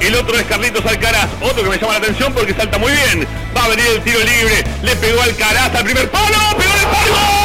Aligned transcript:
El 0.00 0.14
otro 0.14 0.38
es 0.38 0.44
Carlitos 0.44 0.86
Alcaraz, 0.86 1.28
otro 1.42 1.62
que 1.62 1.68
me 1.68 1.76
llama 1.76 1.92
la 1.92 1.98
atención 1.98 2.32
porque 2.32 2.54
salta 2.54 2.78
muy 2.78 2.92
bien. 2.92 3.26
Va 3.54 3.64
a 3.64 3.68
venir 3.68 3.84
el 3.86 4.00
tiro 4.00 4.20
libre. 4.20 4.64
Le 4.82 4.96
pegó 4.96 5.20
Alcaraz 5.20 5.74
al 5.74 5.84
primer 5.84 6.10
palo. 6.10 6.38
¡Pegó 6.56 6.72
el 6.72 6.86
palo! 6.86 7.37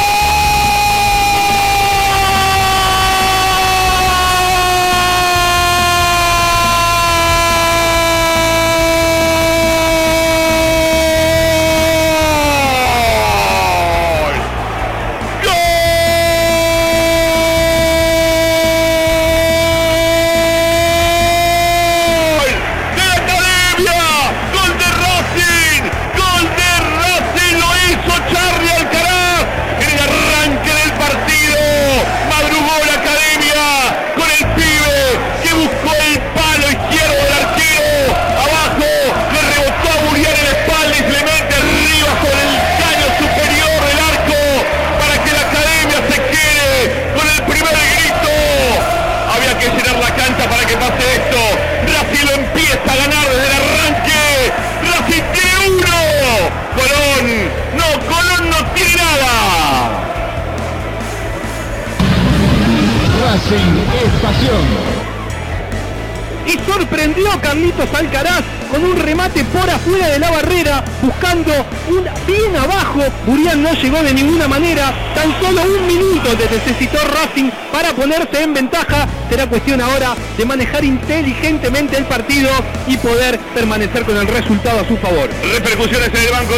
Y 66.46 66.70
sorprendió 66.70 67.32
a 67.32 67.40
Carlitos 67.40 67.88
Alcaraz 67.94 68.42
con 68.70 68.84
un 68.84 68.96
remate 68.96 69.44
por 69.44 69.68
afuera 69.68 70.08
de 70.08 70.18
la 70.18 70.30
barrera, 70.30 70.84
buscando 71.00 71.52
un 71.88 72.04
bien 72.26 72.56
abajo. 72.56 73.00
Burián 73.26 73.62
no 73.62 73.72
llegó 73.72 74.02
de 74.02 74.12
ninguna 74.12 74.48
manera. 74.48 74.92
Tan 75.14 75.32
solo 75.40 75.62
un 75.62 75.86
minuto 75.86 76.30
le 76.36 76.56
necesitó 76.56 76.98
Racing 77.08 77.50
para 77.72 77.92
ponerse 77.92 78.42
en 78.42 78.52
ventaja. 78.52 79.08
Será 79.30 79.46
cuestión 79.46 79.80
ahora 79.80 80.14
de 80.36 80.44
manejar 80.44 80.84
inteligentemente 80.84 81.96
el 81.96 82.04
partido 82.04 82.50
y 82.86 82.96
poder 82.96 83.38
permanecer 83.54 84.04
con 84.04 84.16
el 84.16 84.26
resultado 84.26 84.80
a 84.80 84.88
su 84.88 84.96
favor. 84.96 85.30
Repercusiones 85.52 86.08
en 86.08 86.22
el 86.22 86.30
banco. 86.30 86.54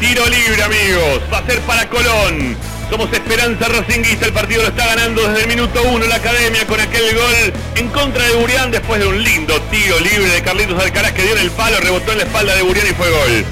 Tiro 0.00 0.26
libre, 0.26 0.62
amigos. 0.62 1.22
Va 1.32 1.38
a 1.38 1.46
ser 1.46 1.60
para 1.60 1.88
Colón. 1.88 2.73
Somos 2.94 3.12
Esperanza 3.12 3.66
Racinguista, 3.66 4.24
el 4.24 4.32
partido 4.32 4.62
lo 4.62 4.68
está 4.68 4.86
ganando 4.86 5.26
desde 5.26 5.42
el 5.42 5.48
minuto 5.48 5.82
uno 5.82 6.06
la 6.06 6.14
academia 6.14 6.64
con 6.64 6.78
aquel 6.78 7.12
gol 7.12 7.52
en 7.74 7.88
contra 7.88 8.22
de 8.22 8.36
Burián 8.36 8.70
después 8.70 9.00
de 9.00 9.06
un 9.08 9.20
lindo 9.20 9.60
tiro 9.62 9.98
libre 9.98 10.28
de 10.30 10.40
Carlitos 10.42 10.80
Alcaraz 10.80 11.10
que 11.10 11.22
dio 11.22 11.32
en 11.32 11.40
el 11.40 11.50
palo, 11.50 11.76
rebotó 11.80 12.12
en 12.12 12.18
la 12.18 12.24
espalda 12.24 12.54
de 12.54 12.62
Burián 12.62 12.86
y 12.88 12.94
fue 12.94 13.10
gol. 13.10 13.44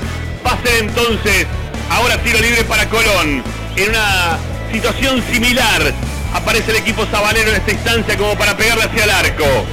Ser 0.62 0.84
entonces 0.84 1.48
ahora 1.90 2.18
tiro 2.18 2.38
libre 2.38 2.62
para 2.62 2.88
Colón. 2.88 3.42
En 3.74 3.88
una 3.88 4.38
situación 4.70 5.20
similar 5.28 5.92
aparece 6.34 6.70
el 6.70 6.76
equipo 6.76 7.04
sabanero 7.06 7.50
en 7.50 7.56
esta 7.56 7.72
instancia 7.72 8.16
como 8.16 8.38
para 8.38 8.56
pegarle 8.56 8.84
hacia 8.84 9.02
el 9.02 9.10
arco. 9.10 9.66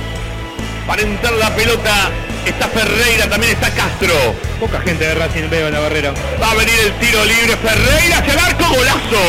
Para 0.88 1.04
entrar 1.04 1.33
la 1.33 1.56
pelota 1.56 2.10
está 2.44 2.69
Ferreira, 2.69 3.30
también 3.30 3.54
está 3.54 3.69
Castro. 3.69 4.49
Poca 4.59 4.81
gente 4.81 5.06
de 5.06 5.15
Racing 5.15 5.50
veo 5.50 5.67
en 5.67 5.73
la 5.73 5.79
barrera. 5.79 6.13
Va 6.41 6.51
a 6.51 6.56
venir 6.56 6.75
el 6.83 6.91
tiro 7.00 7.23
libre 7.23 7.56
Ferreira 7.56 8.17
hacia 8.17 8.33
el 8.33 8.39
arco, 8.39 8.65
golazo. 8.67 9.23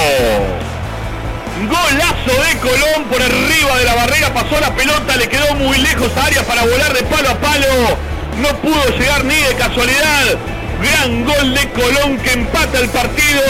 Golazo 1.68 2.42
de 2.42 2.58
Colón 2.58 3.04
por 3.04 3.22
arriba 3.22 3.78
de 3.78 3.84
la 3.84 3.94
barrera, 3.94 4.34
pasó 4.34 4.58
la 4.60 4.74
pelota, 4.74 5.16
le 5.16 5.28
quedó 5.28 5.54
muy 5.54 5.78
lejos 5.78 6.10
a 6.16 6.26
Arias 6.26 6.44
para 6.44 6.64
volar 6.64 6.92
de 6.92 7.04
palo 7.04 7.30
a 7.30 7.34
palo. 7.38 7.66
No 8.42 8.48
pudo 8.60 8.84
llegar 8.98 9.24
ni 9.24 9.36
de 9.36 9.54
casualidad. 9.54 10.36
Gran 10.82 11.24
gol 11.24 11.54
de 11.54 11.70
Colón 11.70 12.18
que 12.18 12.32
empata 12.32 12.80
el 12.80 12.88
partido. 12.88 13.42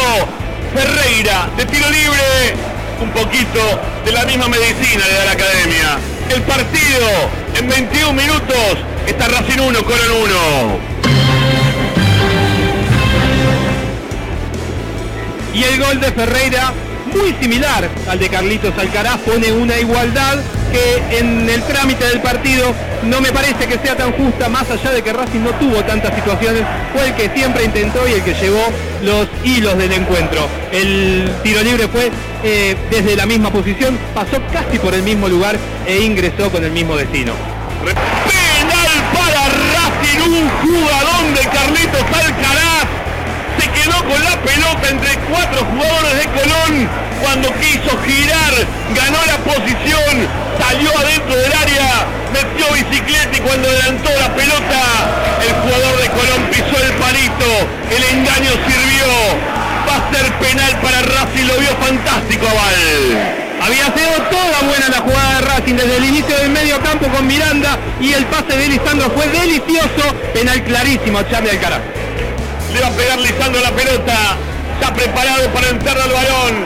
Ferreira 0.75 1.49
de 1.57 1.65
tiro 1.65 1.89
libre. 1.89 2.57
Un 3.01 3.11
poquito 3.13 3.81
de 4.05 4.13
la 4.13 4.27
misma 4.27 4.49
medicina 4.49 5.07
le 5.07 5.15
da 5.15 5.25
la 5.25 5.33
academia. 5.33 5.99
El 6.29 6.43
partido 6.43 7.09
en 7.55 7.69
21 7.69 8.13
minutos 8.13 8.77
está 9.07 9.29
Racing 9.29 9.61
1, 9.61 9.83
Colón 9.83 10.11
1. 10.25 10.90
Y 15.53 15.65
el 15.65 15.81
gol 15.81 16.01
de 16.01 16.13
Ferreira, 16.13 16.73
muy 17.13 17.35
similar 17.41 17.89
al 18.09 18.19
de 18.19 18.29
Carlitos 18.29 18.73
Alcaraz, 18.79 19.19
pone 19.19 19.51
una 19.53 19.79
igualdad 19.79 20.39
que 20.71 21.19
en 21.19 21.49
el 21.51 21.63
trámite 21.65 22.05
del 22.05 22.21
partido 22.21 22.73
no 23.03 23.21
me 23.21 23.33
parece 23.33 23.67
que 23.67 23.79
sea 23.79 23.97
tan 23.97 24.13
justa, 24.13 24.49
más 24.49 24.71
allá 24.71 24.93
de 24.93 25.03
que 25.03 25.13
Racing 25.13 25.41
no 25.41 25.51
tuvo 25.55 25.83
tantas 25.83 26.15
situaciones, 26.15 26.63
fue 26.93 27.09
el 27.09 27.15
que 27.15 27.31
siempre 27.31 27.65
intentó 27.65 28.07
y 28.07 28.13
el 28.13 28.23
que 28.23 28.35
llevó 28.35 28.63
los 29.03 29.27
hilos 29.43 29.77
del 29.77 29.93
encuentro. 29.93 30.49
El 30.71 31.29
tiro 31.43 31.63
libre 31.63 31.89
fue 31.89 32.11
eh, 32.45 32.77
desde 32.91 33.17
la 33.17 33.27
misma 33.27 33.51
posición, 33.51 33.99
pasó 34.15 34.41
casi 34.53 34.79
por 34.79 34.95
el 34.95 35.03
mismo 35.03 35.29
lugar 35.29 35.57
e 35.87 36.01
ingresó 36.01 36.51
con 36.51 36.65
el 36.65 36.71
mismo 36.71 36.97
destino. 36.97 37.33
Penal 37.83 38.89
para 39.13 39.49
Racing, 39.49 40.31
un 40.31 40.49
jugadón 40.61 41.35
de 41.35 41.41
Carlitos 41.49 42.03
Alcaraz 42.03 42.70
con 44.11 44.25
la 44.25 44.37
pelota 44.43 44.89
entre 44.91 45.15
cuatro 45.31 45.65
jugadores 45.65 46.15
de 46.19 46.27
Colón 46.35 46.89
cuando 47.23 47.49
quiso 47.61 47.95
girar, 48.03 48.55
ganó 48.97 49.19
la 49.27 49.39
posición, 49.45 50.27
salió 50.59 50.91
adentro 50.99 51.37
del 51.37 51.53
área, 51.53 52.07
metió 52.33 52.67
bicicleta 52.75 53.37
y 53.37 53.41
cuando 53.41 53.69
adelantó 53.69 54.11
la 54.19 54.35
pelota, 54.35 54.83
el 55.47 55.53
jugador 55.63 55.95
de 56.01 56.09
Colón 56.11 56.43
pisó 56.51 56.77
el 56.83 56.93
palito, 56.95 57.51
el 57.91 58.03
engaño 58.17 58.51
sirvió, 58.67 59.07
va 59.87 59.97
a 60.01 60.13
ser 60.13 60.33
penal 60.39 60.73
para 60.81 61.03
Racing, 61.03 61.47
lo 61.47 61.55
vio 61.61 61.77
fantástico 61.77 62.47
Aval. 62.49 63.47
Había 63.61 63.85
sido 63.93 64.17
toda 64.31 64.59
buena 64.67 64.89
la 64.89 65.01
jugada 65.01 65.35
de 65.35 65.47
Racing 65.47 65.75
desde 65.75 65.97
el 65.99 66.05
inicio 66.05 66.37
del 66.39 66.51
medio 66.51 66.81
campo 66.81 67.07
con 67.09 67.27
Miranda 67.27 67.79
y 68.01 68.15
el 68.15 68.25
pase 68.27 68.57
de 68.57 68.69
Lisandro 68.69 69.11
fue 69.11 69.29
delicioso, 69.29 70.17
penal 70.33 70.65
clarísimo 70.65 71.23
Charlie 71.25 71.51
Alcaraz. 71.51 72.00
Le 72.73 72.81
va 72.81 72.87
a 72.87 72.91
pegar 72.91 73.19
Lisandro 73.19 73.61
la 73.61 73.73
pelota. 73.73 74.37
Está 74.75 74.95
preparado 74.95 75.49
para 75.53 75.69
entrar 75.69 76.01
al 76.01 76.11
balón. 76.11 76.65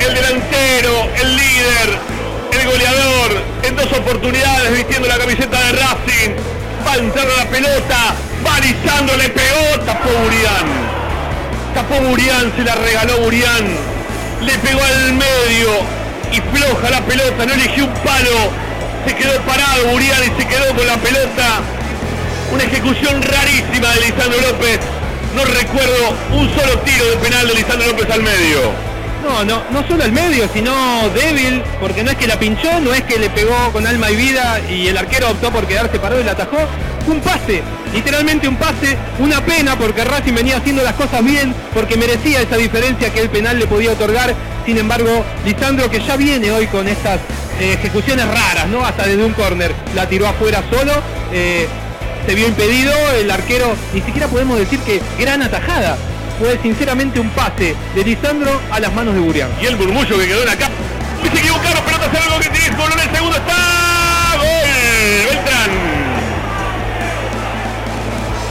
el 0.00 0.14
delantero, 0.14 1.08
el 1.22 1.36
líder, 1.36 1.98
el 2.52 2.66
goleador, 2.70 3.42
en 3.62 3.76
dos 3.76 3.92
oportunidades 3.92 4.72
vistiendo 4.72 5.08
la 5.08 5.18
camiseta 5.18 5.58
de 5.60 5.72
Racing, 5.72 6.30
va 6.86 6.92
a 6.92 6.96
entrar 6.96 7.26
a 7.26 7.44
la 7.44 7.50
pelota, 7.50 8.14
va 8.46 8.56
alisando, 8.56 9.16
le 9.16 9.28
pegó, 9.28 9.80
tapó 9.84 10.08
Burián. 10.08 10.66
Tapó 11.74 12.00
Burián, 12.00 12.52
se 12.56 12.64
la 12.64 12.74
regaló 12.76 13.18
Burián, 13.18 13.76
le 14.40 14.58
pegó 14.58 14.80
al 14.82 15.12
medio 15.12 15.70
y 16.32 16.40
floja 16.40 16.90
la 16.90 17.00
pelota, 17.02 17.44
no 17.44 17.52
eligió 17.52 17.84
un 17.84 17.94
palo, 17.94 18.50
se 19.06 19.14
quedó 19.14 19.38
parado 19.42 19.84
Burián 19.92 20.22
y 20.24 20.40
se 20.40 20.48
quedó 20.48 20.74
con 20.74 20.86
la 20.86 20.96
pelota. 20.96 21.60
Una 22.52 22.64
ejecución 22.64 23.22
rarísima 23.22 23.94
de 23.94 24.00
Lisandro 24.00 24.40
López. 24.40 24.80
No 25.36 25.44
recuerdo 25.44 26.16
un 26.32 26.48
solo 26.50 26.78
tiro 26.80 27.08
de 27.10 27.16
penal 27.18 27.46
de 27.46 27.54
Lisandro 27.54 27.86
López 27.86 28.10
al 28.10 28.22
medio. 28.22 28.90
No, 29.22 29.44
no, 29.44 29.62
no 29.70 29.86
solo 29.86 30.02
al 30.02 30.10
medio, 30.10 30.48
sino 30.52 30.72
débil, 31.10 31.62
porque 31.78 32.02
no 32.02 32.10
es 32.10 32.16
que 32.16 32.26
la 32.26 32.38
pinchó, 32.38 32.80
no 32.80 32.92
es 32.92 33.02
que 33.02 33.18
le 33.18 33.30
pegó 33.30 33.54
con 33.72 33.86
alma 33.86 34.10
y 34.10 34.16
vida 34.16 34.60
y 34.68 34.88
el 34.88 34.96
arquero 34.96 35.30
optó 35.30 35.52
por 35.52 35.66
quedarse 35.66 36.00
parado 36.00 36.20
y 36.20 36.24
la 36.24 36.32
atajó. 36.32 36.58
Un 37.06 37.20
pase, 37.20 37.62
literalmente 37.92 38.48
un 38.48 38.56
pase, 38.56 38.96
una 39.18 39.44
pena 39.44 39.76
porque 39.76 40.04
Racing 40.04 40.34
venía 40.34 40.56
haciendo 40.56 40.82
las 40.82 40.94
cosas 40.94 41.22
bien, 41.22 41.54
porque 41.72 41.96
merecía 41.96 42.40
esa 42.40 42.56
diferencia 42.56 43.12
que 43.12 43.20
el 43.20 43.30
penal 43.30 43.58
le 43.58 43.66
podía 43.66 43.92
otorgar. 43.92 44.34
Sin 44.66 44.76
embargo, 44.78 45.24
Lisandro 45.44 45.88
que 45.88 46.00
ya 46.00 46.16
viene 46.16 46.50
hoy 46.50 46.66
con 46.66 46.88
estas 46.88 47.20
eh, 47.60 47.74
ejecuciones 47.74 48.26
raras, 48.26 48.66
¿no? 48.68 48.84
Hasta 48.84 49.06
desde 49.06 49.24
un 49.24 49.34
córner 49.34 49.72
la 49.94 50.08
tiró 50.08 50.26
afuera 50.26 50.62
solo. 50.70 50.92
Eh, 51.32 51.68
se 52.26 52.34
vio 52.34 52.48
impedido, 52.48 52.92
el 53.18 53.30
arquero 53.30 53.74
ni 53.92 54.00
siquiera 54.02 54.28
podemos 54.28 54.58
decir 54.58 54.78
que 54.80 55.00
gran 55.18 55.42
atajada, 55.42 55.96
fue 56.38 56.58
sinceramente 56.62 57.20
un 57.20 57.28
pase 57.30 57.76
de 57.94 58.04
Lisandro 58.04 58.60
a 58.70 58.80
las 58.80 58.92
manos 58.94 59.14
de 59.14 59.20
Burián. 59.20 59.50
Y 59.60 59.66
el 59.66 59.76
murmullo 59.76 60.18
que 60.18 60.26
quedó 60.26 60.42
en 60.42 60.48
acá. 60.48 60.70
Se 61.22 61.38
equivocaron, 61.38 61.84
pelota 61.84 62.06
hace 62.06 62.18
algo 62.18 62.40
que 62.40 62.48
tiene 62.48 62.76
con 62.76 62.92
el 62.92 63.10
segundo 63.14 63.36
está. 63.36 64.36
Gol. 64.36 64.46
Beltrán. 65.28 65.70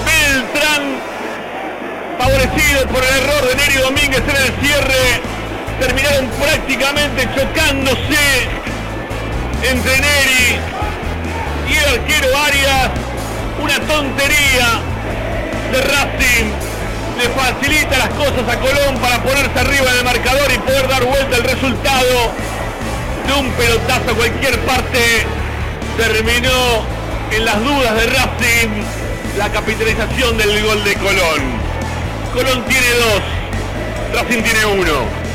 Beltrán. 0.06 0.83
Favorecido 2.19 2.88
por 2.88 3.04
el 3.04 3.24
error 3.24 3.50
de 3.50 3.56
Neri 3.56 3.77
Domínguez 3.81 4.22
en 4.22 4.36
el 4.36 4.65
cierre. 4.65 5.22
Terminaron 5.80 6.30
prácticamente 6.39 7.27
chocándose 7.36 8.50
entre 9.63 9.92
Neri 10.00 10.60
y 11.69 11.75
el 11.75 12.00
arquero 12.00 12.38
Arias. 12.38 13.08
Una 13.61 13.79
tontería 13.81 14.81
de 15.71 15.81
Racing 15.81 16.45
le 17.17 17.29
facilita 17.29 17.97
las 17.97 18.09
cosas 18.09 18.47
a 18.47 18.59
Colón 18.59 18.97
para 19.01 19.21
ponerse 19.21 19.59
arriba 19.59 19.91
del 19.94 20.06
marcador 20.06 20.51
y 20.53 20.57
poder 20.59 20.88
dar 20.88 21.03
vuelta 21.06 21.38
el 21.38 21.44
resultado 21.44 22.31
de 23.27 23.33
un 23.33 23.51
pelotazo 23.51 24.11
a 24.11 24.15
cualquier 24.15 24.59
parte. 24.61 25.25
Terminó 25.97 26.85
en 27.31 27.45
las 27.45 27.59
dudas 27.59 27.95
de 27.95 28.06
Racing 28.07 28.69
la 29.38 29.50
capitalización 29.50 30.38
del 30.38 30.63
gol 30.65 30.83
de 30.83 30.95
Colón. 30.95 31.59
Colón 32.33 32.63
tiene 32.65 32.88
dos, 32.94 33.21
Racing 34.13 34.41
tiene 34.41 34.65
uno. 34.65 35.28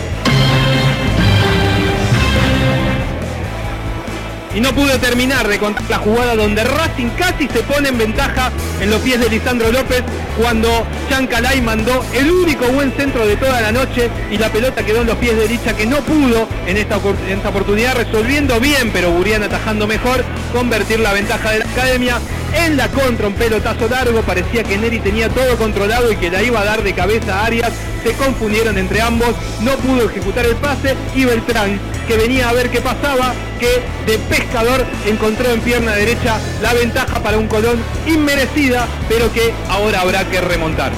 Y 4.55 4.61
no 4.61 4.73
pudo 4.73 4.99
terminar 4.99 5.49
de 5.49 5.59
contar 5.59 5.85
la 5.89 5.99
jugada 5.99 6.37
donde 6.37 6.63
Racing 6.65 7.11
casi 7.19 7.49
se 7.49 7.61
pone 7.61 7.89
en 7.89 7.99
ventaja 7.99 8.53
en 8.81 8.91
los 8.91 9.01
pies 9.03 9.21
de 9.21 9.29
Lisandro 9.29 9.71
López 9.73 10.03
cuando 10.41 10.69
Chancalay 11.11 11.61
mandó 11.61 12.05
el 12.13 12.31
único 12.31 12.67
buen 12.69 12.93
centro 12.93 13.27
de 13.27 13.37
toda 13.37 13.61
la 13.61 13.73
noche 13.73 14.11
y 14.31 14.39
la 14.39 14.51
pelota 14.51 14.85
quedó 14.85 15.01
en 15.01 15.09
los 15.09 15.17
pies 15.17 15.37
de 15.37 15.49
Licha 15.49 15.77
que 15.77 15.87
no 15.87 15.99
pudo 16.03 16.49
en 16.67 16.77
esta, 16.77 16.97
en 16.97 17.37
esta 17.37 17.49
oportunidad 17.49 17.97
resolviendo 17.97 18.61
bien 18.61 18.91
pero 18.93 19.11
Burián 19.11 19.43
atajando 19.43 19.87
mejor 19.87 20.25
convertir 20.53 21.01
la 21.01 21.13
ventaja 21.13 21.51
de 21.51 21.59
la 21.61 21.65
academia 21.67 22.21
en 22.55 22.77
la 22.77 22.89
contra 22.89 23.27
un 23.27 23.35
pelotazo 23.35 23.89
largo 23.89 24.23
parecía 24.23 24.63
que 24.63 24.79
Neri 24.79 25.01
tenía 25.01 25.29
todo 25.29 25.57
controlado 25.57 26.13
y 26.13 26.17
que 26.17 26.31
la 26.31 26.43
iba 26.43 26.61
a 26.61 26.65
dar 26.65 26.83
de 26.83 26.93
cabeza 26.95 27.41
a 27.41 27.47
Arias 27.47 27.73
se 28.05 28.13
confundieron 28.13 28.79
entre 28.79 29.01
ambos 29.01 29.35
no 29.61 29.73
pudo 29.79 30.09
ejecutar 30.09 30.47
el 30.47 30.55
pase 30.57 30.95
y 31.17 31.25
Beltrán 31.25 31.81
que 32.07 32.17
venía 32.17 32.49
a 32.49 32.53
ver 32.53 32.71
qué 32.71 32.81
pasaba, 32.81 33.33
que 33.59 33.83
de 34.07 34.19
pescador 34.19 34.85
encontró 35.07 35.51
en 35.51 35.61
pierna 35.61 35.93
derecha 35.93 36.39
la 36.61 36.75
ventaja 36.75 37.21
para 37.23 37.39
un 37.39 37.49
Colón 37.49 37.83
inmerecida, 38.07 38.87
pero 39.09 39.33
que 39.33 39.55
ahora 39.69 40.01
habrá 40.01 40.25
que 40.29 40.41
remontar. 40.41 40.93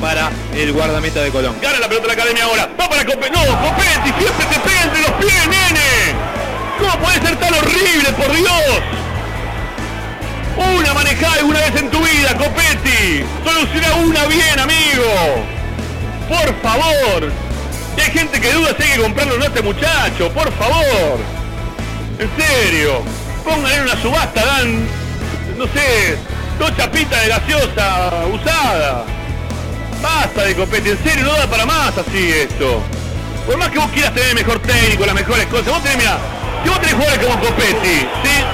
Para 0.00 0.32
el 0.54 0.72
guardameta 0.72 1.20
de 1.22 1.30
Colón. 1.30 1.54
Gana 1.62 1.78
la 1.78 1.86
pelota 1.86 2.08
de 2.08 2.08
la 2.08 2.20
academia 2.20 2.44
ahora. 2.44 2.68
Va 2.80 2.88
para 2.88 3.04
Copetti. 3.04 3.30
No, 3.30 3.40
Copetti, 3.40 4.10
siempre 4.18 4.46
te 4.46 4.60
pega 4.60 4.82
entre 4.82 5.00
los 5.02 5.10
pies, 5.12 5.46
nene. 5.46 6.18
¿Cómo 6.80 6.98
puede 6.98 7.20
ser 7.20 7.36
tan 7.36 7.54
horrible, 7.54 8.12
por 8.16 8.34
Dios? 8.34 8.80
Una 10.56 10.94
manejada 10.94 11.44
una 11.44 11.60
vez 11.60 11.76
en 11.76 11.90
tu 11.90 11.98
vida, 12.00 12.36
Copetti. 12.36 13.24
Soluciona 13.44 13.94
una 14.04 14.26
bien, 14.26 14.58
amigo. 14.58 15.51
Por 16.32 16.54
favor. 16.62 17.30
Hay 17.98 18.10
gente 18.10 18.40
que 18.40 18.52
duda 18.52 18.74
si 18.76 18.82
hay 18.82 18.96
que 18.96 19.02
comprarlo 19.02 19.36
no 19.36 19.44
a 19.44 19.46
este 19.48 19.62
muchacho, 19.62 20.30
por 20.32 20.50
favor. 20.52 21.20
En 22.18 22.30
serio. 22.42 23.02
Pónganle 23.44 23.76
en 23.76 23.82
una 23.82 24.00
subasta, 24.00 24.44
dan, 24.44 24.88
no 25.58 25.64
sé, 25.66 26.16
dos 26.58 26.74
chapitas 26.76 27.20
de 27.22 27.28
gaseosa 27.28 28.10
usada. 28.32 29.04
Basta 30.00 30.44
de 30.44 30.54
copete, 30.54 30.90
en 30.90 31.04
serio, 31.04 31.24
no 31.24 31.32
da 31.32 31.46
para 31.48 31.66
más 31.66 31.98
así 31.98 32.30
esto. 32.32 32.80
Por 33.46 33.56
más 33.58 33.70
que 33.70 33.78
vos 33.78 33.90
quieras 33.90 34.14
tener 34.14 34.30
el 34.30 34.36
mejor 34.36 34.58
técnico, 34.60 35.04
las 35.04 35.14
mejores 35.14 35.46
cosas, 35.46 35.66
vos 35.66 35.82
tenés, 35.82 35.98
mira, 35.98 36.18
si 36.62 36.68
vos 36.68 36.80
tenés 36.80 36.94
jugadores 36.94 37.26
como 37.26 37.40
Copetti, 37.40 37.98
¿sí? 38.22 38.44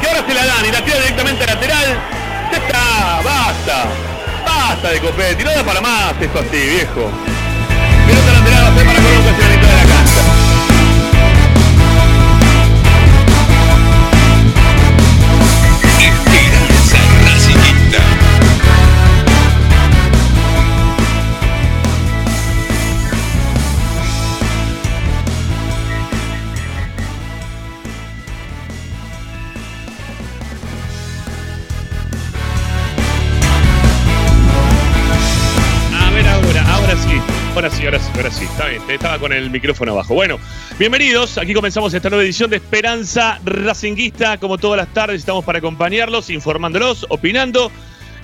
Que 0.00 0.08
ahora 0.08 0.24
se 0.26 0.34
la 0.34 0.46
dan 0.46 0.66
y 0.66 0.72
la 0.72 0.84
tira 0.84 0.96
directamente 0.96 1.44
a 1.44 1.46
lateral, 1.46 1.98
ya 2.50 2.58
está, 2.58 3.20
basta. 3.22 4.09
Basta 4.50 4.90
de 4.90 5.00
Copetti, 5.00 5.44
no 5.44 5.50
da 5.52 5.62
para 5.62 5.80
más 5.80 6.14
esto 6.20 6.40
así, 6.40 6.58
viejo. 6.58 7.10
Sí, 37.80 37.86
ahora 37.86 38.30
sí. 38.30 38.44
Está 38.44 38.66
bien, 38.66 38.82
estaba 38.88 39.18
con 39.18 39.32
el 39.32 39.50
micrófono 39.50 39.92
abajo. 39.92 40.14
Bueno, 40.14 40.38
bienvenidos. 40.78 41.38
Aquí 41.38 41.54
comenzamos 41.54 41.94
esta 41.94 42.10
nueva 42.10 42.24
edición 42.24 42.50
de 42.50 42.56
Esperanza 42.56 43.40
Racinguista. 43.44 44.38
Como 44.38 44.58
todas 44.58 44.76
las 44.76 44.92
tardes, 44.92 45.20
estamos 45.20 45.44
para 45.44 45.58
acompañarlos, 45.58 46.30
informándolos, 46.30 47.06
opinando 47.08 47.70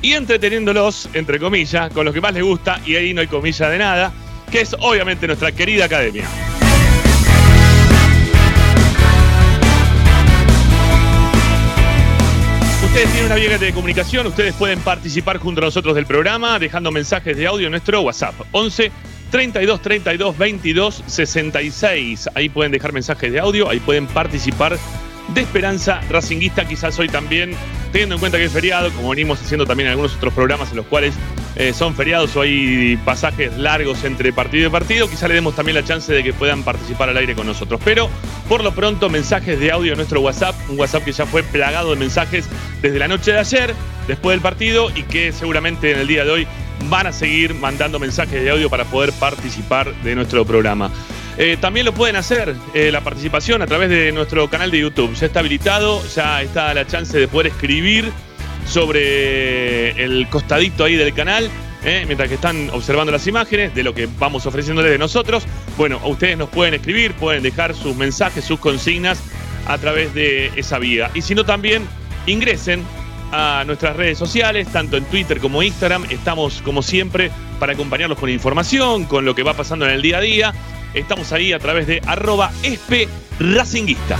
y 0.03 0.13
entreteniéndolos, 0.13 1.09
entre 1.15 1.39
comillas, 1.39 1.91
con 1.93 2.05
lo 2.05 2.13
que 2.13 2.21
más 2.21 2.35
les 2.35 2.43
gusta. 2.43 2.81
Y 2.85 2.97
ahí 2.97 3.15
no 3.15 3.23
hay 3.23 3.29
comilla 3.29 3.69
de 3.71 3.79
nada, 3.79 4.13
que 4.51 4.61
es 4.61 4.77
obviamente 4.79 5.27
nuestra 5.27 5.53
querida 5.53 5.87
academia. 5.87 6.27
Ustedes 12.85 13.11
tienen 13.11 13.27
una 13.27 13.35
vía 13.35 13.59
de 13.59 13.73
comunicación, 13.73 14.27
ustedes 14.27 14.55
pueden 14.55 14.81
participar 14.81 15.39
junto 15.39 15.61
a 15.61 15.65
nosotros 15.65 15.95
del 15.95 16.07
programa 16.07 16.59
dejando 16.59 16.91
mensajes 16.91 17.37
de 17.37 17.47
audio 17.47 17.67
en 17.67 17.73
nuestro 17.73 18.01
WhatsApp 18.01 18.35
11 18.53 18.91
32 19.37 19.83
32 19.83 20.39
22 20.39 21.05
66. 21.07 22.31
Ahí 22.35 22.49
pueden 22.49 22.73
dejar 22.73 22.95
mensajes 22.95 23.31
de 23.31 23.39
audio, 23.39 23.69
ahí 23.69 23.81
pueden 23.81 24.07
participar 24.07 24.79
de 25.35 25.41
Esperanza 25.43 26.01
Racinguista, 26.09 26.67
quizás 26.67 26.99
hoy 26.99 27.09
también, 27.09 27.53
teniendo 27.93 28.15
en 28.15 28.21
cuenta 28.21 28.39
que 28.39 28.45
es 28.45 28.53
feriado, 28.53 28.91
como 28.93 29.11
venimos 29.11 29.39
haciendo 29.39 29.67
también 29.67 29.89
en 29.89 29.91
algunos 29.91 30.17
otros 30.17 30.33
programas 30.33 30.71
en 30.71 30.79
los 30.79 30.87
cuales 30.87 31.13
eh, 31.57 31.75
son 31.75 31.95
feriados 31.95 32.35
o 32.35 32.41
hay 32.41 32.97
pasajes 33.05 33.55
largos 33.59 34.05
entre 34.05 34.33
partido 34.33 34.69
y 34.69 34.71
partido, 34.71 35.07
quizás 35.07 35.29
le 35.29 35.35
demos 35.35 35.55
también 35.55 35.75
la 35.75 35.85
chance 35.85 36.11
de 36.11 36.25
que 36.25 36.33
puedan 36.33 36.63
participar 36.63 37.11
al 37.11 37.19
aire 37.19 37.35
con 37.35 37.47
nosotros. 37.47 37.79
Pero 37.85 38.09
por 38.49 38.65
lo 38.65 38.73
pronto, 38.75 39.11
mensajes 39.11 39.61
de 39.61 39.71
audio 39.71 39.93
en 39.93 39.99
nuestro 39.99 40.23
WhatsApp, 40.23 40.55
un 40.71 40.79
WhatsApp 40.79 41.05
que 41.05 41.13
ya 41.13 41.27
fue 41.27 41.43
plagado 41.43 41.91
de 41.91 41.97
mensajes 41.97 42.49
desde 42.81 42.99
la 42.99 43.07
noche 43.07 43.33
de 43.33 43.41
ayer, 43.41 43.75
después 44.09 44.33
del 44.33 44.41
partido, 44.41 44.89
y 44.95 45.03
que 45.03 45.31
seguramente 45.33 45.91
en 45.91 45.99
el 45.99 46.07
día 46.07 46.25
de 46.25 46.31
hoy 46.31 46.49
van 46.89 47.07
a 47.07 47.13
seguir 47.13 47.55
mandando 47.55 47.99
mensajes 47.99 48.43
de 48.43 48.51
audio 48.51 48.71
para 48.71 48.85
poder 48.85 49.13
participar 49.13 49.95
de 50.03 50.15
nuestro 50.15 50.45
programa. 50.45 50.91
Eh, 51.39 51.57
también 51.61 51.85
lo 51.85 51.93
pueden 51.93 52.17
hacer 52.17 52.55
eh, 52.73 52.91
la 52.91 53.03
participación 53.03 53.61
a 53.61 53.67
través 53.67 53.91
de 53.91 54.13
nuestro 54.13 54.49
canal 54.49 54.71
de 54.71 54.81
YouTube. 54.81 55.15
Ya 55.15 55.27
está 55.27 55.41
habilitado, 55.41 56.03
ya 56.15 56.43
está 56.43 56.73
la 56.73 56.87
chance 56.87 57.19
de 57.19 57.29
poder 57.29 57.49
escribir 57.49 58.11
sobre 58.67 59.91
el 60.03 60.29
costadito 60.29 60.85
ahí 60.85 60.97
del 60.97 61.13
canal. 61.13 61.51
¿eh? 61.85 62.03
mientras 62.07 62.29
que 62.29 62.35
están 62.35 62.69
observando 62.71 63.13
las 63.13 63.27
imágenes 63.27 63.75
de 63.75 63.85
lo 63.85 63.95
que 63.95 64.09
vamos 64.19 64.45
ofreciéndoles 64.45 64.91
de 64.91 64.99
nosotros. 64.99 65.45
Bueno, 65.77 66.01
ustedes 66.05 66.37
nos 66.37 66.49
pueden 66.49 66.75
escribir, 66.75 67.15
pueden 67.15 67.43
dejar 67.43 67.75
sus 67.75 67.95
mensajes, 67.97 68.45
sus 68.45 68.59
consignas 68.59 69.23
a 69.67 69.79
través 69.79 70.13
de 70.15 70.51
esa 70.57 70.79
vía. 70.79 71.11
Y 71.15 71.23
si 71.23 71.35
no, 71.35 71.45
también 71.45 71.87
ingresen 72.27 72.85
a 73.33 73.65
nuestras 73.67 73.97
redes 73.97 74.19
sociales, 74.19 74.69
tanto 74.73 74.97
en 74.97 75.05
Twitter 75.05 75.41
como 75.41 75.63
Instagram. 75.63 76.07
Estamos, 76.11 76.63
como 76.63 76.83
siempre, 76.83 77.31
para 77.59 77.73
acompañarlos 77.73 78.19
con 78.19 78.31
información, 78.31 79.05
con 79.05 79.25
lo 79.25 79.35
que 79.35 79.43
va 79.43 79.55
pasando 79.55 79.87
en 79.87 79.93
el 79.93 80.03
día 80.03 80.19
a 80.19 80.21
día. 80.21 80.55
Estamos 80.95 81.33
ahí 81.33 81.53
a 81.53 81.59
través 81.59 81.87
de 81.87 82.01
arroba 82.07 82.53
espe 82.63 83.09
racinguista. 83.39 84.19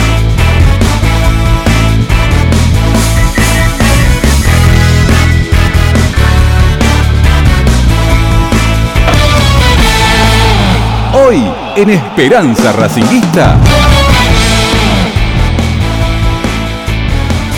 En 11.32 11.88
Esperanza 11.88 12.72
Racinguista. 12.72 13.58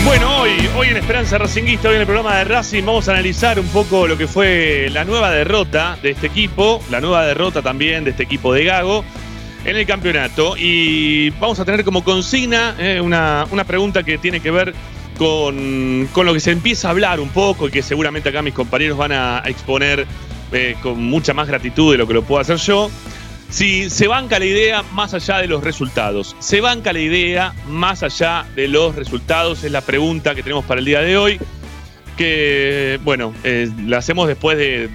Bueno, 0.05 0.39
hoy, 0.39 0.51
hoy 0.77 0.87
en 0.87 0.95
Esperanza 0.95 1.37
Racinguista, 1.37 1.89
hoy 1.89 1.95
en 1.95 2.01
el 2.01 2.07
programa 2.07 2.37
de 2.37 2.45
Racing, 2.45 2.85
vamos 2.85 3.09
a 3.09 3.11
analizar 3.11 3.59
un 3.59 3.67
poco 3.67 4.07
lo 4.07 4.17
que 4.17 4.27
fue 4.27 4.87
la 4.93 5.03
nueva 5.03 5.29
derrota 5.31 5.97
de 6.01 6.11
este 6.11 6.27
equipo, 6.27 6.81
la 6.89 7.01
nueva 7.01 7.25
derrota 7.25 7.61
también 7.61 8.05
de 8.05 8.11
este 8.11 8.23
equipo 8.23 8.53
de 8.53 8.63
Gago 8.63 9.03
en 9.65 9.75
el 9.75 9.85
campeonato. 9.85 10.55
Y 10.57 11.31
vamos 11.31 11.59
a 11.59 11.65
tener 11.65 11.83
como 11.83 12.01
consigna 12.01 12.75
eh, 12.79 13.01
una, 13.01 13.45
una 13.51 13.65
pregunta 13.65 14.03
que 14.03 14.17
tiene 14.17 14.39
que 14.39 14.51
ver 14.51 14.73
con, 15.17 16.07
con, 16.13 16.25
lo 16.25 16.33
que 16.33 16.39
se 16.39 16.51
empieza 16.51 16.87
a 16.87 16.91
hablar 16.91 17.19
un 17.19 17.27
poco 17.27 17.67
y 17.67 17.71
que 17.71 17.81
seguramente 17.81 18.29
acá 18.29 18.41
mis 18.41 18.53
compañeros 18.53 18.97
van 18.97 19.11
a 19.11 19.43
exponer 19.45 20.07
eh, 20.53 20.77
con 20.81 21.03
mucha 21.03 21.33
más 21.33 21.47
gratitud 21.47 21.91
de 21.91 21.97
lo 21.97 22.07
que 22.07 22.13
lo 22.13 22.23
puedo 22.23 22.39
hacer 22.39 22.55
yo. 22.55 22.89
Si 23.49 23.89
se 23.89 24.07
banca 24.07 24.39
la 24.39 24.45
idea 24.45 24.83
más 24.93 25.13
allá 25.13 25.37
de 25.37 25.47
los 25.47 25.63
resultados, 25.63 26.35
se 26.39 26.61
banca 26.61 26.91
la 26.91 26.99
idea 26.99 27.53
más 27.67 28.03
allá 28.03 28.45
de 28.55 28.67
los 28.67 28.95
resultados, 28.95 29.63
es 29.63 29.71
la 29.71 29.81
pregunta 29.81 30.35
que 30.35 30.43
tenemos 30.43 30.65
para 30.65 30.79
el 30.79 30.85
día 30.85 31.01
de 31.01 31.17
hoy, 31.17 31.39
que, 32.17 32.99
bueno, 33.03 33.33
eh, 33.43 33.69
la 33.85 33.97
hacemos 33.99 34.27
después 34.27 34.57
de 34.57 34.89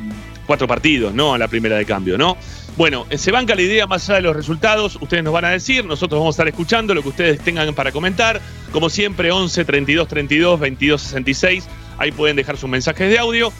cuatro 0.47 0.66
partidos, 0.66 1.14
¿no? 1.14 1.33
A 1.33 1.38
la 1.38 1.49
primera 1.49 1.76
de 1.76 1.87
cambio, 1.87 2.19
¿no? 2.19 2.37
Bueno, 2.76 3.07
eh, 3.11 3.19
se 3.19 3.30
banca 3.30 3.54
la 3.54 3.62
idea 3.62 3.87
más 3.87 4.09
allá 4.09 4.16
de 4.16 4.23
los 4.23 4.37
resultados, 4.37 4.99
ustedes 5.00 5.23
nos 5.23 5.33
van 5.33 5.45
a 5.45 5.50
decir, 5.50 5.85
nosotros 5.85 6.19
vamos 6.19 6.35
a 6.35 6.37
estar 6.37 6.49
escuchando 6.49 6.95
lo 6.95 7.02
que 7.02 7.11
ustedes 7.11 7.40
tengan 7.40 7.75
para 7.75 7.92
comentar, 7.92 8.40
como 8.73 8.90
siempre 8.90 9.30
11 9.30 9.64
32 9.64 10.09
32 10.09 10.61
22 10.61 11.00
66, 11.00 11.69
ahí 11.99 12.12
pueden 12.12 12.37
dejar 12.37 12.57
sus 12.57 12.69
mensajes 12.69 13.11
de 13.11 13.19
audio. 13.19 13.52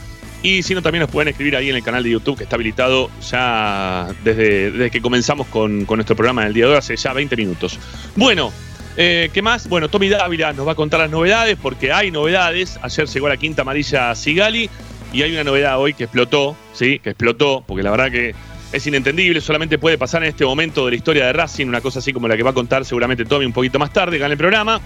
Y 0.42 0.62
si 0.62 0.75
no, 0.75 0.80
también 0.80 1.00
nos 1.00 1.11
pueden 1.11 1.28
escribir 1.28 1.54
ahí 1.54 1.68
en 1.68 1.76
el 1.76 1.82
canal 1.82 2.02
de 2.02 2.11
YouTube 2.11 2.38
que 2.38 2.44
está 2.44 2.56
habilitado 2.56 3.11
ya 3.30 4.09
desde, 4.25 4.70
desde 4.70 4.90
que 4.90 5.02
comenzamos 5.02 5.47
con, 5.49 5.85
con, 5.85 5.99
nuestro 5.99 6.16
programa 6.16 6.44
del 6.44 6.54
día 6.54 6.64
de 6.66 6.73
hoy, 6.73 6.78
hace 6.78 6.97
ya 6.97 7.12
20 7.12 7.37
minutos. 7.37 7.78
Bueno, 8.16 8.50
eh, 8.97 9.30
¿qué 9.32 9.42
más? 9.42 9.68
Bueno, 9.68 9.88
Tommy 9.88 10.09
Dávila 10.09 10.52
nos 10.52 10.66
va 10.66 10.73
a 10.73 10.75
contar 10.75 11.00
las 11.00 11.11
novedades 11.11 11.59
porque 11.61 11.92
hay 11.92 12.11
novedades. 12.11 12.78
Ayer 12.82 13.06
llegó 13.06 13.28
la 13.28 13.37
quinta 13.37 13.62
amarilla 13.62 14.14
Sigali 14.14 14.70
y 15.12 15.23
hay 15.23 15.32
una 15.32 15.44
novedad 15.44 15.78
hoy 15.78 15.94
que 15.94 16.04
explotó, 16.04 16.56
¿sí? 16.73 16.99
Que 16.99 17.11
explotó, 17.11 17.62
porque 17.66 17.82
la 17.82 17.90
verdad 17.90 18.11
que 18.11 18.35
es 18.73 18.87
inentendible, 18.87 19.40
solamente 19.40 19.78
puede 19.78 19.99
pasar 19.99 20.23
en 20.23 20.30
este 20.30 20.44
momento 20.44 20.85
de 20.85 20.92
la 20.92 20.97
historia 20.97 21.26
de 21.26 21.32
Racing, 21.32 21.66
una 21.66 21.80
cosa 21.80 21.99
así 21.99 22.12
como 22.12 22.28
la 22.28 22.37
que 22.37 22.42
va 22.42 22.50
a 22.50 22.54
contar 22.54 22.85
seguramente 22.85 23.25
Tommy 23.25 23.44
un 23.44 23.52
poquito 23.52 23.78
más 23.78 23.92
tarde, 23.92 24.16
en 24.16 24.30
el 24.30 24.37
programa. 24.37 24.80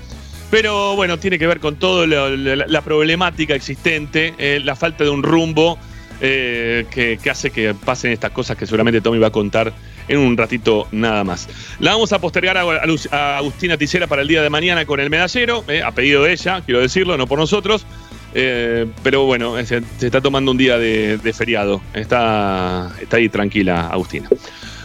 Pero 0.50 0.94
bueno, 0.94 1.18
tiene 1.18 1.38
que 1.38 1.46
ver 1.46 1.60
con 1.60 1.76
toda 1.76 2.06
la, 2.06 2.80
problemática 2.82 3.54
existente, 3.54 4.34
eh, 4.38 4.60
la 4.62 4.76
falta 4.76 5.04
de 5.04 5.10
un 5.10 5.22
rumbo 5.22 5.78
eh, 6.20 6.86
que, 6.90 7.18
hace 7.28 7.50
que 7.50 7.74
pasen 7.74 8.12
estas 8.12 8.30
cosas 8.30 8.56
que 8.56 8.66
seguramente 8.66 9.00
Tommy 9.00 9.18
va 9.18 9.26
a 9.26 9.32
contar 9.32 9.72
en 10.06 10.18
un 10.18 10.36
ratito 10.36 10.86
nada 10.92 11.24
más. 11.24 11.48
La 11.80 11.92
vamos 11.92 12.12
a 12.12 12.20
postergar 12.20 12.56
a, 12.56 13.36
Agustina 13.36 13.76
Ticera 13.76 14.06
para 14.06 14.22
el 14.22 14.28
día 14.28 14.40
de 14.40 14.48
mañana 14.48 14.86
con 14.86 15.00
el 15.00 15.10
medallero, 15.10 15.64
eh, 15.66 15.82
a 15.82 15.90
pedido 15.90 16.22
de 16.22 16.32
ella, 16.32 16.62
quiero 16.64 16.80
decirlo, 16.80 17.16
no 17.16 17.26
por 17.26 17.38
nosotros. 17.38 17.84
Eh, 18.32 18.86
pero 19.02 19.24
bueno, 19.26 19.56
se, 19.64 19.82
se, 19.98 20.06
está 20.06 20.20
tomando 20.20 20.50
un 20.50 20.56
día 20.56 20.78
de, 20.78 21.18
de 21.18 21.32
feriado. 21.32 21.80
Está, 21.94 22.92
está 23.00 23.16
ahí 23.16 23.28
tranquila 23.28 23.88
Agustina. 23.88 24.28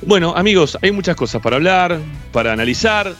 Bueno, 0.01 0.33
amigos, 0.35 0.77
hay 0.81 0.91
muchas 0.91 1.15
cosas 1.15 1.41
para 1.41 1.57
hablar, 1.57 1.99
para 2.31 2.53
analizar, 2.53 3.13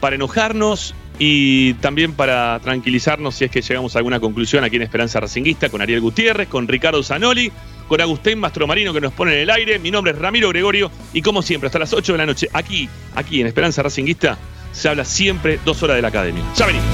para 0.00 0.16
enojarnos 0.16 0.94
y 1.24 1.74
también 1.74 2.14
para 2.14 2.58
tranquilizarnos 2.58 3.36
si 3.36 3.44
es 3.44 3.50
que 3.52 3.62
llegamos 3.62 3.94
a 3.94 4.00
alguna 4.00 4.18
conclusión 4.18 4.64
aquí 4.64 4.74
en 4.74 4.82
Esperanza 4.82 5.20
Racinguista 5.20 5.68
con 5.68 5.80
Ariel 5.80 6.00
Gutiérrez, 6.00 6.48
con 6.48 6.66
Ricardo 6.66 7.00
Zanoli, 7.00 7.52
con 7.86 8.00
Agustín 8.00 8.40
Mastromarino 8.40 8.92
que 8.92 9.00
nos 9.00 9.12
pone 9.12 9.34
en 9.34 9.38
el 9.42 9.50
aire. 9.50 9.78
Mi 9.78 9.92
nombre 9.92 10.14
es 10.14 10.18
Ramiro 10.18 10.48
Gregorio 10.48 10.90
y 11.12 11.22
como 11.22 11.40
siempre, 11.40 11.68
hasta 11.68 11.78
las 11.78 11.92
8 11.92 12.10
de 12.10 12.18
la 12.18 12.26
noche, 12.26 12.48
aquí, 12.52 12.88
aquí 13.14 13.40
en 13.40 13.46
Esperanza 13.46 13.84
Racinguista, 13.84 14.36
se 14.72 14.88
habla 14.88 15.04
siempre 15.04 15.60
dos 15.64 15.80
horas 15.84 15.94
de 15.94 16.02
la 16.02 16.08
academia. 16.08 16.42
Ya 16.56 16.66
venimos. 16.66 16.88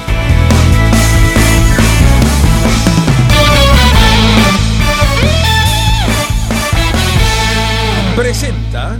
Presenta 8.15 8.99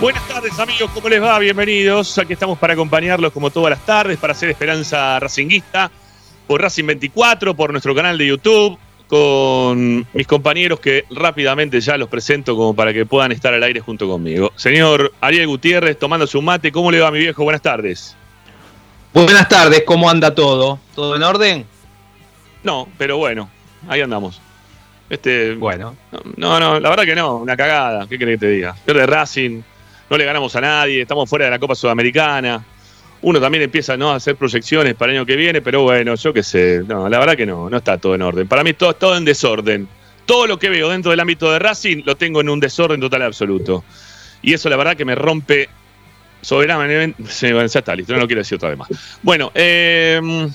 Buenas 0.00 0.28
tardes 0.28 0.58
amigos, 0.58 0.90
¿cómo 0.94 1.08
les 1.08 1.20
va? 1.22 1.38
Bienvenidos. 1.40 2.18
Aquí 2.18 2.32
estamos 2.32 2.58
para 2.58 2.74
acompañarlos 2.74 3.32
como 3.32 3.50
todas 3.50 3.70
las 3.70 3.84
tardes, 3.84 4.16
para 4.18 4.32
hacer 4.32 4.48
Esperanza 4.48 5.18
Racinguista, 5.18 5.90
por 6.46 6.62
Racing 6.62 6.86
24, 6.86 7.54
por 7.54 7.72
nuestro 7.72 7.94
canal 7.94 8.16
de 8.16 8.26
YouTube, 8.28 8.78
con 9.08 10.06
mis 10.12 10.26
compañeros 10.26 10.78
que 10.80 11.04
rápidamente 11.10 11.80
ya 11.80 11.96
los 11.96 12.08
presento 12.08 12.54
como 12.56 12.74
para 12.74 12.92
que 12.92 13.06
puedan 13.06 13.32
estar 13.32 13.52
al 13.54 13.62
aire 13.62 13.80
junto 13.80 14.06
conmigo. 14.06 14.52
Señor 14.54 15.12
Ariel 15.20 15.48
Gutiérrez, 15.48 15.98
tomándose 15.98 16.38
un 16.38 16.44
mate, 16.44 16.70
¿cómo 16.70 16.92
le 16.92 17.00
va 17.00 17.10
mi 17.10 17.18
viejo? 17.18 17.42
Buenas 17.42 17.62
tardes. 17.62 18.16
Buenas 19.24 19.48
tardes, 19.48 19.82
¿cómo 19.84 20.08
anda 20.08 20.32
todo? 20.32 20.78
¿Todo 20.94 21.16
en 21.16 21.24
orden? 21.24 21.66
No, 22.62 22.88
pero 22.96 23.16
bueno, 23.16 23.50
ahí 23.88 24.00
andamos. 24.00 24.40
Este, 25.10 25.56
bueno. 25.56 25.96
No, 26.36 26.60
no, 26.60 26.78
la 26.78 26.88
verdad 26.88 27.04
que 27.04 27.16
no, 27.16 27.38
una 27.38 27.56
cagada. 27.56 28.06
¿Qué 28.06 28.16
querés 28.16 28.36
que 28.38 28.46
te 28.46 28.52
diga? 28.52 28.76
Pierde 28.86 29.06
Racing, 29.06 29.60
no 30.08 30.16
le 30.16 30.24
ganamos 30.24 30.54
a 30.54 30.60
nadie, 30.60 31.02
estamos 31.02 31.28
fuera 31.28 31.46
de 31.46 31.50
la 31.50 31.58
Copa 31.58 31.74
Sudamericana. 31.74 32.64
Uno 33.22 33.40
también 33.40 33.64
empieza 33.64 33.96
¿no? 33.96 34.12
a 34.12 34.14
hacer 34.14 34.36
proyecciones 34.36 34.94
para 34.94 35.10
el 35.10 35.18
año 35.18 35.26
que 35.26 35.34
viene, 35.34 35.62
pero 35.62 35.82
bueno, 35.82 36.14
yo 36.14 36.32
qué 36.32 36.44
sé. 36.44 36.84
No, 36.86 37.08
la 37.08 37.18
verdad 37.18 37.36
que 37.36 37.44
no, 37.44 37.68
no 37.68 37.76
está 37.76 37.98
todo 37.98 38.14
en 38.14 38.22
orden. 38.22 38.46
Para 38.46 38.62
mí 38.62 38.72
todo, 38.74 38.94
todo 38.94 39.16
en 39.16 39.24
desorden. 39.24 39.88
Todo 40.26 40.46
lo 40.46 40.60
que 40.60 40.68
veo 40.68 40.90
dentro 40.90 41.10
del 41.10 41.18
ámbito 41.18 41.50
de 41.50 41.58
Racing 41.58 42.02
lo 42.04 42.16
tengo 42.16 42.40
en 42.40 42.50
un 42.50 42.60
desorden 42.60 43.00
total 43.00 43.22
y 43.22 43.24
absoluto. 43.24 43.82
Y 44.42 44.54
eso 44.54 44.68
la 44.68 44.76
verdad 44.76 44.96
que 44.96 45.04
me 45.04 45.16
rompe 45.16 45.68
soberanamente. 46.40 47.22
Ya 47.40 47.64
está, 47.64 47.94
listo, 47.94 48.12
no 48.12 48.20
lo 48.20 48.26
quiero 48.26 48.40
decir 48.40 48.56
otra 48.56 48.70
vez 48.70 48.78
más. 48.78 48.88
Bueno, 49.22 49.50
eh, 49.54 50.48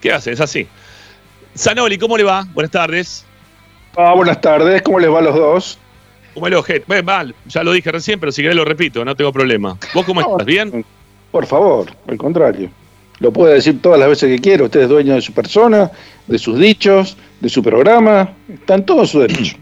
¿qué 0.00 0.12
haces? 0.12 0.40
Así. 0.40 0.66
Zanoli, 1.56 1.98
¿cómo 1.98 2.16
le 2.16 2.24
va? 2.24 2.46
Buenas 2.52 2.70
tardes. 2.70 3.24
Ah, 3.96 4.12
buenas 4.14 4.40
tardes, 4.40 4.82
¿cómo 4.82 4.98
les 4.98 5.10
va 5.10 5.20
a 5.20 5.22
los 5.22 5.34
dos? 5.34 5.78
Como 6.34 6.48
el. 6.48 7.04
Mal, 7.04 7.34
ya 7.46 7.62
lo 7.62 7.72
dije 7.72 7.92
recién, 7.92 8.18
pero 8.18 8.32
si 8.32 8.42
querés 8.42 8.56
lo 8.56 8.64
repito, 8.64 9.04
no 9.04 9.14
tengo 9.14 9.32
problema. 9.32 9.78
¿Vos 9.94 10.04
cómo 10.04 10.20
estás? 10.20 10.44
¿Bien? 10.44 10.84
Por 11.30 11.46
favor, 11.46 11.86
al 12.08 12.16
contrario. 12.16 12.70
Lo 13.20 13.32
puede 13.32 13.54
decir 13.54 13.80
todas 13.80 14.00
las 14.00 14.08
veces 14.08 14.28
que 14.28 14.40
quiera. 14.40 14.64
Usted 14.64 14.82
es 14.82 14.88
dueño 14.88 15.14
de 15.14 15.20
su 15.20 15.32
persona, 15.32 15.90
de 16.26 16.38
sus 16.38 16.58
dichos, 16.58 17.16
de 17.40 17.48
su 17.48 17.62
programa. 17.62 18.32
Están 18.52 18.84
todos 18.84 19.10
su 19.10 19.20
derecho. 19.20 19.56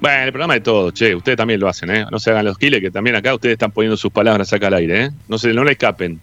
Bueno, 0.00 0.24
el 0.24 0.32
programa 0.32 0.54
de 0.54 0.60
todo, 0.60 0.90
che. 0.90 1.14
Ustedes 1.14 1.36
también 1.36 1.58
lo 1.58 1.68
hacen, 1.68 1.90
¿eh? 1.90 2.04
No 2.10 2.18
se 2.18 2.30
hagan 2.30 2.44
los 2.44 2.58
giles, 2.58 2.80
que 2.80 2.90
también 2.90 3.16
acá 3.16 3.34
ustedes 3.34 3.54
están 3.54 3.72
poniendo 3.72 3.96
sus 3.96 4.12
palabras 4.12 4.52
acá 4.52 4.66
al 4.66 4.74
aire, 4.74 5.04
¿eh? 5.04 5.10
No, 5.28 5.38
se, 5.38 5.52
no 5.52 5.64
le 5.64 5.72
escapen. 5.72 6.20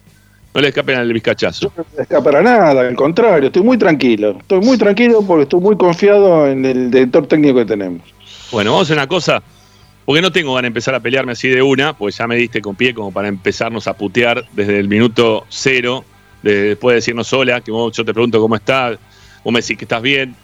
No 0.54 0.60
le 0.60 0.68
escapen 0.68 0.96
al 0.96 1.12
bizcachazo. 1.12 1.72
No 1.76 1.84
le 1.96 2.02
escapa 2.02 2.40
nada, 2.40 2.80
al 2.80 2.94
contrario. 2.94 3.48
Estoy 3.48 3.62
muy 3.62 3.76
tranquilo. 3.76 4.36
Estoy 4.38 4.60
muy 4.60 4.78
tranquilo 4.78 5.22
porque 5.26 5.42
estoy 5.42 5.60
muy 5.60 5.76
confiado 5.76 6.46
en 6.46 6.64
el 6.64 6.90
director 6.92 7.26
técnico 7.26 7.58
que 7.58 7.64
tenemos. 7.64 8.02
Bueno, 8.52 8.70
vamos 8.70 8.82
a 8.82 8.92
hacer 8.92 8.96
una 8.96 9.08
cosa. 9.08 9.42
Porque 10.04 10.20
no 10.20 10.30
tengo 10.30 10.52
ganas 10.52 10.64
de 10.64 10.68
empezar 10.68 10.94
a 10.94 11.00
pelearme 11.00 11.32
así 11.32 11.48
de 11.48 11.62
una, 11.62 11.94
pues 11.96 12.18
ya 12.18 12.26
me 12.26 12.36
diste 12.36 12.60
con 12.60 12.76
pie 12.76 12.92
como 12.92 13.10
para 13.10 13.26
empezarnos 13.28 13.88
a 13.88 13.94
putear 13.94 14.44
desde 14.52 14.78
el 14.78 14.86
minuto 14.86 15.46
cero, 15.48 16.04
de, 16.42 16.62
después 16.62 16.92
de 16.92 16.96
decirnos 16.96 17.32
hola, 17.32 17.62
que 17.62 17.70
vos, 17.70 17.96
yo 17.96 18.04
te 18.04 18.12
pregunto 18.12 18.38
cómo 18.38 18.54
estás, 18.54 18.98
vos 19.42 19.52
me 19.52 19.62
decís 19.62 19.78
que 19.78 19.86
estás 19.86 20.02
bien, 20.02 20.36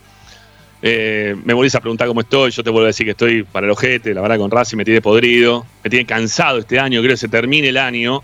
eh, 0.82 1.36
me 1.44 1.52
volvés 1.54 1.74
a 1.74 1.80
preguntar 1.80 2.08
cómo 2.08 2.20
estoy, 2.20 2.50
yo 2.50 2.62
te 2.62 2.70
vuelvo 2.70 2.84
a 2.84 2.88
decir 2.88 3.04
que 3.04 3.10
estoy 3.12 3.42
para 3.42 3.66
el 3.66 3.70
ojete, 3.72 4.14
la 4.14 4.20
verdad 4.22 4.38
con 4.38 4.50
Racing 4.50 4.76
me 4.76 4.84
tiene 4.84 5.00
podrido, 5.00 5.66
me 5.84 5.90
tiene 5.90 6.06
cansado 6.06 6.58
este 6.58 6.78
año, 6.78 7.00
creo 7.00 7.12
que 7.12 7.16
se 7.18 7.28
termine 7.28 7.68
el 7.68 7.76
año, 7.76 8.22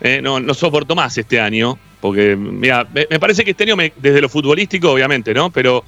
eh, 0.00 0.20
no, 0.22 0.54
soporto 0.54 0.94
más 0.94 1.16
este 1.18 1.40
año, 1.40 1.78
porque 2.00 2.36
mira, 2.36 2.86
me, 2.92 3.18
parece 3.18 3.44
que 3.44 3.52
este 3.52 3.64
año, 3.64 3.76
me- 3.76 3.92
desde 3.96 4.20
lo 4.20 4.28
futbolístico 4.28 4.90
obviamente, 4.90 5.32
¿no? 5.32 5.50
Pero 5.50 5.84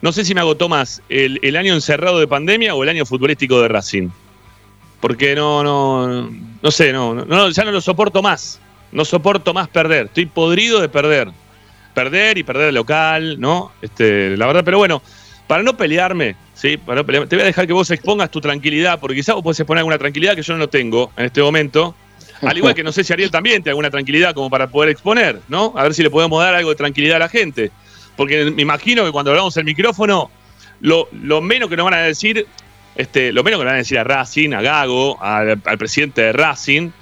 no 0.00 0.10
sé 0.10 0.24
si 0.24 0.34
me 0.34 0.40
agotó 0.40 0.68
más 0.68 1.02
el, 1.08 1.38
el 1.42 1.56
año 1.56 1.74
encerrado 1.74 2.18
de 2.18 2.26
pandemia 2.26 2.74
o 2.74 2.82
el 2.82 2.88
año 2.88 3.06
futbolístico 3.06 3.60
de 3.60 3.68
Racing. 3.68 4.08
Porque 5.00 5.34
no, 5.34 5.62
no, 5.64 6.30
no 6.62 6.70
sé, 6.70 6.92
no, 6.92 7.14
no, 7.14 7.50
ya 7.50 7.64
no 7.64 7.72
lo 7.72 7.80
soporto 7.80 8.22
más. 8.22 8.60
No 8.92 9.04
soporto 9.04 9.52
más 9.52 9.68
perder. 9.68 10.06
Estoy 10.06 10.26
podrido 10.26 10.80
de 10.80 10.88
perder. 10.88 11.28
Perder 11.94 12.38
y 12.38 12.42
perder 12.44 12.68
el 12.68 12.74
local, 12.76 13.40
¿no? 13.40 13.72
Este, 13.82 14.36
la 14.36 14.46
verdad, 14.46 14.62
pero 14.64 14.78
bueno, 14.78 15.02
para 15.52 15.62
no 15.62 15.76
pelearme, 15.76 16.34
¿sí? 16.54 16.78
Para 16.78 17.02
no 17.02 17.04
pelearme, 17.04 17.28
te 17.28 17.36
voy 17.36 17.42
a 17.42 17.44
dejar 17.44 17.66
que 17.66 17.74
vos 17.74 17.90
expongas 17.90 18.30
tu 18.30 18.40
tranquilidad, 18.40 18.98
porque 18.98 19.16
quizás 19.16 19.34
vos 19.34 19.44
podés 19.44 19.60
exponer 19.60 19.80
alguna 19.80 19.98
tranquilidad 19.98 20.34
que 20.34 20.40
yo 20.40 20.56
no 20.56 20.66
tengo 20.66 21.12
en 21.14 21.26
este 21.26 21.42
momento. 21.42 21.94
Al 22.40 22.56
igual 22.56 22.74
que 22.74 22.82
no 22.82 22.90
sé 22.90 23.04
si 23.04 23.12
Ariel 23.12 23.30
también 23.30 23.56
tiene 23.56 23.72
alguna 23.72 23.90
tranquilidad 23.90 24.32
como 24.32 24.48
para 24.48 24.68
poder 24.68 24.88
exponer, 24.88 25.40
¿no? 25.48 25.74
A 25.76 25.82
ver 25.82 25.92
si 25.92 26.02
le 26.02 26.08
podemos 26.08 26.42
dar 26.42 26.54
algo 26.54 26.70
de 26.70 26.76
tranquilidad 26.76 27.16
a 27.16 27.18
la 27.18 27.28
gente. 27.28 27.70
Porque 28.16 28.50
me 28.50 28.62
imagino 28.62 29.04
que 29.04 29.12
cuando 29.12 29.30
hablamos 29.30 29.54
el 29.58 29.64
micrófono, 29.66 30.30
lo, 30.80 31.06
menos 31.42 31.68
que 31.68 31.76
nos 31.76 31.84
van 31.84 31.94
a 31.96 32.00
decir, 32.00 32.46
este, 32.96 33.30
lo 33.30 33.42
menos 33.42 33.60
que 33.60 33.64
le 33.64 33.68
van 33.68 33.74
a 33.74 33.80
decir 33.80 33.98
a 33.98 34.04
Racing, 34.04 34.54
a 34.54 34.62
Gago, 34.62 35.22
al, 35.22 35.60
al 35.66 35.76
presidente 35.76 36.22
de 36.22 36.32
Racing, 36.32 36.92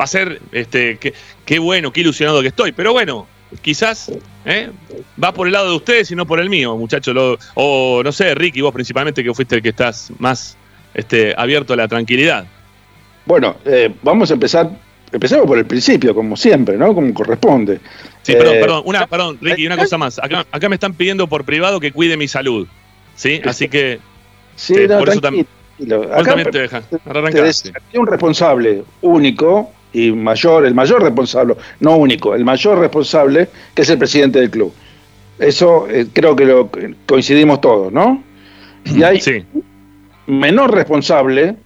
va 0.00 0.02
a 0.02 0.08
ser 0.08 0.40
este, 0.50 0.98
qué 1.44 1.58
bueno, 1.60 1.92
qué 1.92 2.00
ilusionado 2.00 2.42
que 2.42 2.48
estoy. 2.48 2.72
Pero 2.72 2.92
bueno, 2.92 3.28
quizás 3.62 4.10
¿eh? 4.44 4.70
va 5.22 5.32
por 5.32 5.46
el 5.46 5.52
lado 5.52 5.70
de 5.70 5.76
ustedes 5.76 6.10
y 6.10 6.16
no 6.16 6.26
por 6.26 6.40
el 6.40 6.48
mío, 6.48 6.76
muchachos. 6.76 7.14
Lo- 7.14 7.38
O 7.54 8.02
no 8.04 8.12
sé, 8.12 8.34
Ricky, 8.34 8.60
vos 8.60 8.72
principalmente 8.72 9.22
que 9.24 9.32
fuiste 9.34 9.56
el 9.56 9.62
que 9.62 9.70
estás 9.70 10.12
más 10.18 10.56
este, 10.94 11.34
abierto 11.36 11.72
a 11.72 11.76
la 11.76 11.88
tranquilidad. 11.88 12.44
Bueno, 13.26 13.56
eh, 13.64 13.92
vamos 14.02 14.30
a 14.30 14.34
empezar. 14.34 14.70
Empecemos 15.12 15.46
por 15.46 15.58
el 15.58 15.66
principio, 15.66 16.14
como 16.14 16.36
siempre, 16.36 16.76
¿no? 16.76 16.94
Como 16.94 17.12
corresponde. 17.12 17.80
Sí, 18.22 18.32
perdón, 18.34 18.54
Eh, 18.56 18.60
perdón, 18.60 18.82
una, 18.86 19.06
perdón, 19.08 19.38
Ricky, 19.40 19.66
una 19.66 19.76
cosa 19.76 19.98
más. 19.98 20.18
Acá, 20.20 20.46
acá 20.52 20.68
me 20.68 20.76
están 20.76 20.94
pidiendo 20.94 21.26
por 21.26 21.44
privado 21.44 21.80
que 21.80 21.90
cuide 21.90 22.16
mi 22.16 22.28
salud. 22.28 22.68
¿Sí? 23.16 23.40
Así 23.44 23.68
que 23.68 23.98
Sí, 24.56 24.74
no, 24.88 24.98
por 24.98 25.08
eso 25.08 25.18
Acá 25.18 26.24
también 26.24 26.50
te 26.50 26.60
dejan. 26.60 26.82
te 26.90 27.98
un 27.98 28.06
responsable 28.06 28.84
único 29.00 29.72
y 29.92 30.12
mayor, 30.12 30.64
el 30.66 30.74
mayor 30.74 31.02
responsable, 31.02 31.56
no 31.80 31.96
único, 31.96 32.34
el 32.34 32.44
mayor 32.44 32.78
responsable, 32.78 33.48
que 33.74 33.82
es 33.82 33.90
el 33.90 33.98
presidente 33.98 34.38
del 34.40 34.50
club. 34.50 34.72
Eso 35.38 35.88
eh, 35.88 36.06
creo 36.12 36.36
que 36.36 36.44
lo 36.44 36.70
coincidimos 37.06 37.60
todos, 37.60 37.92
¿no? 37.92 38.22
Y 38.84 39.02
hay 39.02 39.20
Sí. 39.20 39.44
menor 40.26 40.72
responsable, 40.74 41.56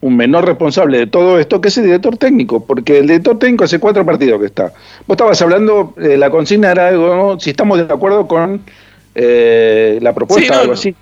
un 0.00 0.16
menor 0.16 0.46
responsable 0.46 0.98
de 0.98 1.06
todo 1.06 1.38
esto, 1.38 1.60
que 1.60 1.68
es 1.68 1.78
el 1.78 1.84
director 1.84 2.16
técnico, 2.16 2.64
porque 2.64 2.98
el 2.98 3.06
director 3.06 3.38
técnico 3.38 3.64
hace 3.64 3.78
cuatro 3.78 4.04
partidos 4.04 4.40
que 4.40 4.46
está. 4.46 4.72
Vos 5.06 5.14
estabas 5.16 5.40
hablando, 5.42 5.94
eh, 6.00 6.16
la 6.16 6.30
consigna 6.30 6.70
era 6.72 6.88
algo, 6.88 7.14
¿no? 7.14 7.40
si 7.40 7.50
estamos 7.50 7.78
de 7.78 7.92
acuerdo 7.92 8.26
con 8.26 8.62
eh, 9.14 9.98
la 10.00 10.14
propuesta, 10.14 10.46
Sí, 10.46 10.50
no, 10.52 10.60
algo 10.60 10.72
así. 10.72 10.94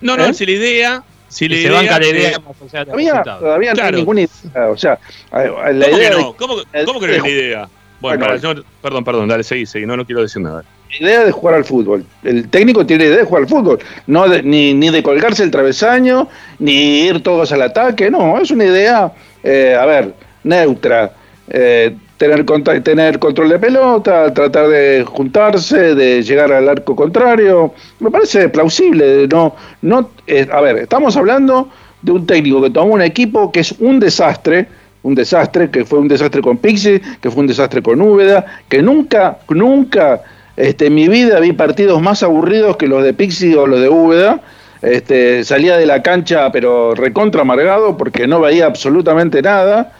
No, 0.00 0.16
no, 0.16 0.32
si 0.32 0.46
la 0.46 0.52
idea. 0.52 1.02
Si 1.28 1.44
Y 1.46 1.62
se 1.62 1.70
banca 1.70 1.92
la 1.92 1.98
que- 2.00 2.10
idea 2.10 2.38
más 2.38 2.56
allá 2.62 2.78
del 2.80 2.86
Todavía, 2.86 3.22
todavía 3.22 3.70
no 3.70 3.74
Claro. 3.74 3.88
hay 3.88 4.00
ninguna 4.02 4.20
idea, 4.22 4.68
o 4.70 4.76
sea, 4.76 4.98
la 5.32 5.46
¿Cómo 5.48 5.70
idea 5.72 5.90
que 5.90 6.16
de- 6.16 6.22
no? 6.22 6.32
¿Cómo, 6.34 6.54
el- 6.72 6.84
cómo 6.86 7.00
que 7.00 7.06
no 7.06 7.12
la 7.22 7.28
idea? 7.28 7.68
Bueno, 8.00 8.18
Bueno, 8.24 8.26
para, 8.26 8.36
yo- 8.54 8.62
perdón, 8.80 9.04
perdón, 9.04 9.28
dale, 9.28 9.42
seguí, 9.42 9.66
seguí, 9.66 9.84
no, 9.84 9.96
no 9.96 10.06
quiero 10.06 10.22
decir 10.22 10.40
nada. 10.40 10.62
la 11.00 11.06
idea 11.06 11.24
de 11.24 11.32
jugar 11.32 11.54
al 11.56 11.64
fútbol. 11.66 12.04
El 12.24 12.48
técnico 12.48 12.86
tiene 12.86 13.04
idea 13.04 13.18
de 13.18 13.24
jugar 13.24 13.42
al 13.42 13.48
fútbol, 13.48 13.78
no 14.06 14.26
de- 14.28 14.42
ni, 14.42 14.72
ni 14.72 14.88
de 14.88 15.02
colgarse 15.02 15.42
el 15.42 15.50
travesaño, 15.50 16.28
ni 16.60 17.00
ir 17.02 17.22
todos 17.22 17.52
al 17.52 17.60
ataque, 17.60 18.10
no, 18.10 18.40
es 18.40 18.50
una 18.50 18.64
idea, 18.64 19.12
eh, 19.42 19.76
a 19.78 19.84
ver, 19.84 20.14
neutra. 20.44 21.12
eh, 21.50 21.94
tener, 22.18 22.44
tener 22.82 23.18
control 23.18 23.48
de 23.48 23.58
pelota, 23.58 24.34
tratar 24.34 24.68
de 24.68 25.04
juntarse, 25.06 25.94
de 25.94 26.22
llegar 26.22 26.52
al 26.52 26.68
arco 26.68 26.94
contrario, 26.94 27.72
me 28.00 28.10
parece 28.10 28.48
plausible. 28.48 29.26
No, 29.28 29.54
no, 29.82 30.10
eh, 30.26 30.46
a 30.52 30.60
ver, 30.60 30.78
estamos 30.78 31.16
hablando 31.16 31.68
de 32.02 32.12
un 32.12 32.26
técnico 32.26 32.60
que 32.60 32.70
tomó 32.70 32.94
un 32.94 33.02
equipo 33.02 33.50
que 33.50 33.60
es 33.60 33.72
un 33.78 34.00
desastre, 34.00 34.66
un 35.02 35.14
desastre, 35.14 35.70
que 35.70 35.84
fue 35.84 36.00
un 36.00 36.08
desastre 36.08 36.42
con 36.42 36.58
Pixie, 36.58 37.00
que 37.20 37.30
fue 37.30 37.40
un 37.40 37.46
desastre 37.46 37.82
con 37.82 38.02
Úbeda, 38.02 38.44
que 38.68 38.82
nunca, 38.82 39.38
nunca 39.48 40.20
este, 40.56 40.86
en 40.86 40.96
mi 40.96 41.08
vida 41.08 41.38
vi 41.38 41.52
partidos 41.52 42.02
más 42.02 42.24
aburridos 42.24 42.76
que 42.76 42.88
los 42.88 43.04
de 43.04 43.14
Pixie 43.14 43.56
o 43.56 43.66
los 43.66 43.80
de 43.80 43.88
Úbeda. 43.88 44.40
Este, 44.82 45.42
salía 45.42 45.76
de 45.76 45.86
la 45.86 46.02
cancha 46.02 46.52
pero 46.52 46.94
recontra 46.94 47.40
amargado 47.40 47.96
porque 47.96 48.28
no 48.28 48.38
veía 48.38 48.66
absolutamente 48.66 49.42
nada 49.42 49.92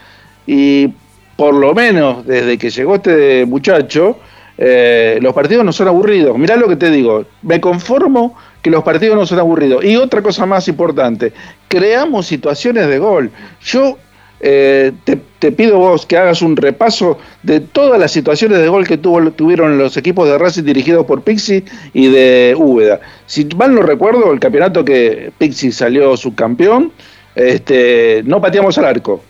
y 0.46 0.92
por 1.38 1.54
lo 1.54 1.72
menos 1.72 2.26
desde 2.26 2.58
que 2.58 2.68
llegó 2.68 2.96
este 2.96 3.46
muchacho 3.46 4.18
eh, 4.60 5.20
los 5.22 5.32
partidos 5.32 5.64
no 5.64 5.72
son 5.72 5.86
aburridos. 5.86 6.36
Mirá 6.36 6.56
lo 6.56 6.66
que 6.66 6.74
te 6.74 6.90
digo, 6.90 7.26
me 7.42 7.60
conformo 7.60 8.36
que 8.60 8.70
los 8.70 8.82
partidos 8.82 9.16
no 9.16 9.24
son 9.24 9.38
aburridos. 9.38 9.84
Y 9.84 9.94
otra 9.94 10.20
cosa 10.20 10.46
más 10.46 10.66
importante, 10.66 11.32
creamos 11.68 12.26
situaciones 12.26 12.88
de 12.88 12.98
gol. 12.98 13.30
Yo 13.62 13.98
eh, 14.40 14.90
te, 15.04 15.52
pido 15.52 15.78
vos 15.78 16.06
que 16.06 16.16
hagas 16.16 16.42
un 16.42 16.56
repaso 16.56 17.18
de 17.44 17.60
todas 17.60 18.00
las 18.00 18.10
situaciones 18.10 18.58
de 18.58 18.66
gol 18.66 18.84
que 18.84 18.98
tuvieron 18.98 19.78
los 19.78 19.96
equipos 19.96 20.28
de 20.28 20.38
Racing 20.38 20.64
dirigidos 20.64 21.06
por 21.06 21.22
Pixi 21.22 21.64
y 21.94 22.08
de 22.08 22.56
Úbeda. 22.58 22.98
Si 23.26 23.44
mal 23.56 23.76
no 23.76 23.82
recuerdo, 23.82 24.32
el 24.32 24.40
campeonato 24.40 24.84
que 24.84 25.30
Pixi 25.38 25.70
salió 25.70 26.16
subcampeón, 26.16 26.90
este, 27.36 28.24
no 28.24 28.40
pateamos 28.40 28.76
al 28.78 28.86
arco. 28.86 29.22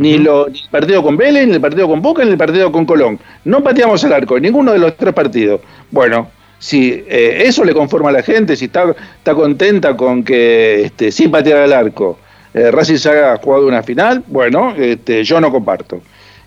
Ni, 0.00 0.18
lo, 0.18 0.48
ni 0.48 0.58
el 0.58 0.68
partido 0.70 1.02
con 1.02 1.16
Vélez, 1.16 1.46
ni 1.46 1.54
el 1.54 1.60
partido 1.60 1.86
con 1.86 2.00
Boca, 2.00 2.24
ni 2.24 2.30
el 2.30 2.38
partido 2.38 2.72
con 2.72 2.86
Colón. 2.86 3.18
No 3.44 3.62
pateamos 3.62 4.02
al 4.04 4.14
arco, 4.14 4.36
en 4.36 4.44
ninguno 4.44 4.72
de 4.72 4.78
los 4.78 4.96
tres 4.96 5.12
partidos. 5.12 5.60
Bueno, 5.90 6.28
si 6.58 7.04
eh, 7.06 7.42
eso 7.44 7.64
le 7.64 7.74
conforma 7.74 8.08
a 8.08 8.12
la 8.12 8.22
gente, 8.22 8.56
si 8.56 8.66
está, 8.66 8.94
está 9.18 9.34
contenta 9.34 9.96
con 9.96 10.22
que 10.22 10.82
este, 10.84 11.12
sin 11.12 11.30
patear 11.30 11.58
al 11.58 11.72
arco, 11.72 12.18
eh, 12.54 12.70
Racing 12.70 12.96
se 12.96 13.10
haya 13.10 13.36
jugado 13.36 13.66
una 13.66 13.82
final, 13.82 14.24
bueno, 14.26 14.74
este, 14.76 15.22
yo 15.22 15.40
no 15.40 15.50
comparto. 15.50 16.00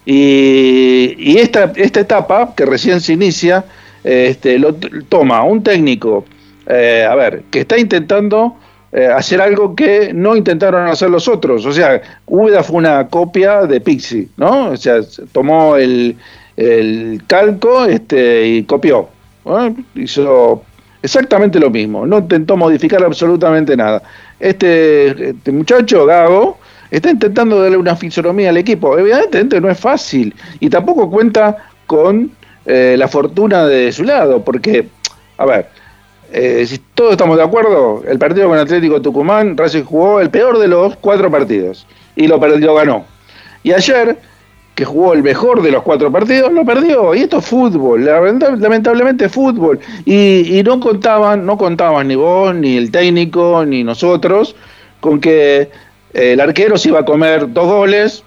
Y, 0.05 1.15
y 1.17 1.37
esta, 1.37 1.71
esta 1.75 1.99
etapa, 1.99 2.53
que 2.55 2.65
recién 2.65 3.01
se 3.01 3.13
inicia, 3.13 3.65
este, 4.03 4.57
lo 4.59 4.73
toma 5.07 5.43
un 5.43 5.63
técnico 5.63 6.25
eh, 6.65 7.07
a 7.09 7.15
ver, 7.15 7.43
que 7.51 7.61
está 7.61 7.77
intentando 7.77 8.55
eh, 8.95 9.07
hacer 9.07 9.41
algo 9.41 9.75
que 9.75 10.13
no 10.13 10.35
intentaron 10.35 10.87
hacer 10.87 11.09
los 11.09 11.27
otros. 11.27 11.65
O 11.65 11.73
sea, 11.73 11.99
Úbeda 12.27 12.61
fue 12.61 12.77
una 12.77 13.07
copia 13.07 13.63
de 13.63 13.81
Pixie, 13.81 14.27
¿no? 14.37 14.69
O 14.69 14.77
sea, 14.77 14.99
tomó 15.31 15.77
el, 15.77 16.15
calco 17.25 17.85
este, 17.85 18.47
y 18.47 18.63
copió. 18.65 19.09
Hizo 19.95 20.61
exactamente 21.01 21.59
lo 21.59 21.71
mismo, 21.71 22.05
no 22.05 22.19
intentó 22.19 22.55
modificar 22.55 23.03
absolutamente 23.03 23.75
nada. 23.75 24.03
Este, 24.39 25.29
este 25.29 25.51
muchacho, 25.51 26.05
Gago, 26.05 26.59
está 26.91 27.09
intentando 27.09 27.59
darle 27.59 27.77
una 27.77 27.95
fisonomía 27.95 28.49
al 28.49 28.57
equipo. 28.57 28.95
Evidentemente 28.95 29.59
no 29.59 29.71
es 29.71 29.79
fácil 29.79 30.35
y 30.59 30.69
tampoco 30.69 31.09
cuenta 31.09 31.57
con 31.87 32.29
eh, 32.67 32.95
la 32.95 33.07
fortuna 33.07 33.65
de 33.65 33.91
su 33.91 34.03
lado, 34.03 34.43
porque, 34.43 34.87
a 35.37 35.45
ver, 35.45 35.67
eh, 36.33 36.65
si 36.65 36.79
todos 36.95 37.11
estamos 37.11 37.37
de 37.37 37.43
acuerdo, 37.43 38.01
el 38.07 38.17
partido 38.17 38.49
con 38.49 38.57
Atlético 38.57 38.99
Tucumán, 39.01 39.55
Racing 39.55 39.83
jugó 39.83 40.19
el 40.19 40.31
peor 40.31 40.57
de 40.57 40.67
los 40.67 40.95
cuatro 40.95 41.29
partidos 41.29 41.85
y 42.15 42.27
lo 42.27 42.39
perdió, 42.39 42.73
ganó. 42.73 43.05
Y 43.61 43.71
ayer, 43.71 44.17
que 44.73 44.83
jugó 44.83 45.13
el 45.13 45.21
mejor 45.21 45.61
de 45.61 45.69
los 45.69 45.83
cuatro 45.83 46.11
partidos, 46.11 46.51
lo 46.51 46.65
perdió. 46.65 47.13
Y 47.13 47.19
esto 47.19 47.37
es 47.37 47.45
fútbol, 47.45 48.03
lamentablemente 48.05 49.29
fútbol. 49.29 49.79
Y, 50.05 50.57
y 50.57 50.63
no 50.63 50.79
contaban, 50.79 51.45
no 51.45 51.55
contaban 51.55 52.07
ni 52.07 52.15
vos, 52.15 52.55
ni 52.55 52.77
el 52.77 52.89
técnico, 52.89 53.63
ni 53.63 53.83
nosotros, 53.83 54.55
con 55.01 55.19
que 55.21 55.69
el 56.13 56.39
arquero 56.39 56.77
se 56.77 56.89
iba 56.89 57.01
a 57.01 57.05
comer 57.05 57.53
dos 57.53 57.67
goles, 57.67 58.23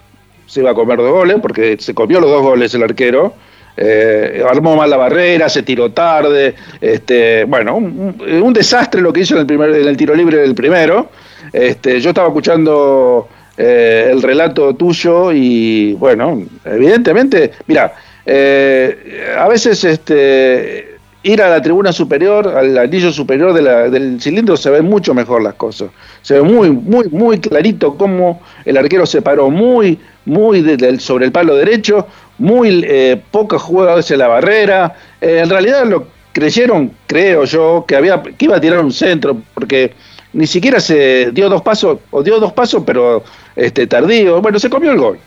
se 0.47 0.61
iba 0.61 0.71
a 0.71 0.75
comer 0.75 0.99
dos 0.99 1.11
goles, 1.11 1.39
porque 1.43 1.77
se 1.81 1.93
comió 1.93 2.21
los 2.21 2.31
dos 2.31 2.43
goles 2.43 2.73
el 2.73 2.85
arquero. 2.85 3.35
Eh, 3.77 4.43
armó 4.49 4.75
mal 4.75 4.89
la 4.89 4.97
barrera, 4.97 5.49
se 5.49 5.63
tiró 5.63 5.93
tarde, 5.93 6.55
este, 6.81 7.45
bueno, 7.45 7.77
un, 7.77 8.53
desastre 8.55 9.03
lo 9.03 9.13
que 9.13 9.21
hizo 9.21 9.35
en 9.35 9.41
el, 9.41 9.47
primer, 9.47 9.71
en 9.71 9.87
el 9.87 9.97
tiro 9.97 10.15
libre 10.15 10.39
del 10.39 10.55
primero. 10.55 11.11
Este, 11.53 12.01
yo 12.01 12.11
estaba 12.11 12.29
escuchando 12.29 13.29
eh, 13.57 14.09
el 14.11 14.23
relato 14.23 14.75
tuyo 14.75 15.31
y 15.33 15.93
bueno, 15.95 16.43
evidentemente, 16.65 17.53
mira, 17.67 17.93
eh, 18.25 19.35
a 19.39 19.47
veces 19.47 19.85
este, 19.85 20.97
ir 21.23 21.43
a 21.43 21.49
la 21.49 21.61
tribuna 21.61 21.93
superior, 21.93 22.47
al 22.49 22.79
anillo 22.79 23.13
superior 23.13 23.53
del 23.53 24.21
cilindro, 24.21 24.57
se 24.57 24.71
ven 24.71 24.85
mucho 24.85 25.13
mejor 25.13 25.43
las 25.43 25.55
cosas. 25.55 25.91
Se 26.23 26.35
ve 26.35 26.43
muy, 26.43 26.71
muy, 26.71 27.09
muy 27.09 27.41
clarito 27.41 27.97
cómo 27.97 28.41
el 28.65 28.77
arquero 28.77 29.07
se 29.07 29.23
paró 29.23 29.51
muy, 29.51 29.99
muy 30.25 30.65
sobre 30.99 31.27
el 31.27 31.33
palo 31.33 31.57
derecho, 31.57 32.07
muy 32.39 32.85
eh, 32.87 33.21
pocas 33.31 33.63
jugadas 33.63 34.11
en 34.11 34.19
la 34.19 34.29
barrera. 34.29 34.95
Eh, 35.21 35.41
en 35.43 35.51
realidad 35.51 35.85
lo 35.87 36.09
creyeron, 36.33 36.93
creo 37.07 37.45
yo, 37.45 37.85
que 37.87 37.97
había 37.97 38.23
que 38.23 38.45
iba 38.45 38.57
a 38.57 38.61
tirar 38.61 38.81
un 38.81 38.93
centro, 38.93 39.37
porque 39.55 39.93
ni 40.33 40.47
siquiera 40.47 40.81
se 40.81 41.31
dio 41.33 41.49
dos 41.49 41.63
pasos, 41.63 41.99
o 42.11 42.23
dio 42.23 42.39
dos 42.39 42.53
pasos, 42.53 42.83
pero 42.85 43.25
este 43.55 43.87
tardío. 43.87 44.43
Bueno, 44.43 44.59
se 44.59 44.69
comió 44.69 44.93
el 44.93 44.99
gol. 44.99 45.19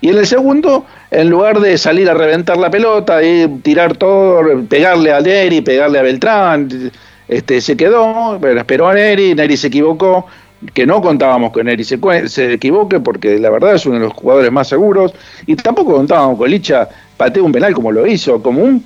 Y 0.00 0.10
en 0.10 0.18
el 0.18 0.26
segundo, 0.26 0.86
en 1.10 1.28
lugar 1.28 1.58
de 1.58 1.76
salir 1.76 2.08
a 2.08 2.14
reventar 2.14 2.56
la 2.56 2.70
pelota 2.70 3.22
y 3.22 3.48
tirar 3.62 3.96
todo, 3.96 4.42
pegarle 4.68 5.12
a 5.12 5.20
Neri, 5.20 5.60
pegarle 5.60 5.98
a 5.98 6.02
Beltrán, 6.02 6.68
este, 7.26 7.60
se 7.60 7.76
quedó, 7.76 8.38
pero 8.40 8.60
esperó 8.60 8.88
a 8.88 8.94
Neri, 8.94 9.34
Neri 9.34 9.56
se 9.56 9.66
equivocó, 9.66 10.26
que 10.74 10.86
no 10.86 11.00
contábamos 11.00 11.52
con 11.52 11.66
Neri 11.66 11.84
se, 11.84 11.98
se 12.28 12.52
equivoque, 12.52 13.00
porque 13.00 13.38
la 13.38 13.50
verdad 13.50 13.74
es 13.74 13.86
uno 13.86 13.96
de 13.96 14.04
los 14.06 14.12
jugadores 14.12 14.50
más 14.50 14.68
seguros, 14.68 15.14
y 15.46 15.56
tampoco 15.56 15.94
contábamos 15.94 16.38
con 16.38 16.50
Licha 16.50 16.88
pateó 17.16 17.44
un 17.44 17.52
penal 17.52 17.74
como 17.74 17.92
lo 17.92 18.06
hizo, 18.06 18.42
como 18.42 18.62
un, 18.62 18.84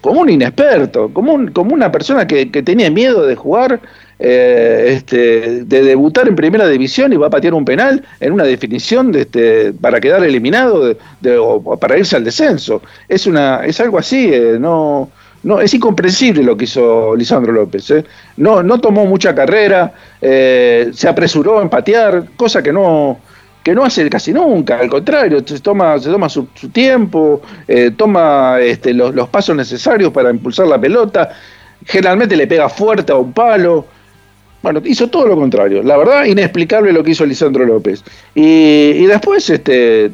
como 0.00 0.20
un 0.20 0.30
inexperto, 0.30 1.10
como, 1.12 1.32
un, 1.32 1.48
como 1.48 1.74
una 1.74 1.90
persona 1.90 2.26
que, 2.26 2.50
que 2.50 2.62
tenía 2.62 2.90
miedo 2.90 3.26
de 3.26 3.36
jugar 3.36 3.80
eh, 4.20 4.94
este, 4.96 5.64
de 5.64 5.82
debutar 5.82 6.26
en 6.26 6.34
primera 6.34 6.66
división 6.68 7.12
y 7.12 7.16
va 7.16 7.28
a 7.28 7.30
patear 7.30 7.54
un 7.54 7.64
penal 7.64 8.04
en 8.18 8.32
una 8.32 8.42
definición 8.42 9.12
de 9.12 9.20
este, 9.20 9.72
para 9.72 10.00
quedar 10.00 10.24
eliminado 10.24 10.96
de, 11.20 11.38
o 11.38 11.76
para 11.78 11.96
irse 11.96 12.16
al 12.16 12.24
descenso. 12.24 12.82
Es, 13.08 13.28
una, 13.28 13.64
es 13.64 13.78
algo 13.80 13.96
así, 13.96 14.28
eh, 14.32 14.56
no, 14.58 15.08
no, 15.42 15.60
es 15.60 15.72
incomprensible 15.74 16.42
lo 16.42 16.56
que 16.56 16.64
hizo 16.64 17.14
Lisandro 17.14 17.52
López. 17.52 17.90
Eh. 17.90 18.04
No, 18.36 18.62
no 18.62 18.80
tomó 18.80 19.06
mucha 19.06 19.34
carrera, 19.34 19.92
se 20.20 21.08
apresuró 21.08 21.62
en 21.62 21.68
patear, 21.68 22.24
cosa 22.36 22.62
que 22.62 22.72
no, 22.72 23.18
que 23.62 23.74
no 23.74 23.84
hace 23.84 24.08
casi 24.10 24.32
nunca, 24.32 24.78
al 24.78 24.88
contrario, 24.88 25.42
se 25.46 25.60
toma, 25.60 25.98
se 25.98 26.10
toma 26.10 26.28
su, 26.28 26.46
tiempo, 26.72 27.40
toma 27.96 28.58
este, 28.60 28.92
los, 28.92 29.14
los, 29.14 29.28
pasos 29.28 29.54
necesarios 29.54 30.12
para 30.12 30.30
impulsar 30.30 30.66
la 30.66 30.80
pelota, 30.80 31.30
generalmente 31.86 32.36
le 32.36 32.46
pega 32.46 32.68
fuerte 32.68 33.12
a 33.12 33.16
un 33.16 33.32
palo, 33.32 33.86
bueno, 34.62 34.82
hizo 34.84 35.08
todo 35.08 35.26
lo 35.26 35.36
contrario. 35.36 35.82
La 35.82 35.96
verdad, 35.96 36.24
inexplicable 36.24 36.92
lo 36.92 37.02
que 37.04 37.12
hizo 37.12 37.24
Lisandro 37.24 37.64
López. 37.64 38.02
Y, 38.34 39.06
después 39.06 39.48
este, 39.50 40.10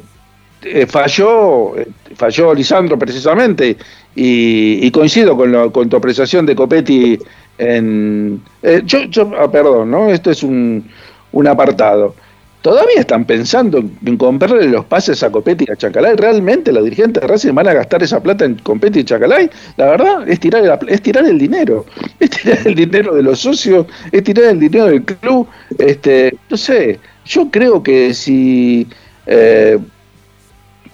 eh, 0.64 0.87
falló, 0.87 1.77
eh, 1.79 1.88
falló 2.16 2.55
Lisandro 2.55 2.98
precisamente, 2.98 3.77
y, 4.14 4.90
coincido 4.90 5.37
con, 5.37 5.70
con, 5.70 5.88
tu 5.88 5.96
apreciación 5.96 6.46
de 6.46 6.55
Copetti 6.55 7.18
en... 7.59 8.40
Eh, 8.62 8.83
yo, 8.85 9.05
yo 9.05 9.33
ah, 9.38 9.50
perdón, 9.50 9.90
¿no? 9.90 10.09
Esto 10.09 10.31
es 10.31 10.42
un, 10.42 10.88
un 11.33 11.46
apartado. 11.48 12.14
¿Todavía 12.62 13.00
están 13.00 13.27
pensando 13.27 13.85
en 14.07 14.16
comprarle 14.16 14.66
los 14.68 14.87
pases 14.87 15.22
a 15.22 15.31
Copetti 15.31 15.66
y 15.68 15.70
a 15.72 15.77
Chacalay? 15.77 16.16
¿Realmente 16.16 16.72
los 16.72 16.83
dirigentes 16.83 17.20
de 17.20 17.29
Racing 17.29 17.53
van 17.53 17.68
a 17.68 17.74
gastar 17.74 18.03
esa 18.03 18.22
plata 18.22 18.46
en 18.46 18.55
Copetti 18.55 19.00
y 19.00 19.05
Chacalay? 19.05 19.50
La 19.77 19.90
verdad 19.90 20.27
es 20.27 20.40
tirar, 20.40 20.64
el, 20.64 20.88
es 20.88 21.03
tirar 21.03 21.27
el 21.27 21.38
dinero. 21.38 21.85
Es 22.20 22.31
tirar 22.31 22.59
el 22.64 22.74
dinero 22.74 23.14
de 23.14 23.22
los 23.22 23.40
socios, 23.40 23.87
es 24.11 24.24
tirar 24.24 24.44
el 24.44 24.61
dinero 24.61 24.87
del 24.87 25.05
club. 25.05 25.46
Este, 25.77 26.35
no 26.48 26.57
sé, 26.57 26.98
yo 27.27 27.50
creo 27.50 27.83
que 27.83 28.14
si 28.14 28.88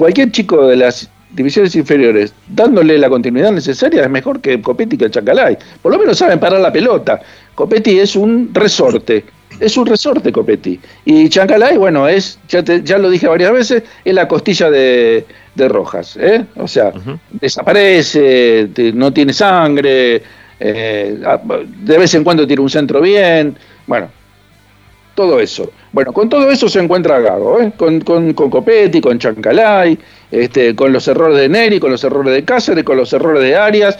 cualquier 0.01 0.33
chico 0.33 0.67
de 0.67 0.77
las 0.77 1.11
divisiones 1.33 1.77
inferiores 1.77 2.33
dándole 2.49 2.97
la 2.97 3.11
continuidad 3.11 3.53
necesaria 3.53 4.03
es 4.03 4.09
mejor 4.09 4.41
que 4.41 4.63
Copetti 4.63 4.97
que 4.97 5.11
Chacalay. 5.11 5.59
Por 5.83 5.93
lo 5.93 5.99
menos 5.99 6.17
saben 6.17 6.41
parar 6.41 6.59
la 6.59 6.73
pelota. 6.73 7.21
Copetti 7.55 7.99
es 7.99 8.17
un 8.17 8.49
resorte 8.55 9.27
es 9.61 9.77
un 9.77 9.85
resorte 9.85 10.33
Copetti. 10.33 10.81
Y 11.05 11.29
Chancalay, 11.29 11.77
bueno, 11.77 12.09
es, 12.09 12.39
ya, 12.49 12.65
ya 12.65 12.97
lo 12.97 13.11
dije 13.11 13.27
varias 13.27 13.53
veces, 13.53 13.83
es 14.03 14.15
la 14.15 14.27
costilla 14.27 14.71
de, 14.71 15.27
Rojas. 15.69 16.17
¿eh? 16.19 16.47
O 16.57 16.67
sea, 16.67 16.93
desaparece, 17.31 18.71
no 18.95 19.13
tiene 19.13 19.35
sangre, 19.35 20.23
eh, 20.59 21.23
de 21.85 21.99
vez 21.99 22.15
en 22.15 22.25
cuando 22.25 22.47
tiene 22.47 22.63
un 22.63 22.71
centro 22.71 23.03
bien. 23.03 23.55
Bueno, 23.87 24.09
todo 25.15 25.41
eso. 25.41 25.71
Bueno, 25.93 26.13
con 26.13 26.29
todo 26.29 26.51
eso 26.51 26.69
se 26.69 26.81
encuentra 26.81 27.21
Gago, 27.21 27.61
¿eh? 27.61 27.73
con, 27.77 28.01
con, 28.01 28.33
con 28.35 28.51
Copetti, 28.51 29.01
con 29.01 29.19
Chancalay, 29.19 29.99
este, 30.31 30.75
con 30.75 30.93
los 30.93 31.07
errores 31.09 31.39
de 31.39 31.49
Neri, 31.49 31.81
con 31.81 31.91
los 31.91 32.03
errores 32.05 32.33
de 32.33 32.45
Cáceres, 32.45 32.85
con 32.85 32.97
los 32.97 33.13
errores 33.13 33.43
de 33.43 33.57
Arias. 33.57 33.99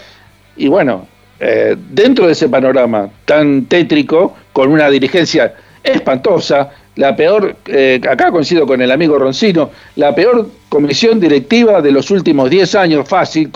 Y 0.57 0.69
bueno, 0.69 1.07
eh, 1.39 1.77
dentro 1.91 2.27
de 2.27 2.33
ese 2.33 2.49
panorama 2.49 3.09
tan 3.25 3.65
tétrico, 3.65 4.37
con 4.53 4.71
una 4.71 4.91
dirigencia 4.91 5.55
espantosa, 5.83 6.71
la 7.01 7.17
peor, 7.17 7.57
eh, 7.67 7.99
acá 8.11 8.31
coincido 8.31 8.67
con 8.67 8.83
el 8.83 8.91
amigo 8.91 9.19
Roncino, 9.19 9.71
la 9.97 10.15
peor 10.15 10.47
comisión 10.69 11.19
directiva 11.19 11.81
de 11.81 11.93
los 11.93 12.11
últimos 12.11 12.51
10 12.51 12.75
años, 12.75 13.09
fácil, 13.09 13.51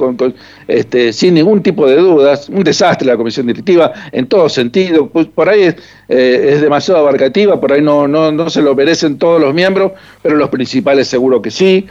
este, 0.66 1.12
sin 1.12 1.35
ningún 1.35 1.62
tipo 1.62 1.87
de 1.87 1.96
dudas, 1.96 2.48
un 2.48 2.64
desastre 2.64 3.07
la 3.07 3.18
comisión 3.18 3.46
directiva 3.46 3.92
en 4.12 4.26
todo 4.28 4.48
sentido, 4.48 5.09
pues 5.09 5.26
por 5.26 5.50
ahí 5.50 5.64
es, 5.64 5.74
eh, 6.09 6.52
es 6.54 6.62
demasiado 6.62 7.00
abarcativa, 7.00 7.61
por 7.61 7.70
ahí 7.70 7.83
no, 7.83 8.09
no, 8.09 8.33
no, 8.33 8.48
se 8.48 8.62
lo 8.62 8.74
merecen 8.74 9.18
todos 9.18 9.38
los 9.38 9.52
miembros, 9.52 9.92
pero 10.22 10.37
los 10.37 10.48
principales 10.48 11.07
seguro 11.07 11.42
que 11.42 11.50
sí. 11.50 11.87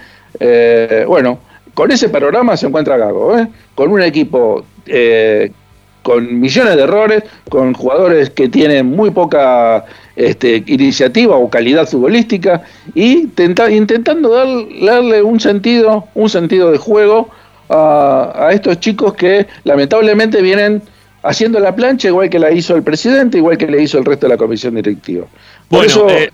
bueno, 1.07 1.37
con 1.75 1.91
ese 1.91 2.09
panorama 2.09 2.57
se 2.57 2.65
encuentra 2.65 2.97
Gago, 2.97 3.35
con 3.75 3.91
un 3.91 4.01
equipo 4.01 4.65
con 6.03 6.39
millones 6.39 6.75
de 6.75 6.83
errores, 6.83 7.23
con 7.49 7.73
jugadores 7.73 8.29
que 8.29 8.49
tienen 8.49 8.85
muy 8.87 9.09
poca 9.09 9.85
este, 10.15 10.63
iniciativa 10.67 11.35
o 11.37 11.49
calidad 11.49 11.87
futbolística 11.87 12.61
y 12.93 13.29
intentando 13.69 14.29
darle 14.29 15.23
un 15.23 15.39
sentido, 15.39 16.07
un 16.13 16.29
sentido 16.29 16.71
de 16.71 16.77
juego 16.77 17.29
a, 17.69 18.49
estos 18.51 18.79
chicos 18.79 19.13
que 19.13 19.47
lamentablemente 19.63 20.41
vienen 20.41 20.83
haciendo 21.23 21.59
la 21.59 21.75
plancha 21.75 22.09
igual 22.09 22.29
que 22.29 22.37
la 22.37 22.51
hizo 22.51 22.75
el 22.75 22.83
presidente, 22.83 23.37
igual 23.37 23.57
que 23.57 23.67
le 23.67 23.81
hizo 23.81 23.97
el 23.97 24.05
resto 24.05 24.27
de 24.27 24.33
la 24.33 24.37
comisión 24.37 24.75
directiva. 24.75 25.25
Por 25.69 25.85
eso, 25.85 26.07
eh, 26.09 26.31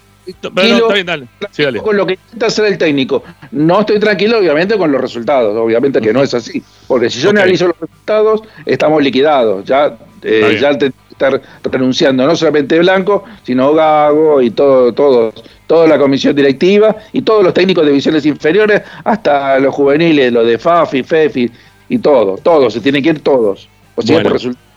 con 1.82 1.98
lo 1.98 2.06
que 2.06 2.14
intenta 2.14 2.48
hacer 2.48 2.66
el 2.66 2.78
técnico. 2.78 3.24
No 3.52 3.82
estoy 3.82 4.00
tranquilo, 4.00 4.40
obviamente, 4.40 4.78
con 4.78 4.92
los 4.92 5.02
resultados. 5.02 5.56
Obviamente 5.58 6.02
que 6.02 6.14
no 6.14 6.24
es 6.24 6.34
así. 6.34 6.62
Porque 6.88 7.10
si 7.10 7.20
yo 7.20 7.30
analizo 7.30 7.68
los 7.68 7.80
resultados, 7.80 8.42
estamos 8.66 9.04
liquidados. 9.04 9.66
Ya, 9.66 9.98
eh, 10.24 10.58
ya 10.60 10.78
te 10.78 10.92
estar 11.20 11.42
renunciando 11.64 12.26
no 12.26 12.36
solamente 12.36 12.80
Blanco, 12.80 13.26
sino 13.44 13.74
Gago 13.74 14.42
y 14.42 14.52
todo, 14.52 14.94
todos, 14.94 15.34
toda 15.68 15.88
la 15.88 15.98
comisión 15.98 16.36
directiva 16.36 16.96
y 17.12 17.22
todos 17.22 17.44
los 17.44 17.54
técnicos 17.54 17.84
de 17.84 17.92
divisiones 17.92 18.26
inferiores, 18.26 18.82
hasta 19.04 19.60
los 19.60 19.76
juveniles, 19.76 20.32
los 20.32 20.48
de 20.48 20.58
FAFI, 20.58 21.04
FEFI 21.04 21.52
y 21.90 21.98
todo, 22.00 22.38
todos, 22.38 22.74
se 22.74 22.80
tienen 22.80 23.04
que 23.04 23.10
ir 23.10 23.22
todos. 23.22 23.68
O 23.96 24.02
sea, 24.02 24.24
por 24.24 24.34
resultado. 24.34 24.69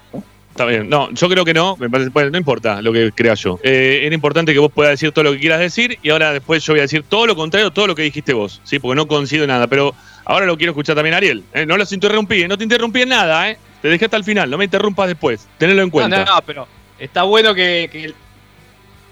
Está 0.53 0.67
bien. 0.67 0.88
No, 0.91 1.11
yo 1.12 1.29
creo 1.31 1.45
que 1.45 1.55
no. 1.55 1.77
Me 1.79 1.88
parece, 1.88 2.11
bueno, 2.11 2.31
no 2.31 2.37
importa 2.38 2.81
lo 2.83 2.93
que 2.93 3.11
crea 3.12 3.35
yo. 3.35 3.59
Eh, 3.62 4.03
era 4.05 4.15
importante 4.15 4.53
que 4.53 4.59
vos 4.59 4.71
puedas 4.71 4.93
decir 4.93 5.11
todo 5.12 5.25
lo 5.25 5.33
que 5.33 5.41
quieras 5.41 5.59
decir 5.61 5.99
y 6.03 6.11
ahora 6.11 6.33
después 6.33 6.62
yo 6.65 6.75
voy 6.75 6.81
a 6.81 6.83
decir 6.83 7.03
todo 7.09 7.27
lo 7.27 7.35
contrario, 7.35 7.71
todo 7.71 7.87
lo 7.87 7.95
que 7.95 8.03
dijiste 8.03 8.35
vos, 8.35 8.61
¿sí? 8.62 8.79
Porque 8.79 8.95
no 8.97 9.09
coincido 9.09 9.45
en 9.45 9.49
nada. 9.49 9.67
Pero 9.67 9.95
ahora 10.27 10.45
lo 10.47 10.57
quiero 10.59 10.73
escuchar 10.73 10.95
también, 10.95 11.15
Ariel. 11.15 11.43
¿eh? 11.55 11.65
No 11.65 11.77
los 11.79 11.91
interrumpí, 11.93 12.43
¿eh? 12.43 12.49
no 12.49 12.59
te 12.59 12.65
interrumpí 12.65 13.01
en 13.03 13.09
nada, 13.09 13.51
¿eh? 13.51 13.57
Te 13.81 13.88
dejé 13.88 14.05
hasta 14.05 14.17
el 14.19 14.25
final, 14.25 14.49
no 14.51 14.59
me 14.59 14.65
interrumpas 14.65 15.09
después. 15.09 15.49
Tenelo 15.59 15.83
en 15.83 15.91
cuenta. 15.91 16.19
No, 16.19 16.25
no, 16.25 16.35
no, 16.37 16.43
pero 16.47 16.69
está 16.99 17.23
bueno 17.25 17.55
que, 17.55 17.88
que- 17.91 18.12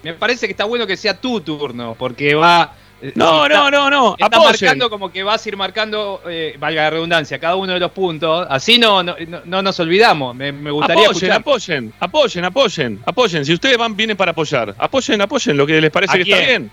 Me 0.02 0.12
parece 0.14 0.46
que 0.46 0.52
está 0.52 0.64
bueno 0.64 0.86
que 0.86 0.96
sea 0.96 1.18
tu 1.18 1.40
turno, 1.40 1.96
porque 1.98 2.34
va. 2.34 2.74
No, 3.14 3.46
está- 3.46 3.58
no, 3.58 3.70
no, 3.70 3.90
no. 3.90 4.12
Está 4.18 4.26
Apoyen. 4.26 4.50
marcando 4.50 4.90
como 4.90 5.10
que 5.10 5.22
vas 5.22 5.44
a 5.44 5.48
ir 5.48 5.56
marcando, 5.56 6.20
eh, 6.28 6.54
valga 6.58 6.82
la 6.82 6.90
redundancia, 6.90 7.38
cada 7.38 7.56
uno 7.56 7.72
de 7.72 7.80
los 7.80 7.90
puntos. 7.92 8.46
Así 8.50 8.78
no, 8.78 9.02
no, 9.02 9.16
no- 9.26 9.40
no 9.44 9.62
nos 9.62 9.80
olvidamos. 9.80 10.34
Me, 10.36 10.52
me 10.52 10.70
gustaría 10.70 11.04
Apoyen, 11.04 11.16
escuchar. 11.16 11.40
apoyen, 11.40 11.92
apoyen, 12.00 12.44
apoyen, 12.44 13.00
apoyen. 13.06 13.44
Si 13.46 13.52
ustedes 13.54 13.78
van, 13.78 13.96
vienen 13.96 14.16
para 14.16 14.32
apoyar. 14.32 14.74
Apoyen, 14.76 15.20
apoyen 15.20 15.56
lo 15.56 15.66
que 15.66 15.80
les 15.80 15.90
parece 15.90 16.12
¿A 16.12 16.16
que 16.16 16.30
está 16.30 16.44
bien. 16.46 16.70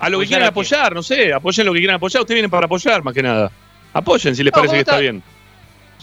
A 0.00 0.08
lo 0.08 0.18
que 0.18 0.24
¿Apoyar 0.24 0.28
quieran 0.28 0.48
apoyar, 0.48 0.94
no 0.94 1.02
sé, 1.02 1.32
apoyen 1.32 1.66
lo 1.66 1.72
que 1.72 1.78
quieran 1.80 1.96
apoyar. 1.96 2.22
Ustedes 2.22 2.36
vienen 2.36 2.50
para 2.50 2.66
apoyar, 2.66 3.02
más 3.02 3.12
que 3.12 3.22
nada. 3.22 3.50
Apoyen 3.92 4.34
si 4.36 4.42
les 4.44 4.52
No, 4.52 4.56
parece 4.56 4.74
que 4.74 4.80
está 4.80 4.92
está- 4.92 5.00
bien. 5.00 5.22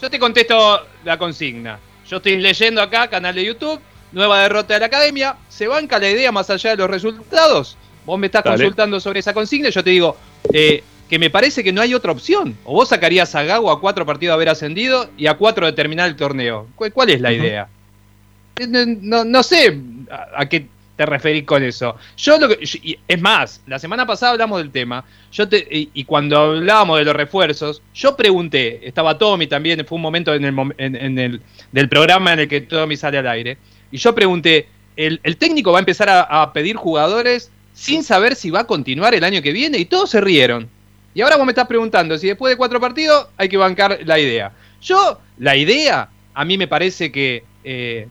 Yo 0.00 0.10
te 0.10 0.18
contesto 0.18 0.86
la 1.04 1.16
consigna. 1.18 1.78
Yo 2.08 2.18
estoy 2.18 2.36
leyendo 2.36 2.82
acá, 2.82 3.08
canal 3.08 3.34
de 3.34 3.44
YouTube, 3.44 3.80
nueva 4.12 4.42
derrota 4.42 4.74
de 4.74 4.80
la 4.80 4.86
academia. 4.86 5.36
¿Se 5.48 5.66
banca 5.66 5.98
la 5.98 6.08
idea 6.10 6.30
más 6.30 6.50
allá 6.50 6.70
de 6.70 6.76
los 6.76 6.90
resultados? 6.90 7.76
Vos 8.06 8.18
me 8.18 8.26
estás 8.26 8.42
Dale. 8.44 8.56
consultando 8.56 8.98
sobre 9.00 9.20
esa 9.20 9.34
consigna 9.34 9.68
y 9.68 9.72
yo 9.72 9.84
te 9.84 9.90
digo 9.90 10.16
eh, 10.52 10.82
que 11.10 11.18
me 11.18 11.28
parece 11.28 11.62
que 11.62 11.72
no 11.72 11.82
hay 11.82 11.92
otra 11.92 12.12
opción. 12.12 12.56
O 12.64 12.72
vos 12.74 12.88
sacarías 12.88 13.34
a 13.34 13.42
Gago 13.42 13.70
a 13.70 13.80
cuatro 13.80 14.06
partidos 14.06 14.32
de 14.32 14.34
haber 14.34 14.48
ascendido 14.48 15.10
y 15.18 15.26
a 15.26 15.34
cuatro 15.34 15.66
de 15.66 15.72
terminar 15.72 16.08
el 16.08 16.16
torneo. 16.16 16.68
¿Cuál, 16.76 16.92
cuál 16.92 17.10
es 17.10 17.20
la 17.20 17.32
idea? 17.32 17.68
Eh, 18.58 18.66
No, 18.66 19.24
no- 19.24 19.42
sé 19.42 19.78
a, 20.10 20.42
a 20.42 20.48
qué 20.48 20.66
te 20.96 21.04
referís 21.04 21.44
con 21.44 21.62
eso. 21.62 21.94
Yo 22.16 22.38
lo 22.38 22.48
que, 22.48 22.58
y- 22.82 22.98
es 23.06 23.20
más, 23.20 23.60
la 23.66 23.78
semana 23.78 24.06
pasada 24.06 24.32
hablamos 24.32 24.58
del 24.58 24.70
tema. 24.70 25.04
Yo 25.30 25.46
te, 25.46 25.58
y, 25.70 25.90
y 25.92 26.04
cuando 26.04 26.38
hablábamos 26.38 26.98
de 26.98 27.04
los 27.04 27.14
refuerzos, 27.14 27.82
yo 27.94 28.16
pregunté, 28.16 28.80
estaba 28.88 29.18
Tommy 29.18 29.46
también, 29.46 29.84
fue 29.84 29.96
un 29.96 30.02
momento 30.02 30.32
en 30.34 30.44
el, 30.44 30.54
en- 30.78 30.96
en 30.96 31.18
el- 31.18 31.40
del 31.70 31.88
programa 31.90 32.32
en 32.32 32.38
el 32.40 32.48
que 32.48 32.62
Tommy 32.62 32.96
sale 32.96 33.18
al 33.18 33.26
aire, 33.28 33.58
y 33.92 33.98
yo 33.98 34.14
pregunté, 34.14 34.68
¿el, 34.96 35.20
el 35.22 35.36
técnico 35.36 35.70
va 35.70 35.78
a 35.78 35.80
empezar 35.80 36.08
a, 36.08 36.22
a 36.22 36.52
pedir 36.54 36.76
jugadores 36.76 37.50
sin 37.76 38.02
saber 38.02 38.34
si 38.34 38.50
va 38.50 38.60
a 38.60 38.66
continuar 38.66 39.14
el 39.14 39.22
año 39.22 39.42
que 39.42 39.52
viene? 39.52 39.76
Y 39.78 39.84
todos 39.84 40.10
se 40.10 40.20
rieron. 40.20 40.68
Y 41.14 41.20
ahora 41.20 41.36
vos 41.36 41.44
me 41.44 41.52
estás 41.52 41.66
preguntando 41.66 42.16
si 42.16 42.26
después 42.26 42.50
de 42.50 42.56
cuatro 42.56 42.80
partidos 42.80 43.28
hay 43.36 43.50
que 43.50 43.58
bancar 43.58 44.00
la 44.04 44.18
idea. 44.18 44.52
Yo, 44.80 45.20
la 45.38 45.56
idea, 45.56 46.08
a 46.32 46.44
mí 46.46 46.56
me 46.56 46.68
parece 46.68 47.12
que 47.12 47.44
eh, 47.64 48.08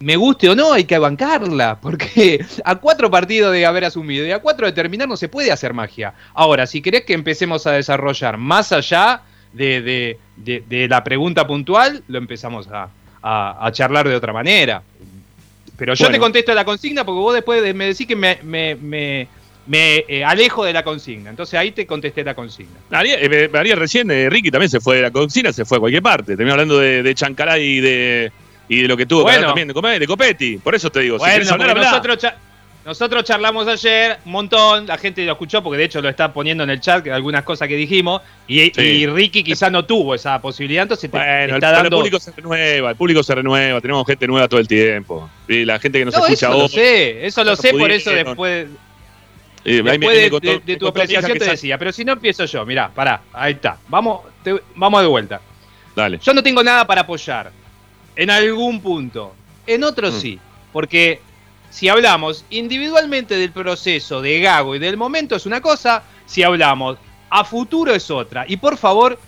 me 0.00 0.16
guste 0.16 0.48
o 0.48 0.56
no, 0.56 0.72
hay 0.72 0.82
que 0.82 0.98
bancarla, 0.98 1.78
porque 1.80 2.44
a 2.64 2.74
cuatro 2.74 3.08
partidos 3.08 3.52
de 3.52 3.64
haber 3.64 3.84
asumido 3.84 4.26
y 4.26 4.32
a 4.32 4.40
cuatro 4.40 4.66
de 4.66 4.72
terminar 4.72 5.08
no 5.08 5.16
se 5.16 5.28
puede 5.28 5.52
hacer 5.52 5.74
magia. 5.74 6.14
Ahora, 6.34 6.66
si 6.66 6.82
querés 6.82 7.04
que 7.04 7.14
empecemos 7.14 7.68
a 7.68 7.72
desarrollar 7.72 8.36
más 8.36 8.72
allá 8.72 9.22
de, 9.52 10.18
la 10.88 11.04
pregunta 11.04 11.46
puntual, 11.46 12.02
lo 12.08 12.18
empezamos 12.18 12.68
a 12.72 13.70
charlar 13.72 14.08
de 14.08 14.16
otra 14.16 14.32
manera. 14.32 14.82
Pero 15.82 15.94
yo 15.94 16.04
Bueno. 16.04 16.14
te 16.14 16.20
contesto 16.20 16.54
la 16.54 16.64
consigna 16.64 17.04
porque 17.04 17.18
vos 17.18 17.34
después 17.34 17.60
de- 17.60 17.74
me 17.74 17.86
decís 17.86 18.06
que 18.06 18.14
me, 18.14 18.38
me- 18.44 18.76
me- 18.76 19.26
me, 19.66 20.04
eh, 20.06 20.24
alejo 20.24 20.64
de 20.64 20.72
la 20.72 20.84
consigna. 20.84 21.30
Entonces 21.30 21.58
ahí 21.58 21.72
te 21.72 21.88
contesté 21.88 22.22
la 22.22 22.36
consigna. 22.36 22.78
Ariel, 22.92 23.18
eh, 23.20 23.50
Ariel 23.52 23.76
recién, 23.80 24.08
eh, 24.12 24.30
Ricky 24.30 24.52
también 24.52 24.70
se 24.70 24.78
fue 24.78 24.94
de 24.98 25.02
la 25.02 25.10
cocina, 25.10 25.52
se 25.52 25.64
fue 25.64 25.78
a 25.78 25.80
cualquier 25.80 26.00
parte. 26.00 26.36
Terminó 26.36 26.52
hablando 26.52 26.78
de, 26.78 27.02
de 27.02 27.16
y 27.58 27.80
de, 27.80 28.30
y 28.68 28.82
de 28.82 28.86
lo 28.86 28.96
que 28.96 29.06
tuvo 29.06 29.22
que 29.22 29.32
Bueno. 29.32 29.38
hablar 29.38 29.50
también 29.50 29.66
de, 29.66 29.98
de 29.98 30.06
Copetti. 30.06 30.58
Por 30.58 30.76
eso 30.76 30.88
te 30.88 31.00
digo, 31.00 31.16
si 31.16 31.18
Bueno, 31.18 31.32
querés 31.34 31.50
hablar, 31.50 31.76
nosotros, 31.90 32.18
cha- 32.18 32.36
nosotros 32.84 33.22
charlamos 33.24 33.68
ayer 33.68 34.18
un 34.24 34.32
montón, 34.32 34.86
la 34.86 34.98
gente 34.98 35.24
lo 35.24 35.32
escuchó 35.32 35.62
porque 35.62 35.78
de 35.78 35.84
hecho 35.84 36.00
lo 36.02 36.08
está 36.08 36.32
poniendo 36.32 36.64
en 36.64 36.70
el 36.70 36.80
chat 36.80 37.06
algunas 37.08 37.44
cosas 37.44 37.68
que 37.68 37.76
dijimos 37.76 38.22
y, 38.48 38.70
Sí. 38.70 38.80
y 38.80 39.06
Ricky 39.06 39.44
quizás 39.44 39.70
no 39.70 39.84
tuvo 39.84 40.14
esa 40.14 40.40
posibilidad, 40.40 40.82
entonces 40.82 41.10
Bueno, 41.10 41.24
te 41.26 41.44
el, 41.44 41.50
está 41.54 41.68
el 41.70 41.74
dando... 41.76 41.96
público 41.98 42.18
se 42.18 42.32
renueva, 42.32 42.90
el 42.90 42.96
público 42.96 43.22
se 43.22 43.34
renueva, 43.34 43.80
tenemos 43.80 44.06
gente 44.06 44.26
nueva 44.26 44.48
todo 44.48 44.58
el 44.60 44.66
tiempo. 44.68 45.30
Y 45.48 45.64
la 45.64 45.78
gente 45.78 45.98
que 46.00 46.04
nos 46.04 46.14
No, 46.14 46.20
escucha 46.26 46.46
eso 46.48 46.58
lo 46.58 46.64
hoy. 46.64 46.68
sé, 46.70 47.26
eso 47.26 47.44
lo 47.44 47.54
sé, 47.56 47.70
por 47.72 47.90
eso 47.90 48.10
después, 48.10 48.66
eh, 49.64 49.82
me- 49.82 49.90
ahí 49.92 49.98
me 49.98 50.08
de, 50.10 50.30
contó- 50.30 50.50
de- 50.50 50.58
de 50.58 50.76
tu 50.76 50.88
apreciación 50.88 51.38
te 51.38 51.44
decía, 51.44 51.78
pero 51.78 51.92
si 51.92 52.04
no 52.04 52.12
empiezo 52.14 52.44
yo, 52.46 52.66
mirá, 52.66 52.88
pará, 52.88 53.22
ahí 53.32 53.52
está, 53.52 53.78
vamos, 53.88 54.22
te- 54.42 54.60
vamos 54.74 55.00
de 55.02 55.06
vuelta. 55.06 55.40
Dale. 55.94 56.18
Yo 56.22 56.34
no 56.34 56.42
tengo 56.42 56.62
nada 56.64 56.86
para 56.86 57.02
apoyar. 57.02 57.52
En 58.16 58.28
algún 58.30 58.80
punto. 58.82 59.34
En 59.66 59.84
otros 59.84 60.14
Mm. 60.14 60.20
sí. 60.20 60.40
Porque 60.72 61.20
si 61.72 61.88
hablamos 61.88 62.44
individualmente 62.50 63.36
del 63.36 63.50
proceso 63.50 64.20
de 64.20 64.40
Gago 64.40 64.76
y 64.76 64.78
del 64.78 64.98
momento 64.98 65.34
es 65.36 65.46
una 65.46 65.62
cosa, 65.62 66.02
si 66.26 66.42
hablamos 66.42 66.98
a 67.30 67.44
futuro 67.44 67.94
es 67.94 68.10
otra. 68.10 68.44
Y 68.46 68.58
por 68.58 68.76
favor, 68.76 69.18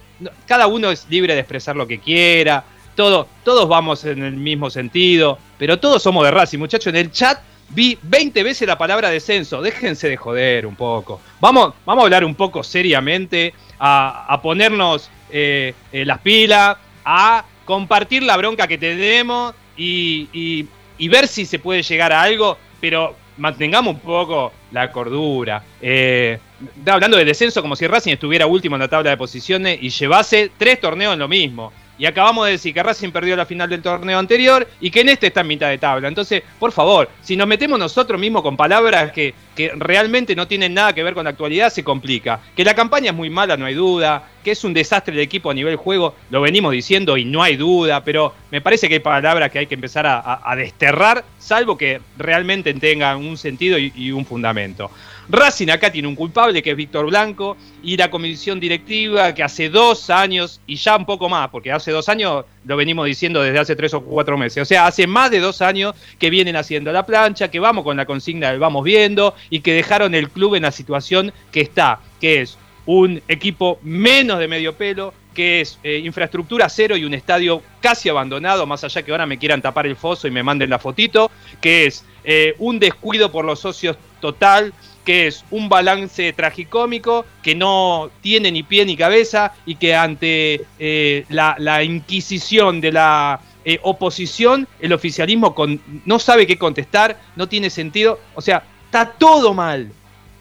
cada 0.47 0.67
uno 0.67 0.91
es 0.91 1.07
libre 1.09 1.33
de 1.33 1.41
expresar 1.41 1.75
lo 1.75 1.87
que 1.87 1.99
quiera. 1.99 2.63
Todo, 2.95 3.27
todos 3.45 3.67
vamos 3.67 4.05
en 4.05 4.23
el 4.23 4.37
mismo 4.37 4.69
sentido. 4.69 5.39
Pero 5.57 5.79
todos 5.79 6.03
somos 6.03 6.23
de 6.23 6.31
Racing, 6.31 6.59
muchachos. 6.59 6.89
En 6.89 6.97
el 6.97 7.11
chat 7.11 7.41
vi 7.71 7.99
20 8.03 8.43
veces 8.43 8.69
la 8.69 8.77
palabra 8.77 9.09
descenso. 9.09 9.63
Déjense 9.63 10.11
de 10.11 10.19
joder 10.19 10.67
un 10.67 10.77
poco. 10.77 11.23
Vamos, 11.41 11.73
vamos 11.87 12.03
a 12.03 12.05
hablar 12.05 12.27
un 12.27 12.35
poco 12.35 12.63
seriamente, 12.63 13.55
a, 13.79 14.39
ponernos 14.43 15.09
eh, 15.31 15.75
eh, 15.93 16.05
las 16.05 16.19
pilas, 16.19 16.77
a 17.07 17.47
compartir 17.65 18.23
la 18.23 18.37
bronca 18.37 18.67
que 18.67 18.77
tenemos 18.77 19.55
y- 19.79 20.67
y 20.99 21.09
ver 21.09 21.27
si 21.29 21.45
se 21.47 21.59
puede 21.59 21.83
llegar 21.83 22.13
a 22.13 22.23
algo, 22.23 22.59
pero 22.81 23.17
mantengamos 23.37 23.95
un 23.95 24.01
poco 24.01 24.53
la 24.71 24.91
cordura. 24.93 25.63
Eh, 25.81 26.39
hablando 26.87 27.17
del 27.17 27.27
descenso 27.27 27.63
como 27.63 27.77
si 27.77 27.87
Racing 27.87 28.13
estuviera 28.13 28.47
último 28.47 28.77
en 28.77 28.81
la 28.81 28.89
tabla 28.89 29.11
de 29.11 29.17
posiciones 29.17 29.79
y 29.81 29.91
llevase 29.91 30.51
tres 30.57 30.81
torneos 30.81 31.15
en 31.15 31.19
lo 31.19 31.29
mismo. 31.29 31.73
Y 31.99 32.07
acabamos 32.07 32.47
de 32.47 32.53
decir 32.53 32.75
que 32.75 32.83
Racing 32.83 33.11
perdió 33.11 33.37
la 33.37 33.47
final 33.47 33.71
del 33.71 33.83
torneo 33.83 34.19
anterior 34.19 34.67
y 34.81 34.91
que 34.91 35.01
en 35.01 35.11
este 35.11 35.29
está 35.29 35.43
en 35.43 35.47
mitad 35.47 35.69
de 35.69 35.79
tabla. 35.79 36.09
Entonces, 36.09 36.43
por 36.59 36.73
favor, 36.73 37.09
si 37.23 37.37
nos 37.37 37.47
metemos 37.47 37.79
nosotros 37.79 38.21
mismos 38.21 38.43
con 38.43 38.57
palabras 38.57 39.13
que, 39.13 39.35
que 39.55 39.71
realmente 39.77 40.35
no 40.35 40.49
tienen 40.49 40.75
nada 40.75 40.93
que 40.93 41.03
ver 41.03 41.15
con 41.15 41.25
la 41.25 41.31
actualidad, 41.31 41.71
se 41.71 41.85
complica. 41.85 42.41
Que 42.57 42.65
la 42.65 42.75
campaña 42.75 43.11
es 43.11 43.17
muy 43.17 43.31
mala, 43.31 43.57
no 43.57 43.67
hay 43.67 43.75
duda. 43.75 44.29
Que 44.43 44.51
es 44.51 44.63
un 44.65 44.75
desastre 44.75 45.15
el 45.15 45.21
equipo 45.21 45.51
a 45.51 45.55
nivel 45.55 45.77
juego, 45.77 46.15
lo 46.29 46.43
venimos 46.43 46.73
diciendo 46.73 47.17
y 47.17 47.25
no 47.25 47.43
hay 47.43 47.57
duda. 47.57 48.05
Pero 48.05 48.35
me 48.51 48.61
parece 48.61 48.89
que 48.89 48.95
hay 48.95 49.01
palabras 49.01 49.51
que 49.51 49.61
hay 49.61 49.67
que 49.67 49.75
empezar 49.75 50.07
a, 50.07 50.55
desterrar, 50.57 51.25
salvo 51.39 51.79
que 51.79 52.01
realmente 52.19 52.75
tengan 52.75 53.19
un 53.19 53.39
sentido 53.39 53.79
y 53.79 54.13
un 54.13 54.27
fundamento. 54.27 54.91
Racing 55.29 55.69
acá 55.69 55.91
tiene 55.91 56.09
un 56.09 56.15
culpable 56.15 56.63
que 56.63 56.71
es 56.71 56.77
Víctor 56.77 57.07
Blanco 57.07 57.57
y 57.83 57.97
la 57.97 58.11
comisión 58.11 58.61
directiva 58.61 59.35
que 59.35 59.43
hace 59.43 59.69
dos 59.69 60.11
años 60.11 60.61
y 60.67 60.77
ya 60.77 60.97
un 60.97 61.07
poco 61.07 61.29
más, 61.29 61.49
porque 61.49 61.73
hace 61.73 61.91
dos 61.91 62.09
años 62.09 62.45
lo 62.65 62.77
venimos 62.77 63.07
diciendo 63.07 63.43
desde 63.43 63.59
hace 63.59 63.77
tres 63.77 63.95
o 63.95 64.03
cuatro 64.03 64.37
meses, 64.37 64.63
o 64.63 64.65
sea, 64.65 64.87
hace 64.87 65.07
más 65.07 65.31
de 65.31 65.41
dos 65.41 65.63
años 65.63 65.95
que 66.19 66.31
vienen 66.31 66.57
haciendo 66.57 66.93
la 66.93 67.07
plancha, 67.07 67.51
que 67.51 67.61
vamos 67.61 67.85
con 67.85 67.97
la 67.97 68.07
consigna 68.07 68.51
del 68.51 68.59
vamos 68.59 68.85
viendo 68.85 69.35
y 69.51 69.61
que 69.61 69.73
dejaron 69.73 70.15
el 70.15 70.29
club 70.31 70.55
en 70.55 70.63
la 70.63 70.71
situación 70.71 71.33
que 71.51 71.61
está, 71.61 72.01
que 72.21 72.43
es 72.43 72.59
un 72.87 73.23
equipo 73.29 73.79
menos 73.83 74.39
de 74.39 74.49
medio 74.49 74.75
pelo, 74.75 75.15
que 75.33 75.63
es 75.63 75.79
eh, 75.83 75.99
infraestructura 75.99 76.69
cero 76.69 76.97
y 76.97 77.05
un 77.05 77.15
estadio 77.15 77.63
casi 77.81 78.09
abandonado, 78.09 78.67
más 78.67 78.85
allá 78.85 79.03
que 79.03 79.11
ahora 79.11 79.27
me 79.27 79.39
quieran 79.39 79.63
tapar 79.63 79.87
el 79.87 79.97
foso 79.97 80.29
y 80.29 80.31
me 80.31 80.43
manden 80.43 80.71
la 80.71 80.79
fotito, 80.79 81.31
que 81.61 81.87
es 81.87 82.05
eh, 82.25 82.55
un 82.59 82.79
descuido 82.79 83.33
por 83.33 83.45
los 83.45 83.59
socios 83.61 83.97
total, 84.21 84.73
que 85.05 85.27
es 85.27 85.45
un 85.51 85.69
balance 85.69 86.33
tragicómico 86.33 87.27
que 87.43 87.55
no 87.55 88.11
tiene 88.23 88.51
ni 88.51 88.63
pie 88.63 88.87
ni 88.87 88.97
cabeza 88.97 89.53
y 89.67 89.77
que 89.77 89.95
ante 89.95 90.65
eh, 90.79 91.25
la, 91.29 91.83
inquisición 91.85 92.81
de 92.81 92.93
la 92.93 93.41
eh, 93.65 93.79
oposición, 93.83 94.67
el 94.81 94.93
oficialismo 94.93 95.55
con- 95.55 95.81
no 96.05 96.19
sabe 96.19 96.47
qué 96.47 96.57
contestar, 96.57 97.21
no 97.37 97.49
tiene 97.49 97.71
sentido, 97.71 98.19
o 98.35 98.41
sea, 98.41 98.63
está 98.87 99.11
todo 99.13 99.53
mal, 99.53 99.93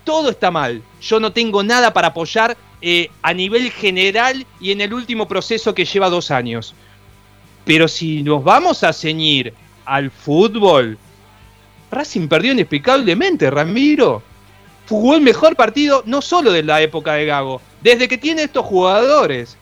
todo 0.03 0.29
está 0.29 0.49
mal. 0.49 0.81
Yo 1.01 1.19
no 1.19 1.31
tengo 1.31 1.63
nada 1.63 1.93
para 1.93 2.09
apoyar 2.09 2.55
eh, 2.81 3.09
a 3.21 3.33
nivel 3.33 3.71
general 3.71 4.45
y 4.59 4.71
en 4.71 4.81
el 4.81 4.93
último 4.93 5.27
proceso 5.27 5.73
que 5.73 5.85
lleva 5.85 6.09
dos 6.09 6.31
años. 6.31 6.73
Pero 7.65 7.87
si 7.87 8.23
nos 8.23 8.43
vamos 8.43 8.83
a 8.83 8.91
ceñir 8.91 9.53
al 9.85 10.11
fútbol, 10.11 10.97
Racing 11.91 12.27
perdió 12.27 12.51
inexplicablemente, 12.53 13.49
Ramiro. 13.49 14.23
Jugó 14.93 15.15
el 15.15 15.21
mejor 15.21 15.55
partido 15.55 16.03
no 16.05 16.21
solo 16.21 16.51
de 16.51 16.61
la 16.61 16.79
época 16.79 17.13
de 17.13 17.25
Gago, 17.25 17.59
desde 17.81 18.07
que 18.07 18.19
tiene 18.19 18.43
estos 18.43 18.63
jugadores. 18.63 19.57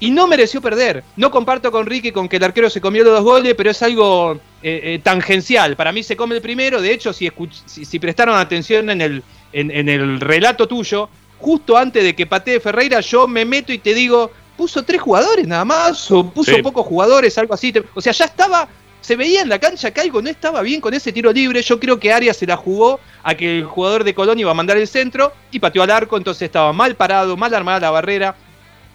Y 0.00 0.10
no 0.10 0.26
mereció 0.26 0.60
perder. 0.60 1.02
No 1.16 1.30
comparto 1.30 1.72
con 1.72 1.86
Ricky 1.86 2.12
con 2.12 2.28
que 2.28 2.36
el 2.36 2.44
arquero 2.44 2.68
se 2.68 2.82
comió 2.82 3.02
los 3.02 3.14
dos 3.14 3.24
goles, 3.24 3.54
pero 3.56 3.70
es 3.70 3.80
algo 3.82 4.34
eh, 4.62 4.80
eh, 4.84 5.00
tangencial. 5.02 5.76
Para 5.76 5.92
mí 5.92 6.02
se 6.02 6.14
come 6.14 6.34
el 6.34 6.42
primero. 6.42 6.82
De 6.82 6.92
hecho, 6.92 7.14
si, 7.14 7.32
si, 7.64 7.86
si 7.86 7.98
prestaron 7.98 8.36
atención 8.36 8.90
en 8.90 9.00
el, 9.00 9.22
en, 9.54 9.70
en 9.70 9.88
el 9.88 10.20
relato 10.20 10.68
tuyo, 10.68 11.08
justo 11.38 11.74
antes 11.78 12.04
de 12.04 12.14
que 12.14 12.26
patee 12.26 12.60
Ferreira, 12.60 13.00
yo 13.00 13.26
me 13.26 13.46
meto 13.46 13.72
y 13.72 13.78
te 13.78 13.94
digo, 13.94 14.30
puso 14.58 14.82
tres 14.82 15.00
jugadores 15.00 15.46
nada 15.48 15.64
más, 15.64 16.10
o 16.10 16.28
puso 16.30 16.54
Sí. 16.54 16.60
pocos 16.60 16.84
jugadores, 16.84 17.38
algo 17.38 17.54
así. 17.54 17.72
O 17.94 18.02
sea, 18.02 18.12
ya 18.12 18.26
estaba 18.26 18.68
se 19.06 19.14
veía 19.14 19.40
en 19.40 19.48
la 19.48 19.60
cancha 19.60 19.92
que 19.92 20.00
algo 20.00 20.20
no 20.20 20.28
estaba 20.28 20.62
bien 20.62 20.80
con 20.80 20.92
ese 20.92 21.12
tiro 21.12 21.32
libre. 21.32 21.62
Yo 21.62 21.78
creo 21.78 22.00
que 22.00 22.12
Arias 22.12 22.38
se 22.38 22.44
la 22.44 22.56
jugó 22.56 22.98
a 23.22 23.36
que 23.36 23.58
el 23.58 23.64
jugador 23.64 24.02
de 24.02 24.16
Colón 24.16 24.40
iba 24.40 24.50
a 24.50 24.54
mandar 24.54 24.76
el 24.78 24.88
centro 24.88 25.32
y 25.52 25.60
pateó 25.60 25.84
al 25.84 25.92
arco, 25.92 26.16
entonces 26.16 26.42
estaba 26.42 26.72
mal 26.72 26.96
parado, 26.96 27.36
mal 27.36 27.54
armada 27.54 27.78
la 27.78 27.90
barrera. 27.92 28.34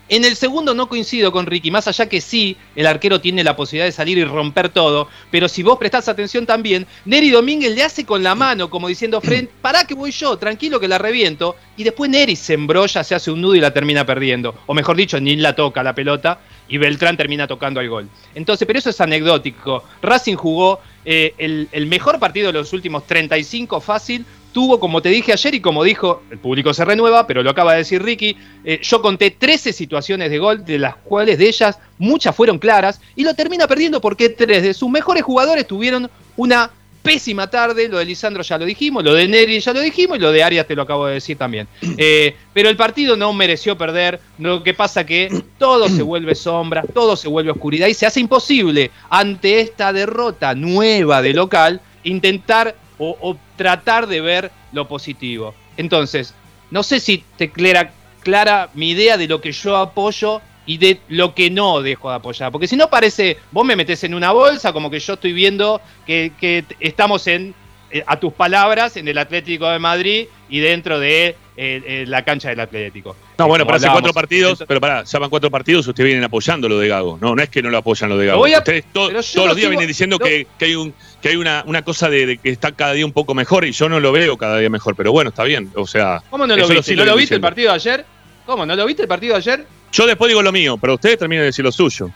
En 0.10 0.26
el 0.26 0.36
segundo 0.36 0.74
no 0.74 0.90
coincido 0.90 1.32
con 1.32 1.46
Ricky, 1.46 1.72
más 1.72 1.88
allá 1.88 2.10
que 2.10 2.20
sí, 2.20 2.58
el 2.76 2.88
arquero 2.88 3.22
tiene 3.22 3.42
la 3.46 3.56
posibilidad 3.56 3.86
de 3.86 3.94
salir 3.94 4.18
y 4.18 4.26
romper 4.26 4.68
todo, 4.68 5.08
pero 5.32 5.48
si 5.48 5.64
vos 5.64 5.78
prestás 5.78 6.10
atención 6.10 6.46
también, 6.46 6.86
Neri 7.06 7.30
Domínguez 7.30 7.74
le 7.74 7.82
hace 7.82 8.06
con 8.06 8.22
la 8.22 8.36
mano, 8.36 8.70
como 8.70 8.90
diciendo, 8.90 9.22
Fred, 9.22 9.48
pará 9.62 9.86
que 9.86 9.94
voy 9.94 10.12
yo, 10.12 10.36
tranquilo 10.38 10.82
que 10.82 10.90
la 10.90 10.98
reviento, 10.98 11.56
y 11.78 11.86
después 11.86 12.12
Neri 12.12 12.36
se 12.36 12.56
embrolla, 12.56 13.06
se 13.06 13.16
hace 13.16 13.32
un 13.32 13.40
nudo 13.40 13.56
y 13.56 13.62
la 13.62 13.72
termina 13.72 14.06
perdiendo, 14.06 14.54
o 14.66 14.74
mejor 14.74 14.98
dicho, 14.98 15.18
ni 15.22 15.38
la 15.38 15.56
toca 15.56 15.82
la 15.82 15.96
pelota, 15.96 16.42
y 16.72 16.78
Beltrán 16.78 17.18
termina 17.18 17.48
tocando 17.48 17.82
el 17.82 17.90
gol. 17.90 18.10
Entonces, 18.34 18.66
pero 18.66 18.80
eso 18.80 18.90
es 18.90 19.02
anecdótico. 19.02 19.84
Racing 20.02 20.36
jugó 20.36 20.80
eh, 21.04 21.36
el, 21.38 21.68
el 21.74 21.86
mejor 21.86 22.18
partido 22.18 22.48
de 22.48 22.54
los 22.54 22.72
últimos 22.72 23.06
35 23.06 23.82
fácil, 23.82 24.26
tuvo, 24.54 24.80
como 24.80 25.02
te 25.02 25.10
dije 25.10 25.34
ayer 25.34 25.56
y 25.56 25.60
como 25.60 25.84
dijo, 25.84 26.24
el 26.32 26.38
público 26.38 26.74
se 26.74 26.86
renueva, 26.86 27.28
pero 27.28 27.44
lo 27.44 27.50
acaba 27.50 27.74
de 27.74 27.80
decir 27.80 28.02
Ricky, 28.02 28.38
eh, 28.64 28.80
yo 28.82 29.02
conté 29.02 29.32
13 29.32 29.74
situaciones 29.74 30.32
de 30.32 30.38
gol, 30.40 30.64
de 30.64 30.80
las 30.80 30.96
cuales 30.96 31.38
de 31.38 31.50
ellas 31.50 31.78
muchas 31.98 32.36
fueron 32.36 32.58
claras, 32.58 33.02
y 33.18 33.24
lo 33.26 33.34
termina 33.34 33.68
perdiendo 33.68 34.00
porque 34.00 34.30
tres 34.30 34.64
de 34.64 34.74
sus 34.74 34.90
mejores 34.90 35.24
jugadores 35.24 35.68
tuvieron 35.68 36.10
una 36.38 36.72
pésima 37.02 37.50
tarde, 37.50 37.88
lo 37.88 37.98
de 37.98 38.06
Lisandro 38.06 38.44
ya 38.44 38.58
lo 38.58 38.66
dijimos, 38.66 39.04
lo 39.04 39.14
de 39.14 39.28
Neri 39.28 39.60
ya 39.60 39.74
lo 39.74 39.80
dijimos 39.80 40.18
y 40.18 40.22
lo 40.22 40.32
de 40.32 40.44
Arias 40.44 40.68
te 40.68 40.76
lo 40.76 40.84
acabo 40.84 41.08
de 41.08 41.16
decir 41.16 41.38
también. 41.38 41.68
Eh, 42.04 42.36
pero 42.54 42.70
el 42.70 42.78
partido 42.78 43.16
no 43.16 43.32
mereció 43.32 43.78
perder, 43.78 44.20
lo 44.40 44.64
que 44.64 44.74
pasa 44.74 45.06
que 45.06 45.44
todo 45.60 45.88
se 45.88 46.02
vuelve 46.02 46.34
sombra, 46.34 46.84
todo 46.94 47.16
se 47.16 47.28
vuelve 47.28 47.52
oscuridad 47.52 47.88
y 47.88 47.94
se 47.94 48.06
hace 48.06 48.20
imposible 48.20 48.92
ante 49.10 49.60
esta 49.60 49.94
derrota 49.94 50.56
nueva 50.56 51.22
de 51.22 51.34
local 51.34 51.82
intentar 52.04 52.76
o, 52.98 53.38
tratar 53.56 54.08
de 54.08 54.22
ver 54.22 54.52
lo 54.72 54.88
positivo. 54.88 55.54
Entonces, 55.78 56.34
no 56.72 56.82
sé 56.82 57.00
si 57.00 57.24
te 57.38 57.52
clara, 57.52 57.92
clara 58.22 58.70
mi 58.74 58.92
idea 58.92 59.18
de 59.18 59.28
lo 59.28 59.42
que 59.42 59.52
yo 59.52 59.78
apoyo 59.78 60.42
y 60.66 60.78
de 60.78 61.00
lo 61.10 61.34
que 61.34 61.50
no 61.50 61.82
dejo 61.82 62.10
de 62.10 62.16
apoyar. 62.16 62.52
Porque 62.52 62.68
si 62.68 62.76
no 62.76 62.90
parece, 62.90 63.38
vos 63.52 63.66
me 63.66 63.76
metes 63.76 64.04
en 64.04 64.14
una 64.14 64.32
bolsa 64.32 64.74
como 64.74 64.90
que 64.90 65.00
yo 65.00 65.14
estoy 65.14 65.34
viendo 65.34 65.82
que, 66.06 66.32
que 66.40 66.66
estamos 66.80 67.28
en, 67.28 67.54
eh, 67.92 68.04
a 68.08 68.18
tus 68.20 68.32
palabras, 68.32 68.96
en 68.96 69.08
el 69.08 69.18
Atlético 69.18 69.70
de 69.70 69.80
Madrid 69.80 70.28
y 70.50 70.60
dentro 70.60 70.98
de 70.98 71.28
eh, 71.28 71.36
eh, 71.58 72.06
la 72.08 72.24
cancha 72.24 72.50
del 72.50 72.62
Atlético. 72.62 73.18
No, 73.38 73.48
bueno, 73.48 73.66
pero 73.66 73.76
hace 73.76 73.90
cuatro 73.90 74.14
partidos, 74.14 74.64
pero 74.66 74.80
pará, 74.80 75.04
ya 75.04 75.20
van 75.20 75.30
cuatro 75.30 75.52
partidos, 75.52 75.86
ustedes 75.88 76.08
vienen 76.08 76.24
apoyando 76.24 76.70
lo 76.70 76.80
de 76.80 76.88
Gago. 76.88 77.18
No, 77.20 77.36
no 77.36 77.44
es 77.44 77.50
que 77.50 77.62
no 77.62 77.70
lo 77.70 77.78
apoyan 77.78 78.10
lo 78.10 78.18
de 78.18 78.28
Gago. 78.28 78.44
ustedes 78.44 78.86
todos 78.94 79.36
los 79.36 79.56
días 79.56 79.70
vienen 79.70 79.88
diciendo 79.88 80.20
que, 80.20 80.48
hay 80.60 80.76
un 80.76 80.94
que 81.22 81.30
hay 81.30 81.36
una, 81.36 81.64
una 81.68 81.82
cosa 81.82 82.10
de, 82.10 82.38
que 82.38 82.50
está 82.50 82.72
cada 82.72 82.94
día 82.94 83.06
un 83.06 83.12
poco 83.12 83.34
mejor 83.34 83.66
y 83.66 83.74
yo 83.74 83.90
no 83.90 84.00
lo 84.00 84.12
veo 84.12 84.38
cada 84.38 84.58
día 84.58 84.70
mejor, 84.70 84.96
pero 84.96 85.12
bueno, 85.12 85.30
está 85.30 85.44
bien. 85.44 85.70
O 85.76 85.86
sea, 85.86 86.24
¿cómo 86.30 86.48
no 86.48 86.56
lo 86.56 86.68
viste? 86.68 86.96
¿No 86.96 87.04
lo 87.04 87.16
viste 87.18 87.36
el 87.36 87.42
partido 87.42 87.72
de 87.72 87.76
ayer? 87.76 88.06
¿Cómo? 88.46 88.66
¿No 88.66 88.76
lo 88.76 88.86
viste 88.86 89.04
el 89.04 89.08
partido 89.08 89.34
de 89.34 89.40
ayer? 89.40 89.66
Yo 89.92 90.06
después 90.08 90.30
digo 90.30 90.42
lo 90.42 90.52
mío, 90.52 90.78
pero 90.78 90.96
ustedes 90.96 91.18
terminan 91.18 91.42
de 91.42 91.48
decir 91.48 91.64
lo 91.64 91.72
suyo. 91.72 92.10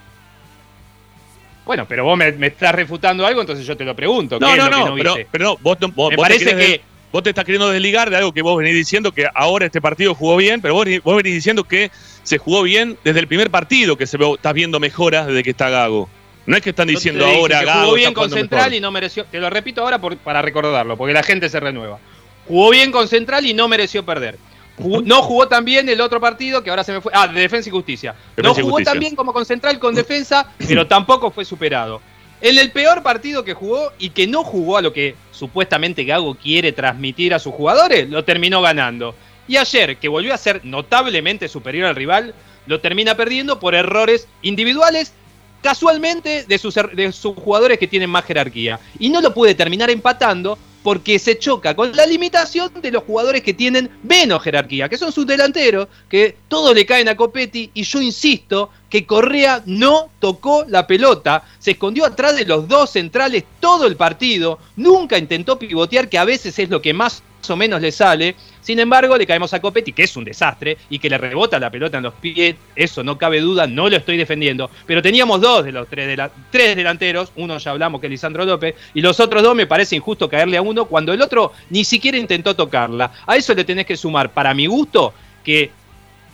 Bueno, 1.64 1.86
pero 1.88 2.04
vos 2.04 2.16
me, 2.16 2.28
estás 2.46 2.74
refutando 2.74 3.26
algo, 3.26 3.40
entonces 3.40 3.66
yo 3.66 3.76
te 3.76 3.84
lo 3.84 3.94
pregunto. 3.94 4.38
No, 4.38 4.56
no, 4.56 4.68
no, 4.68 4.94
pero, 4.94 5.16
pero, 5.30 5.44
no, 5.44 5.56
vos, 5.60 5.76
vos, 5.94 6.10
me 6.10 6.16
parece 6.16 6.56
que 6.56 6.80
vos 7.12 7.22
te 7.22 7.30
estás 7.30 7.44
queriendo 7.44 7.70
desligar 7.70 8.08
de 8.08 8.16
algo 8.16 8.32
que 8.32 8.40
vos 8.40 8.56
venís 8.56 8.74
diciendo 8.74 9.10
que 9.10 9.26
ahora 9.34 9.66
este 9.66 9.80
partido 9.80 10.14
jugó 10.14 10.36
bien, 10.36 10.60
pero 10.60 10.74
vos, 10.74 10.86
vos 11.02 11.16
venís 11.16 11.34
diciendo 11.34 11.64
que 11.64 11.90
se 12.22 12.38
jugó 12.38 12.62
bien 12.62 12.96
desde 13.02 13.20
el 13.20 13.26
primer 13.26 13.50
partido, 13.50 13.96
que 13.96 14.06
se 14.06 14.16
estás 14.16 14.54
viendo 14.54 14.78
mejoras 14.78 15.26
desde 15.26 15.42
que 15.42 15.50
está 15.50 15.68
Gago. 15.68 16.08
No 16.46 16.56
es 16.56 16.62
que 16.62 16.70
están 16.70 16.86
diciendo 16.86 17.26
ahora 17.26 17.60
que 17.60 17.70
Jugó 17.70 17.94
bien 17.94 18.14
con 18.14 18.30
Central 18.30 18.72
y 18.72 18.80
no 18.80 18.92
mereció. 18.92 19.24
Te 19.24 19.40
lo 19.40 19.50
repito 19.50 19.82
ahora 19.82 20.00
para 20.00 20.42
recordarlo, 20.42 20.96
porque 20.96 21.12
la 21.12 21.24
gente 21.24 21.48
se 21.48 21.58
renueva. 21.58 21.98
Jugó 22.46 22.70
bien 22.70 22.92
con 22.92 23.08
Central 23.08 23.44
y 23.44 23.54
no 23.54 23.66
mereció 23.66 24.04
perder. 24.04 24.38
No 24.78 25.22
jugó 25.22 25.48
tan 25.48 25.64
bien 25.64 25.88
el 25.88 26.00
otro 26.00 26.20
partido 26.20 26.62
que 26.62 26.70
ahora 26.70 26.84
se 26.84 26.92
me 26.92 27.00
fue. 27.00 27.12
Ah, 27.14 27.28
de 27.28 27.40
Defensa 27.40 27.68
y 27.68 27.72
Justicia. 27.72 28.14
no 28.36 28.54
jugó 28.54 28.80
tan 28.80 28.98
bien 28.98 29.16
como 29.16 29.32
con 29.32 29.44
Central 29.44 29.78
con 29.78 29.94
Defensa, 29.94 30.52
pero 30.58 30.86
tampoco 30.88 31.30
fue 31.30 31.44
superado. 31.44 32.00
En 32.40 32.58
el 32.58 32.70
peor 32.70 33.02
partido 33.02 33.44
que 33.44 33.54
jugó 33.54 33.92
y 33.98 34.10
que 34.10 34.26
no 34.26 34.44
jugó 34.44 34.76
a 34.76 34.82
lo 34.82 34.92
que 34.92 35.14
supuestamente 35.30 36.04
Gago 36.04 36.34
quiere 36.34 36.72
transmitir 36.72 37.32
a 37.32 37.38
sus 37.38 37.54
jugadores, 37.54 38.08
lo 38.10 38.24
terminó 38.24 38.60
ganando. 38.60 39.14
Y 39.48 39.56
ayer, 39.56 39.96
que 39.96 40.08
volvió 40.08 40.34
a 40.34 40.38
ser 40.38 40.60
notablemente 40.64 41.48
superior 41.48 41.86
al 41.86 41.96
rival, 41.96 42.34
lo 42.66 42.80
termina 42.80 43.14
perdiendo 43.14 43.58
por 43.58 43.74
errores 43.74 44.28
individuales 44.42 45.14
casualmente 45.62 46.44
de 46.46 46.58
sus, 46.58 46.74
de 46.74 47.10
sus 47.12 47.34
jugadores 47.36 47.78
que 47.78 47.86
tienen 47.86 48.10
más 48.10 48.24
jerarquía. 48.24 48.78
Y 48.98 49.08
no 49.08 49.20
lo 49.20 49.32
puede 49.32 49.54
terminar 49.54 49.88
empatando 49.88 50.58
porque 50.86 51.18
se 51.18 51.36
choca 51.36 51.74
con 51.74 51.96
la 51.96 52.06
limitación 52.06 52.70
de 52.80 52.92
los 52.92 53.02
jugadores 53.02 53.42
que 53.42 53.52
tienen 53.52 53.90
menos 54.04 54.40
jerarquía, 54.40 54.88
que 54.88 54.96
son 54.96 55.10
sus 55.10 55.26
delanteros, 55.26 55.88
que 56.08 56.36
todos 56.46 56.76
le 56.76 56.86
caen 56.86 57.08
a 57.08 57.16
Copetti, 57.16 57.72
y 57.74 57.82
yo 57.82 58.00
insisto 58.00 58.70
que 58.88 59.06
Correa 59.06 59.62
no 59.66 60.10
tocó 60.20 60.64
la 60.68 60.86
pelota, 60.86 61.44
se 61.58 61.72
escondió 61.72 62.04
atrás 62.04 62.36
de 62.36 62.44
los 62.44 62.68
dos 62.68 62.90
centrales 62.90 63.44
todo 63.60 63.86
el 63.86 63.96
partido, 63.96 64.58
nunca 64.76 65.18
intentó 65.18 65.58
pivotear, 65.58 66.08
que 66.08 66.18
a 66.18 66.24
veces 66.24 66.58
es 66.58 66.70
lo 66.70 66.80
que 66.80 66.94
más 66.94 67.22
o 67.48 67.56
menos 67.56 67.80
le 67.80 67.92
sale. 67.92 68.34
Sin 68.60 68.80
embargo, 68.80 69.16
le 69.16 69.26
caemos 69.26 69.54
a 69.54 69.60
Copetti, 69.60 69.92
que 69.92 70.02
es 70.02 70.16
un 70.16 70.24
desastre, 70.24 70.76
y 70.90 70.98
que 70.98 71.08
le 71.08 71.18
rebota 71.18 71.58
la 71.58 71.70
pelota 71.70 71.98
en 71.98 72.04
los 72.04 72.14
pies, 72.14 72.56
eso 72.74 73.04
no 73.04 73.16
cabe 73.16 73.40
duda, 73.40 73.66
no 73.66 73.88
lo 73.88 73.96
estoy 73.96 74.16
defendiendo. 74.16 74.70
Pero 74.86 75.02
teníamos 75.02 75.40
dos 75.40 75.64
de 75.64 75.72
los 75.72 75.86
tres, 75.88 76.08
de 76.08 76.30
tres 76.50 76.76
delanteros, 76.76 77.30
uno 77.36 77.58
ya 77.58 77.70
hablamos 77.70 78.00
que 78.00 78.08
es 78.08 78.10
Lisandro 78.10 78.44
López, 78.44 78.74
y 78.94 79.00
los 79.00 79.20
otros 79.20 79.42
dos 79.42 79.54
me 79.54 79.66
parece 79.66 79.96
injusto 79.96 80.28
caerle 80.28 80.56
a 80.56 80.62
uno 80.62 80.86
cuando 80.86 81.12
el 81.12 81.22
otro 81.22 81.52
ni 81.70 81.84
siquiera 81.84 82.18
intentó 82.18 82.56
tocarla. 82.56 83.12
A 83.26 83.36
eso 83.36 83.54
le 83.54 83.64
tenés 83.64 83.86
que 83.86 83.96
sumar, 83.96 84.32
para 84.32 84.54
mi 84.54 84.66
gusto, 84.66 85.14
que 85.44 85.70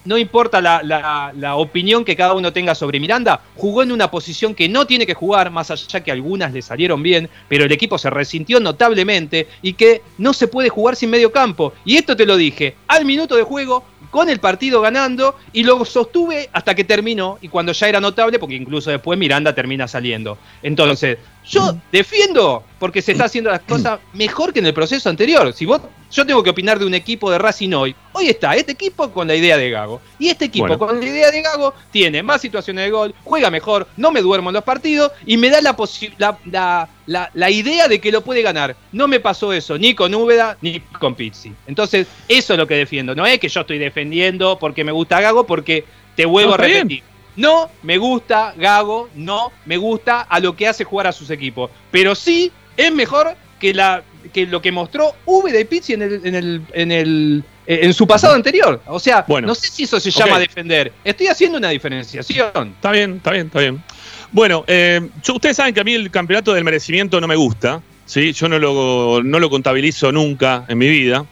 no 0.05 0.19
importa 0.19 0.61
la, 0.61 1.57
opinión 1.57 2.05
que 2.05 2.17
cada 2.17 2.35
uno 2.35 2.53
tenga 2.53 2.75
sobre 2.75 3.01
Miranda, 3.01 3.41
jugó 3.57 3.83
en 3.83 3.93
una 3.93 4.11
posición 4.11 4.55
que 4.55 4.69
no 4.69 4.87
tiene 4.87 5.07
que 5.07 5.15
jugar, 5.15 5.51
más 5.51 5.71
allá 5.71 6.03
que 6.03 6.11
algunas 6.11 6.53
le 6.53 6.63
salieron 6.63 7.03
bien, 7.03 7.29
pero 7.49 7.65
el 7.65 7.73
equipo 7.73 7.99
se 7.99 8.11
resintió 8.11 8.61
notablemente 8.61 9.49
y 9.63 9.75
que 9.75 10.03
no 10.19 10.33
se 10.33 10.49
puede 10.49 10.69
jugar 10.69 10.97
sin 10.97 11.11
medio 11.11 11.33
campo. 11.33 11.73
Y 11.85 11.97
esto 11.97 12.17
te 12.17 12.27
lo 12.27 12.37
dije 12.37 12.77
al 12.89 13.05
minuto 13.05 13.37
de 13.37 13.43
juego, 13.43 13.85
con 14.11 14.29
el 14.29 14.41
partido 14.41 14.83
ganando, 14.83 15.37
y 15.55 15.63
lo 15.63 15.83
sostuve 15.87 16.51
hasta 16.53 16.75
que 16.75 16.85
terminó, 16.85 17.39
y 17.41 17.49
cuando 17.49 17.73
ya 17.73 17.89
era 17.89 17.99
notable, 17.99 18.39
porque 18.39 18.57
incluso 18.57 18.91
después 18.91 19.19
Miranda 19.19 19.55
termina 19.55 19.89
saliendo. 19.89 20.37
Entonces, 20.63 21.17
yo 21.45 21.77
defiendo 21.91 22.65
porque 22.79 23.03
se 23.03 23.13
está 23.13 23.25
haciendo 23.25 23.51
las 23.51 23.61
cosas 23.61 24.01
mejor 24.13 24.53
que 24.53 24.59
en 24.59 24.67
el 24.67 24.75
proceso 24.75 25.09
anterior. 25.09 25.53
Si 25.53 25.65
vos, 25.67 25.81
yo 26.11 26.27
tengo 26.27 26.43
que 26.43 26.51
opinar 26.51 26.79
de 26.79 26.87
un 26.87 26.95
equipo 26.95 27.31
de 27.31 27.39
Racing 27.39 27.73
hoy. 27.73 27.95
Hoy 28.13 28.29
está 28.29 28.55
este 28.55 28.73
equipo 28.73 29.11
con 29.11 29.29
la 29.29 29.35
idea 29.35 29.57
de 29.57 29.71
Gago. 29.71 30.01
Y 30.19 30.29
este 30.29 30.47
equipo 30.47 30.79
con 30.79 30.99
la 30.99 31.07
idea 31.07 31.31
de 31.31 31.43
Gago 31.43 31.75
tiene 31.91 32.23
más 32.23 32.41
situaciones 32.41 32.85
de 32.85 32.91
gol, 32.91 33.15
juega 33.25 33.51
mejor, 33.51 33.87
no 33.97 34.11
me 34.11 34.21
duermo 34.21 34.51
en 34.51 34.55
los 34.55 34.65
partidos 34.65 35.13
y 35.27 35.37
me 35.37 35.49
da 35.49 35.61
la, 35.63 35.77
la, 36.19 36.89
la, 37.07 37.31
la 37.33 37.51
idea 37.51 37.89
de 37.89 38.01
que 38.01 38.13
lo 38.13 38.23
puede 38.23 38.43
ganar. 38.43 38.77
No 38.93 39.09
me 39.09 39.21
pasó 39.21 39.53
eso 39.53 39.79
ni 39.79 39.95
con 39.95 40.15
Úbeda 40.15 40.57
ni 40.61 40.81
con 40.81 41.15
Pizzi. 41.15 41.53
Entonces, 41.67 42.07
eso 42.29 42.55
es 42.55 42.59
lo 42.59 42.67
que 42.67 42.75
defiendo. 42.75 43.15
No 43.15 43.27
es 43.27 43.39
que 43.39 43.49
yo 43.49 43.61
estoy 43.61 43.79
defendiendo 43.79 44.59
porque 44.59 44.85
me 44.85 44.93
gusta 44.93 45.21
Gago, 45.21 45.47
porque 45.47 45.85
te 46.17 46.27
vuelvo 46.27 46.55
a 46.55 46.57
repetir. 46.57 47.03
No 47.37 47.71
me 47.83 47.99
gusta 47.99 48.55
Gago, 48.57 49.09
no 49.15 49.53
me 49.65 49.77
gusta 49.77 50.23
a 50.23 50.41
lo 50.41 50.55
que 50.55 50.69
hace 50.69 50.85
jugar 50.85 51.07
a 51.07 51.13
sus 51.13 51.31
equipos. 51.31 51.71
Pero 51.91 52.15
sí 52.15 52.53
es 52.77 52.93
mejor 52.93 53.35
que, 53.59 53.73
la, 53.73 54.03
que 54.33 54.47
lo 54.47 54.61
que 54.61 54.73
mostró 54.73 55.15
V 55.25 55.51
de 55.51 55.65
Pizzi 55.65 55.95
en, 55.95 56.03
el, 56.03 56.21
en, 56.25 56.35
el, 56.35 56.63
en, 56.73 56.93
el, 56.93 57.45
eh, 57.67 57.81
en 57.83 57.95
su 57.95 58.07
pasado 58.07 58.35
anterior. 58.35 58.83
O 58.87 58.99
sea, 58.99 59.25
no 59.29 59.55
sé 59.55 59.69
si 59.69 59.85
eso 59.85 59.99
se 60.01 60.11
llama 60.11 60.39
defender. 60.39 60.93
Estoy 61.05 61.29
haciendo 61.29 61.59
una 61.59 61.71
diferenciación. 61.71 62.75
Está 62.75 62.91
bien, 62.91 63.17
está 63.17 63.31
bien, 63.31 63.47
está 63.47 63.61
bien. 63.61 63.83
Bueno, 64.31 64.65
eh, 64.67 65.01
ustedes 65.33 65.57
saben 65.57 65.75
que 65.75 65.81
a 65.81 65.85
mí 65.85 65.95
el 65.95 66.11
campeonato 66.11 66.53
del 66.53 66.65
merecimiento 66.65 67.21
no 67.21 67.29
me 67.29 67.37
gusta. 67.37 67.83
¿sí? 68.07 68.33
Yo 68.33 68.49
no 68.49 68.59
lo, 68.59 69.23
no 69.23 69.39
lo 69.39 69.49
contabilizo 69.49 70.13
nunca 70.13 70.65
en 70.69 70.79
mi 70.79 70.89
vida. 70.89 71.25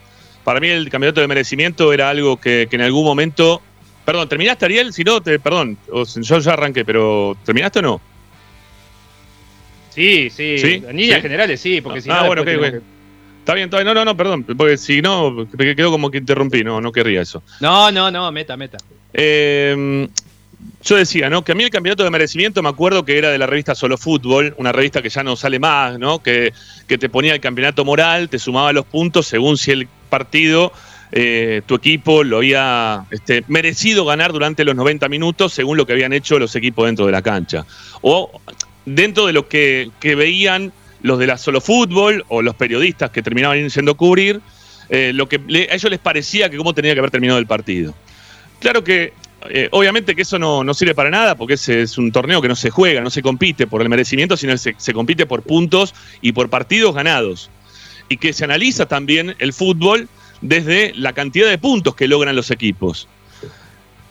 Para 0.43 0.59
mí 0.59 0.69
el 0.69 0.89
campeonato 0.89 1.19
del 1.19 1.27
merecimiento 1.27 1.93
era 1.93 2.09
algo 2.09 2.37
que, 2.37 2.67
que 2.69 2.75
en 2.75 2.81
algún 2.81 3.05
momento 3.05 3.61
Perdón, 4.05 4.27
¿terminaste, 4.29 4.65
Ariel? 4.65 4.93
Si 4.93 5.03
no, 5.03 5.21
te, 5.21 5.39
perdón, 5.39 5.77
yo 5.87 6.39
ya 6.39 6.53
arranqué, 6.53 6.83
pero 6.83 7.37
¿terminaste 7.45 7.79
o 7.79 7.81
no? 7.81 8.01
Sí, 9.89 10.29
sí, 10.29 10.55
en 10.63 10.95
líneas 10.95 11.21
generales 11.21 11.59
sí, 11.59 11.81
porque 11.81 12.01
si 12.01 12.09
ah, 12.09 12.21
no. 12.21 12.27
bueno, 12.27 12.43
Está 13.41 13.55
bien, 13.55 13.65
está 13.65 13.77
bien. 13.77 13.87
No, 13.87 13.93
no, 13.93 14.05
no, 14.05 14.15
perdón, 14.15 14.43
porque 14.43 14.77
si 14.77 15.01
no, 15.01 15.31
me 15.31 15.75
quedó 15.75 15.91
como 15.91 16.11
que 16.11 16.19
interrumpí, 16.19 16.63
no, 16.63 16.79
no 16.79 16.91
querría 16.91 17.21
eso. 17.21 17.43
No, 17.59 17.91
no, 17.91 18.09
no, 18.11 18.31
meta, 18.31 18.55
meta. 18.55 18.77
Eh, 19.13 20.07
yo 20.83 20.95
decía, 20.95 21.29
¿no? 21.29 21.43
Que 21.43 21.51
a 21.51 21.55
mí 21.55 21.63
el 21.63 21.69
campeonato 21.69 22.03
de 22.03 22.09
merecimiento 22.09 22.61
me 22.63 22.69
acuerdo 22.69 23.05
que 23.05 23.17
era 23.17 23.29
de 23.29 23.37
la 23.37 23.45
revista 23.45 23.75
Solo 23.75 23.97
Fútbol, 23.97 24.53
una 24.57 24.71
revista 24.71 25.01
que 25.01 25.09
ya 25.09 25.23
no 25.23 25.35
sale 25.35 25.59
más, 25.59 25.99
¿no? 25.99 26.21
Que, 26.23 26.53
que 26.87 26.97
te 26.97 27.09
ponía 27.09 27.33
el 27.33 27.39
campeonato 27.39 27.85
moral, 27.85 28.29
te 28.29 28.39
sumaba 28.39 28.73
los 28.73 28.85
puntos 28.85 29.27
según 29.27 29.57
si 29.57 29.71
el 29.71 29.87
partido 30.09 30.71
eh, 31.11 31.61
tu 31.65 31.75
equipo 31.75 32.23
lo 32.23 32.37
había 32.37 33.05
este, 33.11 33.43
merecido 33.47 34.05
ganar 34.05 34.31
durante 34.31 34.63
los 34.63 34.75
90 34.75 35.09
minutos 35.09 35.53
según 35.53 35.77
lo 35.77 35.85
que 35.85 35.93
habían 35.93 36.13
hecho 36.13 36.39
los 36.39 36.55
equipos 36.55 36.85
dentro 36.85 37.05
de 37.05 37.11
la 37.11 37.21
cancha. 37.21 37.65
O 38.01 38.31
dentro 38.85 39.25
de 39.25 39.33
lo 39.33 39.47
que, 39.47 39.91
que 39.99 40.15
veían 40.15 40.71
los 41.01 41.19
de 41.19 41.27
la 41.27 41.37
solo 41.37 41.59
fútbol 41.61 42.23
o 42.29 42.41
los 42.41 42.55
periodistas 42.55 43.09
que 43.09 43.21
terminaban 43.21 43.67
yendo 43.67 43.91
a 43.91 43.97
cubrir, 43.97 44.39
eh, 44.89 45.11
lo 45.13 45.27
que 45.27 45.37
a 45.37 45.75
ellos 45.75 45.89
les 45.89 45.99
parecía 45.99 46.49
que 46.49 46.57
cómo 46.57 46.73
tenía 46.73 46.93
que 46.93 46.99
haber 46.99 47.11
terminado 47.11 47.39
el 47.39 47.47
partido. 47.47 47.93
Claro 48.59 48.83
que, 48.83 49.13
eh, 49.49 49.67
obviamente 49.71 50.15
que 50.15 50.21
eso 50.21 50.37
no, 50.37 50.63
no, 50.63 50.73
sirve 50.73 50.93
para 50.93 51.09
nada, 51.09 51.35
porque 51.35 51.55
ese 51.55 51.81
es 51.81 51.97
un 51.97 52.11
torneo 52.11 52.41
que 52.41 52.47
no 52.47 52.55
se 52.55 52.69
juega, 52.69 53.01
no 53.01 53.09
se 53.09 53.21
compite 53.21 53.67
por 53.67 53.81
el 53.81 53.89
merecimiento, 53.89 54.37
sino 54.37 54.55
se, 54.57 54.75
se 54.77 54.93
compite 54.93 55.25
por 55.25 55.41
puntos 55.43 55.93
y 56.21 56.31
por 56.31 56.49
partidos 56.49 56.93
ganados. 56.93 57.49
Y 58.07 58.17
que 58.17 58.33
se 58.33 58.43
analiza 58.43 58.85
también 58.85 59.35
el 59.39 59.53
fútbol 59.53 60.07
desde 60.41 60.93
la 60.95 61.13
cantidad 61.13 61.49
de 61.49 61.57
puntos 61.57 61.95
que 61.95 62.07
logran 62.07 62.35
los 62.35 62.51
equipos. 62.51 63.07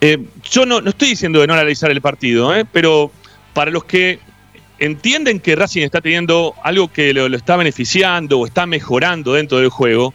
Eh, 0.00 0.18
yo 0.50 0.64
no, 0.64 0.80
no, 0.80 0.90
estoy 0.90 1.10
diciendo 1.10 1.40
de 1.40 1.46
no 1.46 1.52
analizar 1.52 1.90
el 1.90 2.00
partido, 2.00 2.52
pero 2.72 3.10
para 3.52 3.70
los 3.70 3.84
que 3.84 4.18
entienden 4.78 5.40
que 5.40 5.54
Racing 5.54 5.82
está 5.82 6.00
teniendo 6.00 6.54
algo 6.64 6.90
que 6.90 7.12
lo, 7.12 7.26
está 7.26 7.56
beneficiando 7.56 8.40
o 8.40 8.46
está 8.46 8.66
mejorando 8.66 9.34
dentro 9.34 9.58
del 9.58 9.68
juego, 9.68 10.14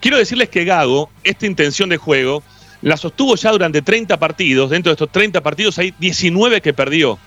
quiero 0.00 0.16
decirles 0.16 0.48
que 0.48 0.64
Gago, 0.64 1.10
esta 1.22 1.46
intención 1.46 1.90
de 1.90 1.98
juego, 1.98 2.42
la 2.82 2.96
sostuvo 2.96 3.36
ya 3.36 3.50
durante 3.50 3.82
30 3.82 4.18
partidos. 4.18 4.70
Dentro 4.70 4.90
de 4.90 4.94
estos 4.94 5.12
30 5.12 5.42
partidos 5.42 5.78
hay 5.78 5.94
19 5.98 6.60
que 6.60 6.72
perdió. 6.72 7.18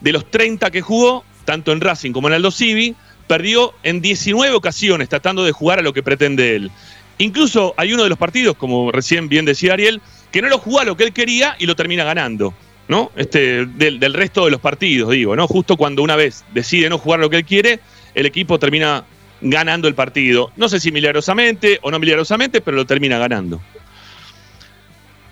De 0.00 0.12
los 0.12 0.30
30 0.30 0.70
que 0.70 0.80
jugó, 0.80 1.24
tanto 1.44 1.72
en 1.72 1.80
Racing 1.80 2.12
como 2.12 2.28
en 2.28 2.34
Aldo 2.34 2.50
Civi, 2.50 2.94
perdió 3.26 3.74
en 3.82 4.00
19 4.00 4.54
ocasiones 4.54 5.08
tratando 5.08 5.44
de 5.44 5.52
jugar 5.52 5.78
a 5.78 5.82
lo 5.82 5.92
que 5.92 6.02
pretende 6.02 6.56
él. 6.56 6.70
Incluso 7.18 7.74
hay 7.76 7.92
uno 7.92 8.04
de 8.04 8.08
los 8.08 8.18
partidos, 8.18 8.56
como 8.56 8.92
recién 8.92 9.28
bien 9.28 9.44
decía 9.44 9.72
Ariel, 9.74 10.00
que 10.30 10.40
no 10.40 10.48
lo 10.48 10.58
jugó 10.58 10.80
a 10.80 10.84
lo 10.84 10.96
que 10.96 11.04
él 11.04 11.12
quería 11.12 11.56
y 11.58 11.66
lo 11.66 11.74
termina 11.74 12.04
ganando. 12.04 12.54
¿no? 12.88 13.12
Este, 13.16 13.66
del, 13.66 14.14
resto 14.14 14.46
de 14.46 14.50
los 14.50 14.60
partidos, 14.60 15.10
digo, 15.10 15.36
¿no? 15.36 15.46
Justo 15.46 15.76
cuando 15.76 16.02
una 16.02 16.16
vez 16.16 16.44
decide 16.54 16.88
no 16.88 16.98
jugar 16.98 17.20
lo 17.20 17.28
que 17.28 17.36
él 17.36 17.44
quiere, 17.44 17.80
el 18.14 18.26
equipo 18.26 18.58
termina 18.58 19.04
ganando 19.40 19.86
el 19.88 19.94
partido. 19.94 20.50
No 20.56 20.68
sé 20.68 20.80
si 20.80 20.90
milagrosamente 20.90 21.78
o 21.82 21.90
no 21.90 21.98
milagrosamente, 21.98 22.60
pero 22.60 22.78
lo 22.78 22.86
termina 22.86 23.18
ganando. 23.18 23.60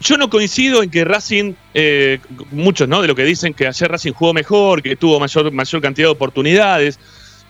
Yo 0.00 0.18
no 0.18 0.28
coincido 0.28 0.82
en 0.82 0.90
que 0.90 1.04
Racing, 1.04 1.54
eh, 1.72 2.18
muchos 2.50 2.86
¿no? 2.86 3.00
de 3.00 3.08
lo 3.08 3.14
que 3.14 3.24
dicen 3.24 3.54
que 3.54 3.66
ayer 3.66 3.90
Racing 3.90 4.12
jugó 4.12 4.34
mejor, 4.34 4.82
que 4.82 4.94
tuvo 4.94 5.18
mayor, 5.18 5.50
mayor 5.50 5.80
cantidad 5.80 6.08
de 6.08 6.12
oportunidades. 6.12 7.00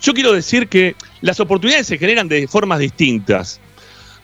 Yo 0.01 0.15
quiero 0.15 0.33
decir 0.33 0.69
que 0.69 0.95
las 1.21 1.41
oportunidades 1.41 1.89
se 1.89 1.99
generan 1.99 2.29
de 2.29 2.47
formas 2.47 2.79
distintas. 2.79 3.61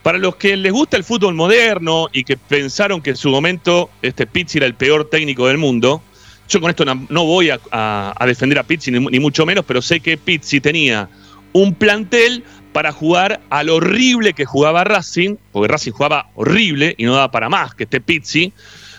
Para 0.02 0.18
los 0.18 0.36
que 0.36 0.56
les 0.56 0.72
gusta 0.72 0.96
el 0.96 1.04
fútbol 1.04 1.34
moderno 1.34 2.08
y 2.12 2.24
que 2.24 2.36
pensaron 2.36 3.00
que 3.00 3.10
en 3.10 3.16
su 3.16 3.30
momento 3.30 3.90
este 4.02 4.26
Pizzi 4.26 4.58
era 4.58 4.66
el 4.66 4.74
peor 4.74 5.08
técnico 5.08 5.46
del 5.46 5.58
mundo, 5.58 6.02
yo 6.48 6.60
con 6.60 6.70
esto 6.70 6.84
no, 6.84 7.24
voy 7.24 7.50
a, 7.50 8.14
defender 8.26 8.58
a 8.58 8.64
Pizzi 8.64 8.90
ni, 8.90 9.20
mucho 9.20 9.46
menos, 9.46 9.64
pero 9.64 9.80
sé 9.80 10.00
que 10.00 10.16
Pizzi 10.16 10.60
tenía 10.60 11.08
un 11.52 11.74
plantel 11.74 12.44
para 12.72 12.90
jugar 12.90 13.40
al 13.48 13.70
horrible 13.70 14.32
que 14.32 14.44
jugaba 14.44 14.82
Racing, 14.82 15.36
porque 15.52 15.68
Racing 15.68 15.92
jugaba 15.92 16.30
horrible 16.34 16.94
y 16.98 17.04
no 17.04 17.14
daba 17.14 17.30
para 17.30 17.48
más 17.48 17.74
que 17.74 17.84
este 17.84 18.00
Pizzi, 18.00 18.52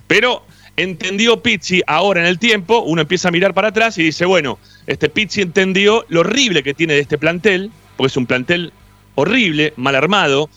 pero 0.07 0.45
entendió 0.77 1.43
Pizzi 1.43 1.81
ahora 1.85 2.21
en 2.21 2.27
el 2.27 2.39
tiempo, 2.39 2.79
uno 2.79 3.01
empieza 3.01 3.27
a 3.27 3.31
mirar 3.31 3.53
para 3.53 3.69
atrás 3.69 3.97
y 3.97 4.03
dice, 4.03 4.25
bueno, 4.25 4.57
este 4.87 5.09
Pizzi 5.09 5.41
entendió 5.41 6.05
lo 6.07 6.21
horrible 6.21 6.63
que 6.63 6.73
tiene 6.73 6.93
de 6.93 7.01
este 7.01 7.17
plantel, 7.17 7.71
porque 7.97 8.07
es 8.07 8.17
un 8.17 8.25
plantel 8.25 8.71
horrible, 9.15 9.73
mal 9.75 9.95
armado, 9.95 10.49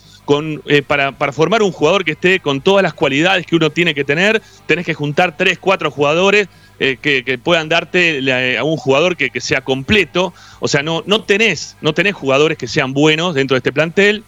eh, 0.65 0.81
para, 0.81 1.13
formar 1.31 1.63
un 1.63 1.71
jugador 1.71 2.03
que 2.03 2.11
esté 2.11 2.39
con 2.41 2.59
todas 2.59 2.83
las 2.83 2.93
cualidades 2.93 3.45
que 3.45 3.55
uno 3.55 3.69
tiene 3.69 3.93
que 3.93 4.03
tener, 4.03 4.41
tenés 4.65 4.85
que 4.85 4.93
juntar 4.93 5.37
tres, 5.37 5.57
cuatro 5.57 5.89
jugadores 5.89 6.49
eh, 6.79 6.97
que, 7.01 7.37
puedan 7.37 7.69
darte 7.69 8.19
eh, 8.19 8.57
a 8.57 8.63
un 8.63 8.75
jugador 8.75 9.15
que, 9.15 9.39
sea 9.39 9.61
completo. 9.61 10.33
O 10.59 10.67
sea, 10.67 10.83
no, 10.83 11.01
no, 11.05 11.23
tenés, 11.23 11.77
no 11.81 11.93
tenés 11.93 12.13
jugadores 12.13 12.57
que 12.57 12.67
sean 12.67 12.93
buenos 12.93 13.35
dentro 13.35 13.55
de 13.55 13.59
este 13.59 13.71
plantel. 13.71 14.23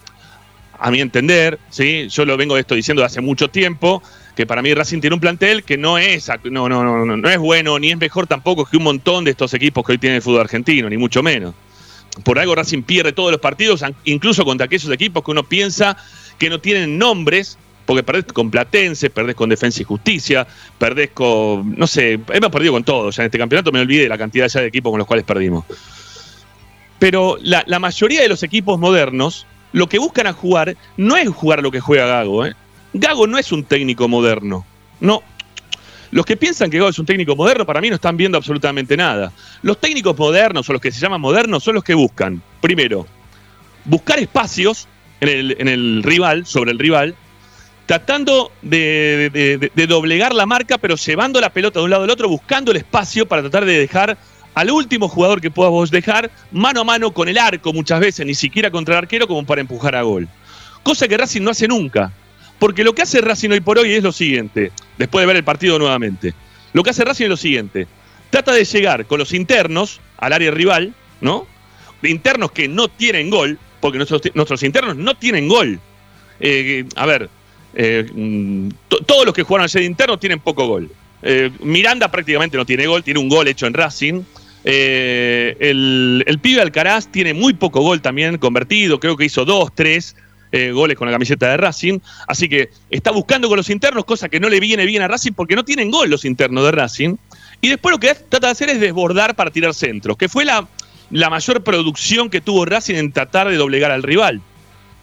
A 0.78 0.90
mi 0.90 1.02
entender, 1.02 1.58
¿sí? 1.68 2.08
yo 2.08 2.24
lo 2.24 2.38
vengo 2.38 2.56
esto 2.56 2.74
diciendo 2.74 3.04
hace 3.04 3.20
mucho 3.20 3.48
tiempo, 3.48 4.02
que 4.34 4.46
para 4.46 4.62
mí 4.62 4.72
Racing 4.72 5.02
tiene 5.02 5.12
un 5.12 5.20
plantel 5.20 5.62
que 5.62 5.76
no 5.76 5.98
es, 5.98 6.30
no, 6.44 6.70
no, 6.70 6.82
no, 6.82 7.04
no 7.04 7.28
es 7.28 7.36
bueno, 7.36 7.78
ni 7.78 7.90
es 7.90 7.98
mejor 7.98 8.26
tampoco 8.26 8.64
que 8.64 8.78
un 8.78 8.84
montón 8.84 9.24
de 9.24 9.32
estos 9.32 9.52
equipos 9.52 9.84
que 9.84 9.92
hoy 9.92 9.98
tiene 9.98 10.16
el 10.16 10.22
fútbol 10.22 10.40
argentino, 10.40 10.88
ni 10.88 10.96
mucho 10.96 11.22
menos 11.22 11.54
por 12.24 12.38
algo 12.38 12.54
Racing 12.54 12.82
pierde 12.82 13.12
todos 13.12 13.30
los 13.30 13.40
partidos, 13.40 13.84
incluso 14.04 14.44
contra 14.44 14.66
aquellos 14.66 14.90
equipos 14.90 15.24
que 15.24 15.30
uno 15.30 15.44
piensa 15.44 15.96
que 16.38 16.50
no 16.50 16.60
tienen 16.60 16.98
nombres, 16.98 17.58
porque 17.86 18.02
perdés 18.02 18.24
con 18.32 18.50
Platense, 18.50 19.10
perdés 19.10 19.34
con 19.34 19.48
Defensa 19.48 19.82
y 19.82 19.84
Justicia, 19.84 20.46
perdés 20.78 21.10
con, 21.10 21.74
no 21.76 21.86
sé, 21.86 22.20
hemos 22.32 22.50
perdido 22.50 22.72
con 22.72 22.84
todos, 22.84 23.16
ya 23.16 23.22
en 23.22 23.26
este 23.26 23.38
campeonato 23.38 23.72
me 23.72 23.80
olvidé 23.80 24.08
la 24.08 24.18
cantidad 24.18 24.48
ya 24.48 24.60
de 24.60 24.66
equipos 24.66 24.90
con 24.90 24.98
los 24.98 25.06
cuales 25.06 25.24
perdimos. 25.24 25.64
Pero 26.98 27.38
la, 27.42 27.78
mayoría 27.78 28.20
de 28.20 28.28
los 28.28 28.42
equipos 28.42 28.78
modernos, 28.78 29.46
lo 29.72 29.88
que 29.88 29.98
buscan 29.98 30.26
a 30.26 30.32
jugar 30.32 30.76
no 30.96 31.16
es 31.16 31.28
jugar 31.28 31.62
lo 31.62 31.70
que 31.70 31.80
juega 31.80 32.06
Gago. 32.06 32.44
¿eh? 32.44 32.54
Gago 32.92 33.26
no 33.26 33.38
es 33.38 33.52
un 33.52 33.64
técnico 33.64 34.06
moderno. 34.06 34.66
No, 35.00 35.22
los 36.10 36.26
que 36.26 36.36
piensan 36.36 36.70
que 36.70 36.78
Gago 36.78 36.90
es 36.90 36.98
un 36.98 37.06
técnico 37.06 37.36
moderno, 37.36 37.64
para 37.64 37.80
mí 37.80 37.88
no 37.88 37.94
están 37.94 38.16
viendo 38.16 38.36
absolutamente 38.36 38.96
nada. 38.96 39.32
Los 39.62 39.78
técnicos 39.78 40.18
modernos 40.18 40.68
o 40.68 40.72
los 40.72 40.82
que 40.82 40.90
se 40.90 41.00
llaman 41.00 41.20
modernos 41.20 41.62
son 41.62 41.76
los 41.76 41.84
que 41.84 41.94
buscan, 41.94 42.42
primero, 42.60 43.06
buscar 43.84 44.18
espacios 44.18 44.88
en 45.20 45.68
el, 45.68 46.02
rival, 46.02 46.46
sobre 46.46 46.72
el 46.72 46.78
rival, 46.78 47.14
tratando 47.86 48.50
de, 48.62 49.70
doblegar 49.88 50.34
la 50.34 50.46
marca, 50.46 50.78
pero 50.78 50.96
llevando 50.96 51.40
la 51.40 51.50
pelota 51.50 51.78
de 51.78 51.84
un 51.84 51.90
lado 51.90 52.04
al 52.04 52.10
otro, 52.10 52.28
buscando 52.28 52.70
el 52.70 52.78
espacio 52.78 53.26
para 53.26 53.42
tratar 53.42 53.64
de 53.64 53.78
dejar 53.78 54.16
al 54.54 54.70
último 54.70 55.08
jugador 55.08 55.40
que 55.40 55.50
puedas 55.50 55.70
vos 55.70 55.90
dejar 55.90 56.30
mano 56.50 56.80
a 56.80 56.84
mano 56.84 57.12
con 57.12 57.28
el 57.28 57.38
arco 57.38 57.72
muchas 57.72 58.00
veces, 58.00 58.26
ni 58.26 58.34
siquiera 58.34 58.70
contra 58.70 58.94
el 58.94 58.98
arquero 58.98 59.28
como 59.28 59.44
para 59.44 59.60
empujar 59.60 59.94
a 59.94 60.02
gol. 60.02 60.28
Cosa 60.82 61.06
que 61.06 61.16
Racing 61.16 61.42
no 61.42 61.50
hace 61.50 61.68
nunca. 61.68 62.12
Porque 62.60 62.84
lo 62.84 62.94
que 62.94 63.02
hace 63.02 63.22
Racing 63.22 63.50
hoy 63.50 63.60
por 63.60 63.78
hoy 63.78 63.94
es 63.94 64.02
lo 64.02 64.12
siguiente, 64.12 64.70
después 64.98 65.22
de 65.22 65.26
ver 65.26 65.36
el 65.36 65.44
partido 65.44 65.78
nuevamente. 65.78 66.34
Lo 66.74 66.82
que 66.82 66.90
hace 66.90 67.04
Racing 67.04 67.24
es 67.24 67.30
lo 67.30 67.36
siguiente. 67.38 67.88
Trata 68.28 68.52
de 68.52 68.64
llegar 68.64 69.06
con 69.06 69.18
los 69.18 69.32
internos 69.32 69.98
al 70.18 70.34
área 70.34 70.50
rival, 70.50 70.94
¿no? 71.22 71.46
Internos 72.02 72.52
que 72.52 72.68
no 72.68 72.88
tienen 72.88 73.30
gol, 73.30 73.58
porque 73.80 73.96
nuestros, 73.96 74.62
internos 74.62 74.94
no 74.94 75.16
tienen 75.16 75.48
gol. 75.48 75.80
Eh, 76.38 76.84
a 76.96 77.06
ver, 77.06 77.30
eh, 77.74 78.06
mm, 78.12 78.68
todos 79.06 79.24
los 79.24 79.34
que 79.34 79.42
jugaron 79.42 79.64
ayer 79.64 79.80
de 79.80 79.86
internos 79.86 80.20
tienen 80.20 80.38
poco 80.38 80.66
gol. 80.66 80.90
Eh, 81.22 81.50
Miranda 81.60 82.10
prácticamente 82.10 82.58
no 82.58 82.66
tiene 82.66 82.86
gol, 82.86 83.02
tiene 83.02 83.20
un 83.20 83.30
gol 83.30 83.48
hecho 83.48 83.66
en 83.66 83.72
Racing. 83.72 84.22
el 84.64 86.38
pibe 86.42 86.60
Alcaraz 86.60 87.10
tiene 87.10 87.32
muy 87.32 87.54
poco 87.54 87.80
gol 87.80 88.02
también 88.02 88.36
convertido, 88.36 89.00
creo 89.00 89.16
que 89.16 89.24
hizo 89.24 89.46
dos, 89.46 89.74
tres. 89.74 90.14
Eh, 90.52 90.72
goles 90.72 90.96
con 90.96 91.06
la 91.06 91.12
camiseta 91.12 91.48
de 91.48 91.56
Racing. 91.56 92.00
Así 92.26 92.48
que 92.48 92.70
está 92.90 93.12
buscando 93.12 93.48
con 93.48 93.56
los 93.56 93.70
internos, 93.70 94.04
cosa 94.04 94.28
que 94.28 94.40
no 94.40 94.48
le 94.48 94.58
viene 94.58 94.84
bien 94.84 95.00
a 95.00 95.06
Racing 95.06 95.32
porque 95.32 95.54
no 95.54 95.64
tienen 95.64 95.92
gol 95.92 96.10
los 96.10 96.24
internos 96.24 96.64
de 96.64 96.72
Racing. 96.72 97.16
Y 97.60 97.68
después 97.68 97.92
lo 97.92 98.00
que 98.00 98.12
trata 98.14 98.48
de 98.48 98.50
hacer 98.50 98.68
es 98.68 98.80
desbordar 98.80 99.36
para 99.36 99.52
tirar 99.52 99.74
centros, 99.74 100.16
que 100.16 100.28
fue 100.28 100.44
la, 100.44 100.66
la 101.10 101.30
mayor 101.30 101.62
producción 101.62 102.30
que 102.30 102.40
tuvo 102.40 102.64
Racing 102.64 102.96
en 102.96 103.12
tratar 103.12 103.48
de 103.48 103.56
doblegar 103.56 103.92
al 103.92 104.02
rival. 104.02 104.40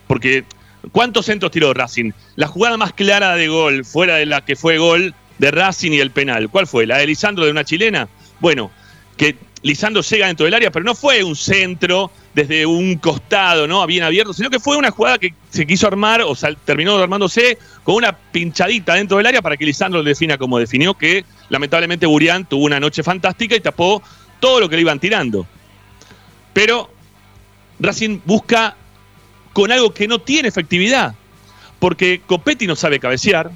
Porque, 0.07 0.43
¿cuántos 0.91 1.25
centros 1.25 1.51
tiró 1.51 1.73
Racing? 1.73 2.11
La 2.35 2.47
jugada 2.47 2.75
más 2.75 2.91
clara 2.91 3.35
de 3.35 3.47
gol, 3.47 3.85
fuera 3.85 4.15
de 4.15 4.25
la 4.25 4.43
que 4.43 4.57
fue 4.57 4.77
gol 4.77 5.15
de 5.37 5.51
Racing 5.51 5.91
y 5.91 5.99
el 5.99 6.11
penal, 6.11 6.49
¿cuál 6.49 6.67
fue? 6.67 6.85
¿La 6.85 6.97
de 6.97 7.07
Lisandro 7.07 7.45
de 7.45 7.51
una 7.51 7.63
chilena? 7.63 8.09
Bueno, 8.41 8.69
que 9.15 9.37
Lisandro 9.67 10.01
llega 10.01 10.27
dentro 10.27 10.45
del 10.45 10.53
área, 10.53 10.71
pero 10.71 10.83
no 10.85 10.95
fue 10.95 11.23
un 11.23 11.35
centro 11.35 12.11
desde 12.33 12.65
un 12.65 12.97
costado, 12.97 13.67
¿no? 13.67 13.85
Bien 13.85 14.03
abierto, 14.03 14.33
sino 14.33 14.49
que 14.49 14.59
fue 14.59 14.77
una 14.77 14.91
jugada 14.91 15.17
que 15.17 15.33
se 15.49 15.67
quiso 15.67 15.87
armar, 15.87 16.21
o 16.21 16.35
sea, 16.35 16.53
terminó 16.65 16.97
armándose 16.97 17.57
con 17.83 17.95
una 17.95 18.13
pinchadita 18.13 18.95
dentro 18.95 19.17
del 19.17 19.25
área 19.25 19.41
para 19.41 19.57
que 19.57 19.65
Lisandro 19.65 19.99
lo 19.99 20.05
defina 20.05 20.37
como 20.37 20.57
definió, 20.57 20.93
que 20.93 21.25
lamentablemente 21.49 22.05
Burián 22.05 22.45
tuvo 22.45 22.65
una 22.65 22.79
noche 22.79 23.03
fantástica 23.03 23.55
y 23.55 23.59
tapó 23.59 24.01
todo 24.39 24.59
lo 24.59 24.69
que 24.69 24.75
le 24.75 24.81
iban 24.81 24.99
tirando. 24.99 25.45
Pero 26.53 26.89
Racing 27.79 28.19
busca 28.25 28.75
con 29.53 29.71
algo 29.71 29.93
que 29.93 30.07
no 30.07 30.19
tiene 30.19 30.47
efectividad, 30.47 31.15
porque 31.79 32.21
Copetti 32.25 32.67
no 32.67 32.75
sabe 32.75 32.99
cabecear, 32.99 33.51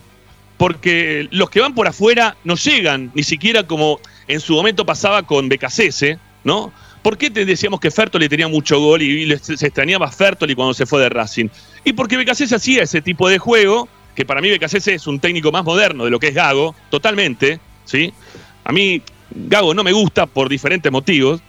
porque 0.62 1.28
los 1.32 1.50
que 1.50 1.60
van 1.60 1.74
por 1.74 1.88
afuera 1.88 2.38
no 2.44 2.54
llegan, 2.54 3.12
ni 3.16 3.24
siquiera 3.24 3.66
como 3.66 4.00
en 4.28 4.40
su 4.40 4.54
momento 4.54 4.86
pasaba 4.86 5.24
con 5.24 5.50
Becasese, 5.50 6.20
¿no? 6.44 6.72
¿Por 7.02 7.18
qué 7.18 7.32
te 7.32 7.46
decíamos 7.46 7.80
que 7.80 7.90
Fertoli 7.90 8.30
tenía 8.30 8.48
mucho 8.48 8.80
gol 8.80 9.02
y, 9.02 9.36
se 9.40 9.54
extrañaba 9.54 10.12
Fertoli 10.12 10.54
cuando 10.54 10.76
se 10.76 10.86
fue 10.86 11.02
de 11.02 11.10
Racing? 11.10 11.48
Y 11.84 11.94
porque 11.94 12.16
Becasese 12.16 12.54
hacía 12.54 12.84
ese 12.84 13.02
tipo 13.02 13.28
de 13.28 13.40
juego, 13.40 13.90
que 14.14 14.24
para 14.24 14.40
mí 14.40 14.52
Becasese 14.52 14.94
es 14.94 15.08
un 15.08 15.20
técnico 15.20 15.52
más 15.52 15.64
moderno 15.64 16.06
de 16.06 16.12
lo 16.12 16.20
que 16.20 16.28
es 16.28 16.36
Gago, 16.36 16.76
totalmente, 16.92 17.60
¿sí? 17.86 18.14
A 18.64 18.72
mí 18.72 19.02
Gago 19.32 19.74
no 19.74 19.84
me 19.84 19.94
gusta 19.94 20.28
por 20.28 20.48
diferentes 20.48 20.92
motivos, 20.92 21.42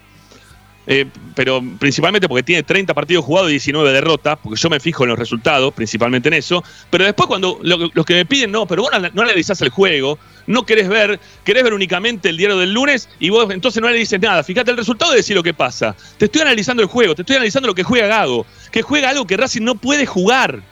eh, 0.86 1.06
pero 1.34 1.62
principalmente 1.78 2.28
porque 2.28 2.42
tiene 2.42 2.62
30 2.62 2.92
partidos 2.92 3.24
jugados 3.24 3.50
y 3.50 3.52
19 3.52 3.92
derrotas, 3.92 4.38
porque 4.42 4.60
yo 4.60 4.68
me 4.68 4.80
fijo 4.80 5.04
en 5.04 5.10
los 5.10 5.18
resultados, 5.18 5.72
principalmente 5.72 6.28
en 6.28 6.34
eso. 6.34 6.64
Pero 6.90 7.04
después 7.04 7.28
cuando 7.28 7.60
los 7.62 8.06
que 8.06 8.14
me 8.14 8.26
piden, 8.26 8.50
no, 8.50 8.66
pero 8.66 8.82
vos 8.82 8.90
no 9.14 9.22
analizás 9.22 9.60
el 9.62 9.68
juego, 9.68 10.18
no 10.46 10.66
querés 10.66 10.88
ver, 10.88 11.20
querés 11.44 11.62
ver 11.62 11.72
únicamente 11.72 12.28
el 12.28 12.36
diario 12.36 12.58
del 12.58 12.72
lunes 12.72 13.08
y 13.20 13.30
vos 13.30 13.50
entonces 13.52 13.80
no 13.80 13.88
le 13.88 13.96
dices 13.96 14.20
nada. 14.20 14.42
Fíjate 14.42 14.72
el 14.72 14.76
resultado 14.76 15.12
y 15.14 15.18
decís 15.18 15.34
lo 15.34 15.42
que 15.42 15.54
pasa. 15.54 15.94
Te 16.18 16.24
estoy 16.24 16.42
analizando 16.42 16.82
el 16.82 16.88
juego, 16.88 17.14
te 17.14 17.22
estoy 17.22 17.36
analizando 17.36 17.68
lo 17.68 17.74
que 17.74 17.84
juega 17.84 18.06
Gago, 18.08 18.44
que 18.72 18.82
juega 18.82 19.10
algo 19.10 19.26
que 19.26 19.36
Racing 19.36 19.62
no 19.62 19.76
puede 19.76 20.04
jugar, 20.04 20.62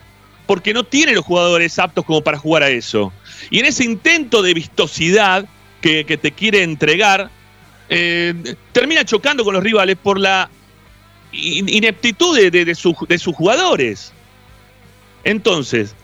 porque 0.47 0.75
no 0.75 0.83
tiene 0.83 1.13
los 1.13 1.25
jugadores 1.25 1.79
aptos 1.79 2.05
como 2.05 2.23
para 2.23 2.37
jugar 2.37 2.65
a 2.65 2.69
eso. 2.69 3.13
Y 3.51 3.61
en 3.61 3.67
ese 3.67 3.85
intento 3.85 4.43
de 4.43 4.55
vistosidad 4.55 5.47
que, 5.81 6.05
que 6.05 6.17
te 6.17 6.33
quiere 6.33 6.65
entregar, 6.65 7.31
eh, 7.91 8.55
termina 8.73 9.05
chocando 9.05 9.45
con 9.45 9.53
los 9.53 9.63
rivales 9.63 9.97
por 10.01 10.19
la 10.19 10.49
ineptitud 11.33 12.39
de, 12.39 12.75
sus 12.75 13.35
jugadores. 13.35 14.13
Entonces, 15.25 15.95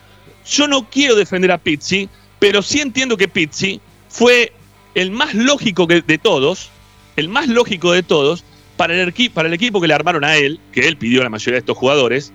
yo 0.45 0.67
no 0.67 0.89
quiero 0.89 1.15
defender 1.15 1.51
a 1.51 1.57
Pizzi, 1.57 2.09
pero 2.39 2.61
sí 2.61 2.81
entiendo 2.81 3.17
que 3.17 3.27
Pizzi 3.27 3.81
fue 4.09 4.53
el 4.95 5.11
más 5.11 5.33
lógico 5.33 5.85
de 5.87 6.17
todos, 6.17 6.69
el 7.15 7.29
más 7.29 7.47
lógico 7.47 7.93
de 7.93 8.03
todos, 8.03 8.43
para 8.75 8.93
el, 8.93 9.31
para 9.33 9.47
el 9.47 9.53
equipo 9.53 9.81
que 9.81 9.87
le 9.87 9.93
armaron 9.93 10.23
a 10.23 10.35
él, 10.35 10.59
que 10.71 10.87
él 10.87 10.97
pidió 10.97 11.21
a 11.21 11.23
la 11.23 11.29
mayoría 11.29 11.55
de 11.55 11.59
estos 11.59 11.77
jugadores, 11.77 12.31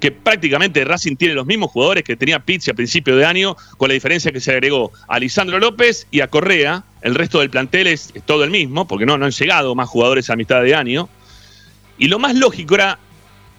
que 0.00 0.10
prácticamente 0.10 0.84
Racing 0.84 1.16
tiene 1.16 1.34
los 1.34 1.46
mismos 1.46 1.70
jugadores 1.70 2.02
que 2.02 2.16
tenía 2.16 2.40
Pizzi 2.40 2.70
a 2.70 2.74
principio 2.74 3.16
de 3.16 3.26
año, 3.26 3.56
con 3.76 3.88
la 3.88 3.94
diferencia 3.94 4.32
que 4.32 4.40
se 4.40 4.50
agregó 4.50 4.90
a 5.06 5.18
Lisandro 5.18 5.58
López 5.58 6.06
y 6.10 6.20
a 6.20 6.28
Correa. 6.28 6.82
El 7.02 7.14
resto 7.14 7.40
del 7.40 7.50
plantel 7.50 7.86
es, 7.86 8.12
todo 8.24 8.42
el 8.42 8.50
mismo, 8.50 8.88
porque 8.88 9.04
no, 9.06 9.18
no 9.18 9.26
han 9.26 9.30
llegado 9.30 9.74
más 9.74 9.88
jugadores 9.88 10.30
a 10.30 10.36
mitad 10.36 10.62
de 10.62 10.74
año. 10.74 11.08
Y 11.98 12.08
lo 12.08 12.18
más 12.18 12.34
lógico 12.34 12.74
era 12.74 12.98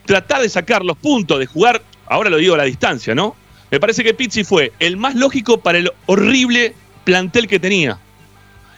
tratar 0.06 0.42
de 0.42 0.50
sacar 0.50 0.84
los 0.84 0.98
puntos, 0.98 1.38
de 1.38 1.46
jugar, 1.46 1.84
ahora 2.08 2.32
lo 2.32 2.38
digo 2.38 2.56
a 2.56 2.58
la 2.58 2.64
distancia, 2.64 3.14
¿no? 3.14 3.36
Me 3.70 3.80
parece 3.80 4.04
que 4.04 4.16
Pizzi 4.16 4.44
fue 4.44 4.74
el 4.80 4.98
más 4.98 5.16
lógico 5.16 5.60
para 5.60 5.78
el 5.78 5.92
horrible 6.08 6.74
plantel 7.04 7.48
que 7.48 7.60
tenía. 7.60 8.00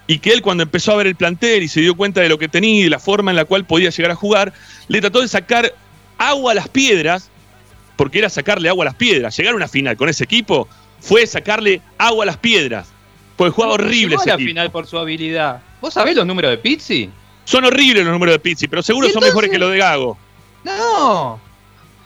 Y 0.06 0.20
que 0.20 0.34
él 0.34 0.42
cuando 0.42 0.64
empezó 0.64 0.92
a 0.92 0.98
ver 0.98 1.08
el 1.08 1.16
plantel 1.16 1.64
y 1.64 1.70
se 1.70 1.80
dio 1.80 1.96
cuenta 1.96 2.20
de 2.20 2.28
lo 2.28 2.38
que 2.38 2.50
tenía 2.50 2.82
y 2.82 2.84
de 2.84 2.90
la 2.90 3.00
forma 3.00 3.32
en 3.32 3.38
la 3.38 3.46
cual 3.46 3.66
podía 3.66 3.90
llegar 3.90 4.12
a 4.12 4.16
jugar, 4.16 4.54
le 4.90 5.00
trató 5.00 5.22
de 5.22 5.30
sacar 5.30 5.74
agua 6.18 6.52
a 6.52 6.56
las 6.56 6.68
piedras 6.68 7.32
porque 8.04 8.20
era 8.20 8.30
sacarle 8.30 8.68
agua 8.68 8.84
a 8.84 8.88
las 8.88 8.96
piedras. 8.96 9.38
Llegar 9.38 9.54
a 9.54 9.56
una 9.56 9.70
final 9.70 9.96
con 9.96 10.10
ese 10.10 10.26
equipo 10.26 10.68
fue 11.00 11.26
sacarle 11.26 11.80
agua 11.98 12.24
a 12.24 12.26
las 12.26 12.36
piedras. 12.36 12.92
Porque 13.38 13.52
jugaba 13.52 13.76
horrible 13.76 14.18
ese 14.18 14.30
a 14.30 14.34
la 14.34 14.44
final 14.44 14.72
por 14.72 14.86
su 14.86 14.98
habilidad. 14.98 15.62
¿Vos 15.80 15.94
sabés 15.94 16.14
los 16.14 16.28
números 16.28 16.52
de 16.52 16.58
Pizzi? 16.58 17.10
Son 17.46 17.64
horribles 17.64 18.04
los 18.04 18.12
números 18.12 18.36
de 18.36 18.40
Pizzi, 18.40 18.68
pero 18.68 18.84
seguro 18.84 19.08
son 19.08 19.24
mejores 19.24 19.50
que 19.50 19.58
los 19.58 19.72
de 19.72 19.78
Gago. 19.78 20.18
No. 20.66 21.40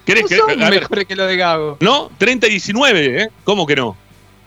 ¿Querés 0.05 0.21
no 0.21 0.27
que, 0.27 0.37
son 0.37 0.59
mejores 0.69 1.07
que 1.07 1.15
los 1.15 1.27
de 1.27 1.35
Gago. 1.35 1.77
¿No? 1.79 2.11
30 2.15 2.45
y 2.45 2.49
19, 2.51 3.23
¿eh? 3.23 3.29
¿Cómo 3.43 3.65
que 3.65 3.75
no? 3.75 3.97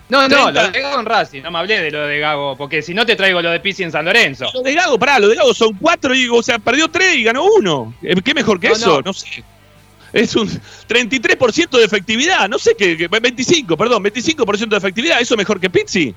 No, 0.09 0.29
no, 0.29 0.53
lo 0.53 0.71
de 0.71 0.81
Gago 0.81 1.01
en 1.01 1.07
Racing, 1.07 1.43
no 1.43 1.51
me 1.51 1.59
hablé 1.59 1.81
de 1.81 1.91
lo 1.91 2.07
de 2.07 2.21
Gago, 2.21 2.57
porque 2.57 2.81
si 2.81 2.95
no 2.95 3.05
te 3.05 3.17
traigo 3.17 3.43
lo 3.43 3.51
de 3.51 3.59
Pizzi 3.59 3.83
en 3.83 3.91
San 3.91 4.05
Lorenzo. 4.05 4.47
Lo 4.55 4.63
de 4.63 4.73
Gago, 4.73 5.01
pará, 5.01 5.19
lo 5.19 5.27
de 5.27 5.35
Gago 5.35 5.53
son 5.53 5.75
cuatro 5.81 6.15
y, 6.15 6.29
o 6.29 6.45
sea, 6.45 6.61
perdió 6.61 6.87
tres 6.89 7.17
y 7.17 7.25
ganó 7.25 7.45
uno. 7.45 7.93
¿Qué 8.25 8.35
mejor 8.35 8.61
que 8.61 8.69
eso? 8.69 9.03
no 9.03 9.13
sé 9.13 9.43
es 10.13 10.37
un 10.37 10.49
33% 10.49 11.71
de 11.71 11.85
efectividad, 11.85 12.49
no 12.49 12.59
sé 12.59 12.75
qué, 12.77 13.09
25, 13.09 13.77
perdón, 13.77 14.05
25% 14.05 14.69
de 14.69 14.77
efectividad, 14.77 15.21
¿eso 15.21 15.37
mejor 15.37 15.61
que 15.61 15.71
Pizzi? 15.71 16.15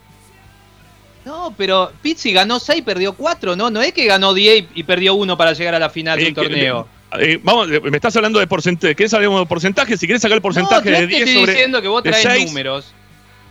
No, 1.26 1.54
pero 1.58 1.92
Pizzi 2.02 2.34
ganó 2.34 2.60
6, 2.60 2.84
perdió 2.84 3.14
4, 3.14 3.56
¿no? 3.56 3.70
No 3.70 3.82
es 3.82 3.94
que 3.94 4.06
ganó 4.06 4.34
10 4.34 4.66
y 4.76 4.84
perdió 4.84 5.14
1 5.16 5.38
para 5.38 5.54
llegar 5.54 5.76
a 5.76 5.80
la 5.80 5.90
final 5.90 6.20
del 6.20 6.34
torneo. 6.34 6.88
Eh, 7.20 7.40
vamos, 7.42 7.68
me 7.68 7.96
estás 7.96 8.16
hablando 8.16 8.40
de 8.40 8.48
porcentaje. 8.48 8.96
¿Querés 8.96 9.14
hablar 9.14 9.32
de 9.32 9.46
porcentaje? 9.46 9.98
Si 9.98 10.08
querés 10.08 10.22
sacar 10.22 10.36
el 10.36 10.42
porcentaje 10.42 10.90
de 10.90 11.08
10 11.08 11.28
estoy 11.28 11.46
diciendo 11.46 11.82
que 11.82 11.88
vos 11.88 12.04
traes 12.04 12.46
números. 12.46 12.94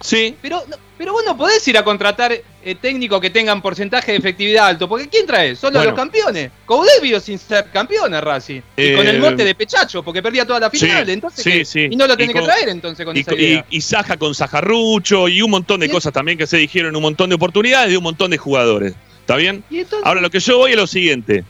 Sí. 0.02 0.36
Pero, 0.42 0.62
pero 0.98 1.12
vos 1.12 1.22
no 1.24 1.36
podés 1.36 1.66
ir 1.68 1.78
a 1.78 1.84
contratar 1.84 2.32
eh, 2.32 2.74
técnicos 2.74 3.20
que 3.20 3.30
tengan 3.30 3.62
porcentaje 3.62 4.12
de 4.12 4.18
efectividad 4.18 4.66
alto, 4.66 4.88
porque 4.88 5.08
¿quién 5.08 5.26
trae? 5.26 5.56
Solo 5.56 5.82
los 5.82 5.94
campeones. 5.94 6.50
Coudet 6.66 7.00
vio 7.00 7.20
sin 7.20 7.38
ser 7.38 7.70
campeón 7.72 8.12
a 8.14 8.20
Racing. 8.20 8.60
y 8.76 8.94
con 8.94 9.06
el 9.06 9.16
eh, 9.16 9.18
mote 9.18 9.44
de 9.44 9.54
pechacho, 9.54 10.02
porque 10.02 10.22
perdía 10.22 10.46
toda 10.46 10.60
la 10.60 10.70
final. 10.70 11.08
entonces, 11.08 11.76
Y 11.76 11.96
no 11.96 12.06
lo 12.06 12.16
tenés 12.16 12.34
que 12.34 12.42
traer 12.42 12.68
entonces 12.68 13.04
con 13.06 13.16
y, 13.16 13.20
esa 13.20 13.34
idea. 13.34 13.66
Y, 13.70 13.80
Saja 13.80 14.16
con 14.16 14.34
Sajarrucho 14.34 15.28
y 15.28 15.42
un 15.42 15.50
montón 15.50 15.80
de 15.80 15.88
cosas 15.88 16.12
también 16.12 16.38
que 16.38 16.46
se 16.46 16.56
dijeron, 16.56 16.94
un 16.94 17.02
montón 17.02 17.28
de 17.30 17.36
oportunidades 17.36 17.90
de 17.90 17.96
un 17.96 18.04
montón 18.04 18.30
de 18.30 18.38
jugadores. 18.38 18.94
¿Está 19.20 19.36
bien? 19.36 19.64
Ahora 20.04 20.20
lo 20.20 20.30
que 20.30 20.40
yo 20.40 20.58
voy 20.58 20.72
es 20.72 20.76
lo 20.76 20.86
siguiente. 20.86 21.44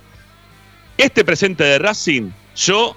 Este 0.98 1.24
presente 1.24 1.64
de 1.64 1.78
Racing, 1.78 2.30
yo 2.54 2.96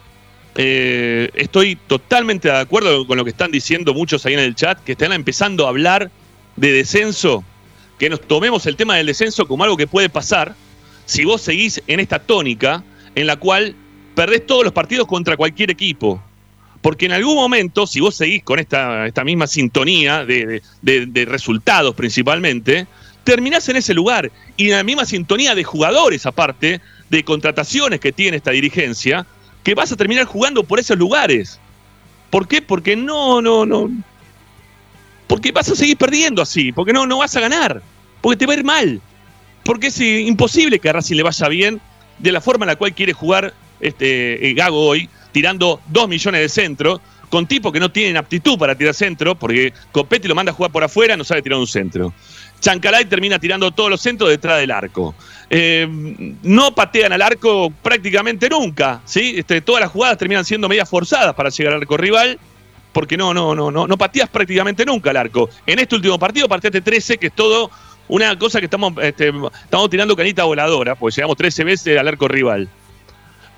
eh, 0.58 1.30
estoy 1.34 1.76
totalmente 1.76 2.48
de 2.48 2.58
acuerdo 2.58 3.06
con 3.06 3.18
lo 3.18 3.26
que 3.26 3.32
están 3.32 3.52
diciendo 3.52 3.94
muchos 3.94 4.26
ahí 4.26 4.34
en 4.34 4.40
el 4.40 4.56
chat, 4.56 4.82
que 4.84 4.94
están 4.94 5.12
empezando 5.12 5.66
a 5.66 5.70
hablar 5.70 6.10
de 6.56 6.72
descenso, 6.72 7.44
que 8.00 8.10
nos 8.10 8.22
tomemos 8.22 8.66
el 8.66 8.78
tema 8.78 8.96
del 8.96 9.08
descenso 9.08 9.48
como 9.48 9.66
algo 9.66 9.76
que 9.76 9.88
puede 9.88 10.10
pasar 10.10 10.56
si 11.06 11.26
vos 11.26 11.42
seguís 11.42 11.82
en 11.88 12.00
esta 12.00 12.20
tónica 12.20 12.84
en 13.16 13.28
la 13.28 13.36
cual 13.36 13.76
perdés 14.16 14.46
todos 14.48 14.64
los 14.64 14.74
partidos 14.74 15.08
contra 15.08 15.36
cualquier 15.36 15.72
equipo. 15.72 16.24
Porque 16.82 17.08
en 17.08 17.14
algún 17.14 17.36
momento, 17.36 17.88
si 17.88 18.00
vos 18.00 18.16
seguís 18.16 18.44
con 18.44 18.60
esta, 18.60 19.12
misma 19.26 19.48
sintonía 19.48 20.24
de, 20.24 20.62
de 20.82 21.26
resultados 21.26 21.96
principalmente, 21.96 22.88
terminás 23.24 23.68
en 23.70 23.78
ese 23.78 23.94
lugar 23.94 24.32
y 24.56 24.70
en 24.70 24.78
la 24.78 24.84
misma 24.84 25.04
sintonía 25.06 25.56
de 25.56 25.64
jugadores 25.64 26.26
aparte, 26.26 26.80
de 27.10 27.24
contrataciones 27.24 28.00
que 28.00 28.12
tiene 28.12 28.38
esta 28.38 28.52
dirigencia, 28.52 29.26
que 29.66 29.74
vas 29.74 29.92
a 29.92 29.98
terminar 29.98 30.26
jugando 30.26 30.64
por 30.64 30.80
esos 30.80 30.96
lugares. 30.96 31.60
¿Por 32.30 32.48
qué? 32.48 32.62
Porque 32.62 32.96
no, 32.96 33.42
no, 33.42 33.66
no. 33.66 33.90
Porque 35.26 35.52
vas 35.52 35.68
a 35.70 35.76
seguir 35.76 35.98
perdiendo 35.98 36.44
así, 36.44 36.72
porque 36.72 36.94
no, 36.94 37.08
no 37.08 37.18
vas 37.18 37.36
a 37.36 37.40
ganar, 37.40 37.82
porque 38.22 38.38
te 38.38 38.46
va 38.46 38.54
a 38.54 38.58
ir 38.58 38.64
mal. 38.64 39.02
Porque 39.64 39.88
es 39.88 40.00
imposible 40.00 40.78
que 40.78 40.88
a 40.88 40.94
Racing 40.94 41.16
le 41.16 41.24
vaya 41.24 41.48
bien 41.48 41.82
de 42.20 42.32
la 42.32 42.42
forma 42.42 42.66
en 42.66 42.68
la 42.68 42.76
cual 42.76 42.94
quiere 42.94 43.12
jugar 43.12 43.56
este 43.80 44.48
eh, 44.48 44.54
Gago 44.54 44.86
hoy, 44.86 45.10
tirando 45.32 45.82
dos 45.88 46.08
millones 46.08 46.42
de 46.42 46.50
centro, 46.50 47.02
con 47.32 47.48
tipos 47.48 47.74
que 47.74 47.80
no 47.80 47.92
tienen 47.92 48.18
aptitud 48.18 48.60
para 48.60 48.76
tirar 48.76 48.94
centro, 48.94 49.34
porque 49.34 49.74
Copetti 49.92 50.28
lo 50.28 50.36
manda 50.36 50.52
a 50.52 50.56
jugar 50.56 50.72
por 50.72 50.84
afuera, 50.84 51.18
no 51.18 51.24
sabe 51.24 51.42
tirar 51.42 51.58
un 51.58 51.66
centro. 51.66 52.14
Chancalay 52.66 53.06
termina 53.06 53.38
tirando 53.38 53.70
todos 53.70 53.92
los 53.92 54.02
centros 54.02 54.28
detrás 54.28 54.58
del 54.58 54.72
arco. 54.72 55.14
Eh, 55.52 55.88
no 56.42 56.74
patean 56.74 57.14
al 57.14 57.22
arco 57.22 57.72
prácticamente 57.84 58.50
nunca, 58.50 59.02
¿sí? 59.06 59.36
Este, 59.38 59.62
todas 59.62 59.82
las 59.82 59.92
jugadas 59.92 60.18
terminan 60.18 60.44
siendo 60.44 60.68
medias 60.68 60.90
forzadas 60.90 61.36
para 61.36 61.50
llegar 61.50 61.74
al 61.74 61.82
arco 61.82 61.96
rival, 61.96 62.40
porque 62.92 63.18
no, 63.18 63.36
no, 63.36 63.54
no, 63.54 63.70
no, 63.70 63.86
no 63.86 63.98
pateas 64.00 64.30
prácticamente 64.30 64.84
nunca 64.84 65.12
al 65.12 65.18
arco. 65.18 65.48
En 65.68 65.78
este 65.78 65.94
último 65.94 66.18
partido 66.18 66.48
pateaste 66.50 66.82
13, 66.82 67.20
que 67.20 67.28
es 67.28 67.34
todo 67.34 67.70
una 68.08 68.36
cosa 68.40 68.58
que 68.58 68.66
estamos, 68.66 68.94
este, 69.00 69.32
estamos 69.64 69.88
tirando 69.92 70.16
canita 70.16 70.44
voladora, 70.46 70.96
porque 70.96 71.18
llegamos 71.18 71.38
13 71.38 71.64
veces 71.66 72.00
al 72.00 72.08
arco 72.08 72.28
rival. 72.28 72.68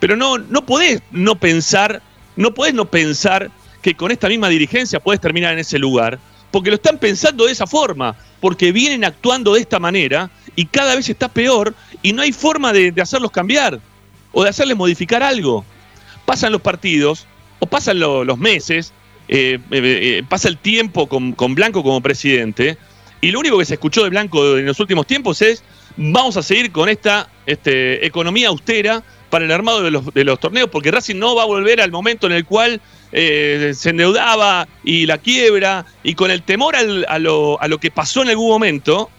Pero 0.01 0.17
no, 0.17 0.37
no 0.37 0.65
podés 0.65 1.01
no 1.11 1.35
pensar, 1.35 2.01
no 2.35 2.53
podés 2.53 2.73
no 2.73 2.83
pensar 2.83 3.51
que 3.81 3.95
con 3.95 4.11
esta 4.11 4.27
misma 4.27 4.49
dirigencia 4.49 4.99
podés 4.99 5.21
terminar 5.21 5.53
en 5.53 5.59
ese 5.59 5.79
lugar, 5.79 6.19
porque 6.57 6.71
lo 6.71 6.77
están 6.77 6.97
pensando 6.97 7.45
de 7.45 7.51
esa 7.51 7.67
forma, 7.67 8.15
porque 8.39 8.71
vienen 8.71 9.05
actuando 9.05 9.53
de 9.53 9.59
esta 9.59 9.77
manera 9.77 10.31
y 10.55 10.65
cada 10.65 10.95
vez 10.95 11.07
está 11.07 11.27
peor 11.27 11.75
y 12.01 12.13
no 12.13 12.23
hay 12.23 12.31
forma 12.31 12.73
de, 12.73 12.91
hacerlos 12.99 13.29
cambiar 13.29 13.79
o 14.31 14.43
de 14.43 14.49
hacerles 14.49 14.75
modificar 14.75 15.21
algo. 15.21 15.63
Pasan 16.25 16.51
los 16.51 16.61
partidos 16.61 17.27
o 17.59 17.67
pasan 17.67 17.99
los 17.99 18.37
meses, 18.39 18.91
eh, 19.27 19.59
eh, 19.69 19.81
eh, 19.81 20.23
pasa 20.27 20.47
el 20.47 20.57
tiempo 20.57 21.07
con, 21.07 21.35
Blanco 21.53 21.83
como 21.83 22.01
presidente 22.01 22.75
y 23.21 23.29
lo 23.29 23.39
único 23.39 23.59
que 23.59 23.65
se 23.65 23.75
escuchó 23.75 24.03
de 24.03 24.09
Blanco 24.09 24.57
en 24.57 24.65
los 24.65 24.79
últimos 24.79 25.05
tiempos 25.05 25.43
es 25.43 25.63
vamos 25.95 26.37
a 26.37 26.41
seguir 26.41 26.71
con 26.71 26.89
esta 26.89 27.29
este, 27.45 28.03
economía 28.03 28.47
austera 28.47 29.03
para 29.29 29.45
el 29.45 29.51
armado 29.51 29.83
de 29.83 30.23
los, 30.23 30.39
torneos 30.39 30.69
porque 30.69 30.91
Racing 30.91 31.17
no 31.17 31.35
va 31.35 31.43
a 31.43 31.45
volver 31.45 31.81
al 31.81 31.91
momento 31.91 32.27
en 32.27 32.33
el 32.33 32.45
cual 32.45 32.81
se 33.11 33.89
endeudaba 33.89 34.67
y 34.83 35.05
la 35.05 35.17
quiebra 35.17 35.85
y 36.03 36.13
con 36.13 36.31
el 36.31 36.43
temor 36.43 36.75
a, 36.75 36.83
lo, 37.19 37.61
a, 37.61 37.67
lo, 37.67 37.77
que 37.77 37.91
pasó 37.91 38.21
en 38.21 38.29
algún 38.29 38.49
momento, 38.49 39.09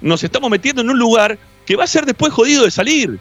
nos 0.00 0.22
estamos 0.22 0.50
metiendo 0.50 0.82
en 0.82 0.90
un 0.90 0.98
lugar 0.98 1.38
que 1.66 1.76
va 1.76 1.84
a 1.84 1.88
ser 1.88 2.06
después 2.06 2.32
jodido 2.32 2.64
de 2.64 2.70
salir. 2.70 3.18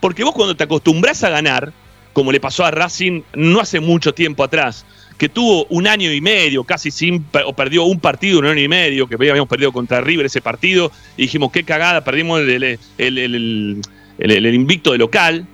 Porque 0.00 0.24
vos 0.24 0.34
cuando 0.34 0.54
te 0.56 0.64
acostumbras 0.64 1.24
a 1.24 1.30
ganar, 1.30 1.72
como 2.12 2.32
le 2.32 2.40
pasó 2.40 2.64
a 2.64 2.70
Racing 2.70 3.22
no 3.34 3.60
hace 3.60 3.80
mucho 3.80 4.14
tiempo 4.14 4.44
atrás, 4.44 4.86
que 5.18 5.28
tuvo 5.28 5.66
un 5.66 5.86
año 5.86 6.12
y 6.12 6.20
medio, 6.20 6.64
casi 6.64 6.90
sin, 6.90 7.24
o 7.44 7.52
perdió 7.52 7.84
un 7.84 8.00
partido, 8.00 8.38
un 8.38 8.46
año 8.46 8.60
y 8.60 8.68
medio, 8.68 9.06
que 9.06 9.14
habíamos 9.14 9.48
perdido 9.48 9.72
contra 9.72 10.00
River 10.00 10.26
ese 10.26 10.40
partido, 10.40 10.90
y 11.16 11.22
dijimos, 11.22 11.52
qué 11.52 11.64
cagada, 11.64 12.02
perdimos 12.02 12.40
el, 12.40 13.80
invicto 14.18 14.92
de 14.92 14.98
local, 14.98 15.46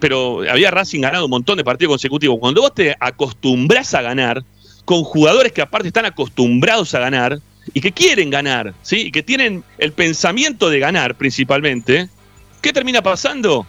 pero 0.00 0.42
había 0.48 0.70
Racing 0.70 1.00
ganado 1.00 1.24
un 1.24 1.30
montón 1.30 1.56
de 1.56 1.64
partidos 1.64 1.92
consecutivos. 1.92 2.38
Cuando 2.40 2.62
vos 2.62 2.74
te 2.74 2.96
acostumbras 2.98 3.94
a 3.94 4.02
ganar, 4.02 4.42
con 4.84 5.02
jugadores 5.02 5.52
que 5.52 5.60
aparte 5.60 5.88
están 5.88 6.06
acostumbrados 6.06 6.94
a 6.94 7.00
ganar, 7.00 7.40
y 7.74 7.80
que 7.80 7.92
quieren 7.92 8.30
ganar, 8.30 8.74
¿sí? 8.82 9.00
Y 9.00 9.10
que 9.10 9.22
tienen 9.22 9.62
el 9.78 9.92
pensamiento 9.92 10.70
de 10.70 10.78
ganar 10.78 11.14
principalmente, 11.16 12.08
¿qué 12.62 12.72
termina 12.72 13.02
pasando? 13.02 13.66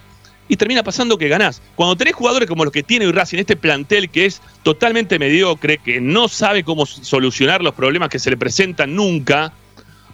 y 0.52 0.58
termina 0.58 0.82
pasando 0.82 1.18
que 1.18 1.30
ganás. 1.30 1.62
Cuando 1.76 1.96
tenés 1.96 2.16
jugadores 2.16 2.50
como 2.50 2.66
los 2.66 2.74
que 2.74 2.82
tiene 2.82 3.10
Racing, 3.12 3.38
este 3.38 3.56
plantel 3.56 4.10
que 4.10 4.26
es 4.26 4.42
totalmente 4.64 5.20
mediocre, 5.20 5.78
que 5.78 6.02
no 6.02 6.28
sabe 6.28 6.64
cómo 6.64 6.88
solucionar 6.88 7.62
los 7.62 7.76
problemas 7.76 8.10
que 8.10 8.18
se 8.18 8.32
le 8.32 8.38
presentan 8.38 8.96
nunca, 8.96 9.54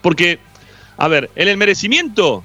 porque, 0.01 0.39
a 0.97 1.07
ver, 1.07 1.31
en 1.37 1.47
el 1.47 1.55
merecimiento, 1.55 2.43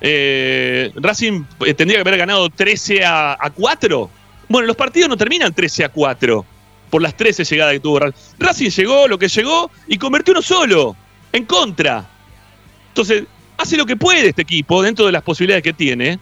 eh, 0.00 0.92
Racing 0.94 1.44
eh, 1.64 1.74
tendría 1.74 1.98
que 1.98 2.08
haber 2.08 2.18
ganado 2.18 2.48
13 2.50 3.04
a, 3.04 3.52
4. 3.54 4.10
Bueno, 4.48 4.66
los 4.66 4.76
partidos 4.76 5.08
no 5.08 5.16
terminan 5.16 5.52
13 5.52 5.84
a 5.84 5.88
4 5.88 6.44
por 6.90 7.02
las 7.02 7.16
13 7.16 7.44
llegadas 7.44 7.74
que 7.74 7.80
tuvo 7.80 7.98
Racing. 7.98 8.18
Racing 8.38 8.70
llegó 8.70 9.08
lo 9.08 9.18
que 9.18 9.28
llegó 9.28 9.70
y 9.88 9.98
convirtió 9.98 10.32
uno 10.32 10.42
solo, 10.42 10.96
en 11.32 11.44
contra. 11.44 12.08
Entonces, 12.88 13.24
hace 13.56 13.76
lo 13.76 13.86
que 13.86 13.96
puede 13.96 14.28
este 14.28 14.42
equipo 14.42 14.82
dentro 14.82 15.06
de 15.06 15.12
las 15.12 15.22
posibilidades 15.22 15.62
que 15.62 15.72
tiene 15.72 16.18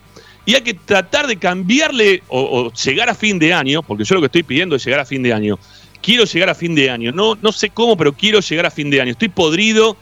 y 0.46 0.54
hay 0.54 0.62
que 0.62 0.74
tratar 0.74 1.26
de 1.26 1.36
cambiarle 1.36 2.22
o, 2.28 2.70
llegar 2.72 3.08
a 3.08 3.14
fin 3.14 3.38
de 3.38 3.52
año, 3.52 3.82
porque 3.82 4.04
yo 4.04 4.14
lo 4.14 4.20
que 4.20 4.26
estoy 4.26 4.42
pidiendo 4.42 4.76
es 4.76 4.84
llegar 4.84 5.00
a 5.00 5.04
fin 5.04 5.22
de 5.22 5.32
año. 5.32 5.58
Quiero 6.02 6.24
llegar 6.24 6.50
a 6.50 6.54
fin 6.54 6.74
de 6.74 6.90
año. 6.90 7.12
No, 7.12 7.36
no 7.40 7.50
sé 7.50 7.70
cómo, 7.70 7.96
pero 7.96 8.12
quiero 8.12 8.40
llegar 8.40 8.66
a 8.66 8.70
fin 8.70 8.90
de 8.90 9.00
año. 9.00 9.12
Estoy 9.12 9.30
podrido 9.30 9.96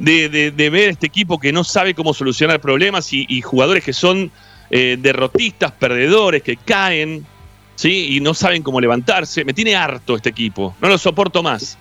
de, 0.00 0.70
ver 0.70 0.90
este 0.90 1.06
equipo 1.06 1.38
que 1.38 1.52
no 1.52 1.64
sabe 1.64 1.94
cómo 1.94 2.14
solucionar 2.14 2.60
problemas 2.60 3.12
y, 3.12 3.40
jugadores 3.42 3.84
que 3.84 3.92
son 3.92 4.30
eh, 4.70 4.96
derrotistas, 4.98 5.72
perdedores, 5.72 6.42
que 6.42 6.56
caen, 6.56 7.26
¿sí? 7.76 8.16
Y 8.16 8.20
no 8.20 8.34
saben 8.34 8.62
cómo 8.62 8.80
levantarse. 8.80 9.44
Me 9.44 9.52
tiene 9.52 9.76
harto 9.76 10.16
este 10.16 10.30
equipo. 10.30 10.74
No 10.80 10.88
lo 10.88 10.98
soporto 10.98 11.42
más. 11.42 11.76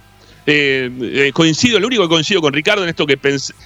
Eh, 0.45 0.89
eh, 1.01 1.31
coincido, 1.33 1.79
lo 1.79 1.87
único 1.87 2.03
que 2.03 2.09
coincido 2.09 2.41
con 2.41 2.53
Ricardo 2.53 2.83
en 2.83 2.89
esto 2.89 3.05
que, 3.05 3.17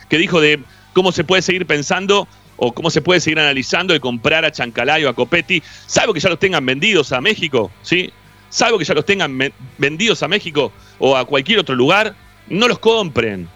que 0.10 0.18
dijo 0.18 0.42
de 0.42 0.60
cómo 0.92 1.12
se 1.12 1.24
puede 1.24 1.42
seguir 1.42 1.66
pensando 1.66 2.28
o 2.58 2.74
cómo 2.74 2.90
se 2.90 3.02
puede 3.02 3.20
seguir 3.20 3.40
analizando 3.40 3.94
de 3.94 4.00
comprar 4.00 4.46
a 4.46 4.52
Chancalayo, 4.52 5.10
a 5.10 5.14
Copetti, 5.14 5.64
salvo 5.88 6.14
que 6.14 6.20
ya 6.20 6.30
los 6.30 6.40
tengan 6.40 6.66
vendidos 6.66 7.12
a 7.12 7.22
México, 7.22 7.72
¿sí? 7.82 8.12
Salvo 8.50 8.78
que 8.78 8.86
ya 8.86 8.94
los 8.94 9.06
tengan 9.06 9.38
vendidos 9.78 10.22
a 10.22 10.28
México 10.28 10.72
o 11.00 11.18
a 11.18 11.26
cualquier 11.26 11.60
otro 11.60 11.74
lugar, 11.76 12.16
no 12.50 12.68
los 12.68 12.80
compren, 12.80 13.50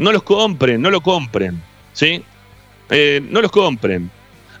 no 0.00 0.12
los 0.12 0.22
compren, 0.22 0.80
no 0.80 0.90
lo 0.90 1.00
compren, 1.00 1.62
¿sí? 1.92 2.22
Eh, 2.88 3.20
no 3.30 3.42
los 3.42 3.52
compren. 3.52 4.10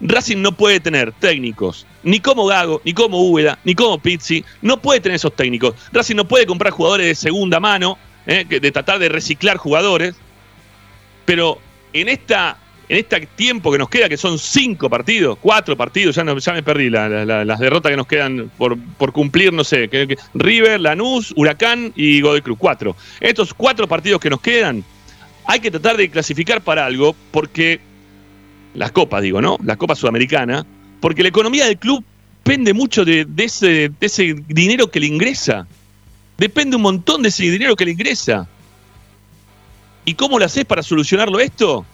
Racing 0.02 0.38
no 0.38 0.52
puede 0.52 0.80
tener 0.80 1.12
técnicos, 1.12 1.86
ni 2.02 2.20
como 2.20 2.46
Gago, 2.46 2.80
ni 2.84 2.94
como 2.94 3.20
Úbeda, 3.20 3.58
ni 3.64 3.74
como 3.74 3.98
Pizzi, 3.98 4.44
no 4.62 4.80
puede 4.80 5.00
tener 5.00 5.16
esos 5.16 5.34
técnicos. 5.34 5.74
Racing 5.92 6.16
no 6.16 6.26
puede 6.26 6.46
comprar 6.46 6.72
jugadores 6.72 7.06
de 7.06 7.14
segunda 7.14 7.58
mano, 7.60 7.98
¿eh? 8.26 8.44
de 8.48 8.70
tratar 8.70 8.98
de 8.98 9.08
reciclar 9.08 9.56
jugadores, 9.56 10.14
pero 11.24 11.58
en 11.92 12.08
esta 12.08 12.56
en 12.90 12.96
este 12.98 13.24
tiempo 13.36 13.70
que 13.70 13.78
nos 13.78 13.88
queda, 13.88 14.08
que 14.08 14.16
son 14.16 14.36
cinco 14.36 14.90
partidos, 14.90 15.38
cuatro 15.40 15.76
partidos, 15.76 16.16
ya, 16.16 16.24
no, 16.24 16.36
ya 16.36 16.52
me 16.52 16.62
perdí 16.62 16.90
las 16.90 17.60
derrotas 17.60 17.90
que 17.90 17.96
nos 17.96 18.08
quedan 18.08 18.50
por, 18.58 18.76
cumplir, 19.12 19.52
no 19.52 19.62
sé, 19.62 19.88
River, 20.34 20.80
Lanús, 20.80 21.32
Huracán 21.36 21.92
y 21.94 22.20
Godoy 22.20 22.42
Cruz, 22.42 22.58
cuatro. 22.58 22.96
Estos 23.20 23.54
cuatro 23.54 23.86
partidos 23.86 24.20
que 24.20 24.28
nos 24.28 24.40
quedan, 24.40 24.84
hay 25.46 25.60
que 25.60 25.70
tratar 25.70 25.96
de 25.96 26.10
clasificar 26.10 26.60
para 26.62 26.86
algo, 26.86 27.14
porque 27.30 27.80
las 28.74 28.92
copas, 28.92 29.22
digo, 29.22 29.40
¿no? 29.40 29.58
La 29.64 29.76
Copa 29.76 29.94
Sudamericana, 29.94 30.64
porque 31.00 31.22
la 31.22 31.28
economía 31.28 31.66
del 31.66 31.78
club 31.78 32.04
depende 32.44 32.72
mucho 32.72 33.04
de, 33.04 33.26
ese, 33.36 33.88
de 33.88 33.94
ese 34.00 34.34
dinero 34.48 34.90
que 34.90 35.00
le 35.00 35.06
ingresa. 35.06 35.66
Depende 36.36 36.76
un 36.76 36.82
montón 36.82 37.22
de 37.22 37.28
ese 37.28 37.44
dinero 37.44 37.76
que 37.76 37.84
le 37.84 37.92
ingresa. 37.92 38.48
¿Y 40.04 40.14
cómo 40.14 40.38
lo 40.38 40.44
haces 40.44 40.64
para 40.64 40.82
solucionarlo 40.82 41.38
esto? 41.38 41.84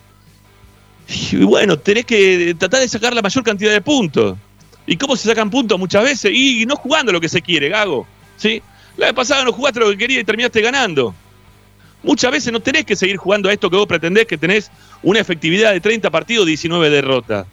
Y 1.32 1.44
bueno, 1.44 1.78
tenés 1.78 2.05
que 2.05 2.55
tratar 2.59 2.80
de 2.80 2.88
sacar 2.88 3.14
la 3.14 3.22
mayor 3.22 3.44
cantidad 3.44 3.72
de 3.72 3.80
puntos. 3.80 4.36
¿Y 4.86 4.97
cómo 4.97 5.16
se 5.16 5.28
sacan 5.28 5.51
puntos 5.51 5.78
muchas 5.78 6.05
veces? 6.05 6.30
Y 6.32 6.64
no 6.64 6.76
jugando 6.76 7.12
lo 7.12 7.20
que 7.20 7.28
se 7.28 7.42
quiere, 7.42 7.68
Gago. 7.68 8.07
¿sí? 8.36 8.62
La 8.97 9.07
vez 9.07 9.14
pasada 9.14 9.44
no 9.44 9.53
jugaste 9.53 9.80
lo 9.80 9.90
que 9.90 9.99
querías 9.99 10.22
y 10.22 10.24
terminaste 10.24 10.61
ganando. 10.61 11.14
Muchas 12.03 12.30
veces 12.30 12.53
no 12.53 12.61
tenés 12.61 12.84
que 12.84 12.94
seguir 12.94 13.16
jugando 13.16 13.49
a 13.49 13.53
esto 13.53 13.68
que 13.68 13.76
vos 13.76 13.86
pretendés, 13.86 14.26
que 14.26 14.38
tenés 14.38 14.70
una 15.03 15.20
efectividad 15.20 15.72
de 15.72 15.80
30 15.80 16.11
partidos, 16.11 16.47
19 16.47 16.90
derrotas. 16.90 17.47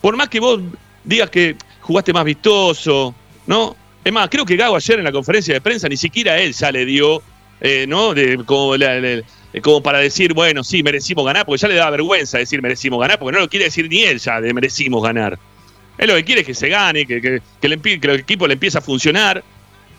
Por 0.00 0.16
más 0.16 0.28
que 0.28 0.40
vos 0.40 0.60
digas 1.04 1.30
que 1.30 1.56
jugaste 1.80 2.12
más 2.12 2.24
vistoso, 2.24 3.14
¿no? 3.46 3.76
Es 4.04 4.12
más, 4.12 4.28
creo 4.30 4.44
que 4.46 4.56
Gago 4.56 4.76
ayer 4.76 4.98
en 4.98 5.04
la 5.04 5.12
conferencia 5.12 5.54
de 5.54 5.60
prensa 5.60 5.88
ni 5.88 5.96
siquiera 5.96 6.38
él 6.38 6.54
ya 6.54 6.72
le 6.72 6.84
dio, 6.84 7.22
eh, 7.60 7.86
¿no? 7.86 8.14
Como 8.46 9.82
para 9.82 9.98
decir, 9.98 10.32
bueno, 10.32 10.64
sí, 10.64 10.82
merecimos 10.82 11.24
ganar, 11.24 11.44
porque 11.44 11.60
ya 11.60 11.68
le 11.68 11.74
da 11.74 11.90
vergüenza 11.90 12.38
decir 12.38 12.62
merecimos 12.62 13.00
ganar, 13.00 13.18
porque 13.18 13.34
no 13.34 13.40
lo 13.40 13.48
quiere 13.48 13.66
decir 13.66 13.88
ni 13.88 14.02
él 14.02 14.18
ya 14.18 14.40
de 14.40 14.54
merecimos 14.54 15.02
ganar. 15.02 15.38
Él 15.98 16.08
lo 16.08 16.14
que 16.14 16.24
quiere 16.24 16.40
es 16.42 16.46
que 16.46 16.54
se 16.54 16.68
gane, 16.68 17.04
que, 17.04 17.20
que, 17.20 17.42
que, 17.60 17.66
el 17.66 17.74
equipo 18.20 18.46
le 18.46 18.54
empiece 18.54 18.78
a 18.78 18.80
funcionar, 18.80 19.44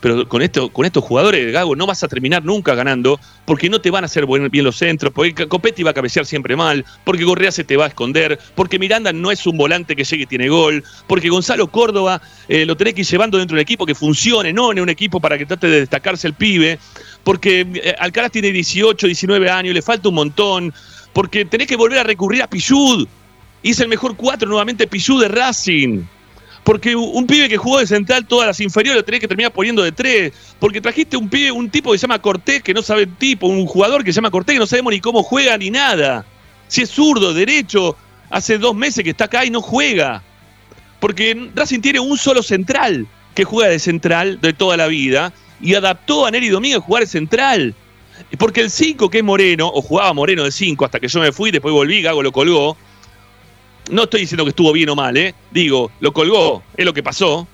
pero 0.02 0.28
con, 0.28 0.42
esto, 0.42 0.70
con 0.70 0.86
estos 0.86 1.04
jugadores, 1.04 1.54
Gago, 1.54 1.76
no 1.76 1.86
vas 1.86 2.04
a 2.04 2.08
terminar 2.08 2.44
nunca 2.44 2.76
ganando 2.76 3.20
porque 3.46 3.70
no 3.70 3.80
te 3.80 3.92
van 3.92 4.04
a 4.04 4.06
hacer 4.06 4.26
bien 4.26 4.66
los 4.66 4.76
centros, 4.76 5.14
porque 5.14 5.48
Copetti 5.48 5.84
va 5.84 5.92
a 5.92 5.94
cabecear 5.94 6.26
siempre 6.26 6.56
mal, 6.56 6.84
porque 7.04 7.24
Gorrea 7.24 7.52
se 7.52 7.64
te 7.64 7.78
va 7.78 7.86
a 7.86 7.88
esconder, 7.88 8.40
porque 8.56 8.80
Miranda 8.80 9.14
no 9.14 9.32
es 9.32 9.46
un 9.46 9.58
volante 9.58 9.96
que 9.96 10.04
llegue 10.04 10.24
y 10.24 10.26
tiene 10.26 10.50
gol, 10.50 10.84
porque 11.08 11.30
Gonzalo 11.30 11.68
Córdoba 11.68 12.22
eh, 12.50 12.66
lo 12.66 12.76
tenés 12.76 12.96
que 12.96 13.02
ir 13.02 13.08
llevando 13.08 13.38
dentro 13.38 13.56
del 13.56 13.62
equipo 13.62 13.86
que 13.86 13.96
funcione, 13.96 14.52
no 14.52 14.72
en 14.72 14.80
un 14.80 14.90
equipo 14.90 15.20
para 15.20 15.38
que 15.38 15.46
trate 15.46 15.68
de 15.68 15.82
destacarse 15.82 16.28
el 16.28 16.34
pibe, 16.34 16.80
porque 17.24 17.68
eh, 17.76 17.96
Alcaraz 18.00 18.32
tiene 18.32 18.52
18, 18.52 19.06
19 19.06 19.50
años, 19.50 19.74
le 19.74 19.82
falta 19.84 20.10
un 20.10 20.16
montón, 20.16 20.74
porque 21.14 21.46
tenés 21.46 21.68
que 21.68 21.76
volver 21.76 22.00
a 22.00 22.04
recurrir 22.04 22.42
a 22.42 22.48
Pichud, 22.48 23.08
y 23.64 23.70
es 23.70 23.80
el 23.80 23.88
mejor 23.88 24.16
cuatro 24.16 24.50
nuevamente 24.50 24.88
Pichud 24.88 25.22
de 25.22 25.28
Racing. 25.28 26.04
Porque 26.64 26.96
un 26.96 27.26
pibe 27.26 27.50
que 27.50 27.58
jugó 27.58 27.80
de 27.80 27.88
central 27.88 28.28
todas 28.28 28.48
las 28.48 28.60
inferiores 28.60 29.02
lo 29.02 29.06
tenés 29.06 29.20
que 29.20 29.28
terminar 29.28 29.52
poniendo 29.52 29.82
de 29.82 29.92
tres. 29.92 30.34
Porque 30.60 30.80
trajiste 30.80 31.18
un 31.18 31.28
pibe, 31.28 31.52
un 31.52 31.70
tipo 31.70 31.92
que 31.92 31.98
se 31.98 32.04
llama 32.04 32.20
Cortés, 32.20 32.62
que 32.62 32.74
no 32.74 32.84
sabe 32.84 33.04
el 33.04 33.16
tipo, 33.16 33.48
un 33.48 33.66
jugador 33.66 34.04
que 34.04 34.12
se 34.12 34.18
llama 34.18 34.30
Cortés, 34.30 34.56
que 34.56 34.60
no 34.60 34.68
sabemos 34.68 34.94
ni 34.94 35.00
cómo 35.00 35.24
juega 35.24 35.58
ni 35.58 35.72
nada. 35.72 36.26
Si 36.68 36.84
es 36.84 36.90
zurdo, 36.90 37.34
derecho, 37.34 37.98
hace 38.30 38.58
dos 38.58 38.76
meses 38.76 39.04
que 39.04 39.10
está 39.10 39.26
acá 39.26 39.44
y 39.44 39.50
no 39.50 39.62
juega. 39.62 40.22
Porque 41.00 41.50
Racing 41.56 41.82
tiene 41.82 42.00
un 42.00 42.18
solo 42.18 42.44
central 42.44 43.08
que 43.34 43.44
juega 43.44 43.72
de 43.72 43.80
central 43.80 44.40
de 44.40 44.54
toda 44.54 44.78
la 44.78 44.88
vida 44.88 45.34
y 45.60 45.74
adaptó 45.74 46.28
a 46.28 46.32
Neri 46.32 46.50
Domínguez 46.50 46.80
a 46.80 46.82
jugar 46.82 47.04
de 47.04 47.08
central. 47.08 47.76
Porque 48.38 48.62
el 48.62 48.70
5, 48.70 49.10
que 49.10 49.18
es 49.18 49.24
Moreno, 49.24 49.68
o 49.68 49.82
jugaba 49.82 50.14
Moreno 50.14 50.44
de 50.44 50.52
5 50.52 50.86
hasta 50.86 51.00
que 51.00 51.08
yo 51.08 51.20
me 51.20 51.32
fui, 51.32 51.50
después 51.50 51.74
volví, 51.74 52.04
Gago 52.04 52.22
lo 52.22 52.32
colgó 52.32 52.78
no 53.92 54.04
estoy 54.04 54.22
diciendo 54.22 54.44
que 54.46 54.50
estuvo 54.50 54.72
bien 54.72 54.90
o 54.90 54.96
mal, 54.96 55.16
¿eh? 55.18 55.36
Digo, 55.52 55.92
lo 56.00 56.14
colgó, 56.14 56.64
es 56.76 56.86
lo 56.86 56.94
que 56.94 57.04
pasó. 57.04 57.48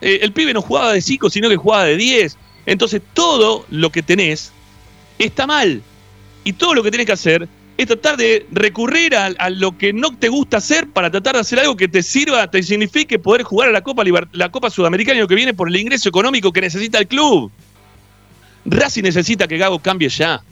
Eh, 0.00 0.20
el 0.22 0.32
pibe 0.32 0.52
no 0.52 0.62
jugaba 0.62 0.92
de 0.92 1.00
5, 1.00 1.30
sino 1.30 1.48
que 1.48 1.56
jugaba 1.56 1.84
de 1.84 1.96
10. 1.96 2.36
Entonces 2.66 3.02
todo 3.12 3.66
lo 3.70 3.90
que 3.90 4.02
tenés 4.02 4.52
está 5.18 5.46
mal. 5.46 5.82
Y 6.42 6.54
todo 6.54 6.74
lo 6.74 6.82
que 6.82 6.90
tenés 6.90 7.06
que 7.06 7.12
hacer 7.12 7.48
es 7.76 7.86
tratar 7.86 8.16
de 8.16 8.46
recurrir 8.50 9.14
a, 9.16 9.50
lo 9.50 9.76
que 9.76 9.92
no 9.92 10.16
te 10.16 10.28
gusta 10.28 10.58
hacer 10.58 10.88
para 10.88 11.10
tratar 11.10 11.34
de 11.34 11.40
hacer 11.40 11.58
algo 11.58 11.76
que 11.76 11.88
te 11.88 12.02
sirva, 12.02 12.50
te 12.50 12.62
signifique 12.62 13.18
poder 13.18 13.42
jugar 13.42 13.68
a 13.68 13.72
la 13.72 13.82
Copa, 13.82 14.04
la 14.32 14.50
Copa 14.50 14.70
Sudamericana 14.70 15.20
lo 15.20 15.28
que 15.28 15.34
viene 15.34 15.54
por 15.54 15.68
el 15.68 15.76
ingreso 15.76 16.08
económico 16.08 16.52
que 16.52 16.60
necesita 16.60 16.98
el 16.98 17.08
club. 17.08 17.50
Racing 18.64 19.02
necesita 19.02 19.46
que 19.46 19.58
Gago 19.58 19.78
cambie 19.80 20.08
ya. 20.08 20.42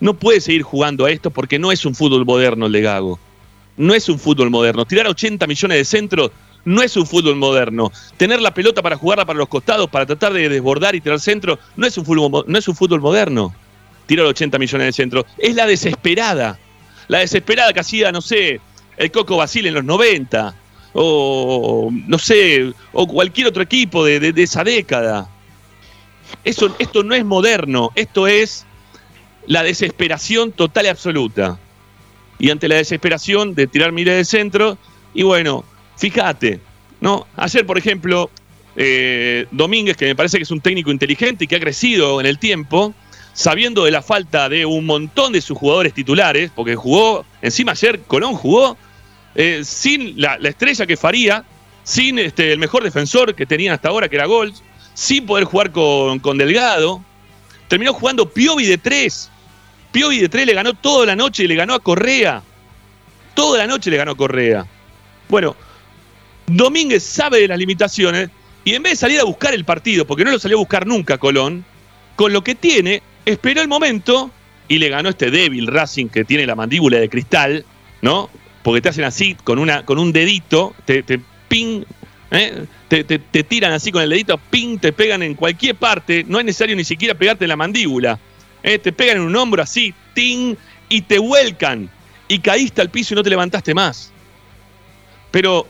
No 0.00 0.14
puede 0.14 0.40
seguir 0.40 0.62
jugando 0.62 1.04
a 1.04 1.10
esto 1.10 1.30
porque 1.30 1.58
no 1.58 1.70
es 1.70 1.84
un 1.84 1.94
fútbol 1.94 2.24
moderno 2.24 2.66
el 2.66 2.72
de 2.72 2.80
Gago 2.80 3.20
no 3.82 3.94
es 3.94 4.08
un 4.08 4.18
fútbol 4.18 4.48
moderno. 4.48 4.84
Tirar 4.84 5.08
80 5.08 5.44
millones 5.48 5.78
de 5.78 5.84
centros 5.84 6.30
no 6.64 6.82
es 6.82 6.96
un 6.96 7.04
fútbol 7.04 7.34
moderno. 7.34 7.90
Tener 8.16 8.40
la 8.40 8.54
pelota 8.54 8.80
para 8.80 8.96
jugarla 8.96 9.24
para 9.24 9.40
los 9.40 9.48
costados, 9.48 9.90
para 9.90 10.06
tratar 10.06 10.32
de 10.32 10.48
desbordar 10.48 10.94
y 10.94 11.00
tirar 11.00 11.18
centro, 11.18 11.58
no 11.76 11.84
es 11.84 11.98
un 11.98 12.04
fútbol, 12.04 12.44
no 12.46 12.58
es 12.58 12.68
un 12.68 12.76
fútbol 12.76 13.00
moderno. 13.00 13.52
Tirar 14.06 14.26
80 14.26 14.56
millones 14.58 14.86
de 14.86 14.92
centros. 14.92 15.24
Es 15.36 15.56
la 15.56 15.66
desesperada. 15.66 16.60
La 17.08 17.18
desesperada 17.18 17.72
que 17.72 17.80
hacía, 17.80 18.12
no 18.12 18.20
sé, 18.20 18.60
el 18.96 19.10
Coco 19.10 19.36
Basil 19.36 19.66
en 19.66 19.74
los 19.74 19.84
90. 19.84 20.54
O, 20.94 21.90
no 21.90 22.18
sé, 22.18 22.72
o 22.92 23.08
cualquier 23.08 23.48
otro 23.48 23.64
equipo 23.64 24.04
de, 24.04 24.32
esa 24.36 24.62
década. 24.62 25.28
Eso, 26.44 26.72
esto 26.78 27.02
no 27.02 27.16
es 27.16 27.24
moderno. 27.24 27.90
Esto 27.96 28.28
es 28.28 28.64
la 29.48 29.64
desesperación 29.64 30.52
total 30.52 30.84
y 30.84 30.88
absoluta 30.88 31.58
y 32.42 32.50
ante 32.50 32.66
la 32.66 32.74
desesperación 32.74 33.54
de 33.54 33.68
tirar 33.68 33.92
miles 33.92 34.16
de 34.16 34.24
centro. 34.24 34.76
Y 35.14 35.22
bueno, 35.22 35.64
fíjate, 35.96 36.58
¿no? 37.00 37.24
Ayer, 37.36 37.64
por 37.64 37.78
ejemplo, 37.78 38.30
eh, 38.74 39.46
Domínguez, 39.52 39.96
que 39.96 40.06
me 40.06 40.16
parece 40.16 40.38
que 40.38 40.42
es 40.42 40.50
un 40.50 40.60
técnico 40.60 40.90
inteligente 40.90 41.44
y 41.44 41.46
que 41.46 41.54
ha 41.54 41.60
crecido 41.60 42.18
en 42.20 42.26
el 42.26 42.40
tiempo, 42.40 42.94
sabiendo 43.32 43.84
de 43.84 43.92
la 43.92 44.02
falta 44.02 44.48
de 44.48 44.66
un 44.66 44.86
montón 44.86 45.32
de 45.32 45.40
sus 45.40 45.56
jugadores 45.56 45.94
titulares, 45.94 46.50
porque 46.52 46.74
jugó, 46.74 47.24
encima 47.42 47.72
ayer 47.72 48.00
Colón 48.08 48.34
jugó 48.34 48.76
eh, 49.36 49.62
sin 49.64 50.20
la, 50.20 50.34
estrella 50.42 50.84
que 50.84 50.96
faría, 50.96 51.44
sin 51.84 52.18
este, 52.18 52.52
el 52.52 52.58
mejor 52.58 52.82
defensor 52.82 53.36
que 53.36 53.46
tenían 53.46 53.72
hasta 53.72 53.88
ahora, 53.88 54.08
que 54.08 54.16
era 54.16 54.26
Gold, 54.26 54.56
sin 54.94 55.26
poder 55.26 55.44
jugar 55.44 55.70
con, 55.70 56.18
con 56.18 56.38
Delgado. 56.38 57.04
Terminó 57.68 57.94
jugando 57.94 58.28
Piovi 58.28 58.66
de 58.66 58.78
tres, 58.78 59.30
Piovi 59.92 60.18
de 60.18 60.28
tres 60.28 60.46
le 60.46 60.54
ganó 60.54 60.74
toda 60.74 61.06
la 61.06 61.14
noche 61.14 61.44
y 61.44 61.46
le 61.46 61.54
ganó 61.54 61.74
a 61.74 61.80
Correa. 61.80 62.42
Toda 63.34 63.58
la 63.58 63.66
noche 63.66 63.90
le 63.90 63.98
ganó 63.98 64.12
a 64.12 64.16
Correa. 64.16 64.66
Bueno, 65.28 65.54
Domínguez 66.46 67.02
sabe 67.02 67.40
de 67.40 67.48
las 67.48 67.58
limitaciones 67.58 68.30
y 68.64 68.74
en 68.74 68.82
vez 68.82 68.92
de 68.92 68.96
salir 68.96 69.20
a 69.20 69.24
buscar 69.24 69.54
el 69.54 69.64
partido, 69.64 70.06
porque 70.06 70.24
no 70.24 70.30
lo 70.30 70.38
salió 70.38 70.56
a 70.56 70.60
buscar 70.60 70.86
nunca 70.86 71.18
Colón, 71.18 71.64
con 72.16 72.32
lo 72.32 72.42
que 72.42 72.54
tiene, 72.54 73.02
esperó 73.24 73.60
el 73.60 73.68
momento 73.68 74.30
y 74.68 74.78
le 74.78 74.88
ganó 74.88 75.10
este 75.10 75.30
débil 75.30 75.66
Racing 75.66 76.08
que 76.08 76.24
tiene 76.24 76.46
la 76.46 76.54
mandíbula 76.54 76.98
de 76.98 77.08
cristal, 77.08 77.64
¿no? 78.00 78.30
Porque 78.62 78.80
te 78.80 78.88
hacen 78.88 79.04
así 79.04 79.36
con, 79.42 79.58
una, 79.58 79.84
con 79.84 79.98
un 79.98 80.12
dedito, 80.12 80.74
te, 80.84 81.02
ping, 81.48 81.82
¿eh? 82.30 82.64
te, 82.88 83.18
tiran 83.44 83.72
así 83.72 83.90
con 83.90 84.02
el 84.02 84.10
dedito, 84.10 84.38
ping, 84.38 84.78
te 84.78 84.92
pegan 84.92 85.22
en 85.22 85.34
cualquier 85.34 85.74
parte, 85.74 86.24
no 86.28 86.38
es 86.38 86.44
necesario 86.44 86.76
ni 86.76 86.84
siquiera 86.84 87.14
pegarte 87.14 87.46
la 87.46 87.56
mandíbula, 87.56 88.18
¿eh? 88.62 88.78
te 88.78 88.92
pegan 88.92 89.18
en 89.18 89.22
un 89.24 89.36
hombro 89.36 89.62
así, 89.62 89.94
ting, 90.14 90.54
y 90.88 91.02
te 91.02 91.18
vuelcan, 91.18 91.90
y 92.28 92.38
caíste 92.38 92.80
al 92.80 92.90
piso 92.90 93.14
y 93.14 93.16
no 93.16 93.22
te 93.22 93.30
levantaste 93.30 93.74
más. 93.74 94.12
Pero 95.30 95.66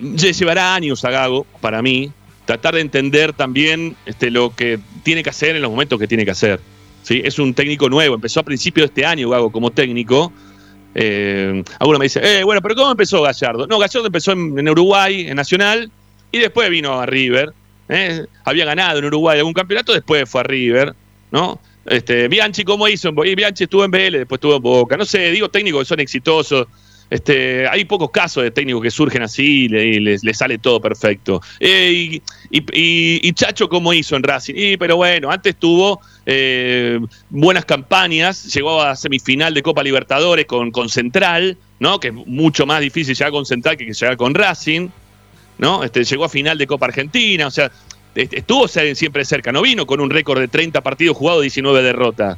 lle- 0.00 0.32
llevará 0.32 0.74
años 0.74 1.04
a 1.04 1.10
Gago, 1.10 1.44
para 1.60 1.82
mí, 1.82 2.12
tratar 2.44 2.74
de 2.74 2.80
entender 2.80 3.32
también 3.32 3.96
este, 4.06 4.30
lo 4.30 4.54
que 4.54 4.78
tiene 5.02 5.22
que 5.22 5.30
hacer 5.30 5.56
en 5.56 5.62
los 5.62 5.70
momentos 5.70 5.98
que 5.98 6.06
tiene 6.08 6.24
que 6.24 6.30
hacer. 6.30 6.60
¿sí? 7.02 7.20
Es 7.24 7.38
un 7.38 7.52
técnico 7.54 7.88
nuevo, 7.90 8.14
empezó 8.14 8.40
a 8.40 8.42
principios 8.42 8.84
de 8.84 8.86
este 8.86 9.06
año 9.06 9.28
Gago 9.28 9.50
como 9.50 9.70
técnico. 9.70 10.32
Eh, 10.94 11.62
alguno 11.78 11.98
me 11.98 12.06
dice, 12.06 12.20
eh, 12.22 12.44
bueno, 12.44 12.62
pero 12.62 12.74
¿cómo 12.74 12.90
empezó 12.90 13.20
Gallardo? 13.22 13.66
No, 13.66 13.78
Gallardo 13.78 14.06
empezó 14.06 14.32
en, 14.32 14.58
en 14.58 14.68
Uruguay, 14.68 15.26
en 15.28 15.36
Nacional, 15.36 15.90
y 16.32 16.38
después 16.38 16.70
vino 16.70 16.98
a 16.98 17.04
River. 17.06 17.52
¿eh? 17.88 18.24
Había 18.44 18.64
ganado 18.64 18.98
en 19.00 19.04
Uruguay 19.04 19.38
algún 19.38 19.52
campeonato, 19.52 19.92
después 19.92 20.28
fue 20.28 20.40
a 20.40 20.44
River, 20.44 20.94
¿no? 21.30 21.60
Este, 21.86 22.28
Bianchi, 22.28 22.64
¿cómo 22.64 22.86
hizo? 22.88 23.12
Y 23.24 23.34
Bianchi 23.34 23.64
estuvo 23.64 23.84
en 23.84 23.90
Vélez, 23.90 24.20
después 24.20 24.38
estuvo 24.38 24.56
en 24.56 24.62
Boca. 24.62 24.96
No 24.96 25.04
sé, 25.04 25.30
digo 25.30 25.48
técnicos 25.48 25.80
que 25.82 25.86
son 25.86 26.00
exitosos. 26.00 26.66
Este, 27.10 27.66
hay 27.66 27.86
pocos 27.86 28.10
casos 28.10 28.42
de 28.42 28.50
técnicos 28.50 28.82
que 28.82 28.90
surgen 28.90 29.22
así 29.22 29.64
y 29.64 29.68
le- 29.68 29.86
y 29.86 30.00
les, 30.00 30.20
sale 30.36 30.58
todo 30.58 30.78
perfecto. 30.78 31.40
Eh, 31.58 32.20
y, 32.50 32.62
y- 33.26 33.32
Chacho, 33.32 33.66
¿cómo 33.70 33.94
hizo 33.94 34.14
en 34.16 34.22
Racing? 34.22 34.52
Y, 34.54 34.76
pero 34.76 34.96
bueno, 34.96 35.30
antes 35.30 35.56
tuvo 35.56 36.00
eh, 36.26 37.00
buenas 37.30 37.64
campañas, 37.64 38.52
llegó 38.52 38.82
a 38.82 38.94
semifinal 38.94 39.54
de 39.54 39.62
Copa 39.62 39.82
Libertadores 39.82 40.44
con, 40.44 40.70
con 40.70 40.90
Central, 40.90 41.56
¿no? 41.80 41.98
Que 41.98 42.08
es 42.08 42.14
mucho 42.14 42.66
más 42.66 42.82
difícil 42.82 43.14
llegar 43.14 43.32
con 43.32 43.46
Central 43.46 43.78
que 43.78 43.86
llegar 43.90 44.18
con 44.18 44.34
Racing, 44.34 44.88
¿no? 45.56 45.82
Este, 45.84 46.04
llegó 46.04 46.26
a 46.26 46.28
final 46.28 46.58
de 46.58 46.66
Copa 46.66 46.84
Argentina, 46.86 47.46
o 47.46 47.50
sea, 47.50 47.72
estuvo 48.22 48.66
siempre 48.66 49.24
cerca, 49.24 49.52
no 49.52 49.62
vino 49.62 49.86
con 49.86 50.00
un 50.00 50.10
récord 50.10 50.40
de 50.40 50.48
30 50.48 50.80
partidos 50.80 51.16
jugados, 51.16 51.42
19 51.42 51.82
derrotas, 51.82 52.36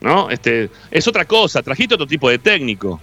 ¿no? 0.00 0.30
Este, 0.30 0.70
es 0.90 1.08
otra 1.08 1.24
cosa, 1.24 1.62
trajiste 1.62 1.94
otro 1.94 2.06
tipo 2.06 2.30
de 2.30 2.38
técnico. 2.38 3.00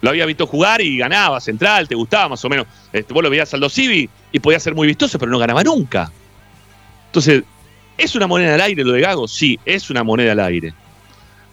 Lo 0.00 0.10
había 0.10 0.26
visto 0.26 0.46
jugar 0.46 0.80
y 0.80 0.96
ganaba 0.96 1.40
Central, 1.40 1.86
te 1.86 1.94
gustaba 1.94 2.30
más 2.30 2.44
o 2.44 2.48
menos. 2.48 2.66
Este, 2.92 3.12
vos 3.12 3.22
lo 3.22 3.30
veías 3.30 3.52
al 3.54 3.70
Civi 3.70 4.08
y 4.32 4.38
podía 4.40 4.58
ser 4.58 4.74
muy 4.74 4.86
vistoso, 4.86 5.18
pero 5.18 5.30
no 5.30 5.38
ganaba 5.38 5.62
nunca. 5.62 6.10
Entonces, 7.06 7.44
¿es 7.98 8.14
una 8.14 8.26
moneda 8.26 8.54
al 8.54 8.60
aire 8.62 8.82
lo 8.82 8.92
de 8.92 9.02
Gago? 9.02 9.28
Sí, 9.28 9.58
es 9.64 9.90
una 9.90 10.02
moneda 10.02 10.32
al 10.32 10.40
aire. 10.40 10.72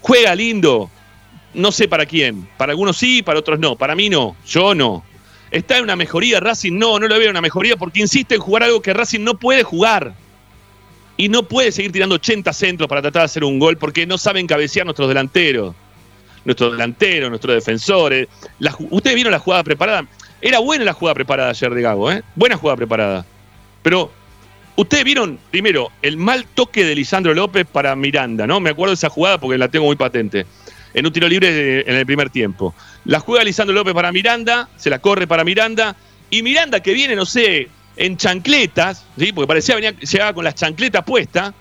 ¿Juega 0.01 0.33
lindo? 0.33 0.89
No 1.53 1.71
sé 1.71 1.87
para 1.87 2.05
quién. 2.05 2.47
Para 2.57 2.71
algunos 2.71 2.97
sí, 2.97 3.21
para 3.21 3.39
otros 3.39 3.59
no. 3.59 3.75
Para 3.75 3.95
mí 3.95 4.09
no. 4.09 4.37
Yo 4.45 4.73
no. 4.73 5.03
¿Está 5.51 5.77
en 5.77 5.83
una 5.83 5.95
mejoría 5.95 6.39
Racing? 6.39 6.73
No, 6.73 6.99
no 6.99 7.07
lo 7.07 7.15
veo 7.15 7.25
en 7.25 7.31
una 7.31 7.41
mejoría 7.41 7.77
porque 7.77 8.01
insiste 8.01 8.35
en 8.35 8.41
jugar 8.41 8.63
algo 8.63 8.81
que 8.81 8.93
Racing 8.93 9.21
no 9.21 9.37
puede 9.37 9.63
jugar. 9.63 10.13
Y 11.15 11.29
no 11.29 11.43
puede 11.43 11.71
seguir 11.71 11.91
tirando 11.91 12.15
80 12.15 12.53
centros 12.53 12.87
para 12.87 13.01
tratar 13.01 13.21
de 13.21 13.25
hacer 13.25 13.43
un 13.43 13.57
gol 13.57 13.77
porque 13.77 14.05
no 14.05 14.17
saben 14.17 14.45
cabecear 14.45 14.85
nuestros 14.85 15.07
delanteros. 15.07 15.73
Nuestros 16.45 16.73
delanteros, 16.73 17.29
nuestros 17.29 17.55
defensores. 17.55 18.27
Ustedes 18.91 19.15
vieron 19.15 19.31
la 19.31 19.39
jugada 19.39 19.63
preparada. 19.63 20.05
Era 20.41 20.59
buena 20.59 20.85
la 20.85 20.93
jugada 20.93 21.15
preparada 21.15 21.49
ayer 21.49 21.73
de 21.73 21.81
Gago, 21.81 22.11
¿eh? 22.11 22.23
Buena 22.35 22.55
jugada 22.55 22.77
preparada. 22.77 23.25
Pero 23.81 24.11
ustedes 24.75 25.03
vieron, 25.03 25.39
primero, 25.49 25.91
el 26.01 26.17
mal 26.17 26.45
toque 26.53 26.85
de 26.85 26.93
Lisandro 26.93 27.33
López 27.33 27.65
para 27.65 27.95
Miranda, 27.95 28.45
¿no? 28.45 28.59
Me 28.59 28.69
acuerdo 28.69 28.91
de 28.91 28.95
esa 28.95 29.09
jugada 29.09 29.39
porque 29.39 29.57
la 29.57 29.69
tengo 29.69 29.85
muy 29.85 29.95
patente. 29.95 30.45
En 30.97 31.05
un 31.05 31.13
tiro 31.13 31.29
libre 31.29 31.81
en 31.87 31.95
el 31.95 32.07
primer 32.07 32.31
tiempo. 32.31 32.73
La 33.05 33.19
juega 33.19 33.43
Lisandro 33.43 33.75
López 33.75 33.93
para 33.93 34.11
Miranda, 34.11 34.67
se 34.77 34.89
la 34.89 34.97
corre 34.97 35.27
para 35.27 35.43
Miranda, 35.43 35.95
y 36.31 36.41
Miranda 36.41 36.79
que 36.79 36.91
viene, 36.91 37.15
no 37.15 37.23
sé, 37.23 37.67
en 37.95 38.17
chancletas, 38.17 39.05
porque 39.15 39.45
parecía 39.45 39.75
venía, 39.75 39.91
llegaba 39.91 40.33
con 40.33 40.43
las 40.43 40.55
chancletas 40.55 41.03
puestas, 41.03 41.53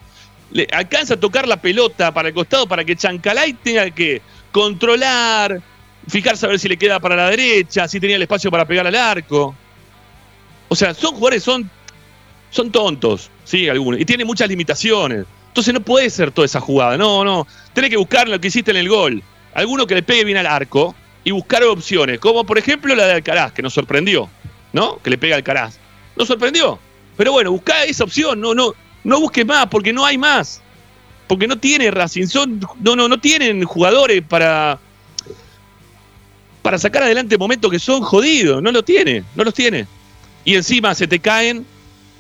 le 0.53 0.67
alcanza 0.73 1.15
a 1.15 1.17
tocar 1.21 1.47
la 1.47 1.61
pelota 1.61 2.15
para 2.15 2.29
el 2.29 2.35
costado 2.35 2.67
para 2.67 2.83
que 2.83 2.97
Chancalay 2.97 3.53
tenga 3.53 3.91
que 3.91 4.23
controlar, 4.53 5.61
fijarse 6.09 6.47
a 6.47 6.49
ver 6.49 6.59
si 6.59 6.69
le 6.69 6.79
queda 6.79 6.99
para 6.99 7.15
la 7.15 7.29
derecha, 7.29 7.87
si 7.89 8.01
tenía 8.01 8.17
el 8.17 8.23
espacio 8.23 8.51
para 8.51 8.65
pegar 8.65 8.87
al 8.87 8.95
arco. 8.95 9.55
O 10.69 10.75
sea, 10.75 10.95
son 10.95 11.11
jugadores, 11.11 11.43
son, 11.43 11.71
son 12.49 12.73
tontos, 12.73 13.31
sí, 13.45 13.69
algunos, 13.69 14.01
y 14.01 14.07
tienen 14.07 14.27
muchas 14.27 14.49
limitaciones. 14.49 15.27
Entonces 15.57 15.73
no 15.73 15.81
puede 15.81 16.11
ser 16.11 16.33
toda 16.33 16.45
esa 16.45 16.61
jugada, 16.61 16.99
no, 16.99 17.25
no. 17.25 17.47
Tenés 17.73 17.89
que 17.89 17.97
buscar 17.97 18.29
lo 18.29 18.39
que 18.39 18.49
hiciste 18.49 18.73
en 18.73 18.77
el 18.77 18.91
gol. 18.91 19.23
Alguno 19.55 19.87
que 19.87 19.95
le 19.95 20.03
pegue 20.03 20.23
bien 20.23 20.37
al 20.37 20.47
arco 20.47 20.95
y 21.25 21.31
buscar 21.31 21.65
opciones, 21.65 22.19
como 22.19 22.45
por 22.45 22.59
ejemplo 22.59 22.95
la 22.95 23.07
de 23.07 23.13
Alcaraz, 23.15 23.53
que 23.53 23.63
nos 23.63 23.73
sorprendió, 23.73 24.29
¿no? 24.75 24.99
Que 24.99 25.09
le 25.09 25.17
pega 25.17 25.35
Alcaraz. 25.35 25.79
Nos 26.15 26.29
sorprendió. 26.29 26.79
Pero 27.17 27.33
bueno, 27.33 27.53
buscá 27.53 27.85
esa 27.85 28.05
opción, 28.05 28.39
no, 28.39 28.55
no, 28.55 28.75
no 29.03 29.19
busques 29.19 29.47
más, 29.47 29.67
porque 29.69 29.95
no 29.95 30.05
hay 30.05 30.19
más. 30.19 30.61
Porque 31.27 31.47
no 31.47 31.57
tiene 31.57 31.91
Racing, 31.91 32.27
son, 32.27 32.61
no, 32.81 32.95
no, 32.95 33.09
no 33.09 33.19
tienen 33.19 33.65
jugadores 33.65 34.23
para, 34.29 34.79
para 36.61 36.77
sacar 36.77 37.05
adelante 37.05 37.39
momentos 37.39 37.71
que 37.71 37.79
son 37.79 38.03
jodidos. 38.03 38.63
No 38.63 38.73
lo 38.73 38.83
tiene, 38.83 39.25
no 39.35 39.43
los 39.43 39.55
tiene. 39.55 39.87
Y 40.45 40.55
encima 40.55 40.95
se 40.95 41.07
te 41.07 41.19
caen, 41.19 41.65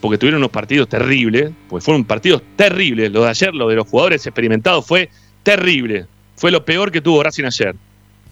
porque 0.00 0.18
tuvieron 0.18 0.38
unos 0.38 0.50
partidos 0.50 0.88
terribles, 0.88 1.50
porque 1.68 1.84
fueron 1.84 2.04
partidos 2.04 2.42
terribles. 2.56 3.10
Lo 3.10 3.24
de 3.24 3.30
ayer, 3.30 3.54
lo 3.54 3.68
de 3.68 3.76
los 3.76 3.88
jugadores 3.88 4.26
experimentados 4.26 4.86
fue 4.86 5.08
terrible. 5.42 6.06
Fue 6.36 6.50
lo 6.50 6.64
peor 6.64 6.92
que 6.92 7.00
tuvo 7.00 7.22
Racing 7.22 7.44
ayer. 7.44 7.74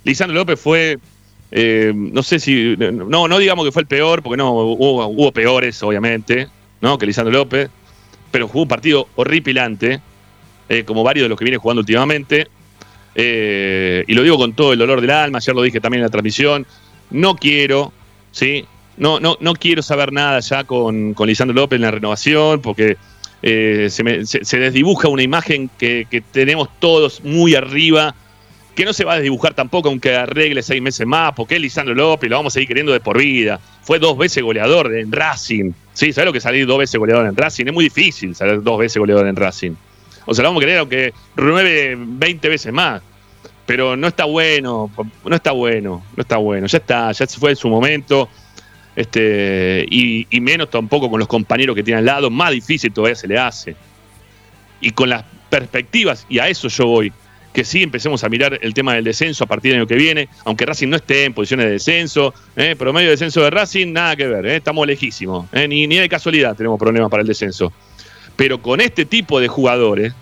Lisandro 0.05 0.35
López 0.35 0.61
fue, 0.61 0.99
eh, 1.51 1.93
no 1.95 2.23
sé 2.23 2.39
si, 2.39 2.77
no, 2.77 3.29
no 3.29 3.39
digamos 3.39 3.65
que 3.65 3.73
fue 3.73 3.83
el 3.83 3.89
peor, 3.89 4.23
porque 4.23 4.37
no, 4.37 4.53
hubo, 4.53 5.07
hubo 5.07 5.33
peores, 5.33 5.83
obviamente, 5.83 6.49
¿no? 6.81 6.99
Que 6.99 7.07
Lisandro 7.07 7.33
López, 7.33 7.71
pero 8.31 8.49
jugó 8.49 8.63
un 8.63 8.69
partido 8.69 9.09
horripilante, 9.17 10.01
eh, 10.69 10.85
como 10.85 11.03
varios 11.03 11.25
de 11.25 11.29
los 11.29 11.39
que 11.39 11.45
viene 11.45 11.59
jugando 11.59 11.81
últimamente. 11.81 12.49
Eh, 13.15 14.05
y 14.07 14.15
lo 14.15 14.23
digo 14.23 14.37
con 14.37 14.55
todo 14.55 14.73
el 14.73 14.79
dolor 14.79 15.01
del 15.01 15.11
alma, 15.11 15.39
ayer 15.39 15.55
lo 15.55 15.63
dije 15.63 15.81
también 15.81 16.01
en 16.01 16.07
la 16.07 16.11
transmisión. 16.11 16.67
No 17.11 17.37
quiero, 17.37 17.93
¿sí? 18.33 18.67
No, 18.97 19.19
no, 19.21 19.37
no 19.41 19.55
quiero 19.55 19.83
saber 19.83 20.13
nada 20.13 20.39
ya 20.41 20.65
con, 20.65 21.15
con 21.15 21.27
Lisandro 21.29 21.55
López 21.55 21.77
en 21.77 21.83
la 21.83 21.91
renovación, 21.91 22.61
porque 22.61 22.97
eh, 23.43 23.89
se, 23.91 24.05
me- 24.05 24.25
se- 24.25 24.59
desdibuja 24.59 25.09
una 25.09 25.23
imagen 25.23 25.69
que, 25.79 26.07
tenemos 26.33 26.69
todos 26.79 27.23
muy 27.25 27.55
arriba, 27.55 28.15
que 28.75 28.85
no 28.85 28.93
se 28.93 29.05
va 29.05 29.13
a 29.15 29.17
desdibujar 29.17 29.55
tampoco 29.55 29.89
aunque 29.89 30.15
arregle 30.17 30.63
seis 30.63 30.81
meses 30.81 31.07
más, 31.07 31.33
porque 31.35 31.59
Lisandro 31.59 31.95
López, 31.95 32.31
lo 32.31 32.37
vamos 32.37 32.53
a 32.53 32.55
seguir 32.55 32.69
queriendo 32.69 32.93
de 32.93 33.01
por 33.01 33.19
vida. 33.19 33.61
Fue 33.83 33.99
dos 33.99 34.17
veces 34.17 34.43
goleador 34.43 34.95
en 34.97 35.13
Racing. 35.13 35.73
Sí, 35.93 36.13
¿sabes 36.13 36.27
lo 36.27 36.33
que 36.33 36.41
salir 36.41 36.67
dos 36.67 36.79
veces 36.79 36.99
goleador 36.99 37.27
en 37.27 37.37
Racing? 37.37 37.67
Es 37.67 37.73
muy 37.73 37.85
difícil 37.85 38.35
salir 38.35 38.63
dos 38.63 38.79
veces 38.79 38.97
goleador 38.99 39.27
en 39.27 39.37
Racing. 39.37 39.73
O 40.27 40.35
sea, 40.35 40.43
lo 40.43 40.49
vamos 40.49 40.63
a 40.63 40.67
querer 40.67 40.79
aunque 40.79 41.13
renueve 41.37 41.97
20 41.99 42.49
veces 42.49 42.73
más. 42.73 43.03
Pero 43.67 43.97
no 43.97 44.09
está 44.09 44.25
bueno, 44.27 44.91
no 45.25 45.37
está 45.37 45.53
bueno, 45.53 46.05
no 46.17 46.21
está 46.21 46.37
bueno. 46.37 46.67
Ya 46.67 46.79
está, 46.79 47.13
ya 47.13 47.27
se 47.27 47.39
fue 47.41 47.51
en 47.51 47.57
su 47.57 47.69
momento. 47.69 48.29
Este, 48.97 49.87
y, 49.91 50.27
menos 50.41 50.71
tampoco 50.71 51.11
con 51.11 51.19
los 51.19 51.29
compañeros 51.29 51.75
que 51.75 51.83
tiene 51.83 51.99
al 51.99 52.07
lado, 52.07 52.31
más 52.31 52.53
difícil 52.53 52.93
todavía 52.93 53.17
se 53.17 53.27
le 53.27 53.39
hace. 53.39 53.77
Y 54.81 54.91
con 54.91 55.09
las 55.09 55.25
perspectivas, 55.49 56.27
y 56.29 56.39
a 56.39 56.49
eso 56.49 56.69
yo 56.69 56.87
voy, 56.87 57.13
que 57.53 57.65
sí 57.65 57.83
empecemos 57.83 58.25
a 58.25 58.29
mirar 58.29 58.59
el 58.63 58.75
tema 58.75 58.95
del 58.95 59.05
descenso 59.05 59.45
a 59.45 59.47
partir 59.47 59.73
del 59.73 59.81
año 59.81 59.87
que 59.87 59.95
viene, 59.95 60.29
aunque 60.45 60.67
Racing 60.67 60.89
no 60.89 60.97
esté 60.97 61.25
en 61.25 61.33
posiciones 61.33 61.67
de 61.67 61.73
descenso, 61.73 62.35
¿eh? 62.57 62.75
promedio 62.77 63.09
de 63.09 63.13
descenso 63.13 63.43
de 63.43 63.51
Racing, 63.51 63.93
nada 63.93 64.17
que 64.17 64.27
ver, 64.27 64.47
¿eh? 64.47 64.57
estamos 64.57 64.87
lejísimos, 64.87 65.47
¿eh? 65.53 65.69
ni, 65.69 65.87
ni 65.87 65.97
de 65.97 66.09
casualidad 66.09 66.57
tenemos 66.57 66.79
problemas 66.79 67.11
para 67.11 67.21
el 67.23 67.29
descenso. 67.29 67.73
Pero 68.37 68.61
con 68.61 68.81
este 68.81 69.05
tipo 69.05 69.39
de 69.39 69.47
jugadores, 69.47 70.13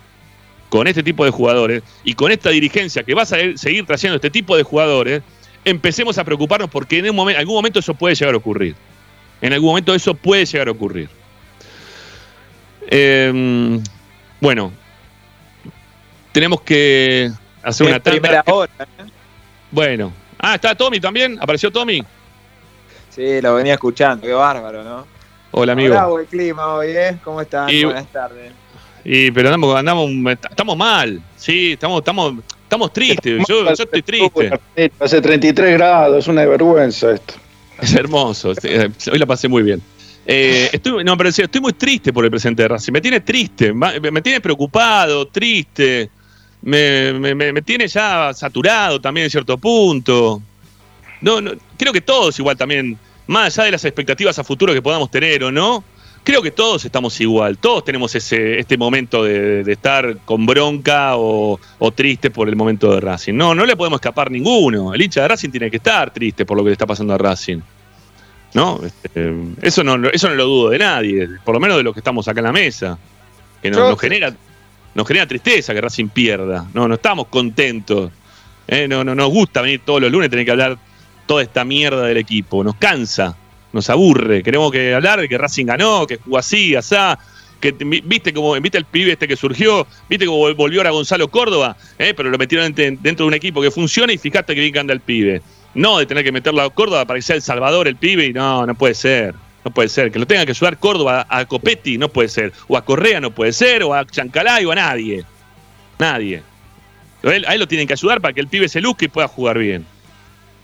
con 0.69 0.87
este 0.87 1.01
tipo 1.03 1.25
de 1.25 1.31
jugadores 1.31 1.83
y 2.03 2.13
con 2.13 2.31
esta 2.31 2.51
dirigencia 2.51 3.03
que 3.03 3.13
va 3.13 3.23
a 3.23 3.25
seguir 3.25 3.85
trayendo 3.85 4.15
este 4.15 4.29
tipo 4.29 4.55
de 4.55 4.63
jugadores, 4.63 5.23
empecemos 5.65 6.17
a 6.17 6.23
preocuparnos 6.23 6.69
porque 6.69 6.99
en 6.99 7.09
un 7.09 7.15
momen- 7.15 7.35
algún 7.37 7.55
momento 7.55 7.79
eso 7.79 7.93
puede 7.93 8.15
llegar 8.15 8.33
a 8.33 8.37
ocurrir. 8.37 8.75
En 9.41 9.53
algún 9.53 9.69
momento 9.69 9.93
eso 9.93 10.13
puede 10.13 10.45
llegar 10.45 10.67
a 10.67 10.71
ocurrir. 10.71 11.09
Eh, 12.89 13.79
bueno, 14.39 14.71
tenemos 16.31 16.61
que 16.61 17.31
hacer 17.61 17.87
una 17.87 17.99
primera 17.99 18.43
tanda. 18.43 18.53
hora. 18.53 18.71
¿eh? 18.79 19.03
Bueno. 19.71 20.13
Ah, 20.37 20.55
¿está 20.55 20.75
Tommy 20.75 20.99
también? 20.99 21.37
¿Apareció 21.41 21.71
Tommy? 21.71 22.03
Sí, 23.09 23.41
lo 23.41 23.55
venía 23.55 23.73
escuchando, 23.73 24.25
qué 24.27 24.33
bárbaro, 24.33 24.83
¿no? 24.83 25.07
Hola, 25.51 25.73
amigo. 25.73 25.93
Bravo 25.93 26.19
el 26.19 26.25
clima 26.25 26.73
hoy, 26.73 26.87
¿eh? 26.89 27.17
¿Cómo 27.23 27.39
están? 27.41 27.69
Y- 27.69 27.85
Buenas 27.85 28.07
tardes. 28.11 28.51
Y, 29.05 29.31
pero 29.31 29.49
andamos, 29.49 29.75
andamos, 29.75 30.09
estamos 30.49 30.77
mal. 30.77 31.21
Sí, 31.35 31.73
estamos, 31.73 31.99
estamos, 31.99 32.35
estamos 32.73 32.91
tristes. 32.91 33.43
Yo, 33.47 33.63
yo 33.63 33.83
estoy 33.83 34.01
triste. 34.01 34.59
Hace 34.99 35.21
33 35.21 35.73
grados, 35.73 36.17
es 36.17 36.27
una 36.27 36.45
vergüenza 36.45 37.11
esto. 37.11 37.35
Es 37.79 37.93
hermoso. 37.93 38.53
Eh, 38.63 38.89
hoy 39.11 39.19
la 39.19 39.25
pasé 39.25 39.47
muy 39.47 39.61
bien. 39.61 39.81
Eh, 40.25 40.69
estoy, 40.71 41.03
no, 41.03 41.15
pero 41.17 41.29
estoy 41.29 41.61
muy 41.61 41.73
triste 41.73 42.11
por 42.11 42.25
el 42.25 42.31
presente 42.31 42.63
de 42.63 42.69
Racing. 42.69 42.93
Me 42.93 43.01
tiene 43.01 43.19
triste, 43.19 43.73
me 43.73 44.21
tiene 44.21 44.41
preocupado, 44.41 45.27
triste. 45.27 46.09
Me, 46.61 47.13
me, 47.13 47.61
tiene 47.61 47.87
ya 47.87 48.33
saturado 48.33 48.99
también 48.99 49.25
en 49.25 49.29
cierto 49.29 49.57
punto. 49.57 50.41
No, 51.21 51.41
no, 51.41 51.51
creo 51.77 51.93
que 51.93 52.01
todos 52.01 52.39
igual 52.39 52.57
también, 52.57 52.97
más 53.27 53.57
allá 53.57 53.65
de 53.65 53.71
las 53.71 53.85
expectativas 53.85 54.39
a 54.39 54.43
futuro 54.43 54.73
que 54.73 54.81
podamos 54.81 55.11
tener 55.11 55.43
o 55.43 55.51
no, 55.51 55.83
creo 56.23 56.41
que 56.41 56.51
todos 56.51 56.85
estamos 56.85 57.19
igual. 57.21 57.57
Todos 57.57 57.83
tenemos 57.83 58.13
ese, 58.15 58.59
este 58.59 58.77
momento 58.77 59.23
de, 59.23 59.61
estar 59.71 60.17
con 60.25 60.45
bronca 60.45 61.17
o, 61.17 61.59
o, 61.79 61.91
triste 61.91 62.31
por 62.31 62.49
el 62.49 62.55
momento 62.55 62.91
de 62.93 63.01
Racing. 63.01 63.33
No, 63.33 63.53
no 63.53 63.65
le 63.65 63.75
podemos 63.75 63.97
escapar 63.97 64.31
ninguno. 64.31 64.93
El 64.93 65.01
hincha 65.01 65.21
de 65.21 65.27
Racing 65.27 65.49
tiene 65.49 65.69
que 65.69 65.77
estar 65.77 66.11
triste 66.11 66.45
por 66.45 66.57
lo 66.57 66.63
que 66.63 66.69
le 66.69 66.73
está 66.73 66.85
pasando 66.85 67.13
a 67.13 67.17
Racing. 67.17 67.59
¿no? 68.53 68.79
Este, 68.83 69.33
eso 69.61 69.83
¿no? 69.83 70.09
Eso 70.09 70.29
no 70.29 70.35
lo 70.35 70.45
dudo 70.45 70.69
de 70.69 70.79
nadie, 70.79 71.27
por 71.43 71.53
lo 71.53 71.59
menos 71.59 71.77
de 71.77 71.83
los 71.83 71.93
que 71.93 71.99
estamos 71.99 72.27
acá 72.27 72.39
en 72.39 72.45
la 72.45 72.51
mesa. 72.51 72.97
Que 73.61 73.71
nos, 73.71 73.99
genera, 73.99 74.33
nos 74.93 75.07
genera 75.07 75.25
tristeza 75.25 75.73
que 75.73 75.81
Racing 75.81 76.09
pierda. 76.09 76.67
No, 76.73 76.87
no 76.87 76.95
estamos 76.95 77.27
contentos. 77.27 78.11
¿eh? 78.67 78.87
No, 78.87 79.03
no 79.03 79.15
nos 79.15 79.29
gusta 79.29 79.61
venir 79.61 79.81
todos 79.85 80.01
los 80.01 80.11
lunes 80.11 80.29
tener 80.29 80.45
que 80.45 80.51
hablar 80.51 80.77
toda 81.25 81.41
esta 81.41 81.63
mierda 81.63 82.03
del 82.03 82.17
equipo. 82.17 82.63
Nos 82.63 82.75
cansa, 82.75 83.37
nos 83.73 83.89
aburre. 83.89 84.43
Queremos 84.43 84.71
que 84.71 84.93
hablar 84.93 85.19
de 85.19 85.27
que 85.27 85.37
Racing 85.37 85.65
ganó, 85.65 86.07
que 86.07 86.17
jugó 86.17 86.37
así, 86.37 86.75
asá. 86.75 87.19
Que, 87.59 87.71
viste 87.71 88.33
como 88.33 88.53
viste 88.59 88.77
el 88.77 88.85
pibe 88.85 89.13
este 89.13 89.27
que 89.27 89.35
surgió, 89.35 89.87
viste 90.09 90.25
cómo 90.25 90.53
volvió 90.53 90.81
ahora 90.81 90.91
Gonzalo 90.91 91.29
Córdoba, 91.29 91.77
¿eh? 91.97 92.13
pero 92.15 92.29
lo 92.29 92.37
metieron 92.37 92.73
dentro 92.73 93.23
de 93.23 93.23
un 93.23 93.33
equipo 93.33 93.61
que 93.61 93.71
funciona 93.71 94.11
y 94.11 94.17
fíjate 94.17 94.53
que 94.53 94.59
bien 94.59 94.73
que 94.73 94.79
anda 94.79 94.93
el 94.93 94.99
pibe. 94.99 95.41
No 95.73 95.97
de 95.97 96.05
tener 96.05 96.23
que 96.23 96.31
meterlo 96.31 96.61
a 96.61 96.69
Córdoba 96.69 97.05
para 97.05 97.17
que 97.17 97.21
sea 97.21 97.35
El 97.35 97.41
Salvador 97.41 97.87
el 97.87 97.95
pibe 97.95 98.25
y 98.25 98.33
no, 98.33 98.65
no 98.65 98.75
puede 98.75 98.93
ser. 98.93 99.33
No 99.65 99.71
puede 99.71 99.89
ser. 99.89 100.11
Que 100.11 100.19
lo 100.19 100.27
tenga 100.27 100.45
que 100.45 100.51
ayudar 100.51 100.77
Córdoba 100.77 101.25
a 101.29 101.45
Copetti, 101.45 101.97
no 101.97 102.09
puede 102.09 102.29
ser. 102.29 102.51
O 102.67 102.77
a 102.77 102.83
Correa 102.83 103.19
no 103.21 103.31
puede 103.31 103.53
ser, 103.53 103.83
o 103.83 103.93
a 103.93 104.05
Chancalay 104.05 104.65
o 104.65 104.71
a 104.71 104.75
nadie. 104.75 105.23
Nadie. 105.97 106.43
A 107.23 107.31
él, 107.31 107.59
lo 107.59 107.67
tienen 107.67 107.87
que 107.87 107.93
ayudar 107.93 108.19
para 108.19 108.33
que 108.33 108.41
el 108.41 108.47
pibe 108.47 108.67
se 108.67 108.81
luzque 108.81 109.05
y 109.05 109.07
pueda 109.07 109.27
jugar 109.27 109.57
bien. 109.57 109.85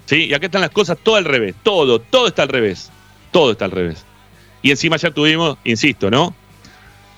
¿Sí? 0.05 0.25
Y 0.25 0.33
acá 0.33 0.47
están 0.47 0.61
las 0.61 0.71
cosas 0.71 0.97
todo 1.01 1.15
al 1.15 1.25
revés. 1.25 1.55
Todo, 1.63 1.99
todo 1.99 2.27
está 2.27 2.43
al 2.43 2.49
revés. 2.49 2.91
Todo 3.31 3.51
está 3.51 3.65
al 3.65 3.71
revés. 3.71 4.05
Y 4.61 4.71
encima 4.71 4.97
ya 4.97 5.11
tuvimos, 5.11 5.57
insisto, 5.63 6.09
¿no? 6.11 6.33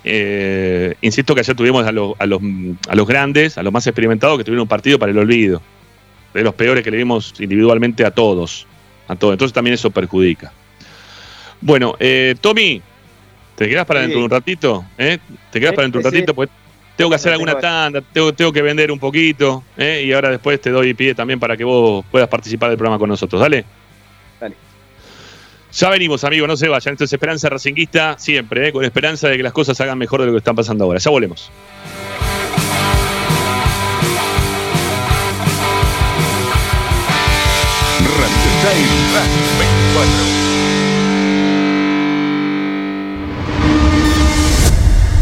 Eh, 0.04 0.96
insisto 1.02 1.36
que 1.36 1.42
ayer 1.42 1.56
tuvimos 1.56 1.86
a, 1.86 1.92
los, 1.92 2.14
a, 2.20 2.26
los, 2.26 2.42
a 2.88 2.96
los 2.96 3.08
grandes, 3.08 3.58
a 3.58 3.64
los 3.64 3.72
más 3.72 3.86
experimentados 3.86 4.38
que 4.38 4.44
tuvieron 4.44 4.64
un 4.64 4.68
partido 4.68 4.98
para 4.98 5.12
el 5.12 5.18
olvido 5.18 5.62
de 6.34 6.44
los 6.44 6.54
peores 6.56 6.84
que 6.84 6.92
le 6.92 6.98
dimos 6.98 7.34
individualmente 7.40 8.06
a 8.06 8.12
todos. 8.12 8.68
A 9.08 9.16
todos. 9.16 9.34
Entonces 9.34 9.54
también 9.54 9.74
eso 9.74 9.92
perjudica. 9.92 10.52
Bueno, 11.60 11.96
eh, 12.00 12.36
Tommy, 12.40 12.82
¿te 13.56 13.70
quedas 13.70 13.86
para 13.86 14.02
dentro 14.02 14.20
de 14.20 14.26
un 14.26 14.32
ratito? 14.32 14.86
¿Eh? 14.98 15.18
¿Te 15.52 15.60
quedas 15.60 15.74
para 15.74 15.84
dentro 15.84 16.02
de 16.02 16.08
un 16.08 16.14
ratito? 16.14 16.34
Pues 16.34 16.50
tengo 16.96 17.10
que 17.10 17.16
hacer 17.16 17.34
alguna 17.34 17.60
tanda, 17.60 18.02
tengo, 18.02 18.34
tengo 18.34 18.52
que 18.52 18.62
vender 18.62 18.92
un 18.92 19.00
poquito, 19.00 19.64
¿eh? 19.78 20.04
y 20.06 20.14
ahora 20.14 20.30
después 20.30 20.60
te 20.62 20.70
doy 20.70 20.94
pie 20.94 21.16
también 21.16 21.40
para 21.40 21.58
que 21.58 21.64
vos 21.64 22.06
puedas 22.12 22.30
participar 22.30 22.70
del 22.70 22.78
programa 22.78 23.00
con 23.00 23.10
nosotros. 23.10 23.42
Dale. 23.42 23.66
Ya 25.74 25.90
venimos, 25.90 26.24
amigos, 26.26 26.50
no 26.50 26.58
se 26.58 26.68
vayan. 26.68 26.94
Esto 26.94 27.06
es 27.06 27.14
Esperanza 27.14 27.50
Racinguista 27.50 28.18
siempre, 28.18 28.68
¿eh? 28.68 28.72
con 28.74 28.84
esperanza 28.84 29.30
de 29.30 29.38
que 29.38 29.44
las 29.44 29.54
cosas 29.54 29.80
hagan 29.80 29.98
mejor 29.98 30.20
de 30.20 30.28
lo 30.28 30.34
que 30.34 30.40
están 30.40 30.56
pasando 30.56 30.84
ahora. 30.84 31.00
Ya 31.00 31.10
volvemos. 31.10 31.50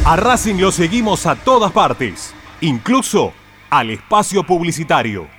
A 0.05 0.15
Racing 0.15 0.55
lo 0.55 0.71
seguimos 0.71 1.27
a 1.27 1.35
todas 1.35 1.71
partes, 1.71 2.33
incluso 2.61 3.31
al 3.69 3.91
espacio 3.91 4.43
publicitario. 4.43 5.38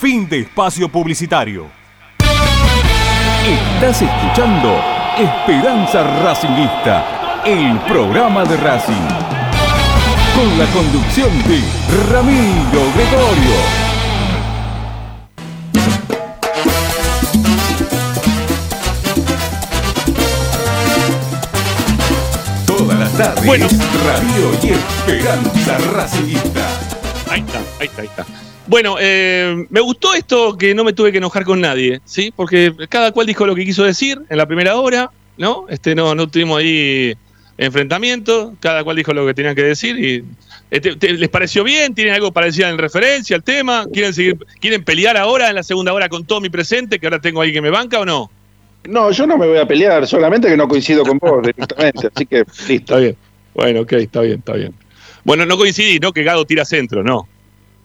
Fin 0.00 0.26
de 0.30 0.40
espacio 0.40 0.88
publicitario. 0.88 1.66
Estás 3.46 4.00
escuchando 4.00 4.82
Esperanza 5.18 6.02
Racingista, 6.22 7.42
el 7.44 7.78
programa 7.80 8.44
de 8.44 8.56
Racing. 8.56 8.94
Con 10.34 10.58
la 10.58 10.64
conducción 10.72 11.28
de 11.46 11.60
Ramiro 12.10 12.80
Gregorio. 12.96 13.56
Todas 22.66 22.98
las 22.98 23.12
tardes, 23.18 23.44
Bueno. 23.44 23.66
Radio 24.06 24.58
y 24.62 24.68
Esperanza 24.70 25.76
Racingista. 25.92 26.66
Ahí 27.30 27.40
está, 27.40 27.58
ahí 27.78 27.86
está, 27.86 28.00
ahí 28.00 28.08
está. 28.08 28.49
Bueno, 28.70 28.94
eh, 29.00 29.66
me 29.68 29.80
gustó 29.80 30.14
esto 30.14 30.56
que 30.56 30.76
no 30.76 30.84
me 30.84 30.92
tuve 30.92 31.10
que 31.10 31.18
enojar 31.18 31.42
con 31.44 31.60
nadie, 31.60 32.00
¿sí? 32.04 32.32
Porque 32.36 32.72
cada 32.88 33.10
cual 33.10 33.26
dijo 33.26 33.44
lo 33.44 33.56
que 33.56 33.64
quiso 33.64 33.82
decir 33.82 34.20
en 34.28 34.36
la 34.38 34.46
primera 34.46 34.76
hora, 34.76 35.10
¿no? 35.36 35.66
Este, 35.68 35.96
no, 35.96 36.14
no 36.14 36.28
tuvimos 36.28 36.60
ahí 36.60 37.12
enfrentamiento, 37.58 38.54
cada 38.60 38.84
cual 38.84 38.94
dijo 38.96 39.12
lo 39.12 39.26
que 39.26 39.34
tenían 39.34 39.56
que 39.56 39.64
decir 39.64 39.98
y 39.98 40.24
este, 40.70 40.94
te- 40.94 41.14
¿les 41.14 41.28
pareció 41.28 41.64
bien? 41.64 41.94
¿Tienen 41.96 42.14
algo 42.14 42.30
parecido 42.30 42.68
en 42.68 42.78
referencia 42.78 43.34
al 43.34 43.42
tema? 43.42 43.86
¿Quieren 43.92 44.14
seguir, 44.14 44.38
quieren 44.60 44.84
pelear 44.84 45.16
ahora 45.16 45.48
en 45.48 45.56
la 45.56 45.64
segunda 45.64 45.92
hora 45.92 46.08
con 46.08 46.24
todo 46.24 46.40
mi 46.40 46.48
presente, 46.48 47.00
que 47.00 47.06
ahora 47.06 47.20
tengo 47.20 47.40
ahí 47.40 47.52
que 47.52 47.60
me 47.60 47.70
banca 47.70 47.98
o 47.98 48.04
no? 48.04 48.30
No, 48.84 49.10
yo 49.10 49.26
no 49.26 49.36
me 49.36 49.48
voy 49.48 49.58
a 49.58 49.66
pelear, 49.66 50.06
solamente 50.06 50.48
que 50.48 50.56
no 50.56 50.68
coincido 50.68 51.04
con 51.04 51.18
vos 51.18 51.42
directamente, 51.42 52.08
así 52.14 52.24
que 52.24 52.44
listo. 52.68 52.72
Está 52.74 52.96
bien. 52.98 53.16
Bueno, 53.52 53.80
ok, 53.80 53.92
está 53.94 54.20
bien, 54.20 54.38
está 54.38 54.52
bien. 54.52 54.72
Bueno, 55.24 55.44
no 55.44 55.56
coincidí, 55.58 55.98
¿no? 55.98 56.12
Que 56.12 56.22
Gago 56.22 56.46
tira 56.46 56.64
centro, 56.64 57.02
no. 57.02 57.28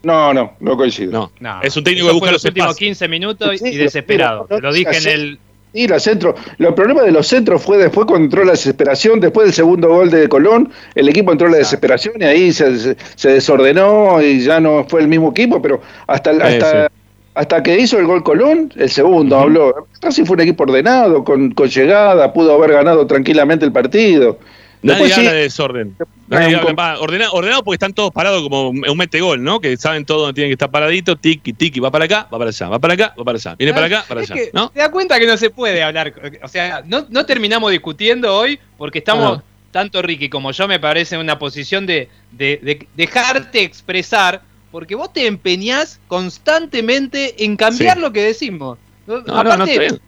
No, 0.06 0.34
no, 0.34 0.54
no 0.60 0.78
coincido. 0.78 1.12
No, 1.12 1.32
No, 1.40 1.62
es 1.64 1.76
un 1.76 1.84
técnico 1.84 2.06
eso 2.08 2.14
que 2.14 2.20
busca 2.20 2.32
los 2.32 2.44
los 2.44 2.46
últimos 2.46 2.70
espacios. 2.70 2.88
15 2.90 3.08
minutos 3.08 3.60
Sí, 3.60 3.70
y 3.70 3.76
desesperado. 3.78 4.46
pero 4.48 4.62
lo 4.62 4.74
dije 4.74 4.98
en 4.98 5.08
el. 5.08 5.40
Ir 5.74 5.92
al 5.92 6.00
centro. 6.00 6.36
Los 6.58 6.74
problemas 6.74 7.04
de 7.06 7.12
los 7.12 7.28
centros 7.28 7.62
fue 7.62 7.78
después 7.78 8.06
cuando 8.08 8.24
entró 8.26 8.46
la 8.46 8.52
desesperación, 8.52 9.20
después 9.20 9.48
del 9.48 9.54
segundo 9.54 9.90
gol 9.90 10.10
de 10.10 10.30
Colón, 10.30 10.72
el 10.94 11.10
equipo 11.10 11.34
entró 11.34 11.48
en 11.48 11.54
la 11.54 11.58
desesperación 11.58 12.14
y 12.18 12.24
ahí 12.24 12.54
se, 12.54 12.78
se- 12.80 12.96
se 13.16 13.30
desordenó 13.30 14.22
y 14.22 14.40
ya 14.42 14.62
no 14.62 14.86
fue 14.88 15.02
el 15.02 15.10
mismo 15.10 15.32
equipo, 15.32 15.62
pero 15.62 15.82
hasta, 16.08 16.34
Sí, 16.34 16.40
hasta, 16.42 16.88
sí. 16.88 16.94
hasta 17.34 17.62
que 17.64 17.78
hizo 17.78 18.00
el 18.00 18.06
gol 18.06 18.24
Colón, 18.24 18.72
el 18.78 18.90
segundo 18.90 19.38
habló. 19.38 19.88
Casi 20.00 20.24
fue 20.24 20.36
un 20.36 20.42
equipo 20.44 20.64
ordenado, 20.64 21.26
con, 21.26 21.52
con 21.52 21.68
llegada, 21.68 22.32
pudo 22.32 22.54
haber 22.54 22.72
ganado 22.72 23.06
tranquilamente 23.06 23.66
el 23.66 23.74
partido. 23.74 24.38
Nadie 24.86 25.04
Después 25.06 25.14
sí, 25.14 25.20
habla 25.20 25.34
de 25.34 25.42
desorden. 25.42 25.96
Nadie 26.28 26.48
un 26.48 26.56
habla, 26.56 26.68
com- 26.68 26.76
va, 26.78 27.00
ordenado, 27.00 27.34
ordenado 27.34 27.64
porque 27.64 27.76
están 27.76 27.94
todos 27.94 28.12
parados 28.12 28.44
como 28.44 28.70
un 28.70 28.98
mete 28.98 29.20
gol, 29.20 29.44
¿no? 29.44 29.60
Que 29.60 29.76
saben 29.78 30.06
todo 30.06 30.20
donde 30.22 30.34
tienen 30.34 30.50
que 30.50 30.54
estar 30.54 30.70
paraditos, 30.70 31.20
tiki, 31.20 31.54
tiki, 31.54 31.80
va 31.80 31.90
para 31.92 32.06
acá, 32.06 32.28
va 32.34 32.38
para 32.38 32.50
allá, 32.50 32.70
va 32.70 32.80
para 32.80 32.94
acá, 32.94 33.14
va 33.20 33.24
para 33.24 33.38
allá, 33.38 33.56
viene 33.56 33.74
para 33.74 33.86
acá, 33.88 34.06
para 34.08 34.22
allá, 34.22 34.36
¿no? 34.54 34.70
Te 34.70 34.80
das 34.80 34.90
cuenta 34.90 35.20
que 35.20 35.26
no 35.28 35.38
se 35.38 35.50
puede 35.50 35.82
hablar. 35.84 36.14
O 36.44 36.48
sea, 36.48 36.84
no, 36.86 37.06
no 37.10 37.26
terminamos 37.26 37.72
discutiendo 37.72 38.36
hoy 38.36 38.60
porque 38.78 39.00
estamos, 39.00 39.40
Ah. 39.40 39.44
tanto 39.72 40.02
Ricky 40.02 40.30
como 40.30 40.52
yo, 40.52 40.68
me 40.68 40.80
parece 40.80 41.16
en 41.16 41.22
una 41.22 41.38
posición 41.40 41.86
de, 41.86 42.08
de- 42.32 42.60
de 42.62 42.88
dejarte 42.96 43.62
expresar, 43.64 44.42
porque 44.72 44.94
vos 44.96 45.12
te 45.14 45.26
empeñás 45.26 46.00
constantemente 46.08 47.44
en 47.44 47.56
cambiar 47.58 47.96
Sí. 47.98 48.02
lo 48.02 48.12
que 48.14 48.22
decimos. 48.24 48.78
No, 49.08 49.22
no, 49.22 49.44
no, 49.58 49.66
bien. 49.66 50.00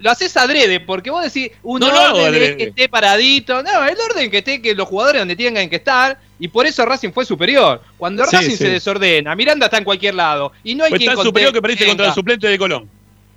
Lo, 0.00 0.10
haces 0.10 0.36
adrede, 0.36 0.80
porque 0.80 1.10
vos 1.10 1.22
decís 1.22 1.50
un 1.62 1.80
No 1.80 1.88
orden 1.88 2.14
de 2.14 2.26
adrede. 2.26 2.56
que 2.56 2.64
esté 2.64 2.88
paradito. 2.88 3.62
No, 3.62 3.84
el 3.86 3.96
orden 3.98 4.30
que 4.30 4.38
esté, 4.38 4.60
que 4.62 4.74
los 4.74 4.88
jugadores 4.88 5.20
donde 5.20 5.36
tengan 5.36 5.68
que 5.68 5.76
estar, 5.76 6.18
y 6.38 6.48
por 6.48 6.66
eso 6.66 6.84
Racing 6.86 7.10
fue 7.12 7.24
superior. 7.24 7.80
Cuando 7.98 8.24
Sí, 8.24 8.36
Racing 8.36 8.50
sí. 8.50 8.56
se 8.56 8.68
desordena, 8.70 9.34
Miranda 9.34 9.66
está 9.66 9.78
en 9.78 9.84
cualquier 9.84 10.14
lado, 10.14 10.52
y 10.62 10.74
no 10.74 10.84
hay 10.84 10.90
Fue 10.90 10.98
quien 10.98 11.14
tan 11.14 11.22
superior 11.24 11.52
que 11.52 11.60
perdiste 11.62 11.86
contra 11.86 12.06
el 12.08 12.14
suplente 12.14 12.46
de 12.48 12.58
Colón. 12.58 12.88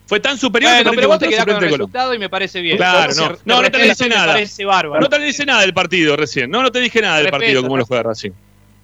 Fue 0.08 0.22
tan 0.22 0.38
superior 0.38 0.72
Bueno, 0.72 0.92
que 0.92 0.96
perdiste 0.96 1.02
pero 1.02 1.08
vos 1.10 1.20
te 1.20 1.28
quedás 1.28 1.44
con 1.46 1.50
el 1.50 1.56
suplente 1.56 1.66
de 1.66 1.72
Colón. 1.72 1.88
resultado 1.90 2.14
y 2.14 2.20
me 2.20 2.30
parece 2.30 2.62
bien. 2.62 2.78
Claro, 2.78 3.14
no. 3.14 3.38
No, 3.44 3.62
no 3.62 3.70
te 3.70 3.78
respeto 3.78 3.88
dice 3.90 4.04
me 4.08 4.16
nada. 4.16 4.34
parece 4.34 4.64
bárbaro. 4.66 5.02
No 5.02 5.10
te 5.10 5.20
dice 5.20 5.46
nada 5.46 5.62
del 5.62 5.74
partido 5.74 6.16
recién. 6.16 6.50
No, 6.50 6.62
no 6.64 6.72
te 6.72 6.80
dije 6.80 7.02
nada 7.02 7.18
del 7.18 7.30
partido, 7.30 7.62
cómo 7.62 7.76
lo 7.78 7.86
juega 7.86 8.04
Racing. 8.04 8.32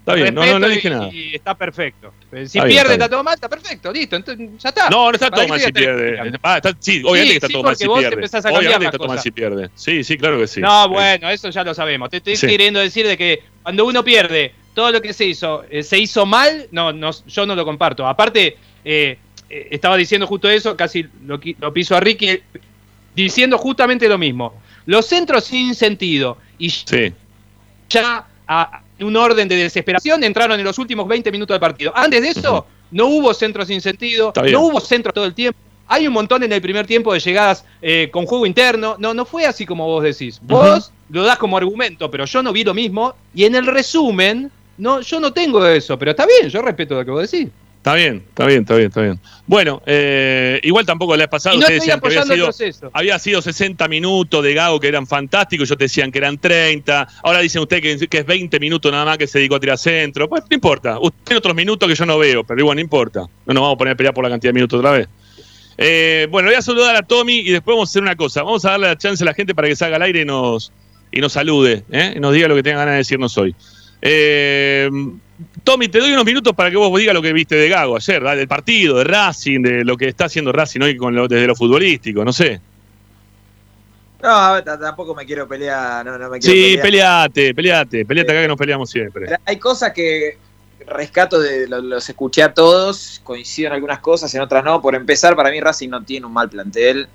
Está 0.03 0.15
bien, 0.15 0.35
no, 0.35 0.45
no, 0.45 0.59
no 0.59 0.67
dije 0.67 0.89
nada. 0.89 1.09
Y 1.13 1.33
está 1.33 1.55
perfecto. 1.55 2.13
Si 2.29 2.37
Está 2.41 2.65
bien, 2.65 2.75
pierde, 2.75 2.93
está 2.93 3.05
está, 3.05 3.09
todo 3.09 3.23
mal, 3.23 3.35
está 3.35 3.47
perfecto, 3.47 3.89
listo. 3.89 4.17
Entonces, 4.17 4.49
ya 4.59 4.67
está. 4.69 4.89
No, 4.89 5.05
no 5.05 5.11
está 5.11 5.29
¿Para 5.29 5.43
todo 5.43 5.47
mal 5.47 5.61
si 5.61 5.71
pierde. 5.71 6.39
Ah, 6.43 6.57
está- 6.57 6.75
sí, 6.77 7.01
obviamente 7.05 7.23
Sí, 7.23 7.29
que 7.29 7.35
está 7.35 7.47
sí, 7.47 7.53
todo 7.53 7.63
mal 7.63 7.75
si 7.77 7.85
pierde. 7.87 8.57
Obviamente 8.57 8.85
está 8.85 8.97
todo 8.97 9.07
mal 9.07 9.19
si 9.19 9.31
pierde. 9.31 9.69
Sí, 9.75 10.03
sí, 10.03 10.17
claro 10.17 10.39
que 10.39 10.47
sí. 10.47 10.59
No, 10.59 10.89
bueno, 10.89 11.29
eso 11.29 11.49
ya 11.49 11.63
lo 11.63 11.73
sabemos. 11.73 12.09
Te 12.09 12.17
estoy 12.17 12.35
queriendo 12.35 12.81
decir 12.81 13.07
de 13.07 13.17
que 13.17 13.43
cuando 13.61 13.85
uno 13.85 14.03
pierde, 14.03 14.53
todo 14.73 14.91
lo 14.91 15.01
que 15.01 15.13
se 15.13 15.23
hizo, 15.23 15.63
eh, 15.69 15.83
se 15.83 15.97
hizo 15.97 16.25
mal, 16.25 16.67
no, 16.71 16.91
no, 16.91 17.11
yo 17.25 17.45
no 17.45 17.55
lo 17.55 17.63
comparto. 17.63 18.05
Aparte, 18.05 18.57
eh, 18.83 19.17
eh, 19.49 19.67
estaba 19.71 19.95
diciendo 19.95 20.27
justo 20.27 20.49
eso, 20.49 20.75
casi 20.75 21.07
lo, 21.25 21.39
lo 21.59 21.73
piso 21.73 21.95
a 21.95 22.01
Ricky, 22.01 22.41
diciendo 23.15 23.57
justamente 23.57 24.09
lo 24.09 24.17
mismo. 24.17 24.61
Los 24.85 25.05
centros 25.05 25.45
sin 25.45 25.75
sentido 25.75 26.37
y 26.57 26.67
ya 27.87 28.27
a 28.45 28.82
un 28.99 29.15
orden 29.15 29.47
de 29.47 29.55
desesperación 29.55 30.23
entraron 30.23 30.59
en 30.59 30.65
los 30.65 30.77
últimos 30.77 31.07
20 31.07 31.31
minutos 31.31 31.53
del 31.53 31.59
partido. 31.59 31.91
Antes 31.95 32.21
de 32.21 32.29
eso, 32.29 32.65
no 32.91 33.07
hubo 33.07 33.33
centros 33.33 33.67
sin 33.67 33.81
sentido, 33.81 34.33
no 34.51 34.61
hubo 34.61 34.79
centros 34.79 35.13
todo 35.13 35.25
el 35.25 35.33
tiempo. 35.33 35.57
Hay 35.87 36.07
un 36.07 36.13
montón 36.13 36.43
en 36.43 36.53
el 36.53 36.61
primer 36.61 36.87
tiempo 36.87 37.13
de 37.13 37.19
llegadas 37.19 37.65
eh, 37.81 38.09
con 38.11 38.25
juego 38.25 38.45
interno. 38.45 38.95
No, 38.99 39.13
no 39.13 39.25
fue 39.25 39.45
así 39.45 39.65
como 39.65 39.85
vos 39.85 40.03
decís. 40.03 40.39
Vos 40.41 40.91
lo 41.09 41.23
das 41.23 41.37
como 41.37 41.57
argumento, 41.57 42.09
pero 42.09 42.25
yo 42.25 42.41
no 42.41 42.53
vi 42.53 42.63
lo 42.63 42.73
mismo. 42.73 43.13
Y 43.35 43.43
en 43.45 43.55
el 43.55 43.65
resumen, 43.65 44.49
no, 44.77 45.01
yo 45.01 45.19
no 45.19 45.33
tengo 45.33 45.65
eso, 45.65 45.97
pero 45.99 46.11
está 46.11 46.25
bien, 46.25 46.49
yo 46.49 46.61
respeto 46.61 46.95
lo 46.95 47.05
que 47.05 47.11
vos 47.11 47.29
decís. 47.29 47.49
Está 47.83 47.95
bien, 47.95 48.23
está 48.29 48.45
bien, 48.45 48.61
está 48.61 48.75
bien, 48.75 48.87
está 48.87 49.01
bien. 49.01 49.19
Bueno, 49.45 49.81
eh, 49.85 50.57
igual 50.63 50.85
tampoco 50.85 51.17
le 51.17 51.25
ha 51.25 51.29
pasado. 51.29 51.57
Y 51.57 51.59
no 51.59 51.65
Ustedes 51.65 51.81
decían 51.81 51.99
que 51.99 52.07
había 52.07 52.23
sido, 52.23 52.89
había 52.93 53.19
sido 53.19 53.41
60 53.41 53.89
minutos 53.89 54.41
de 54.41 54.53
Gago 54.53 54.79
que 54.79 54.87
eran 54.87 55.05
fantásticos. 55.05 55.67
Yo 55.67 55.75
te 55.75 55.83
decían 55.83 56.09
que 56.09 56.19
eran 56.19 56.37
30. 56.37 57.09
Ahora 57.23 57.39
dicen 57.39 57.61
ustedes 57.61 57.99
que, 57.99 58.07
que 58.07 58.19
es 58.19 58.25
20 58.25 58.57
minutos 58.61 58.89
nada 58.89 59.03
más 59.03 59.17
que 59.17 59.27
se 59.27 59.39
dedicó 59.39 59.55
a 59.55 59.59
tirar 59.59 59.77
centro. 59.77 60.29
Pues 60.29 60.43
no 60.49 60.55
importa. 60.55 60.97
Usted 60.97 61.17
tiene 61.25 61.39
otros 61.39 61.55
minutos 61.55 61.89
que 61.89 61.93
yo 61.93 62.05
no 62.05 62.17
veo, 62.17 62.45
pero 62.45 62.57
igual 62.57 62.77
no 62.77 62.81
importa. 62.81 63.19
No 63.45 63.53
nos 63.53 63.61
vamos 63.63 63.75
a 63.75 63.77
poner 63.77 63.93
a 63.95 63.97
pelear 63.97 64.13
por 64.13 64.23
la 64.23 64.29
cantidad 64.29 64.51
de 64.51 64.53
minutos 64.53 64.79
otra 64.79 64.91
vez. 64.91 65.09
Eh, 65.77 66.25
bueno, 66.31 66.47
voy 66.47 66.55
a 66.55 66.61
saludar 66.61 66.95
a 66.95 67.01
Tommy 67.01 67.39
y 67.39 67.51
después 67.51 67.75
vamos 67.75 67.89
a 67.89 67.91
hacer 67.91 68.01
una 68.01 68.15
cosa. 68.15 68.43
Vamos 68.43 68.63
a 68.63 68.71
darle 68.71 68.87
la 68.87 68.97
chance 68.97 69.21
a 69.21 69.25
la 69.25 69.33
gente 69.33 69.53
para 69.53 69.67
que 69.67 69.75
salga 69.75 69.97
al 69.97 70.03
aire 70.03 70.21
y 70.21 70.25
nos, 70.25 70.71
y 71.11 71.19
nos 71.19 71.33
salude 71.33 71.83
¿eh? 71.91 72.13
y 72.15 72.19
nos 72.21 72.33
diga 72.33 72.47
lo 72.47 72.55
que 72.55 72.63
tenga 72.63 72.77
ganas 72.77 72.93
de 72.93 72.97
decirnos 72.99 73.37
hoy. 73.37 73.53
Eh, 74.01 74.89
Tommy, 75.63 75.87
te 75.87 75.99
doy 75.99 76.11
unos 76.13 76.25
minutos 76.25 76.53
para 76.53 76.69
que 76.69 76.77
vos 76.77 76.97
digas 76.99 77.13
lo 77.13 77.21
que 77.21 77.33
viste 77.33 77.55
de 77.55 77.69
Gago 77.69 77.95
ayer, 77.95 78.21
¿verdad? 78.21 78.37
del 78.37 78.47
partido, 78.47 78.97
de 78.97 79.03
Racing, 79.05 79.61
de 79.61 79.85
lo 79.85 79.95
que 79.97 80.07
está 80.07 80.25
haciendo 80.25 80.51
Racing 80.51 80.81
hoy 80.81 80.97
con 80.97 81.15
lo- 81.15 81.27
desde 81.27 81.47
lo 81.47 81.55
futbolístico, 81.55 82.23
no 82.25 82.33
sé. 82.33 82.59
No, 84.21 84.63
tampoco 84.63 85.13
me 85.13 85.25
quiero 85.25 85.47
pelear, 85.47 86.05
no, 86.05 86.17
no 86.17 86.29
me 86.29 86.39
quiero 86.39 86.53
Sí, 86.55 86.61
pelear. 86.77 86.81
peleate, 86.81 87.53
peleate, 87.53 88.05
peleate 88.05 88.31
acá 88.31 88.41
que 88.41 88.47
nos 88.47 88.57
peleamos 88.57 88.89
siempre. 88.89 89.25
Hay 89.45 89.57
cosas 89.57 89.91
que 89.91 90.37
rescato 90.87 91.39
de 91.39 91.67
lo- 91.67 91.81
los 91.81 92.07
escuché 92.09 92.41
a 92.43 92.53
todos, 92.53 93.19
coincido 93.23 93.67
en 93.67 93.73
algunas 93.73 93.99
cosas, 93.99 94.33
en 94.35 94.41
otras 94.41 94.63
no. 94.63 94.81
Por 94.81 94.95
empezar, 94.95 95.35
para 95.35 95.51
mí 95.51 95.59
Racing 95.59 95.89
no 95.89 96.03
tiene 96.03 96.25
un 96.25 96.33
mal 96.33 96.49
plantel, 96.49 97.07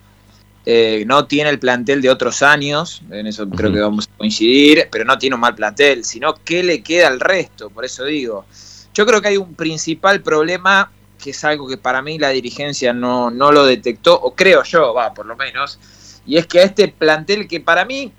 eh, 0.71 1.05
no 1.07 1.25
tiene 1.27 1.49
el 1.49 1.59
plantel 1.59 2.03
de 2.03 2.11
otros 2.11 2.43
años, 2.43 3.01
en 3.11 3.27
eso 3.27 3.49
creo 3.49 3.73
que 3.73 3.81
vamos 3.81 4.07
a 4.07 4.19
coincidir, 4.19 4.87
pero 4.93 5.07
no 5.07 5.17
tiene 5.17 5.35
un 5.35 5.41
mal 5.41 5.55
plantel, 5.55 6.05
sino 6.05 6.35
qué 6.45 6.63
le 6.63 6.83
queda 6.83 7.09
al 7.09 7.21
resto, 7.21 7.71
por 7.71 7.87
eso 7.87 8.05
digo. 8.05 8.45
Yo 8.93 9.07
creo 9.07 9.23
que 9.23 9.29
hay 9.29 9.39
un 9.39 9.55
principal 9.55 10.21
problema 10.21 10.93
que 11.19 11.31
es 11.31 11.43
algo 11.45 11.67
que 11.67 11.79
para 11.79 12.03
mí 12.03 12.19
la 12.19 12.29
dirigencia 12.29 12.93
no, 12.93 13.31
no 13.31 13.51
lo 13.51 13.65
detectó, 13.65 14.15
o 14.21 14.35
creo 14.35 14.63
yo, 14.63 14.93
va, 14.93 15.15
por 15.15 15.25
lo 15.25 15.37
menos, 15.37 15.79
y 16.27 16.37
es 16.37 16.47
que 16.47 16.59
a 16.61 16.65
este 16.65 16.89
plantel 16.89 17.49
que 17.49 17.61
para 17.61 17.87
mí 17.87 18.13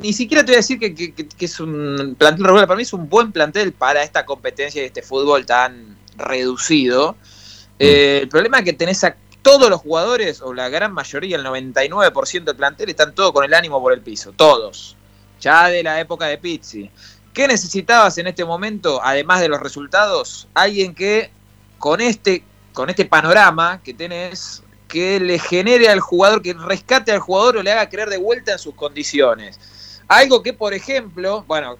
ni 0.00 0.12
siquiera 0.12 0.44
te 0.44 0.52
voy 0.52 0.54
a 0.54 0.58
decir 0.58 0.78
que, 0.78 0.94
que- 0.94 1.12
que- 1.12 1.26
que 1.28 1.44
es 1.44 1.58
un 1.58 2.14
plantel 2.16 2.44
regular, 2.44 2.68
para 2.68 2.76
mí 2.76 2.82
es 2.84 2.92
un 2.92 3.08
buen 3.08 3.32
plantel 3.32 3.72
para 3.72 4.04
esta 4.04 4.24
competencia 4.24 4.80
y 4.80 4.86
este 4.86 5.02
fútbol 5.02 5.44
tan 5.44 5.96
reducido. 6.16 7.16
Eh, 7.78 8.20
el 8.22 8.28
problema 8.28 8.58
es 8.58 8.64
que 8.64 8.72
tenés 8.72 9.02
a 9.04 9.16
todos 9.46 9.70
los 9.70 9.80
jugadores, 9.80 10.42
o 10.42 10.52
la 10.52 10.68
gran 10.68 10.92
mayoría, 10.92 11.36
el 11.36 11.44
99% 11.44 12.42
del 12.42 12.56
plantel, 12.56 12.90
están 12.90 13.14
todos 13.14 13.30
con 13.30 13.44
el 13.44 13.54
ánimo 13.54 13.80
por 13.80 13.92
el 13.92 14.00
piso, 14.00 14.32
todos. 14.32 14.96
Ya 15.40 15.68
de 15.68 15.84
la 15.84 16.00
época 16.00 16.26
de 16.26 16.36
Pizzi. 16.36 16.90
¿Qué 17.32 17.46
necesitabas 17.46 18.18
en 18.18 18.26
este 18.26 18.44
momento, 18.44 19.00
además 19.04 19.40
de 19.40 19.48
los 19.48 19.60
resultados? 19.60 20.48
Alguien 20.52 20.96
que 20.96 21.30
con 21.78 22.00
este, 22.00 22.42
con 22.72 22.90
este 22.90 23.04
panorama 23.04 23.80
que 23.84 23.94
tenés, 23.94 24.64
que 24.88 25.20
le 25.20 25.38
genere 25.38 25.90
al 25.90 26.00
jugador, 26.00 26.42
que 26.42 26.52
rescate 26.52 27.12
al 27.12 27.20
jugador 27.20 27.58
o 27.58 27.62
le 27.62 27.70
haga 27.70 27.88
creer 27.88 28.10
de 28.10 28.16
vuelta 28.16 28.50
en 28.50 28.58
sus 28.58 28.74
condiciones. 28.74 30.02
Algo 30.08 30.42
que, 30.42 30.54
por 30.54 30.74
ejemplo, 30.74 31.44
bueno, 31.46 31.76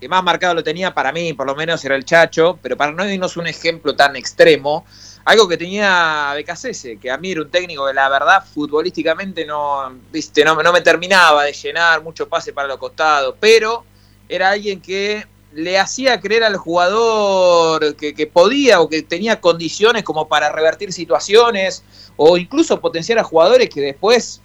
que 0.00 0.08
más 0.08 0.24
marcado 0.24 0.54
lo 0.54 0.64
tenía 0.64 0.92
para 0.92 1.12
mí, 1.12 1.34
por 1.34 1.46
lo 1.46 1.54
menos 1.54 1.84
era 1.84 1.94
el 1.94 2.04
Chacho, 2.04 2.58
pero 2.60 2.76
para 2.76 2.90
no 2.90 3.08
irnos 3.08 3.36
un 3.36 3.46
ejemplo 3.46 3.94
tan 3.94 4.16
extremo, 4.16 4.84
algo 5.26 5.48
que 5.48 5.56
tenía 5.56 6.32
Becasese, 6.34 6.98
que 6.98 7.10
a 7.10 7.18
mí 7.18 7.32
era 7.32 7.42
un 7.42 7.50
técnico 7.50 7.84
que 7.84 7.92
la 7.92 8.08
verdad 8.08 8.44
futbolísticamente 8.44 9.44
no, 9.44 9.92
viste, 10.12 10.44
no, 10.44 10.54
no 10.62 10.72
me 10.72 10.80
terminaba 10.82 11.42
de 11.42 11.52
llenar, 11.52 12.00
mucho 12.02 12.28
pase 12.28 12.52
para 12.52 12.68
los 12.68 12.78
costados, 12.78 13.34
pero 13.40 13.84
era 14.28 14.50
alguien 14.50 14.80
que 14.80 15.26
le 15.52 15.78
hacía 15.80 16.20
creer 16.20 16.44
al 16.44 16.56
jugador 16.56 17.96
que, 17.96 18.30
podía 18.32 18.80
o 18.80 18.88
que 18.88 19.02
tenía 19.02 19.40
condiciones 19.40 20.04
como 20.04 20.28
para 20.28 20.52
revertir 20.52 20.92
situaciones 20.92 21.82
o 22.14 22.36
incluso 22.36 22.80
potenciar 22.80 23.18
a 23.18 23.24
jugadores 23.24 23.68
que 23.68 23.80
después, 23.80 24.40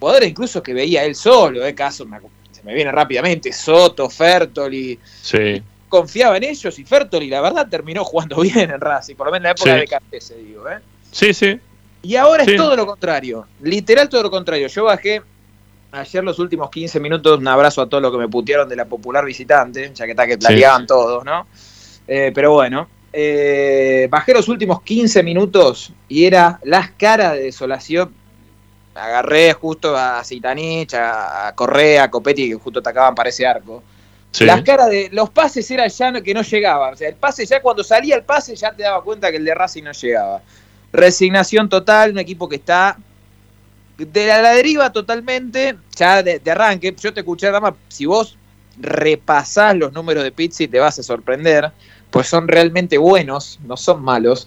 jugadores 0.00 0.30
incluso 0.30 0.62
que 0.62 0.72
veía 0.72 1.04
él 1.04 1.16
solo, 1.16 1.66
eh, 1.66 1.74
caso, 1.74 2.06
me 2.06 2.18
se 2.50 2.62
me 2.62 2.72
viene 2.72 2.90
rápidamente, 2.90 3.52
Soto, 3.52 4.08
Fertoli, 4.08 4.98
Sí. 5.20 5.62
Confiaba 5.88 6.36
en 6.36 6.44
ellos 6.44 6.78
y 6.78 6.84
Fertoli 6.84 7.28
la 7.28 7.40
verdad 7.40 7.66
terminó 7.68 8.04
jugando 8.04 8.36
bien 8.40 8.70
en 8.70 8.80
Racing, 8.80 9.14
por 9.16 9.26
lo 9.26 9.32
menos 9.32 9.38
en 9.40 9.42
la 9.44 9.50
época 9.52 9.72
Sí. 9.74 9.80
de 9.80 9.86
Cartese, 9.86 10.34
digo, 10.36 10.68
¿eh? 10.68 10.78
Sí, 11.10 11.32
sí. 11.34 11.58
Y 12.02 12.16
ahora 12.16 12.44
Sí. 12.44 12.52
es 12.52 12.56
todo 12.56 12.76
lo 12.76 12.86
contrario, 12.86 13.46
literal 13.62 14.08
todo 14.08 14.22
lo 14.22 14.30
contrario. 14.30 14.68
Yo 14.68 14.84
bajé 14.84 15.22
ayer 15.90 16.22
los 16.22 16.38
últimos 16.38 16.70
15 16.70 17.00
minutos, 17.00 17.38
un 17.38 17.48
abrazo 17.48 17.82
a 17.82 17.88
todos 17.88 18.02
los 18.02 18.12
que 18.12 18.18
me 18.18 18.28
putearon 18.28 18.68
de 18.68 18.76
la 18.76 18.84
popular 18.84 19.24
visitante, 19.24 19.90
ya 19.94 20.04
que 20.04 20.12
está 20.12 20.26
que 20.26 20.38
Sí. 20.40 20.52
ligaban 20.54 20.86
todos, 20.86 21.24
¿no? 21.24 21.46
Eh, 22.06 22.30
pero 22.34 22.52
bueno, 22.52 22.88
eh, 23.12 24.06
bajé 24.10 24.32
los 24.34 24.48
últimos 24.48 24.82
15 24.82 25.22
minutos 25.22 25.92
y 26.08 26.24
era 26.24 26.60
las 26.62 26.90
caras 26.92 27.32
de 27.32 27.40
desolación. 27.44 28.12
Agarré 28.94 29.52
justo 29.52 29.96
a 29.96 30.22
Zitanich, 30.24 30.92
a, 30.94 31.48
a 31.48 31.54
Correa, 31.54 32.04
a 32.04 32.10
Copetti, 32.10 32.48
que 32.48 32.54
justo 32.56 32.80
atacaban 32.80 33.14
para 33.14 33.28
ese 33.28 33.46
arco. 33.46 33.82
Sí. 34.30 34.44
Las 34.44 34.62
caras 34.62 34.88
de 34.90 35.08
los 35.12 35.30
pases 35.30 35.70
era 35.70 35.86
ya 35.88 36.10
no- 36.12 36.22
que 36.22 36.34
no 36.34 36.42
llegaban. 36.42 36.92
O 36.94 36.96
sea, 36.96 37.08
el 37.08 37.14
pase 37.16 37.46
ya 37.46 37.60
cuando 37.62 37.82
salía 37.82 38.14
el 38.16 38.22
pase 38.22 38.54
ya 38.54 38.72
te 38.72 38.82
daba 38.82 39.02
cuenta 39.02 39.30
que 39.30 39.38
el 39.38 39.44
de 39.44 39.54
Racing 39.54 39.84
no 39.84 39.92
llegaba. 39.92 40.42
Resignación 40.92 41.68
total, 41.68 42.12
un 42.12 42.18
equipo 42.18 42.48
que 42.48 42.56
está 42.56 42.96
de 43.96 44.26
la, 44.26 44.40
la 44.42 44.52
deriva 44.52 44.92
totalmente, 44.92 45.76
ya 45.96 46.22
de, 46.22 46.38
de 46.38 46.50
arranque. 46.50 46.94
Yo 47.00 47.12
te 47.12 47.20
escuché, 47.20 47.50
Rama, 47.50 47.74
si 47.88 48.06
vos 48.06 48.36
repasás 48.80 49.74
los 49.76 49.92
números 49.92 50.22
de 50.24 50.32
Pizzi 50.32 50.68
te 50.68 50.78
vas 50.78 50.98
a 50.98 51.02
sorprender, 51.02 51.70
pues 52.10 52.26
son 52.28 52.48
realmente 52.48 52.96
buenos, 52.96 53.58
no 53.64 53.76
son 53.76 54.02
malos. 54.02 54.46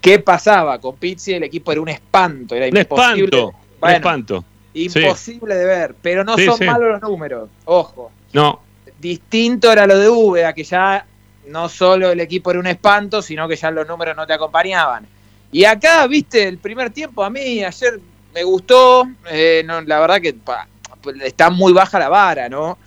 ¿Qué 0.00 0.18
pasaba 0.18 0.78
con 0.80 0.96
Pizzi? 0.96 1.34
El 1.34 1.42
equipo 1.42 1.72
era 1.72 1.80
un 1.80 1.88
espanto, 1.88 2.54
era 2.54 2.66
Un 2.68 2.76
imposible. 2.76 3.24
espanto. 3.24 3.54
Un 3.82 3.90
espanto. 3.90 4.44
Sí. 4.74 4.84
imposible 4.86 5.54
de 5.54 5.64
ver, 5.66 5.94
pero 6.00 6.24
no 6.24 6.36
Sí, 6.36 6.46
son 6.46 6.64
malos 6.64 6.88
los 6.92 7.02
números, 7.02 7.48
ojo. 7.66 8.10
No. 8.32 8.61
Distinto 9.02 9.72
era 9.72 9.84
lo 9.84 9.98
de 9.98 10.08
Úbeda, 10.08 10.52
que 10.52 10.62
ya 10.62 11.04
no 11.48 11.68
solo 11.68 12.12
el 12.12 12.20
equipo 12.20 12.52
era 12.52 12.60
un 12.60 12.68
espanto, 12.68 13.20
sino 13.20 13.48
que 13.48 13.56
ya 13.56 13.68
los 13.72 13.84
números 13.88 14.16
no 14.16 14.24
te 14.28 14.32
acompañaban. 14.32 15.04
Y 15.50 15.64
acá, 15.64 16.06
viste, 16.06 16.46
el 16.46 16.58
primer 16.58 16.90
tiempo 16.90 17.24
a 17.24 17.28
mí 17.28 17.64
ayer 17.64 17.98
me 18.32 18.44
gustó, 18.44 19.08
eh, 19.28 19.64
no, 19.66 19.80
la 19.80 19.98
verdad 19.98 20.20
que 20.20 20.32
pa, 20.34 20.68
está 21.20 21.50
muy 21.50 21.72
baja 21.72 21.98
la 21.98 22.08
vara, 22.08 22.48
¿no? 22.48 22.78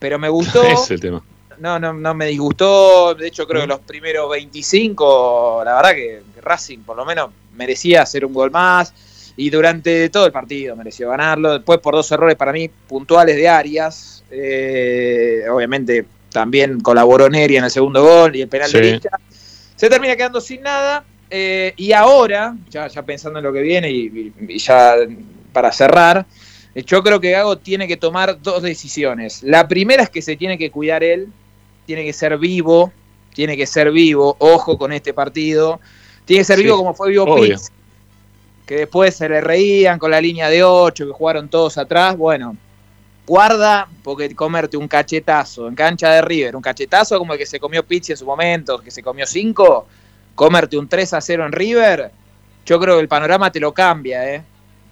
Pero 0.00 0.18
me 0.18 0.28
gustó, 0.28 0.60
es 0.64 0.90
el 0.90 0.98
tema. 0.98 1.22
no, 1.58 1.78
no, 1.78 1.92
no 1.92 2.14
me 2.14 2.26
disgustó, 2.26 3.14
de 3.14 3.28
hecho 3.28 3.46
creo 3.46 3.60
que 3.60 3.68
los 3.68 3.80
primeros 3.80 4.28
25, 4.28 5.62
la 5.64 5.76
verdad 5.76 5.92
que 5.92 6.22
Racing 6.42 6.80
por 6.80 6.96
lo 6.96 7.04
menos 7.04 7.30
merecía 7.54 8.02
hacer 8.02 8.24
un 8.24 8.34
gol 8.34 8.50
más, 8.50 8.92
y 9.36 9.50
durante 9.50 10.08
todo 10.10 10.26
el 10.26 10.32
partido 10.32 10.76
mereció 10.76 11.08
ganarlo, 11.10 11.54
después 11.54 11.78
por 11.80 11.94
dos 11.94 12.10
errores 12.12 12.36
para 12.36 12.52
mí 12.52 12.68
puntuales 12.88 13.36
de 13.36 13.48
Arias, 13.48 14.22
eh, 14.30 15.42
obviamente 15.50 16.04
también 16.30 16.80
colaboró 16.80 17.28
Neri 17.28 17.56
en 17.56 17.64
el 17.64 17.70
segundo 17.70 18.02
gol 18.02 18.36
y 18.36 18.42
el 18.42 18.48
penal 18.48 18.70
de 18.70 18.78
Sí. 18.84 18.92
Licha, 18.92 19.10
se 19.76 19.88
termina 19.88 20.14
quedando 20.16 20.40
sin 20.40 20.62
nada, 20.62 21.04
eh, 21.30 21.72
y 21.76 21.92
ahora, 21.92 22.54
ya, 22.68 22.86
ya 22.88 23.02
pensando 23.02 23.38
en 23.38 23.44
lo 23.44 23.52
que 23.52 23.62
viene 23.62 23.90
y, 23.90 24.06
y- 24.06 24.32
y 24.54 24.58
ya 24.58 24.94
para 25.52 25.72
cerrar, 25.72 26.26
eh, 26.74 26.82
yo 26.84 27.02
creo 27.02 27.18
que 27.20 27.30
Gago 27.30 27.58
tiene 27.58 27.88
que 27.88 27.96
tomar 27.96 28.40
dos 28.40 28.62
decisiones. 28.62 29.42
La 29.42 29.66
primera 29.66 30.02
es 30.02 30.10
que 30.10 30.22
se 30.22 30.36
tiene 30.36 30.58
que 30.58 30.70
cuidar 30.70 31.02
él, 31.02 31.28
tiene 31.86 32.04
que 32.04 32.12
ser 32.12 32.36
vivo, 32.38 32.92
tiene 33.34 33.56
que 33.56 33.66
ser 33.66 33.90
vivo, 33.90 34.36
ojo 34.38 34.76
con 34.78 34.92
este 34.92 35.12
partido, 35.14 35.80
tiene 36.24 36.40
que 36.42 36.44
ser 36.44 36.58
Sí, 36.58 36.64
vivo 36.64 36.76
como 36.76 36.94
fue 36.94 37.10
vivo 37.10 37.24
obvio. 37.24 37.56
Que 38.70 38.76
después 38.76 39.16
se 39.16 39.28
le 39.28 39.40
reían 39.40 39.98
con 39.98 40.12
la 40.12 40.20
línea 40.20 40.48
de 40.48 40.62
8, 40.62 41.04
que 41.04 41.12
jugaron 41.12 41.48
todos 41.48 41.76
atrás, 41.76 42.16
bueno, 42.16 42.56
guarda 43.26 43.88
porque 44.04 44.32
comerte 44.36 44.76
un 44.76 44.86
cachetazo 44.86 45.66
en 45.66 45.74
cancha 45.74 46.12
de 46.12 46.22
River, 46.22 46.54
un 46.54 46.62
cachetazo 46.62 47.18
como 47.18 47.32
el 47.32 47.38
que 47.40 47.46
se 47.46 47.58
comió 47.58 47.84
Pizzi 47.84 48.12
en 48.12 48.18
su 48.18 48.24
momento, 48.24 48.78
que 48.78 48.92
se 48.92 49.02
comió 49.02 49.26
5, 49.26 49.88
comerte 50.36 50.78
un 50.78 50.88
3 50.88 51.14
a 51.14 51.20
0 51.20 51.46
en 51.46 51.50
River, 51.50 52.12
yo 52.64 52.78
creo 52.78 52.94
que 52.94 53.00
el 53.00 53.08
panorama 53.08 53.50
te 53.50 53.58
lo 53.58 53.74
cambia, 53.74 54.36
¿eh? 54.36 54.44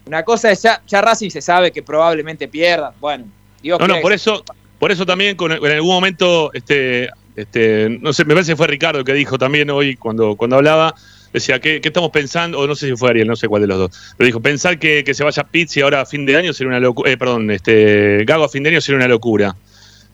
Una 0.07 0.25
cosa 0.25 0.51
es 0.51 0.61
ya, 0.61 0.83
ya 0.85 1.01
Racing 1.01 1.31
se 1.31 1.41
sabe 1.41 1.71
que 1.71 1.85
probablemente 1.85 2.49
pierda, 2.49 2.93
bueno, 2.99 3.27
Dios 3.63 3.79
No, 3.79 3.87
no, 3.87 4.01
por 4.01 4.13
eso, 4.13 4.43
por 4.81 4.91
eso 4.91 5.07
también 5.07 5.37
con, 5.37 5.53
en 5.53 5.65
algún 5.65 5.95
momento, 5.95 6.53
este, 6.53 7.11
este, 7.37 7.97
no 8.01 8.13
sé, 8.13 8.25
me 8.25 8.35
parece 8.35 8.51
que 8.51 8.57
fue 8.57 8.67
Ricardo 8.67 9.05
que 9.05 9.15
dijo 9.15 9.39
también 9.39 9.71
hoy 9.71 9.95
cuando, 9.95 10.35
cuando 10.35 10.57
hablaba, 10.57 10.97
decía, 11.33 11.61
¿qué, 11.61 11.81
qué 11.81 11.89
estamos 11.89 12.11
pensando? 12.11 12.59
O 12.59 12.67
no 12.67 12.75
sé 12.75 12.89
si 12.89 12.97
fue 12.97 13.11
Ariel, 13.11 13.29
no 13.29 13.37
sé 13.37 13.49
cuál 13.49 13.63
de 13.63 13.69
los 13.69 13.79
dos. 13.79 14.15
Pero 14.17 14.27
dijo, 14.27 14.41
pensar 14.41 14.79
que, 14.79 15.05
se 15.13 15.25
vaya 15.25 15.45
Pizzi 15.45 15.81
ahora 15.81 16.03
a 16.03 16.07
fin 16.07 16.27
de 16.27 16.37
año 16.37 16.53
sería 16.53 16.69
una 16.69 16.81
locura. 16.81 17.11
Eh, 17.11 17.17
perdón, 17.17 17.51
este, 17.51 18.25
Gago 18.25 18.45
a 18.45 18.49
fin 18.49 18.63
de 18.63 18.71
año 18.71 18.81
sería 18.81 18.97
una 18.97 19.09
locura. 19.09 19.57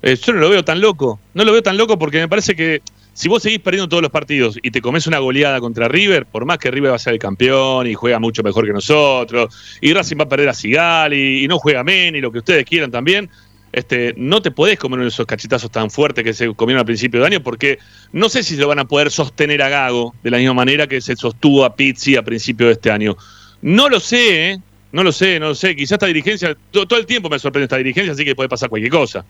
Eh, 0.03 0.17
yo 0.17 0.33
no 0.33 0.41
lo 0.41 0.51
veo 0.51 0.65
tan 0.65 0.81
loco. 0.81 1.19
No 1.35 1.45
lo 1.45 1.53
veo 1.53 1.63
tan 1.63 1.77
loco 1.77 1.99
porque 1.99 2.19
me 2.19 2.29
parece 2.29 2.55
que 2.55 2.83
si 3.15 3.29
vos 3.29 3.43
seguís 3.43 3.61
perdiendo 3.61 3.89
todos 3.89 4.03
los 4.03 4.11
partidos 4.11 4.59
y 4.61 4.73
te 4.73 4.83
comes 4.83 5.07
una 5.07 5.19
goleada 5.21 5.61
contra 5.61 5.87
River, 5.87 6.27
por 6.27 6.45
más 6.45 6.59
que 6.59 6.71
River 6.71 6.91
va 6.91 6.97
a 6.97 6.99
ser 6.99 7.13
el 7.13 7.21
campeón 7.21 7.87
y 7.87 7.95
juega 7.95 8.19
mucho 8.19 8.43
mejor 8.43 8.67
que 8.67 8.73
nosotros, 8.73 9.55
y 9.81 9.95
Racing 9.95 10.17
va 10.19 10.25
a 10.25 10.29
perder 10.29 10.49
a 10.49 10.55
Sigali 10.55 11.45
y 11.45 11.49
no 11.49 11.59
juega 11.59 11.85
men 11.85 12.17
y 12.17 12.21
lo 12.21 12.33
que 12.33 12.39
ustedes 12.39 12.65
quieran 12.65 12.91
también, 12.91 13.31
este, 13.75 14.15
no 14.17 14.41
te 14.41 14.51
podés 14.51 14.79
comer 14.79 15.01
esos 15.07 15.27
cachetazos 15.27 15.71
tan 15.71 15.91
fuertes 15.91 16.25
que 16.25 16.33
se 16.33 16.55
comieron 16.55 16.81
al 16.81 16.87
principio 16.87 17.21
de 17.21 17.27
año 17.27 17.43
porque 17.43 17.79
no 18.13 18.29
sé 18.29 18.43
si 18.43 18.57
lo 18.57 18.69
van 18.69 18.79
a 18.79 18.85
poder 18.87 19.11
sostener 19.11 19.61
a 19.63 19.69
Gago 19.69 20.15
de 20.23 20.31
la 20.31 20.39
misma 20.39 20.55
manera 20.55 20.87
que 20.87 21.01
se 21.01 21.17
sostuvo 21.17 21.65
a 21.65 21.75
Pizzi 21.75 22.17
a 22.17 22.23
principio 22.23 22.67
de 22.67 22.73
este 22.75 22.91
año. 22.91 23.17
No 23.63 23.89
lo 23.89 24.01
sé, 24.01 24.51
¿eh? 24.53 24.61
No 24.93 25.03
lo 25.03 25.11
sé, 25.11 25.41
no 25.41 25.49
lo 25.49 25.55
sé. 25.55 25.75
Quizás 25.75 25.93
esta 25.93 26.07
dirigencia, 26.07 26.57
to- 26.71 26.87
todo 26.87 26.99
el 27.01 27.07
tiempo 27.07 27.29
me 27.29 27.39
sorprende 27.39 27.65
esta 27.65 27.77
dirigencia, 27.77 28.13
así 28.13 28.25
que 28.25 28.35
puede 28.37 28.49
pasar 28.49 28.69
cualquier 28.69 28.93
cosa. 28.93 29.25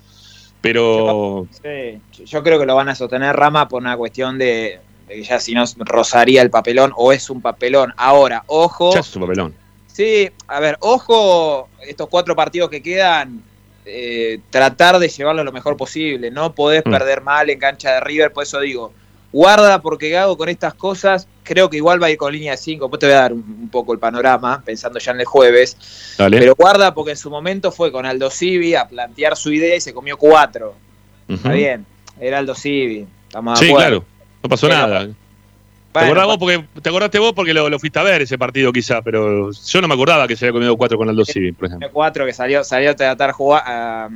Pero 0.61 1.47
Sí, 1.63 2.25
yo 2.25 2.43
creo 2.43 2.59
que 2.59 2.67
lo 2.67 2.75
van 2.75 2.89
a 2.89 2.95
sostener 2.95 3.35
Rama 3.37 3.69
por 3.69 3.83
una 3.83 3.97
cuestión 3.97 4.39
de, 4.39 4.79
de 5.09 5.15
que 5.15 5.23
ya 5.23 5.39
si 5.39 5.53
no 5.55 5.65
rozaría 5.79 6.43
el 6.43 6.51
papelón 6.51 6.93
o 6.97 7.13
es 7.13 7.29
un 7.31 7.41
papelón. 7.43 7.93
Ahora, 7.97 8.45
ojo. 8.47 8.93
ya 8.95 9.01
es 9.01 9.07
su 9.07 9.21
papelón. 9.21 9.55
Sí, 9.87 10.29
a 10.49 10.61
ver, 10.61 10.77
ojo, 10.81 11.69
estos 11.87 12.09
cuatro 12.09 12.35
partidos 12.35 12.69
que 12.71 12.83
quedan, 12.83 13.43
eh, 13.85 14.41
tratar 14.51 14.99
de 14.99 15.09
llevarlo 15.09 15.45
lo 15.45 15.53
mejor 15.53 15.77
posible. 15.77 16.31
No 16.31 16.55
podés 16.55 16.83
Mm. 16.85 16.91
perder 16.91 17.21
mal 17.23 17.51
en 17.51 17.59
cancha 17.59 17.93
de 17.95 18.01
River, 18.01 18.33
por 18.33 18.43
eso 18.45 18.61
digo, 18.61 18.93
guarda 19.33 19.81
porque 19.83 20.11
Gago 20.11 20.37
con 20.39 20.49
estas 20.49 20.75
cosas, 20.75 21.27
creo 21.43 21.69
que 21.69 21.77
igual 21.79 22.03
va 22.03 22.07
a 22.07 22.11
ir 22.11 22.17
con 22.17 22.33
línea 22.33 22.53
de 22.53 22.57
5. 22.57 22.87
Después 22.87 23.01
te 23.01 23.07
voy 23.07 23.15
a 23.15 23.19
dar 23.21 23.33
un, 23.33 23.69
poco 23.71 23.93
el 23.93 23.99
panorama, 23.99 24.63
pensando 24.65 24.99
ya 24.99 25.13
en 25.13 25.21
el 25.21 25.27
jueves. 25.27 26.15
Dale. 26.17 26.39
Pero 26.39 26.55
guarda 26.55 26.95
porque 26.95 27.11
en 27.13 27.17
su 27.17 27.31
momento 27.31 27.71
fue 27.73 27.91
con 27.93 28.07
Aldo 28.07 28.31
Civi 28.31 28.75
a 28.75 28.87
plantear 28.89 29.37
su 29.37 29.53
idea 29.53 29.77
y 29.77 29.81
se 29.81 29.93
comió 29.93 30.17
cuatro. 30.17 30.75
Ujú. 31.29 31.35
Está 31.37 31.53
bien, 31.53 31.85
era 32.21 32.39
Aldo 32.39 32.55
Civi. 32.55 33.07
Estamos 33.29 33.59
de 33.59 33.67
Sí, 33.67 33.73
acuerdo. 33.73 33.89
claro. 34.03 34.05
No 34.43 34.49
pasó 34.49 34.69
Pero- 34.69 34.79
nada. 34.81 35.09
¿Te, 35.95 36.01
Bueno, 36.01 36.07
acordás 36.23 36.27
vos 36.27 36.39
porque, 36.39 36.65
te 36.83 36.89
acordaste 36.89 37.19
vos 37.21 37.33
porque 37.35 37.55
lo, 37.55 37.69
lo 37.71 37.79
fuiste 37.79 38.01
a 38.01 38.03
ver 38.03 38.21
ese 38.23 38.37
partido 38.37 38.73
quizá, 38.73 39.01
pero 39.01 39.53
yo 39.53 39.81
no 39.81 39.87
me 39.87 39.95
acordaba 39.95 40.27
que 40.27 40.35
se 40.35 40.45
había 40.47 40.55
comido 40.55 40.77
cuatro 40.77 40.99
con 40.99 41.09
Aldo 41.09 41.25
Civi, 41.25 41.53
por 41.53 41.69
ejemplo. 41.69 41.89
cuatro 41.93 42.27
que 42.27 42.33
salió, 42.33 42.65
salió 42.65 42.91
a 42.91 42.95
tratar 42.97 43.31
juga- 43.31 43.63
a, 43.65 44.09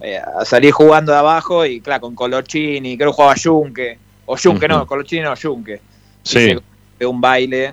eh, 0.00 0.18
a 0.18 0.44
salir 0.44 0.72
jugando 0.72 1.12
de 1.12 1.18
abajo 1.18 1.64
y 1.64 1.80
claro, 1.80 2.00
con 2.00 2.16
Colochini, 2.16 2.96
creo 2.96 3.10
que 3.10 3.14
jugaba 3.14 3.34
Junque, 3.40 3.98
o 4.26 4.36
Junque 4.36 4.66
Ujú. 4.66 4.74
no, 4.78 4.84
Colochini 4.86 5.22
no, 5.22 5.34
Junque. 5.40 5.80
Sí. 6.24 6.56
De 6.98 7.06
un 7.06 7.20
baile. 7.20 7.72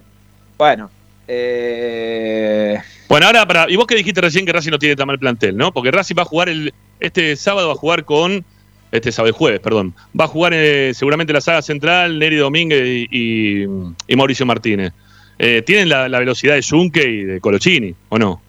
Bueno, 0.55 0.91
eh, 1.27 2.73
Bueno, 2.75 2.83
Bueno, 3.09 3.25
ahora, 3.25 3.47
para, 3.47 3.67
y 3.71 3.75
vos 3.77 3.87
que 3.87 3.95
dijiste 3.95 4.21
recién 4.21 4.45
que 4.45 4.53
Racing 4.53 4.69
no 4.71 4.77
tiene 4.79 4.95
tan 4.95 5.07
mal 5.07 5.17
plantel, 5.17 5.57
¿no? 5.57 5.71
Porque 5.73 5.89
Racing 5.89 6.15
va 6.15 6.21
a 6.21 6.25
jugar 6.25 6.49
el, 6.49 6.71
este 6.99 7.35
sábado, 7.35 7.67
va 7.67 7.73
a 7.73 7.77
jugar 7.77 8.05
con, 8.05 8.45
este 8.91 9.11
sábado, 9.11 9.27
el 9.29 9.33
jueves, 9.33 9.59
perdón, 9.59 9.93
va 10.19 10.25
a 10.25 10.27
jugar 10.27 10.53
eh, 10.55 10.93
seguramente 10.93 11.33
la 11.33 11.41
saga 11.41 11.61
central, 11.61 12.17
Neri 12.19 12.37
Domínguez 12.37 12.83
y, 12.85 13.07
y- 13.11 13.67
y 14.07 14.15
Mauricio 14.15 14.45
Martínez. 14.45 14.93
Eh, 15.39 15.61
¿Tienen 15.65 15.89
la, 15.89 16.07
la 16.09 16.19
velocidad 16.19 16.55
de 16.55 16.63
Junque 16.63 17.03
y 17.03 17.23
de 17.23 17.39
Colochini, 17.41 17.93
o 18.09 18.17
no? 18.17 18.41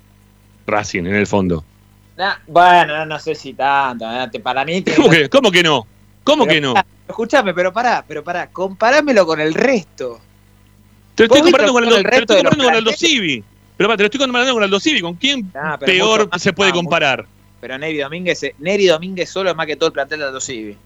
Racing, 0.66 1.04
en 1.06 1.14
el 1.14 1.26
fondo. 1.26 1.64
Nah, 2.16 2.34
bueno, 2.46 3.04
no, 3.06 3.18
sé 3.18 3.34
si 3.34 3.54
tanto. 3.54 4.04
eh, 4.10 4.40
Para 4.40 4.64
mí. 4.64 4.82
¿Cómo 4.96 5.10
que, 5.10 5.28
cómo 5.28 5.50
que 5.50 5.62
no? 5.62 5.86
¿Cómo 6.24 6.44
Pero 6.44 6.54
que 6.54 6.60
no? 6.60 6.74
Escuchame, 7.08 7.54
pero 7.54 7.72
pará, 7.72 8.04
pero 8.06 8.22
pará, 8.22 8.48
comparámelo 8.48 9.24
con 9.26 9.40
el 9.40 9.54
resto. 9.54 10.20
Te 11.14 11.22
lo 11.22 11.34
estoy 11.34 11.40
¿Vos 11.40 11.46
viste 11.46 11.66
comparando 11.66 11.72
con, 11.72 11.84
el 11.84 11.88
te 11.88 11.94
lo 12.02 12.02
resto 12.10 12.20
estoy 12.20 12.36
comparando 12.36 12.64
con 12.64 12.74
Aldo? 12.76 12.92
Civi. 12.92 13.44
Pero 13.76 13.88
pará, 13.88 13.96
te 13.96 14.02
lo 14.02 14.06
estoy 14.06 14.20
comparando 14.20 14.52
con 14.54 14.62
Aldo 14.62 14.80
Civi. 14.80 15.00
¿Con 15.00 15.14
quién 15.14 15.52
peor 15.80 16.24
mucho 16.26 16.38
se 16.38 16.52
puede 16.52 16.70
ah, 16.70 16.74
mucho- 16.74 16.84
comparar? 16.84 17.26
Pero 17.60 17.78
Neri 17.78 17.98
Domínguez, 17.98 18.42
eh, 18.42 18.54
Neri 18.58 18.86
Domínguez 18.86 19.28
solo 19.28 19.50
es 19.50 19.56
más 19.56 19.66
que 19.66 19.76
todo 19.76 19.88
el 19.88 19.92
plantel 19.92 20.20
de 20.20 20.24
Aldo 20.26 20.40
Civi. 20.40 20.76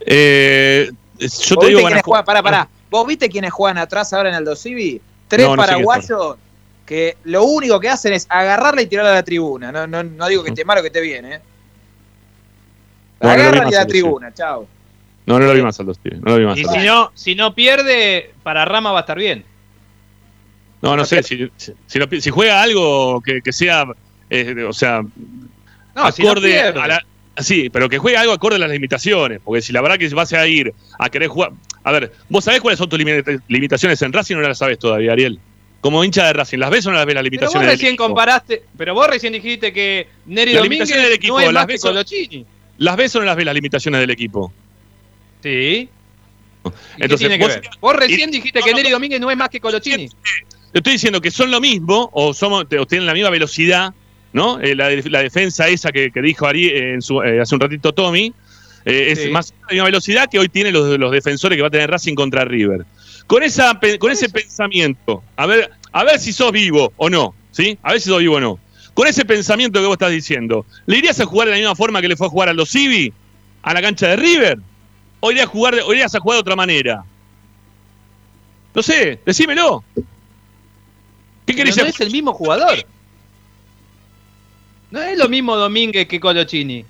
Eh, 0.00 0.90
yo 1.18 1.56
¿Vos 1.56 1.64
te 1.64 1.66
digo, 1.66 1.78
viste 1.78 1.82
van 1.82 1.84
a 1.84 1.88
quiénes 1.88 2.02
juegan? 2.02 2.24
Pará, 2.24 2.42
pará. 2.42 2.68
¿Vos 2.90 3.06
viste 3.06 3.28
quiénes 3.28 3.52
juegan 3.52 3.78
atrás 3.78 4.12
ahora 4.12 4.30
en 4.30 4.34
Aldo 4.36 4.56
Civi? 4.56 5.00
Tres 5.28 5.44
No, 5.44 5.56
no 5.56 5.62
paraguayos 5.62 6.36
que 6.86 7.16
lo 7.24 7.44
único 7.44 7.80
que 7.80 7.88
hacen 7.88 8.12
es 8.12 8.26
agarrarla 8.30 8.80
y 8.82 8.86
tirarla 8.86 9.10
a 9.10 9.14
la 9.14 9.22
tribuna. 9.22 9.72
No, 9.72 9.86
no, 9.86 10.02
no 10.02 10.28
digo 10.28 10.44
que 10.44 10.50
esté 10.50 10.64
mal 10.64 10.78
o 10.78 10.80
que 10.82 10.86
esté 10.86 11.00
bien, 11.00 11.24
¿eh? 11.24 11.40
No 13.20 13.28
vi 13.28 13.34
Agarran 13.34 13.70
y 13.70 13.74
a 13.74 13.78
la 13.78 13.86
tribuna, 13.86 14.32
chao. 14.32 14.68
No, 15.26 15.40
no 15.40 15.46
lo 15.46 15.54
vi 15.54 15.62
más 15.62 15.78
Aldo 15.80 15.94
Civi. 15.94 16.18
No 16.20 16.32
lo 16.32 16.38
vi 16.38 16.44
más 16.46 16.58
Y 16.58 16.64
si 16.64 16.86
no, 16.86 17.10
si 17.14 17.34
no 17.34 17.54
pierde, 17.54 18.32
para 18.42 18.64
Rama 18.64 18.92
va 18.92 18.98
a 18.98 19.00
estar 19.00 19.18
bien. 19.18 19.44
No, 20.80 20.96
no 20.96 21.04
sé. 21.04 21.22
Si, 21.22 21.50
si, 21.56 22.30
juega 22.30 22.62
algo 22.62 23.20
que, 23.20 23.42
que 23.42 23.52
sea. 23.52 23.84
eh, 24.30 24.62
o 24.62 24.72
sea. 24.72 25.02
No, 25.96 26.12
si 26.12 26.22
no 26.22 26.30
acorde 26.30 26.50
pierde. 26.50 26.80
a 26.80 26.86
la. 26.86 27.06
Sí, 27.38 27.68
pero 27.70 27.88
que 27.88 27.98
juegue 27.98 28.16
algo 28.16 28.32
acorde 28.32 28.56
a 28.56 28.58
las 28.60 28.70
limitaciones. 28.70 29.40
Porque 29.44 29.60
si 29.62 29.72
la 29.72 29.80
verdad 29.82 29.98
que 29.98 30.08
vas 30.10 30.32
a 30.32 30.46
ir 30.46 30.72
a 30.98 31.08
querer 31.10 31.28
jugar. 31.28 31.50
A 31.84 31.92
ver, 31.92 32.12
¿vos 32.28 32.44
sabés 32.44 32.60
cuáles 32.60 32.78
son 32.78 32.88
tus 32.88 32.98
limita- 32.98 33.42
limitaciones 33.48 34.00
en 34.02 34.12
Racing 34.12 34.36
o 34.36 34.40
no 34.40 34.48
las 34.48 34.58
sabés 34.58 34.78
todavía, 34.78 35.12
Ariel? 35.12 35.38
Como 35.80 36.02
hincha 36.02 36.26
de 36.26 36.32
Racing, 36.32 36.58
¿las 36.58 36.70
ves 36.70 36.86
o 36.86 36.90
no 36.90 36.96
las 36.96 37.06
ves 37.06 37.14
las 37.14 37.22
Pero 37.22 37.30
vos 37.30 37.30
limitaciones 37.30 37.68
del 37.68 37.78
recién 37.78 37.96
comparaste, 37.96 38.62
pero 38.76 38.94
vos 38.94 39.06
recién 39.08 39.32
dijiste 39.34 39.72
que 39.72 40.08
Neri 40.26 40.52
Las 40.54 40.62
Domínguez 40.64 40.88
limitaciones 40.88 41.04
del 41.04 41.12
equipo, 41.14 41.34
no 41.34 41.40
es 41.40 41.46
las 41.46 41.54
más 41.54 41.66
que 41.66 41.72
ves 41.74 41.84
o- 41.84 41.88
Colochini. 41.88 42.46
¿Las 42.78 42.96
ves 42.96 43.14
o 43.16 43.18
no 43.20 43.24
las 43.26 43.36
ves 43.36 43.46
las 43.46 43.54
limitaciones 43.54 44.00
del 44.00 44.10
equipo? 44.10 44.52
Sí. 45.42 45.88
¿Y 46.98 47.02
Entonces, 47.02 47.08
¿Qué 47.08 47.16
tiene 47.16 47.38
que 47.38 47.44
vos- 47.44 47.54
ver? 47.54 47.70
Vos 47.80 47.96
recién 47.96 48.28
y- 48.30 48.32
dijiste 48.32 48.60
que 48.60 48.74
Neri 48.74 48.90
Domínguez 48.90 49.20
no 49.20 49.30
es 49.30 49.36
más 49.36 49.48
que 49.48 49.60
Colochini. 49.60 50.08
Te 50.72 50.78
estoy 50.78 50.94
diciendo 50.94 51.20
que 51.20 51.30
son 51.30 51.50
lo 51.50 51.60
mismo 51.60 52.10
o, 52.12 52.34
somos, 52.34 52.64
o 52.78 52.86
tienen 52.86 53.06
la 53.06 53.14
misma 53.14 53.30
velocidad, 53.30 53.94
¿no? 54.32 54.60
Eh, 54.60 54.74
la, 54.74 54.90
la 54.90 55.22
defensa 55.22 55.68
esa 55.68 55.90
que, 55.92 56.10
que 56.10 56.20
dijo 56.22 56.46
Ari 56.46 56.66
eh, 56.68 56.94
en 56.94 57.02
su- 57.02 57.22
eh, 57.22 57.40
hace 57.40 57.54
un 57.54 57.60
ratito 57.60 57.92
Tommy, 57.92 58.32
eh, 58.84 59.06
es 59.10 59.30
más 59.30 59.52
misma 59.70 59.84
velocidad 59.86 60.28
que 60.30 60.38
hoy 60.38 60.48
tienen 60.48 60.72
los, 60.72 60.98
los 60.98 61.10
defensores 61.10 61.56
que 61.56 61.62
va 61.62 61.68
a 61.68 61.70
tener 61.70 61.90
Racing 61.90 62.14
contra 62.14 62.44
River. 62.44 62.84
Con, 63.26 63.42
esa, 63.42 63.78
con 63.98 64.12
ese 64.12 64.28
pensamiento, 64.28 65.22
a 65.36 65.46
ver, 65.46 65.70
a 65.92 66.04
ver 66.04 66.20
si 66.20 66.32
sos 66.32 66.52
vivo 66.52 66.92
o 66.96 67.10
no, 67.10 67.34
¿sí? 67.50 67.76
A 67.82 67.92
ver 67.92 68.00
si 68.00 68.08
sos 68.08 68.20
vivo 68.20 68.36
o 68.36 68.40
no. 68.40 68.58
Con 68.94 69.08
ese 69.08 69.24
pensamiento 69.24 69.80
que 69.80 69.86
vos 69.86 69.94
estás 69.94 70.12
diciendo, 70.12 70.64
¿le 70.86 70.98
irías 70.98 71.18
a 71.20 71.24
jugar 71.26 71.48
de 71.48 71.52
la 71.54 71.58
misma 71.58 71.74
forma 71.74 72.00
que 72.00 72.08
le 72.08 72.16
fue 72.16 72.28
a 72.28 72.30
jugar 72.30 72.48
a 72.48 72.52
los 72.52 72.70
Civi? 72.70 73.12
¿A 73.62 73.74
la 73.74 73.82
cancha 73.82 74.06
de 74.08 74.16
River? 74.16 74.58
¿O 75.20 75.30
irías 75.32 75.46
a 75.46 75.50
jugar, 75.50 75.74
de- 75.74 75.82
o 75.82 75.92
irías 75.92 76.14
a 76.14 76.20
jugar 76.20 76.36
de 76.36 76.40
otra 76.40 76.54
manera? 76.56 77.02
No 78.74 78.82
sé, 78.82 79.18
decímelo. 79.26 79.82
¿Qué 79.94 80.02
Pero 81.46 81.56
querés 81.56 81.76
no 81.76 81.84
decir? 81.84 81.94
es 82.02 82.06
el 82.06 82.12
mismo 82.12 82.32
jugador. 82.32 82.84
No 84.90 85.02
es 85.02 85.18
lo 85.18 85.28
mismo 85.28 85.56
Domínguez 85.56 86.06
que 86.06 86.20
Colochini. 86.20 86.84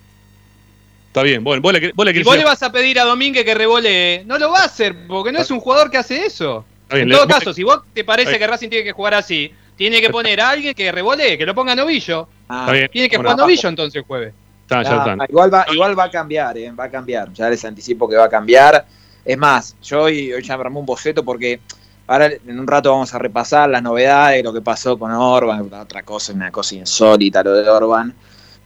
Está 1.08 1.22
bien, 1.22 1.42
bueno, 1.42 1.62
vos 1.62 1.72
le, 1.72 1.92
vos 1.92 2.04
le 2.04 2.10
Si 2.10 2.14
querés 2.14 2.26
vos 2.26 2.36
le 2.36 2.42
a- 2.42 2.46
vas 2.46 2.62
a 2.62 2.70
pedir 2.70 3.00
a 3.00 3.04
Domínguez 3.04 3.44
que 3.44 3.54
revolee, 3.54 4.22
no 4.26 4.38
lo 4.38 4.50
va 4.50 4.60
a 4.60 4.64
hacer, 4.64 4.94
porque 5.08 5.32
no 5.32 5.38
es 5.38 5.50
un 5.50 5.60
jugador 5.60 5.90
que 5.90 5.96
hace 5.96 6.26
eso. 6.26 6.64
Bien, 6.90 7.04
en 7.04 7.10
todo 7.10 7.26
vos- 7.26 7.34
caso, 7.38 7.54
si 7.54 7.62
vos 7.62 7.80
te 7.94 8.04
parece 8.04 8.38
que 8.38 8.46
Racing 8.46 8.68
tiene 8.68 8.84
que 8.84 8.92
jugar 8.92 9.14
así, 9.14 9.50
tiene 9.76 10.00
que 10.00 10.10
poner 10.10 10.40
a 10.40 10.50
alguien 10.50 10.74
que 10.74 10.92
revolee, 10.92 11.38
que 11.38 11.46
lo 11.46 11.54
ponga 11.54 11.74
novillo. 11.74 12.28
Bien. 12.70 12.88
Tiene 12.92 13.08
que 13.08 13.16
Bueno, 13.16 13.30
jugar 13.32 13.46
novillo 13.46 13.68
entonces 13.68 13.96
el 13.96 14.02
jueves. 14.02 14.34
Está, 14.62 14.82
ya 14.82 15.02
Ah, 15.04 15.26
igual, 15.28 15.52
va, 15.54 15.64
igual 15.72 15.98
va 15.98 16.04
a 16.04 16.10
cambiar, 16.10 16.58
eh, 16.58 16.70
va 16.72 16.84
a 16.84 16.90
cambiar. 16.90 17.32
Ya 17.32 17.48
les 17.48 17.64
anticipo 17.64 18.08
que 18.08 18.16
va 18.16 18.24
a 18.24 18.28
cambiar. 18.28 18.84
Es 19.24 19.38
más, 19.38 19.74
yo 19.82 20.02
hoy, 20.02 20.32
hoy 20.32 20.42
ya 20.42 20.56
me 20.56 20.64
armé 20.64 20.78
un 20.78 20.86
boceto 20.86 21.24
porque 21.24 21.60
ahora 22.06 22.26
en 22.46 22.58
un 22.60 22.66
rato 22.66 22.90
vamos 22.90 23.12
a 23.14 23.18
repasar 23.18 23.68
las 23.70 23.82
novedades, 23.82 24.42
lo 24.44 24.52
que 24.52 24.60
pasó 24.60 24.98
con 24.98 25.10
Orban, 25.12 25.72
otra 25.72 26.02
cosa, 26.02 26.32
una 26.32 26.50
cosa 26.50 26.74
insólita 26.74 27.42
lo 27.42 27.52
de 27.54 27.68
Orban. 27.68 28.14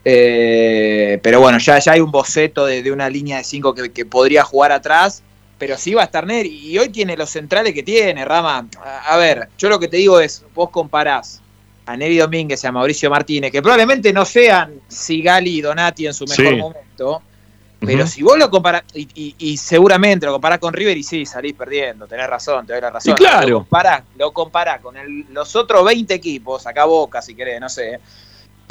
Eh, 0.04 1.18
pero 1.22 1.40
bueno, 1.40 1.58
ya, 1.58 1.78
ya 1.78 1.92
hay 1.92 2.00
un 2.00 2.10
boceto 2.10 2.66
de, 2.66 2.82
de 2.82 2.90
una 2.90 3.08
línea 3.08 3.38
de 3.38 3.44
cinco 3.44 3.74
que, 3.74 3.92
que 3.92 4.06
podría 4.06 4.42
jugar 4.44 4.72
atrás, 4.72 5.22
pero 5.58 5.76
sí 5.76 5.92
va 5.94 6.02
a 6.02 6.04
estar 6.06 6.26
Neri. 6.26 6.48
Y 6.70 6.78
hoy 6.78 6.88
tiene 6.88 7.16
los 7.16 7.30
centrales 7.30 7.74
que 7.74 7.82
tiene, 7.82 8.24
Rama. 8.24 8.66
A, 8.82 9.14
a 9.14 9.16
ver, 9.18 9.48
yo 9.58 9.68
lo 9.68 9.78
que 9.78 9.88
te 9.88 9.98
digo 9.98 10.18
es, 10.20 10.42
vos 10.54 10.70
comparás 10.70 11.40
a 11.86 11.96
Neri 11.96 12.16
Domínguez 12.18 12.64
y 12.64 12.66
a 12.66 12.72
Mauricio 12.72 13.10
Martínez, 13.10 13.50
que 13.52 13.60
probablemente 13.62 14.12
no 14.12 14.24
sean 14.24 14.80
Sigali 14.88 15.58
y 15.58 15.60
Donati 15.60 16.06
en 16.06 16.14
su 16.14 16.24
mejor 16.24 16.46
Sí. 16.46 16.56
momento, 16.56 17.22
pero 17.80 18.06
si 18.06 18.22
vos 18.22 18.38
lo 18.38 18.50
comparás, 18.50 18.82
y, 18.94 19.08
y- 19.14 19.34
y 19.38 19.56
seguramente 19.56 20.26
lo 20.26 20.32
comparás 20.32 20.58
con 20.58 20.72
River 20.72 20.96
y 20.98 21.02
sí, 21.02 21.24
salís 21.26 21.54
perdiendo, 21.54 22.06
tenés 22.06 22.28
razón, 22.28 22.66
te 22.66 22.74
doy 22.74 22.82
la 22.82 22.90
razón. 22.90 23.12
Y 23.12 23.14
claro. 23.16 23.48
Lo 23.48 23.58
comparás, 23.60 24.02
lo 24.18 24.30
comparás 24.32 24.80
con 24.80 24.96
el- 24.96 25.24
los 25.32 25.56
otros 25.56 25.84
20 25.84 26.12
equipos, 26.14 26.66
acá 26.66 26.84
Boca 26.84 27.22
si 27.22 27.34
querés, 27.34 27.60
no 27.60 27.68
sé. 27.68 27.98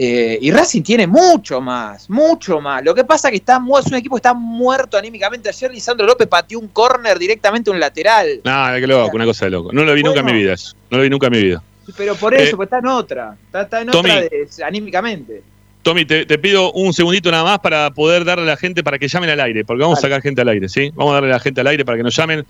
eh, 0.02 0.40
y 0.42 0.50
Racing 0.52 0.82
tiene 0.82 1.08
mucho 1.08 1.60
más, 1.60 2.10
mucho 2.10 2.62
más. 2.62 2.82
Lo 2.86 2.96
que 2.96 3.04
pasa 3.04 3.28
es 3.28 3.32
que 3.34 3.38
está, 3.40 3.60
es 3.80 3.86
un 3.88 3.96
equipo 3.96 4.16
que 4.16 4.20
está 4.20 4.34
muerto 4.34 4.98
anímicamente. 4.98 5.50
Ayer 5.50 5.72
Lisandro 5.72 6.06
López 6.08 6.26
pateó 6.26 6.58
un 6.58 6.70
córner 6.70 7.20
directamente 7.20 7.70
a 7.70 7.74
un 7.74 7.82
lateral. 7.82 8.40
Nada, 8.46 8.80
que 8.80 8.88
loco, 8.88 9.14
una 9.18 9.26
cosa 9.26 9.44
de 9.46 9.52
loco. 9.52 9.74
No 9.74 9.84
lo 9.84 9.94
vi 9.94 10.02
nunca 10.02 10.22
en 10.22 10.26
mi 10.28 10.32
vida 10.34 10.54
eso. 10.54 10.74
No 10.90 10.98
lo 11.00 11.04
vi 11.04 11.10
nunca 11.10 11.28
en 11.28 11.34
mi 11.34 11.42
vida. 11.44 11.62
Pero 11.98 12.16
por 12.16 12.34
eso, 12.34 12.54
Eh, 12.54 12.56
pues 12.56 12.68
está 12.68 12.78
en 12.80 12.86
otra. 12.88 13.36
Está, 13.48 13.62
está 13.64 13.82
en 13.82 13.88
Tommy. 13.88 14.10
otra 14.12 14.22
de- 14.22 14.48
anímicamente. 14.64 15.44
Tommy, 15.82 16.06
te, 16.06 16.26
te 16.26 16.38
pido 16.38 16.72
un 16.74 16.94
segundito 16.94 17.32
nada 17.32 17.44
más 17.44 17.60
para 17.60 17.92
poder 17.92 18.26
darle 18.26 18.44
a 18.44 18.48
la 18.48 18.58
gente 18.58 18.84
para 18.84 19.00
que 19.00 19.08
llamen 19.08 19.30
al 19.30 19.40
aire, 19.40 19.64
porque 19.64 19.84
vamos 19.84 20.00
a 20.00 20.02
sacar 20.02 20.22
gente 20.22 20.42
al 20.42 20.50
aire, 20.50 20.68
¿sí? 20.68 20.92
Vamos 20.94 21.12
a 21.12 21.16
darle 21.16 21.30
a 21.30 21.34
la 21.34 21.40
gente 21.40 21.62
al 21.62 21.68
aire 21.68 21.86
para 21.86 21.98
que 21.98 22.04
nos 22.04 22.16
llamen 22.16 22.46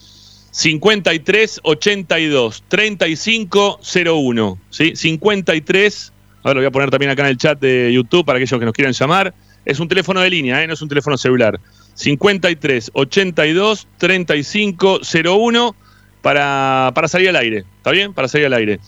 53 0.51 1.59
82 1.63 2.63
35 2.67 3.79
01, 3.83 4.57
¿sí? 4.69 4.95
53, 4.95 6.13
ahora 6.43 6.53
lo 6.55 6.59
voy 6.61 6.67
a 6.67 6.71
poner 6.71 6.89
también 6.89 7.11
acá 7.11 7.21
en 7.23 7.29
el 7.29 7.37
chat 7.37 7.59
de 7.59 7.93
YouTube 7.93 8.25
para 8.25 8.37
aquellos 8.37 8.59
que 8.59 8.65
nos 8.65 8.73
quieran 8.73 8.93
llamar. 8.93 9.33
Es 9.65 9.79
un 9.79 9.87
teléfono 9.87 10.21
de 10.21 10.29
línea, 10.29 10.63
¿eh? 10.63 10.67
no 10.67 10.73
es 10.73 10.81
un 10.81 10.89
teléfono 10.89 11.17
celular. 11.17 11.59
53 11.93 12.91
82 12.93 13.87
35 13.97 15.01
01 15.03 15.75
para, 16.21 16.91
para 16.95 17.07
salir 17.07 17.29
al 17.29 17.35
aire, 17.35 17.65
¿está 17.77 17.91
bien? 17.91 18.13
Para 18.13 18.27
salir 18.27 18.47
al 18.47 18.53
aire. 18.53 18.79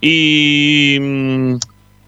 Y. 0.00 0.98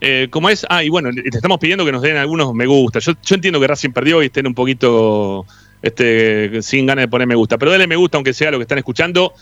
eh, 0.01 0.29
¿Cómo 0.31 0.49
es? 0.51 0.67
Ah, 0.69 0.85
y 0.85 0.89
bueno, 0.89 1.11
te 1.13 1.29
estamos 1.29 1.59
pidiendo 1.59 1.85
que 1.85 1.93
nos 1.93 2.03
den 2.03 2.17
algunos 2.17 2.53
me 2.55 2.67
gusta. 2.67 2.99
Yo, 2.99 3.13
yo 3.25 3.35
entiendo 3.35 3.61
que 3.61 3.67
Racing 3.67 3.91
perdió 3.91 4.23
y 4.23 4.27
estén 4.27 4.47
un 4.47 4.55
poquito 4.55 5.47
este, 5.83 6.63
sin 6.63 6.87
ganas 6.87 7.05
de 7.05 7.09
poner 7.09 7.27
me 7.27 7.35
gusta, 7.35 7.59
pero 7.59 7.71
denle 7.71 7.87
me 7.87 7.97
gusta 7.97 8.19
aunque 8.19 8.33
sea 8.33 8.51
lo 8.51 8.59
que 8.59 8.63
están 8.63 8.79
escuchando 8.79 9.33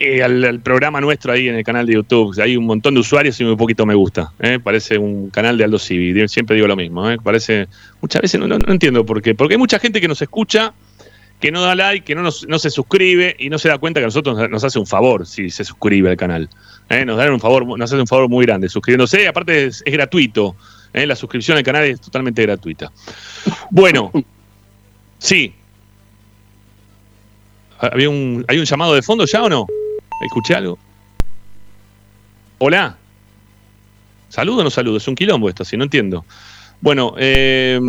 eh, 0.00 0.22
al, 0.22 0.60
programa 0.60 1.00
nuestro 1.00 1.32
ahí 1.32 1.48
en 1.48 1.56
el 1.56 1.64
canal 1.64 1.84
de 1.86 1.94
YouTube. 1.94 2.40
Hay 2.40 2.56
un 2.56 2.66
montón 2.66 2.94
de 2.94 3.00
usuarios 3.00 3.40
y 3.40 3.44
muy 3.44 3.56
poquito 3.56 3.84
me 3.84 3.94
gusta. 3.96 4.32
¿eh? 4.38 4.60
Parece 4.62 4.96
un 4.98 5.30
canal 5.30 5.58
de 5.58 5.64
Aldo 5.64 5.78
Civi. 5.78 6.28
Siempre 6.28 6.54
digo 6.54 6.68
lo 6.68 6.76
mismo. 6.76 7.10
¿eh? 7.10 7.16
Parece. 7.22 7.66
Muchas 8.00 8.22
veces 8.22 8.38
no, 8.38 8.46
no- 8.46 8.58
no 8.58 8.72
entiendo 8.72 9.04
por 9.04 9.20
qué. 9.20 9.34
Porque 9.34 9.54
hay 9.54 9.58
mucha 9.58 9.80
gente 9.80 10.00
que 10.00 10.06
nos 10.06 10.22
escucha, 10.22 10.72
que 11.40 11.52
no 11.52 11.62
da 11.62 11.74
like, 11.74 12.04
que 12.04 12.14
no, 12.14 12.22
no 12.22 12.58
se 12.58 12.70
suscribe 12.70 13.36
y 13.38 13.48
no 13.48 13.58
se 13.58 13.68
da 13.68 13.78
cuenta 13.78 14.00
que 14.00 14.04
a 14.04 14.08
nosotros 14.08 14.50
nos, 14.50 14.64
hace 14.64 14.78
un 14.78 14.86
favor 14.86 15.26
si 15.26 15.50
se 15.50 15.64
suscribe 15.64 16.10
al 16.10 16.16
canal. 16.16 16.48
¿eh? 16.88 17.04
Nos 17.04 17.16
dan 17.16 17.32
un 17.32 17.40
favor, 17.40 17.64
nos 17.78 17.92
hace 17.92 18.00
un 18.00 18.06
favor 18.06 18.28
muy 18.28 18.44
grande 18.44 18.68
suscribiéndose. 18.68 19.28
Aparte 19.28 19.66
es, 19.66 19.82
gratuito. 19.84 20.56
¿eh? 20.92 21.06
La 21.06 21.14
suscripción 21.14 21.56
al 21.56 21.62
canal 21.62 21.84
es 21.84 22.00
totalmente 22.00 22.42
gratuita. 22.42 22.90
Bueno, 23.70 24.10
sí. 25.18 25.54
¿Había 27.78 28.10
un, 28.10 28.44
¿Hay 28.48 28.58
un 28.58 28.64
llamado 28.64 28.94
de 28.94 29.02
fondo 29.02 29.24
ya 29.24 29.44
o 29.44 29.48
no? 29.48 29.66
¿Escuché 30.26 30.56
algo? 30.56 30.76
Hola. 32.58 32.96
¿Saludo 34.28 34.60
o 34.60 34.64
no 34.64 34.70
saludo? 34.70 34.96
Es 34.96 35.06
un 35.06 35.14
quilombo 35.14 35.48
esto, 35.48 35.64
si 35.64 35.76
no 35.76 35.84
entiendo. 35.84 36.24
Bueno, 36.80 37.14
eh, 37.16 37.80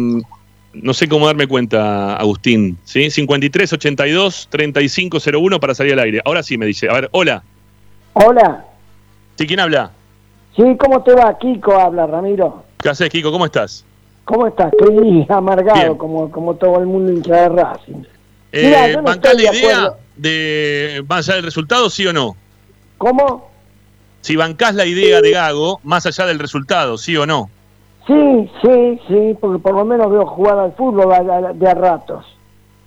no 0.74 0.94
sé 0.94 1.08
cómo 1.08 1.28
darme 1.28 1.48
cuenta, 1.48 2.16
Agustín. 2.16 2.78
¿sí? 2.84 3.10
53 3.10 3.74
82 3.74 4.48
3501 4.50 5.60
para 5.60 5.76
salir 5.76 5.94
al 5.94 6.00
aire. 6.00 6.22
Ahora 6.26 6.44
sí 6.44 6.58
me 6.58 6.66
dice. 6.66 6.90
A 6.90 6.94
ver, 6.94 7.10
hola. 7.12 7.44
Hola. 8.14 8.66
¿Sí, 9.38 9.48
quién 9.48 9.60
habla? 9.60 9.92
Sí, 10.56 10.64
¿cómo 10.78 11.02
te 11.04 11.14
va? 11.14 11.38
Kiko 11.38 11.74
habla, 11.80 12.06
Ramiro. 12.08 12.64
¿Qué 12.82 12.90
haces, 12.90 13.10
Kiko? 13.10 13.32
¿Cómo 13.32 13.46
estás? 13.46 13.86
¿Cómo 14.26 14.48
estás? 14.48 14.72
Estoy 14.74 15.26
amargado 15.30 15.80
Bien. 15.80 15.98
como, 15.98 16.30
como 16.32 16.56
todo 16.56 16.80
el 16.80 16.86
mundo 16.86 17.12
hincha 17.12 17.36
de 17.36 17.50
Racing. 17.50 18.04
Eh, 18.52 18.66
Mirá, 18.66 18.88
yo 18.90 18.98
no 18.98 19.04
¿Bancás 19.04 19.32
estoy 19.34 19.46
la 19.46 19.52
de 19.52 19.58
idea 19.58 19.94
de 20.18 21.06
más 21.08 21.28
allá 21.28 21.36
del 21.36 21.46
resultado, 21.46 21.90
sí 21.90 22.06
o 22.06 22.14
no? 22.14 22.36
¿Cómo? 22.98 23.50
si 24.22 24.36
bancás 24.36 24.76
la 24.76 24.86
idea 24.86 25.22
de 25.22 25.32
Gago, 25.32 25.80
más 25.84 26.06
allá 26.06 26.26
del 26.26 26.40
resultado, 26.40 26.98
¿sí 26.98 27.16
o 27.16 27.26
no? 27.26 27.50
Sí, 28.10 28.50
sí, 28.64 29.00
sí, 29.08 29.38
porque 29.40 29.60
por 29.60 29.76
lo 29.76 29.86
menos 29.86 30.10
veo 30.12 30.26
jugar 30.26 30.58
al 30.58 30.72
fútbol 30.74 31.10
de, 31.10 31.32
a- 31.32 31.54
de 31.54 31.68
a 31.70 31.74
ratos. 31.76 32.26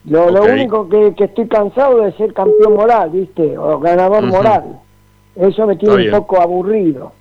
Lo, 0.05 0.31
lo 0.31 0.40
único 0.55 0.89
que, 0.89 1.15
que 1.15 1.24
estoy 1.24 1.47
cansado 1.47 1.99
de 1.99 2.11
ser 2.15 2.35
campeón 2.35 2.74
moral, 2.74 3.11
¿viste? 3.11 3.57
O 3.57 3.78
ganador 3.78 4.23
moral. 4.32 4.81
Eso 5.36 5.66
me 5.66 5.77
tiene 5.77 5.94
un 6.12 6.19
poco 6.20 6.40
aburrido. 6.43 7.12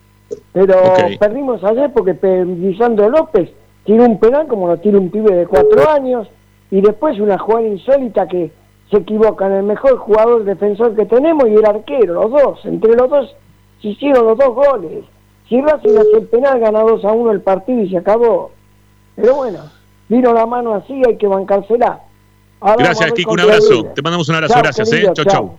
Pero 0.52 0.74
perdimos 1.20 1.64
ayer 1.64 1.92
porque 1.94 2.14
Lisandro 2.46 3.10
López 3.10 3.52
tiró 3.86 4.04
un 4.06 4.20
penal 4.20 4.48
como 4.48 4.68
lo 4.68 4.78
tira 4.78 4.98
un 4.98 5.12
pibe 5.12 5.36
de 5.36 5.46
cuatro 5.46 5.88
años 5.90 6.28
y 6.72 6.82
después 6.82 7.20
una 7.20 7.38
jugada 7.38 7.68
insólita 7.68 8.28
que 8.28 8.52
se 8.90 8.98
equivocan 8.98 9.52
el 9.52 9.64
mejor 9.64 9.98
jugador 9.98 10.44
defensor 10.44 10.96
que 10.96 11.06
tenemos 11.06 11.48
y 11.50 11.54
el 11.54 11.66
arquero, 11.66 12.16
los 12.16 12.32
dos. 12.32 12.66
Entre 12.66 12.96
los 12.96 13.10
dos 13.10 13.36
se 13.82 13.90
hicieron 13.90 14.26
los 14.26 14.38
dos 14.38 14.56
goles. 14.56 15.04
Si 15.52 15.60
Racing 15.60 15.98
hace 15.98 16.18
el 16.18 16.28
penal, 16.28 16.62
gana 16.62 16.80
2 16.80 17.04
a 17.04 17.12
1 17.12 17.32
el 17.34 17.42
partido 17.42 17.82
y 17.84 17.90
se 17.90 17.98
acabó. 17.98 18.54
Pero 19.18 19.36
bueno, 19.36 19.70
vino 20.08 20.34
la 20.34 20.46
mano 20.46 20.74
así, 20.76 20.94
hay 21.06 21.18
que 21.18 21.28
bancársela. 21.28 22.00
Ahora 22.62 22.86
Gracias, 22.86 23.12
Kiko, 23.12 23.34
un 23.34 23.40
abrazo. 23.42 23.84
Te 23.94 24.02
mandamos 24.02 24.30
un 24.30 24.36
abrazo, 24.36 24.54
gracias, 24.60 24.90
querido, 24.90 25.10
¿eh? 25.12 25.14
Chau, 25.14 25.26
chau. 25.26 25.58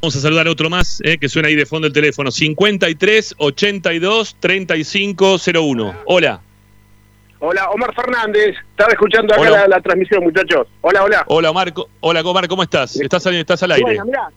Vamos 0.00 0.16
a 0.16 0.20
saludar 0.20 0.46
a 0.46 0.50
otro 0.50 0.70
más, 0.70 1.02
eh, 1.04 1.18
que 1.18 1.28
suena 1.28 1.48
ahí 1.48 1.56
de 1.56 1.66
fondo 1.66 1.88
el 1.88 1.92
teléfono. 1.92 2.30
53 2.30 3.34
82 3.36 4.36
35 4.40 5.36
01. 5.52 5.94
Hola. 6.06 6.40
Hola, 7.40 7.68
Omar 7.70 7.94
Fernández. 7.94 8.56
Estaba 8.70 8.92
escuchando 8.92 9.34
acá 9.34 9.50
la, 9.50 9.68
la 9.68 9.80
transmisión, 9.82 10.22
muchachos. 10.24 10.68
Hola, 10.80 11.04
hola. 11.04 11.24
Hola, 11.26 11.50
Omar. 11.50 11.74
co- 11.74 11.88
Hola, 12.00 12.22
Omar, 12.22 12.48
¿cómo 12.48 12.62
estás? 12.62 12.96
Estás, 12.96 13.26
al- 13.26 13.34
estás 13.34 13.62
al 13.62 13.72
aire. 13.72 13.84
Bueno, 13.84 14.04
mirá. 14.06 14.30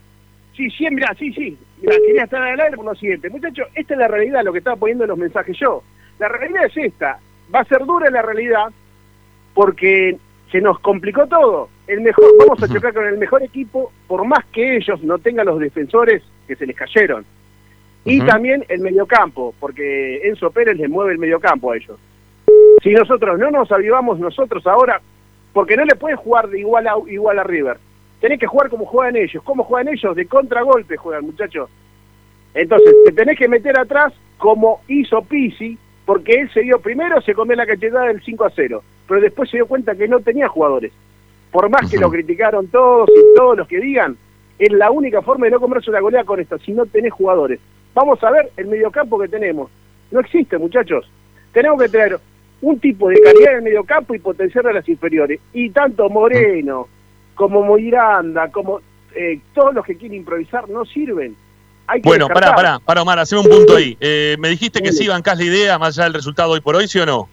Sí, 0.56 0.70
sí, 0.70 0.88
mirá, 0.92 1.14
sí, 1.18 1.34
sí. 1.34 1.58
Mirá, 1.82 1.96
quería 2.06 2.24
estar 2.24 2.42
al 2.42 2.60
aire 2.60 2.78
por 2.78 2.86
lo 2.86 2.96
siguiente. 2.96 3.30
Muchachos, 3.30 3.68
esta 3.74 3.94
es 3.94 4.00
la 4.00 4.08
realidad, 4.08 4.44
lo 4.44 4.52
que 4.52 4.60
estaba 4.60 4.76
poniendo 4.76 5.04
en 5.04 5.10
los 5.10 5.18
mensajes 5.18 5.58
yo. 5.60 5.84
La 6.20 6.28
realidad 6.28 6.66
es 6.66 6.78
esta. 6.78 7.20
Va 7.54 7.62
a 7.62 7.66
ser 7.66 7.86
dura 7.86 8.10
la 8.10 8.22
realidad 8.22 8.72
porque 9.54 10.18
se 10.52 10.62
nos 10.62 10.80
complicó 10.80 11.28
todo. 11.28 11.70
El 11.88 12.02
mejor, 12.02 12.26
vamos 12.38 12.62
a 12.62 12.68
chocar 12.68 12.94
con 12.94 13.06
el 13.06 13.18
mejor 13.18 13.44
equipo, 13.44 13.92
por 14.08 14.26
más 14.26 14.46
que 14.46 14.78
ellos 14.78 15.02
no 15.04 15.18
tengan 15.18 15.48
los 15.48 15.60
defensores 15.60 16.22
que 16.48 16.56
se 16.56 16.66
les 16.66 16.76
cayeron. 16.76 17.26
Y 18.06 18.20
también 18.22 18.66
el 18.68 18.82
mediocampo, 18.82 19.56
porque 19.60 20.28
Enzo 20.28 20.52
Pérez 20.52 20.78
les 20.78 20.90
mueve 20.90 21.14
el 21.14 21.20
mediocampo 21.20 21.72
a 21.72 21.78
ellos. 21.78 21.98
Si 22.84 22.92
nosotros 22.92 23.40
no 23.40 23.50
nos 23.50 23.72
avivamos 23.72 24.20
nosotros 24.20 24.66
ahora, 24.68 25.02
porque 25.54 25.78
no 25.78 25.86
le 25.86 25.96
puedes 25.96 26.20
jugar 26.20 26.50
de 26.50 26.60
igual 26.60 26.88
a, 26.88 26.96
igual 27.08 27.40
a 27.40 27.44
River. 27.44 27.78
Tenés 28.24 28.40
que 28.40 28.48
jugar 28.48 28.70
como 28.70 28.86
juegan 28.86 29.18
ellos. 29.18 29.44
¿Cómo 29.44 29.66
juegan 29.66 29.94
ellos? 29.94 30.16
De 30.16 30.26
contragolpe 30.28 30.96
juegan, 30.96 31.26
muchachos. 31.26 31.70
Entonces, 32.54 32.96
te 33.04 33.12
tenés 33.12 33.38
que 33.38 33.50
meter 33.50 33.78
atrás 33.78 34.14
como 34.38 34.80
hizo 34.88 35.24
Pisi, 35.24 35.78
porque 36.06 36.36
él 36.36 36.50
se 36.54 36.62
dio 36.62 36.80
primero, 36.80 37.20
se 37.20 37.34
comió 37.34 37.58
la 37.58 37.66
cachetada 37.66 38.06
del 38.06 38.24
5 38.24 38.46
a 38.46 38.50
0, 38.50 38.82
pero 39.10 39.20
después 39.20 39.50
se 39.50 39.58
dio 39.58 39.68
cuenta 39.68 39.94
que 39.96 40.08
no 40.08 40.22
tenía 40.22 40.48
jugadores. 40.48 40.94
Por 41.52 41.70
más 41.70 41.92
que 41.92 41.98
lo 41.98 42.10
criticaron 42.10 42.68
todos 42.68 43.10
y 43.10 43.36
todos 43.36 43.58
los 43.58 43.68
que 43.68 43.82
digan, 43.82 44.16
es 44.58 44.72
la 44.72 44.90
única 44.90 45.22
forma 45.22 45.48
de 45.48 45.52
no 45.52 45.60
comerse 45.60 45.90
una 45.90 46.00
goleada 46.00 46.24
con 46.24 46.40
esto, 46.40 46.58
si 46.60 46.72
no 46.72 46.86
tenés 46.86 47.12
jugadores. 47.12 47.60
Vamos 47.94 48.24
a 48.24 48.32
ver 48.32 48.54
el 48.56 48.68
mediocampo 48.68 49.20
que 49.20 49.28
tenemos. 49.28 49.70
No 50.12 50.22
existe, 50.22 50.58
muchachos. 50.58 51.12
Tenemos 51.52 51.78
que 51.78 51.90
tener 51.90 52.18
un 52.62 52.80
tipo 52.80 53.10
de 53.10 53.20
calidad 53.20 53.52
en 53.52 53.58
el 53.58 53.64
mediocampo 53.64 54.16
y 54.16 54.20
potenciar 54.20 54.66
a 54.68 54.72
las 54.72 54.88
inferiores. 54.88 55.42
Y 55.52 55.72
tanto 55.72 56.10
Moreno 56.10 56.88
como 57.36 57.76
Miranda, 57.76 58.50
como 58.52 58.82
eh, 59.16 59.40
todos 59.54 59.74
los 59.74 59.86
que 59.86 59.96
quieren 59.98 60.18
improvisar, 60.20 60.70
no 60.70 60.86
sirven. 60.86 61.36
Hay 61.88 62.02
que 62.02 62.08
Bueno, 62.10 62.28
pará, 62.28 62.48
descartar. 62.48 62.66
pará, 62.66 62.80
pará, 62.80 63.02
Omar, 63.02 63.20
haceme 63.20 63.42
un 63.42 63.50
punto 63.50 63.76
ahí. 63.76 63.98
Eh, 64.00 64.36
me 64.40 64.50
dijiste 64.50 64.82
que 64.82 64.92
sí 64.94 65.08
bancás 65.08 65.38
la 65.38 65.44
idea, 65.44 65.78
más 65.78 65.98
allá 65.98 66.06
del 66.06 66.14
resultado 66.14 66.52
hoy 66.52 66.62
por 66.62 66.76
hoy, 66.76 66.88
¿sí 66.88 67.00
o 67.00 67.06
no? 67.06 67.30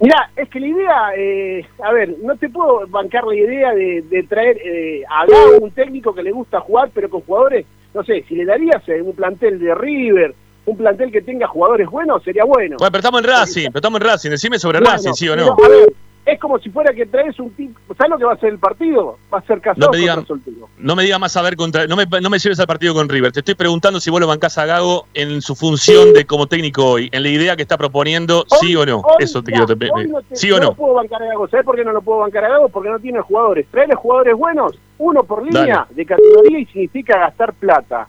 Mirá, 0.00 0.30
es 0.36 0.48
que 0.50 0.60
la 0.60 0.66
idea, 0.66 1.08
eh, 1.16 1.66
a 1.82 1.92
ver, 1.92 2.14
no 2.22 2.36
te 2.36 2.50
puedo 2.50 2.86
bancar 2.88 3.24
la 3.24 3.34
idea 3.34 3.72
de, 3.74 4.02
de 4.02 4.22
traer 4.24 4.58
eh, 4.62 5.02
a 5.08 5.24
un 5.60 5.70
técnico 5.70 6.14
que 6.14 6.22
le 6.22 6.32
gusta 6.32 6.60
jugar, 6.60 6.90
pero 6.92 7.08
con 7.08 7.22
jugadores, 7.22 7.64
no 7.94 8.04
sé, 8.04 8.22
si 8.28 8.34
le 8.34 8.44
darías 8.44 8.86
eh, 8.88 9.00
un 9.00 9.14
plantel 9.14 9.58
de 9.58 9.74
River, 9.74 10.34
un 10.66 10.76
plantel 10.76 11.10
que 11.10 11.22
tenga 11.22 11.46
jugadores 11.46 11.88
buenos, 11.88 12.22
sería 12.24 12.44
bueno. 12.44 12.76
Bueno, 12.78 12.90
pero 12.92 12.98
estamos 12.98 13.20
en 13.22 13.26
Racing, 13.26 13.66
pero 13.68 13.78
estamos 13.78 14.00
en 14.00 14.06
Racing. 14.06 14.30
Decime 14.30 14.58
sobre 14.58 14.80
Bueno, 14.80 14.92
Racing, 14.92 15.12
¿sí 15.14 15.28
o 15.28 15.34
pero, 15.34 15.46
no? 15.46 15.64
a 15.64 15.68
ver, 15.68 15.92
es 16.26 16.40
como 16.40 16.58
si 16.58 16.70
fuera 16.70 16.92
que 16.92 17.06
traes 17.06 17.38
un 17.38 17.50
tipo, 17.52 17.78
¿sabes 17.96 18.10
lo 18.10 18.18
que 18.18 18.24
va 18.24 18.32
a 18.32 18.36
ser 18.38 18.48
el 18.50 18.58
partido? 18.58 19.16
Va 19.32 19.38
a 19.38 19.42
ser 19.42 19.60
casado 19.60 19.92
No 19.92 19.96
me 19.96 20.26
soltero. 20.26 20.68
No 20.76 20.96
me 20.96 21.04
digas 21.04 21.20
más 21.20 21.36
a 21.36 21.42
ver 21.42 21.54
contra. 21.54 21.86
No 21.86 21.94
me, 21.94 22.04
no 22.20 22.28
me 22.28 22.38
lleves 22.40 22.58
al 22.58 22.66
partido 22.66 22.94
con 22.94 23.08
River. 23.08 23.30
Te 23.30 23.40
estoy 23.40 23.54
preguntando 23.54 24.00
si 24.00 24.10
vos 24.10 24.20
lo 24.20 24.26
bancás 24.26 24.58
a 24.58 24.66
Gago 24.66 25.06
en 25.14 25.40
su 25.40 25.54
función 25.54 26.12
de 26.12 26.24
como 26.26 26.48
técnico 26.48 26.84
hoy, 26.84 27.08
en 27.12 27.22
la 27.22 27.28
idea 27.28 27.54
que 27.54 27.62
está 27.62 27.78
proponiendo, 27.78 28.44
sí 28.60 28.74
o 28.74 28.84
no. 28.84 29.02
Eso 29.20 29.40
te 29.42 29.52
quiero. 29.52 29.66
te- 29.66 29.76
no 30.08 30.20
te- 30.22 30.34
¿Sí 30.36 30.50
o 30.50 30.56
lo 30.58 30.64
no? 30.64 30.74
puedo 30.74 30.94
bancar 30.94 31.22
a 31.22 31.26
Gago. 31.26 31.48
¿Sabes 31.48 31.64
por 31.64 31.76
qué 31.76 31.84
no 31.84 31.92
lo 31.92 32.02
puedo 32.02 32.18
bancar 32.18 32.44
a 32.44 32.48
Gago? 32.48 32.68
Porque 32.70 32.90
no 32.90 32.98
tiene 32.98 33.20
jugadores. 33.20 33.66
Traerle 33.70 33.94
jugadores 33.94 34.34
buenos, 34.34 34.72
uno 34.98 35.22
por 35.22 35.44
línea, 35.44 35.64
Dale. 35.66 35.94
de 35.94 36.06
categoría 36.06 36.58
y 36.58 36.66
significa 36.66 37.18
gastar 37.18 37.54
plata. 37.54 38.08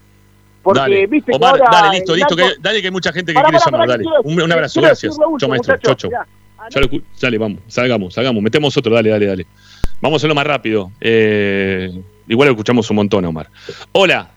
Porque, 0.63 0.79
dale. 0.81 1.07
viste 1.07 1.31
que 1.31 1.45
ahora 1.45 1.65
dale, 1.71 1.97
listo, 1.97 2.15
listo. 2.15 2.35
Que, 2.35 2.55
dale, 2.59 2.81
que 2.81 2.87
hay 2.87 2.91
mucha 2.91 3.13
gente 3.13 3.31
que 3.31 3.39
quiere 3.41 3.57
pará, 3.59 3.65
llamar. 3.65 3.79
pará, 3.87 3.91
Dale. 3.93 4.03
quiero- 4.03 4.21
Un, 4.23 4.41
un 4.41 4.51
abrazo, 4.51 4.81
gracias. 4.81 5.15
Chao, 5.37 5.49
maestro. 5.49 5.75
Mirá, 6.09 6.25
Ya 6.69 6.81
lo 6.81 6.87
Dale, 7.19 7.37
vamos, 7.37 7.59
salgamos, 7.67 8.13
salgamos. 8.13 8.41
Metemos 8.43 8.75
otro, 8.77 8.93
dale, 8.93 9.09
dale, 9.09 9.25
dale. 9.25 9.47
Vamos 10.01 10.17
a 10.17 10.19
hacerlo 10.19 10.35
más 10.35 10.45
rápido. 10.45 10.91
Eh, 10.99 11.89
igual 12.27 12.47
lo 12.47 12.51
escuchamos 12.53 12.89
un 12.89 12.95
montón, 12.97 13.25
Omar. 13.25 13.49
Hola, 13.91 14.31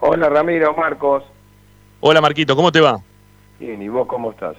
Hola 0.00 0.28
Ramiro, 0.28 0.74
Marcos. 0.74 1.24
hola 2.00 2.20
Marquito, 2.20 2.54
¿cómo 2.54 2.70
te 2.70 2.80
va? 2.80 3.00
Bien, 3.58 3.80
¿y 3.80 3.88
vos 3.88 4.06
cómo 4.06 4.30
estás? 4.30 4.56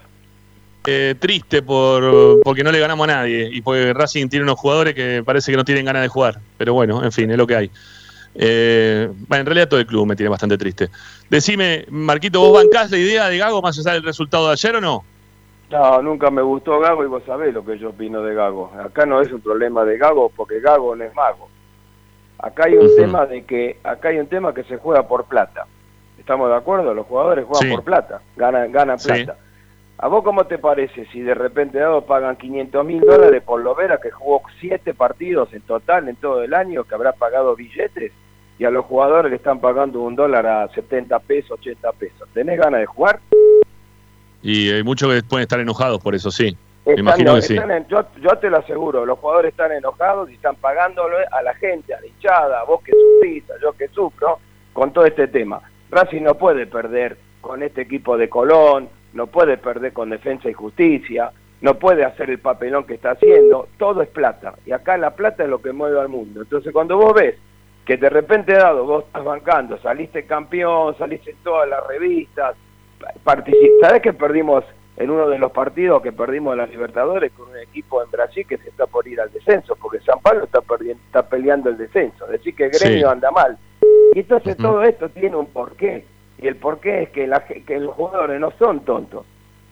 Eh, 0.86 1.16
triste 1.20 1.62
por 1.62 2.42
porque 2.44 2.64
no 2.64 2.72
le 2.72 2.80
ganamos 2.80 3.08
a 3.08 3.12
nadie 3.18 3.50
y 3.52 3.62
porque 3.62 3.94
Racing 3.94 4.30
tiene 4.30 4.44
unos 4.44 4.58
jugadores 4.58 4.96
que 4.96 5.22
parece 5.24 5.52
que 5.52 5.58
no 5.58 5.66
tienen 5.66 5.86
ganas 5.86 6.02
de 6.02 6.08
jugar. 6.08 6.40
Pero 6.58 6.74
bueno, 6.74 7.04
en 7.04 7.12
fin, 7.12 7.30
es 7.30 7.38
lo 7.38 7.46
que 7.46 7.56
hay. 7.56 7.72
Eh, 8.36 9.10
bueno, 9.28 9.42
en 9.42 9.46
realidad 9.46 9.68
todo 9.68 9.80
el 9.80 9.86
club 9.86 10.08
me 10.08 10.16
tiene 10.16 10.30
bastante 10.30 10.58
triste. 10.58 10.90
Decime, 11.30 11.86
Marquito, 11.90 12.40
¿vos 12.40 12.54
bancás 12.54 12.90
la 12.92 12.98
idea 12.98 13.28
de 13.30 13.38
Gago 13.38 13.62
más 13.62 13.78
allá 13.80 13.94
del 13.94 14.04
resultado 14.04 14.48
de 14.48 14.54
ayer 14.54 14.76
o 14.76 14.82
no? 14.82 15.04
No, 15.70 16.02
nunca 16.02 16.32
me 16.32 16.42
gustó 16.42 16.80
Gago 16.80 17.04
y 17.04 17.08
vos 17.08 17.24
sabés 17.26 17.54
lo 17.54 17.66
que 17.66 17.78
yo 17.78 17.90
opino 17.90 18.22
de 18.22 18.34
Gago. 18.34 18.72
Acá 18.80 19.06
no 19.06 19.20
es 19.20 19.32
un 19.32 19.42
problema 19.42 19.84
de 19.84 19.98
Gago 19.98 20.30
porque 20.36 20.62
Gago 20.62 20.96
no 20.96 21.04
es 21.04 21.14
mago. 21.14 21.50
Acá 22.40 22.66
hay 22.68 22.76
un 22.78 22.96
tema 22.96 23.26
de 23.26 23.44
que 23.44 23.78
acá 23.84 24.10
hay 24.10 24.20
un 24.20 24.28
tema 24.28 24.54
que 24.54 24.64
se 24.64 24.78
juega 24.78 25.04
por 25.08 25.26
plata. 25.26 25.66
¿Estamos 26.18 26.50
de 26.50 26.56
acuerdo? 26.56 26.94
Los 26.94 27.06
jugadores 27.08 27.46
juegan 27.46 27.68
Sí. 27.70 27.76
por 27.76 27.84
plata, 27.84 28.22
ganan 28.38 28.72
ganan 28.72 29.00
Sí. 29.00 29.08
plata. 29.10 29.38
¿A 30.00 30.08
vos 30.08 30.24
cómo 30.24 30.46
te 30.46 30.58
parece 30.60 31.06
si 31.08 31.22
de 31.22 31.34
repente 31.34 31.80
dado 31.80 32.02
pagan 32.06 32.38
500 32.38 32.86
mil 32.86 33.02
dólares 33.02 33.42
por 33.44 33.60
Lovera 33.62 34.00
que 34.00 34.12
jugó 34.12 34.44
siete 34.60 34.94
partidos 34.94 35.52
en 35.54 35.62
total 35.62 36.08
en 36.08 36.16
todo 36.18 36.44
el 36.44 36.54
año, 36.54 36.84
que 36.84 36.94
habrá 36.96 37.12
pagado 37.14 37.56
billetes? 37.56 38.12
Y 38.60 38.66
a 38.66 38.70
los 38.72 38.86
jugadores 38.86 39.32
le 39.32 39.38
están 39.38 39.60
pagando 39.60 40.02
un 40.02 40.16
dólar 40.16 40.46
a 40.46 40.68
70 40.70 41.20
pesos, 41.20 41.52
80 41.60 41.92
pesos. 41.94 42.30
¿Tenés 42.34 42.60
ganas 42.60 42.80
de 42.82 42.86
jugar? 42.86 43.20
Y 44.42 44.70
hay 44.72 44.84
muchos 44.84 45.12
que 45.14 45.24
pueden 45.24 45.44
estar 45.44 45.60
enojados 45.60 46.00
por 46.02 46.16
eso, 46.16 46.32
sí. 46.32 46.56
Me 46.86 46.94
Están- 46.94 47.00
imagino 47.06 47.32
no, 47.32 47.36
que 47.38 47.42
sí. 47.42 47.58
en- 47.58 47.88
yo, 47.88 48.06
yo 48.22 48.30
te 48.38 48.50
lo 48.50 48.58
aseguro, 48.58 49.06
los 49.06 49.20
jugadores 49.20 49.52
están 49.52 49.72
enojados 49.74 50.30
y 50.30 50.36
están 50.36 50.56
pagándole 50.56 51.18
a 51.32 51.42
la 51.42 51.54
gente, 51.56 51.94
a 51.94 52.00
la 52.00 52.08
hinchada, 52.08 52.62
a 52.62 52.64
vos 52.64 52.82
que 52.82 52.94
sufrís, 52.94 53.44
a 53.52 53.60
yo 53.62 53.74
que 53.74 53.88
sufro, 53.90 54.40
con 54.74 54.94
todo 54.94 55.06
este 55.06 55.28
tema. 55.28 55.62
Racing 55.90 56.22
no 56.22 56.36
puede 56.36 56.66
perder 56.68 57.18
con 57.42 57.62
este 57.64 57.82
equipo 57.82 58.18
de 58.18 58.30
Colón, 58.30 58.90
no 59.14 59.28
puede 59.28 59.58
perder 59.58 59.92
con 59.94 60.10
Defensa 60.10 60.50
y 60.50 60.54
Justicia, 60.54 61.32
no 61.60 61.74
puede 61.80 62.06
hacer 62.06 62.30
el 62.30 62.40
papelón 62.40 62.86
que 62.86 62.94
está 62.94 63.12
haciendo, 63.12 63.68
todo 63.78 64.02
es 64.02 64.10
plata. 64.10 64.54
Y 64.66 64.72
acá 64.72 64.96
la 64.98 65.12
plata 65.16 65.44
es 65.44 65.50
lo 65.50 65.62
que 65.62 65.72
mueve 65.74 66.00
al 66.00 66.08
mundo. 66.08 66.42
Entonces 66.42 66.72
cuando 66.72 66.96
vos 66.98 67.14
ves 67.16 67.36
que 67.86 67.98
de 67.98 68.10
repente 68.10 68.54
dado 68.54 68.86
vos 68.86 69.06
estás 69.06 69.24
bancando, 69.24 69.78
saliste 69.80 70.26
campeón, 70.26 70.96
saliste 70.98 71.32
en 71.32 71.38
todas 71.38 71.68
las 71.68 71.86
revistas, 71.88 72.56
¿sabés 73.82 74.02
que 74.02 74.14
perdimos 74.14 74.64
en 74.98 75.10
uno 75.12 75.30
de 75.30 75.38
los 75.38 75.52
partidos 75.52 76.02
que 76.02 76.12
perdimos 76.12 76.56
la 76.58 76.66
Libertadores 76.66 77.32
con 77.34 77.50
un 77.50 77.58
equipo 77.58 78.02
en 78.04 78.10
Brasil 78.10 78.46
que 78.48 78.58
se 78.58 78.70
está 78.70 78.86
por 78.88 79.08
ir 79.08 79.20
al 79.22 79.32
descenso? 79.32 79.76
Porque 79.76 80.00
San 80.02 80.20
Pablo 80.20 80.46
está, 80.46 80.60
perdi- 80.62 80.96
está 81.06 81.28
peleando 81.28 81.70
el 81.70 81.78
descenso, 81.78 82.26
decir 82.28 82.56
que 82.56 82.70
Gremio 82.70 83.00
Sí. 83.08 83.12
anda 83.14 83.32
mal. 83.32 83.58
Y 84.14 84.20
entonces 84.20 84.58
todo 84.58 84.84
esto 84.84 85.10
tiene 85.10 85.36
un 85.36 85.48
porqué. 85.48 86.06
Y 86.40 86.48
el 86.48 86.56
porqué 86.56 87.04
es 87.04 87.10
que, 87.10 87.28
la, 87.28 87.46
que 87.46 87.80
los 87.80 87.94
jugadores 87.96 88.40
no 88.40 88.52
son 88.60 88.82
tontos. 88.82 89.26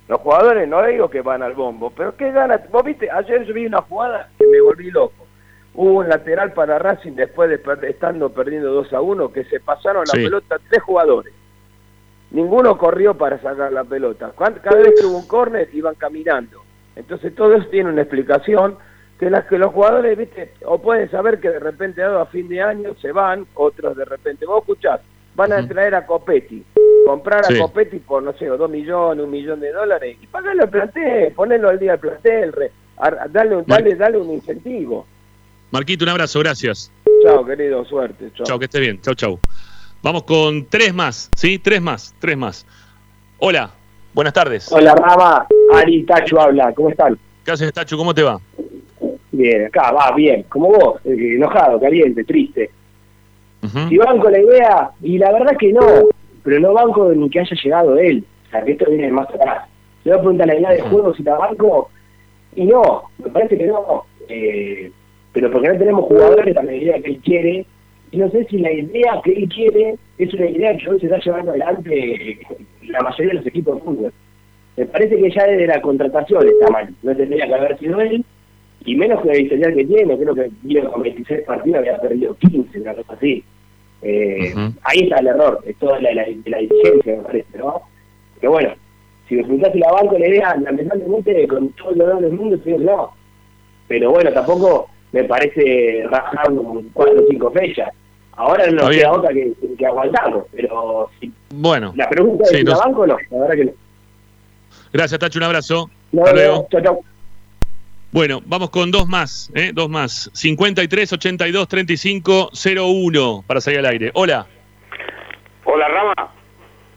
Los 0.07 0.19
jugadores 0.21 0.67
no 0.67 0.83
digo 0.85 1.09
que 1.09 1.21
van 1.21 1.41
al 1.41 1.53
bombo, 1.53 1.89
pero 1.89 2.15
¿qué 2.15 2.31
gana? 2.31 2.61
Vos 2.71 2.83
viste, 2.83 3.09
ayer 3.09 3.43
yo 3.45 3.53
vi 3.53 3.65
una 3.65 3.81
jugada 3.81 4.29
que 4.37 4.45
me 4.47 4.61
volví 4.61 4.91
loco. 4.91 5.25
Hubo 5.73 5.99
un 5.99 6.07
lateral 6.09 6.53
para 6.53 6.77
Racing 6.79 7.13
después 7.13 7.49
de 7.49 7.57
per- 7.57 7.83
estando 7.85 8.29
perdiendo 8.29 8.71
2 8.71 8.93
a 8.93 9.01
1 9.01 9.31
que 9.33 9.43
se 9.45 9.59
pasaron 9.59 10.03
la 10.07 10.13
Sí. 10.13 10.23
pelota 10.23 10.57
tres 10.69 10.83
jugadores. 10.83 11.33
Ninguno 12.31 12.77
corrió 12.77 13.13
para 13.15 13.41
sacar 13.41 13.71
la 13.71 13.83
pelota. 13.83 14.33
Cada 14.37 14.77
vez 14.77 14.93
que 14.99 15.05
hubo 15.05 15.17
un 15.19 15.27
córner 15.27 15.69
iban 15.73 15.95
caminando. 15.95 16.61
Entonces 16.95 17.33
todo 17.35 17.53
eso 17.55 17.67
tiene 17.69 17.89
una 17.89 18.01
explicación 18.01 18.77
que 19.19 19.29
las 19.29 19.45
que 19.45 19.57
los 19.57 19.71
jugadores, 19.73 20.17
viste, 20.17 20.53
o 20.65 20.81
pueden 20.81 21.09
saber 21.09 21.39
que 21.39 21.49
de 21.49 21.59
repente 21.59 22.01
dado 22.01 22.19
a 22.19 22.25
fin 22.25 22.47
de 22.49 22.61
año 22.61 22.95
se 23.01 23.11
van, 23.11 23.45
otros 23.53 23.95
de 23.95 24.03
repente, 24.05 24.45
vos 24.45 24.61
escuchás, 24.61 24.99
van 25.35 25.53
a 25.53 25.65
traer 25.67 25.95
a 25.95 26.05
Copetti. 26.05 26.63
Comprar 27.05 27.41
a 27.41 27.47
Sí. 27.47 27.57
Copetti 27.59 27.99
por, 27.99 28.23
no 28.23 28.33
sé, 28.33 28.45
dos 28.47 28.69
millones, 28.69 29.23
un 29.23 29.29
millón 29.31 29.59
de 29.59 29.71
dólares 29.71 30.17
y 30.21 30.27
pagarlo 30.27 30.63
al 30.63 30.69
plantel, 30.69 31.31
ponerlo 31.33 31.69
al 31.69 31.79
día 31.79 31.93
al 31.93 31.99
plantel, 31.99 32.51
re- 32.51 32.71
a- 32.97 33.27
darle, 33.29 33.57
un- 33.57 33.65
darle, 33.65 33.95
darle 33.95 34.17
un 34.17 34.31
incentivo. 34.31 35.05
Marquito, 35.71 36.03
un 36.03 36.09
abrazo, 36.09 36.39
gracias. 36.39 36.91
Chao, 37.23 37.45
querido, 37.45 37.85
suerte. 37.85 38.31
Chao. 38.33 38.45
Chao, 38.45 38.59
que 38.59 38.65
esté 38.65 38.79
bien. 38.79 38.99
Chau, 39.01 39.13
chau. 39.13 39.39
Vamos 40.05 40.21
con 40.21 40.67
tres 40.67 40.93
más, 40.93 41.31
¿sí? 41.33 41.57
Tres 41.57 41.81
más, 41.81 42.13
tres 42.19 42.37
más. 42.37 42.63
Hola, 43.39 43.71
buenas 44.13 44.33
tardes. 44.33 44.71
Hola 44.71 44.93
Rama, 44.93 45.47
Ari 45.73 46.03
Tacho 46.03 46.39
habla, 46.39 46.71
¿cómo 46.75 46.91
están? 46.91 47.17
¿Qué 47.43 47.49
haces, 47.49 47.73
Tachu? 47.73 47.97
¿Cómo 47.97 48.13
te 48.13 48.21
va? 48.21 48.39
Bien, 49.31 49.65
acá 49.65 49.91
va 49.91 50.15
bien, 50.15 50.43
como 50.43 50.69
vos, 50.69 51.01
eh, 51.05 51.33
enojado, 51.37 51.79
caliente, 51.79 52.23
triste. 52.23 52.69
Si 53.89 53.97
banco 53.97 54.29
la 54.29 54.39
idea, 54.39 54.91
y 55.01 55.17
la 55.17 55.31
verdad 55.31 55.57
que 55.57 55.73
no, 55.73 55.81
pero 56.43 56.59
no 56.59 56.73
banco 56.73 57.11
ni 57.11 57.27
que 57.27 57.39
haya 57.39 57.57
llegado 57.63 57.97
él, 57.97 58.23
o 58.45 58.51
sea, 58.51 58.63
que 58.63 58.73
esto 58.73 58.85
viene 58.87 59.11
más 59.11 59.27
atrás. 59.29 59.67
Se 60.03 60.11
va 60.11 60.17
a 60.17 60.19
preguntar 60.19 60.45
la 60.45 60.55
idea 60.55 60.69
de 60.69 60.81
juego 60.81 61.15
si 61.15 61.23
la 61.23 61.35
banco, 61.35 61.89
y 62.55 62.65
no, 62.65 63.05
me 63.17 63.31
parece 63.31 63.57
que 63.57 63.65
no, 63.65 64.05
eh, 64.29 64.91
pero 65.33 65.51
porque 65.51 65.67
no 65.67 65.79
tenemos 65.79 66.05
jugadores 66.05 66.55
a 66.55 66.61
la 66.61 66.75
idea 66.75 67.01
que 67.01 67.09
él 67.09 67.21
quiere, 67.25 67.65
no 68.11 68.29
sé 68.31 68.45
si 68.45 68.57
la 68.59 68.71
idea 68.71 69.21
que 69.23 69.33
él 69.33 69.49
quiere 69.49 69.95
es 70.17 70.33
una 70.33 70.49
idea 70.49 70.77
que 70.77 70.89
hoy 70.89 70.99
se 70.99 71.05
está 71.07 71.19
llevando 71.19 71.51
adelante 71.51 72.31
eh, 72.31 72.39
la 72.87 73.01
mayoría 73.01 73.33
de 73.33 73.37
los 73.39 73.47
equipos 73.47 73.75
de 73.75 73.81
fútbol. 73.81 74.13
Me 74.77 74.85
parece 74.85 75.17
que 75.17 75.31
ya 75.31 75.45
desde 75.45 75.67
la 75.67 75.81
contratación 75.81 76.47
está 76.47 76.69
mal, 76.69 76.93
no 77.03 77.15
tendría 77.15 77.47
que 77.47 77.53
haber 77.53 77.77
sido 77.79 77.99
él, 78.01 78.23
y 78.85 78.95
menos 78.95 79.21
con 79.21 79.31
el 79.31 79.41
historial 79.41 79.73
que 79.73 79.85
tiene, 79.85 80.17
creo 80.17 80.35
que 80.35 80.81
con 80.91 81.01
26 81.01 81.41
partidos, 81.41 81.79
había 81.79 81.97
perdido 81.99 82.35
15, 82.35 82.81
una 82.81 82.93
cosa 82.93 83.13
así. 83.13 83.43
Eh, 84.01 84.53
Ahí 84.83 84.99
está 84.99 85.17
el 85.17 85.27
error, 85.27 85.61
es 85.65 85.75
toda 85.77 85.99
la, 85.99 86.13
la, 86.13 86.27
la 86.45 86.57
diligencia, 86.59 87.15
me 87.17 87.23
parece, 87.23 87.57
¿no? 87.57 87.81
Pero 88.39 88.51
bueno, 88.51 88.73
si 89.27 89.43
si 89.43 89.79
la 89.79 89.91
banco 89.91 90.19
la 90.19 90.27
idea, 90.27 90.55
lamentablemente, 90.57 91.47
con 91.47 91.69
todo 91.69 91.91
el 91.91 91.97
dolor 91.97 92.21
del 92.21 92.33
mundo, 92.33 92.61
que 92.61 92.77
no. 92.77 93.11
Pero 93.87 94.11
bueno, 94.11 94.31
tampoco 94.31 94.89
me 95.15 95.23
parece 95.23 96.03
rajar 96.09 96.51
un 96.51 96.89
cuatro 96.93 97.21
o 97.23 97.25
cinco 97.29 97.49
fechas. 97.51 97.89
Ahora 98.33 98.67
no 98.67 98.89
bien. 98.89 98.99
queda 98.99 99.11
otra 99.13 99.29
que, 99.33 99.53
que 99.77 99.85
aguantarlo, 99.85 100.45
pero 100.51 101.09
si 101.19 101.31
Bueno. 101.53 101.93
la 101.95 102.09
pregunta 102.09 102.43
es 102.43 102.49
Sí, 102.49 102.57
si 102.57 102.63
no 102.65 102.71
la 102.71 102.77
banco 102.79 103.01
o 103.01 103.07
no, 103.07 103.17
la 103.31 103.37
verdad 103.39 103.55
que 103.55 103.65
no. 103.65 103.71
Gracias, 104.91 105.19
Tachu, 105.19 105.39
un 105.39 105.43
abrazo. 105.45 105.89
No, 106.11 106.21
Hasta 106.23 106.33
luego. 106.35 106.67
chau, 106.69 106.81
chau. 106.81 107.03
Bueno, 108.11 108.41
vamos 108.45 108.69
con 108.71 108.91
dos 108.91 109.07
más, 109.07 109.49
¿eh? 109.55 109.71
Dos 109.73 109.89
más. 109.89 110.29
53 110.33 111.13
82 111.13 111.67
35 111.67 112.49
01 112.53 113.43
para 113.47 113.61
salir 113.61 113.79
al 113.79 113.85
aire. 113.85 114.11
Hola, 114.15 114.45
Hola 115.63 115.87
Rama, 115.87 116.31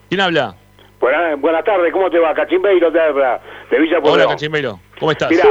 ¿quién 0.09 0.21
habla? 0.21 0.57
buenas, 1.01 1.41
buenas 1.41 1.65
tardes, 1.65 1.93
¿cómo 1.93 2.11
te 2.11 2.19
va? 2.19 2.35
Cachimbeiro 2.35 2.91
te 2.93 3.01
habla, 3.01 3.41
de 3.71 3.79
Villa 3.79 3.99
Hola, 3.99 4.03
Pueyrredón. 4.03 4.33
Cachimbeiro. 4.33 4.81
¿Cómo 4.99 5.13
estás? 5.13 5.31
Mirá, 5.31 5.45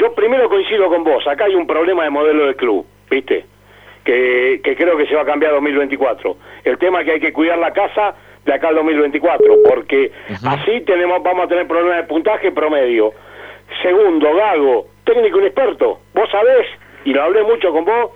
yo 0.00 0.14
primero 0.14 0.48
coincido 0.48 0.88
con 0.88 1.04
vos, 1.04 1.26
acá 1.26 1.44
hay 1.44 1.54
un 1.54 1.66
problema 1.66 2.04
de 2.04 2.10
modelo 2.10 2.46
de 2.46 2.56
club, 2.56 2.86
¿viste? 3.10 3.44
Que, 4.04 4.60
que 4.62 4.76
creo 4.76 4.96
que 4.96 5.06
se 5.06 5.14
va 5.14 5.22
a 5.22 5.26
cambiar 5.26 5.52
2024. 5.52 6.36
El 6.64 6.78
tema 6.78 7.00
es 7.00 7.06
que 7.06 7.12
hay 7.12 7.20
que 7.20 7.32
cuidar 7.32 7.58
la 7.58 7.72
casa 7.72 8.14
de 8.44 8.52
acá 8.52 8.68
al 8.68 8.76
2024, 8.76 9.54
porque 9.68 10.12
así 10.46 10.80
tenemos 10.82 11.22
vamos 11.22 11.46
a 11.46 11.48
tener 11.48 11.66
problemas 11.66 11.98
de 11.98 12.04
puntaje 12.04 12.52
promedio. 12.52 13.12
Segundo, 13.82 14.34
Gago, 14.34 14.86
técnico 15.04 15.38
inexperto. 15.38 16.00
Vos 16.14 16.30
sabés, 16.30 16.66
y 17.04 17.12
lo 17.12 17.22
hablé 17.22 17.42
mucho 17.42 17.72
con 17.72 17.84
vos, 17.84 18.10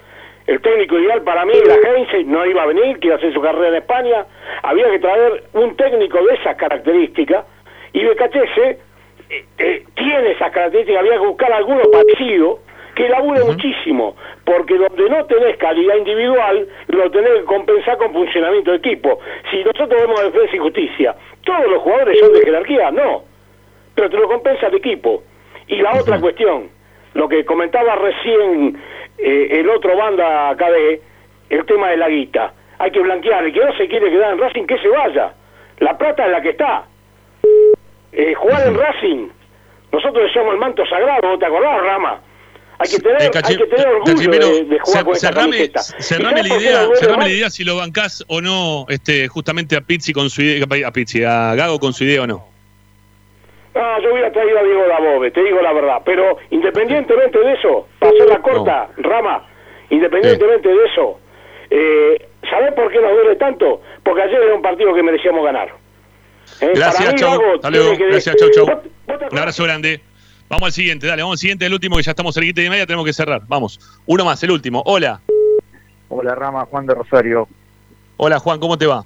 el 0.47 0.61
técnico 0.61 0.99
ideal 0.99 1.23
para 1.23 1.45
mí 1.45 1.53
era 1.55 1.75
Heinze, 1.75 2.25
no 2.25 2.45
iba 2.47 2.63
a 2.63 2.67
venir, 2.67 2.99
que 2.99 3.09
iba 3.09 3.17
a 3.17 3.19
hacer 3.19 3.33
su 3.33 3.41
carrera 3.41 3.69
en 3.69 3.75
España. 3.77 4.27
Había 4.63 4.91
que 4.91 4.99
traer 4.99 5.45
un 5.53 5.77
técnico 5.77 6.23
de 6.25 6.35
esas 6.35 6.57
características, 6.57 7.45
y 7.93 8.05
Becachese 8.05 8.79
eh, 9.31 9.45
eh, 9.59 9.85
tiene 9.95 10.31
esas 10.31 10.48
características, 10.59 11.01
había 11.01 11.21
que 11.21 11.27
buscar 11.27 11.53
alguno 11.53 11.83
parecido 11.93 12.61
que 12.95 13.09
labure 13.09 13.45
muchísimo, 13.45 14.17
porque 14.45 14.77
donde 14.77 15.09
no 15.09 15.25
tenés 15.27 15.57
calidad 15.59 15.95
individual, 15.97 16.67
lo 16.89 17.11
tenés 17.13 17.31
que 17.31 17.45
compensar 17.45 17.97
con 17.97 18.13
funcionamiento 18.13 18.73
de 18.73 18.79
equipo. 18.79 19.21
Si 19.51 19.63
nosotros 19.63 20.01
vemos 20.01 20.21
defensa 20.21 20.57
y 20.57 20.59
justicia, 20.59 21.15
todos 21.45 21.71
los 21.71 21.81
jugadores 21.83 22.19
son 22.19 22.33
de 22.33 22.41
jerarquía, 22.41 22.91
no, 22.91 23.23
pero 23.95 24.11
te 24.11 24.17
lo 24.17 24.27
compensa 24.27 24.67
el 24.67 24.75
equipo. 24.75 25.23
Y 25.69 25.77
la 25.77 25.95
otra 25.95 26.21
cuestión, 26.21 26.71
lo 27.15 27.29
que 27.29 27.45
comentaba 27.45 27.95
recién 27.95 28.77
eh, 29.17 29.49
el 29.61 29.71
otro 29.71 29.97
banda 29.97 30.57
KD, 30.57 31.01
el 31.51 31.67
tema 31.67 31.91
de 31.91 31.99
la 31.99 32.09
guita. 32.09 32.53
Hay 32.81 32.91
que 32.91 33.01
blanquear, 33.01 33.45
el 33.45 33.53
que 33.53 33.65
no 33.65 33.77
se 33.77 33.87
quiere 33.87 34.11
quedar 34.11 34.33
en 34.33 34.41
Racing, 34.41 34.67
que 34.67 34.79
se 34.79 34.89
vaya. 34.89 35.35
La 35.79 35.97
plata 35.97 36.27
es 36.27 36.33
la 36.33 36.41
que 36.41 36.51
está. 36.51 36.85
Eh, 38.11 38.35
jugar 38.35 38.67
en 38.67 38.77
Racing, 38.77 39.29
nosotros 39.93 40.25
decíamos 40.25 40.55
el 40.55 40.61
manto 40.61 40.85
sagrado, 40.87 41.29
¿vos 41.29 41.39
¿te 41.39 41.47
acordás, 41.47 41.83
Rama? 41.83 42.21
Hay 42.81 42.89
que 42.91 42.99
tener, 43.01 43.23
Eh, 43.23 43.31
hay 43.43 43.57
que 43.57 43.67
tener 43.67 43.89
orgullo 43.89 44.15
Cachimero, 44.15 44.47
de, 44.49 44.65
de 44.65 44.79
jugar 44.79 45.03
cer- 45.03 45.05
con 45.05 45.15
esta 45.15 45.29
cerrame, 45.29 45.71
cerrame 46.01 46.41
¿Y 46.41 46.49
la 46.49 46.57
idea, 46.57 46.89
cerrame 46.95 47.25
la 47.25 47.31
idea 47.31 47.51
si 47.51 47.65
lo 47.65 47.77
bancás 47.77 48.25
o 48.29 48.41
no, 48.41 48.87
este, 48.89 49.27
justamente 49.27 49.77
a 49.77 49.81
Pizzi 49.81 50.13
con 50.13 50.31
su 50.31 50.43
idea, 50.43 50.65
a 50.87 50.93
Pizzi, 50.93 51.25
a 51.25 51.55
Gago 51.57 51.81
con 51.81 51.93
su 51.93 52.05
idea 52.05 52.23
o 52.23 52.27
no. 52.29 52.45
Ah, 53.75 53.99
yo 54.03 54.13
hubiera 54.13 54.31
traído 54.33 54.59
a 54.59 54.63
Diego 54.63 54.83
Dabove, 54.89 55.31
te 55.33 55.43
digo 55.43 55.61
la 55.61 55.73
verdad. 55.73 56.03
Pero 56.05 56.39
independientemente 56.51 57.39
de 57.39 57.53
eso, 57.55 57.87
para 57.99 58.13
hacer 58.13 58.29
la 58.29 58.39
corta, 58.43 58.89
Rama, 58.99 59.45
independientemente 59.91 60.69
de 60.69 60.85
eso, 60.87 61.19
eh, 61.71 62.29
¿sabés 62.51 62.73
por 62.75 62.91
qué 62.93 63.01
nos 63.01 63.13
duele 63.13 63.37
tanto? 63.37 63.83
Porque 64.05 64.23
ayer 64.23 64.41
era 64.43 64.55
un 64.55 64.63
partido 64.63 64.95
que 64.95 65.03
merecíamos 65.03 65.45
ganar. 65.45 65.69
Eh, 66.61 66.73
Gracias, 66.75 67.13
mí, 67.15 67.19
chau. 67.21 67.41
Hasta 67.55 67.71
luego. 67.71 67.97
que- 67.97 68.07
Gracias, 68.09 68.37
chau, 68.37 68.49
chau. 68.51 68.67
¿Vos- 68.67 69.29
Un 69.33 69.39
abrazo 69.39 69.65
grande. 69.65 70.01
Vamos 70.49 70.67
al 70.67 70.73
siguiente, 70.73 71.07
dale, 71.07 71.23
vamos 71.23 71.35
al 71.35 71.39
siguiente, 71.39 71.67
el 71.67 71.75
último 71.75 71.97
que 71.97 72.03
ya 72.03 72.13
estamos 72.13 72.35
cerquita 72.35 72.63
y 72.63 72.71
media, 72.71 72.87
tenemos 72.87 73.05
que 73.05 73.13
cerrar. 73.13 73.43
Vamos. 73.49 73.79
Uno 74.07 74.25
más, 74.25 74.43
el 74.43 74.51
último. 74.51 74.83
Hola. 74.87 75.21
Hola 76.09 76.35
Rama, 76.35 76.65
Juan 76.65 76.87
de 76.87 76.95
Rosario. 76.95 77.47
Hola, 78.17 78.39
Juan, 78.39 78.59
¿cómo 78.59 78.79
te 78.79 78.87
va? 78.87 79.05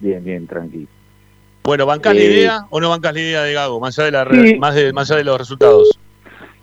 Bien, 0.00 0.22
bien, 0.24 0.46
tranquilo. 0.48 0.88
Bueno, 1.62 1.86
¿bancás 1.86 2.14
la 2.14 2.20
Eh, 2.20 2.24
idea 2.24 2.66
o 2.70 2.80
no 2.80 2.88
bancás 2.90 3.14
la 3.14 3.20
idea 3.20 3.42
de 3.42 3.52
Gago? 3.52 3.78
Más 3.80 3.96
allá 3.98 4.06
de, 4.06 4.12
la 4.40 4.44
Sí. 4.48 4.58
más 4.58 4.74
de, 4.74 4.92
más 4.92 5.10
allá 5.10 5.18
de 5.18 5.24
los 5.24 5.38
resultados. 5.38 5.98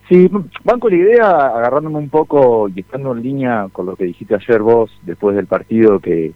Sí, 0.10 0.30
banco 0.64 0.90
la 0.90 0.96
idea 0.96 1.30
agarrándome 1.30 1.98
un 1.98 2.10
poco 2.10 2.68
y 2.74 2.80
estando 2.82 3.12
en 3.14 3.22
línea 3.24 3.68
con 3.72 3.86
lo 3.86 3.96
que 3.96 4.06
dijiste 4.06 4.36
ayer 4.36 4.62
vos 4.62 4.90
después 5.04 5.36
del 5.36 5.48
partido, 5.48 6.00
que 6.00 6.32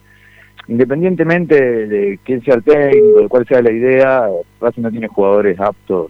independientemente 0.72 1.88
de 1.88 2.19
quién 2.23 2.41
sea 2.43 2.56
el 2.56 2.64
técnico, 2.64 3.19
de 3.22 3.27
cuál 3.27 3.45
sea 3.45 3.61
la 3.61 3.72
idea, 3.72 4.26
Racing 4.61 4.81
no 4.81 4.89
tiene 4.91 5.07
jugadores 5.10 5.60
aptos 5.60 6.10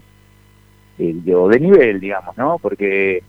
eh, 0.99 1.13
de- 1.15 1.33
o 1.35 1.47
de 1.49 1.59
nivel, 1.59 1.99
digamos, 1.99 2.37
¿no? 2.37 2.59
Porque 2.59 3.23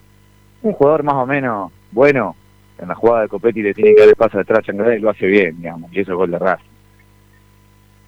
un 0.63 0.73
jugador 0.75 1.03
más 1.05 1.15
o 1.15 1.25
menos 1.27 1.73
bueno 1.91 2.37
en 2.79 2.89
la 2.89 2.95
jugada 2.95 3.23
de 3.23 3.29
Copetti 3.29 3.63
le 3.63 3.73
tiene 3.73 3.95
que 3.95 4.01
dar 4.01 4.09
el 4.11 4.15
paso 4.17 4.37
detrás 4.37 4.63
a 4.69 4.95
y 4.95 4.99
lo 5.01 5.09
hace 5.11 5.27
bien, 5.27 5.57
digamos, 5.59 5.91
y 5.93 6.01
eso 6.01 6.13
es 6.13 6.17
gol 6.19 6.31
de 6.33 6.39
Racing. 6.39 6.67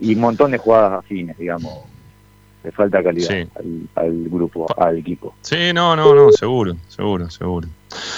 Y 0.00 0.14
un 0.16 0.20
montón 0.20 0.50
de 0.50 0.58
jugadas 0.58 0.92
afines, 0.98 1.38
digamos. 1.38 1.72
Le 2.62 2.72
falta 2.72 3.02
calidad 3.02 3.28
Sí. 3.28 3.48
al, 3.56 3.88
al 4.04 4.24
grupo, 4.28 4.66
al 4.78 4.98
equipo. 4.98 5.34
Sí, 5.42 5.72
no, 5.74 5.94
no, 5.96 6.14
no, 6.14 6.30
seguro, 6.32 6.74
seguro, 6.88 7.30
seguro. 7.30 7.68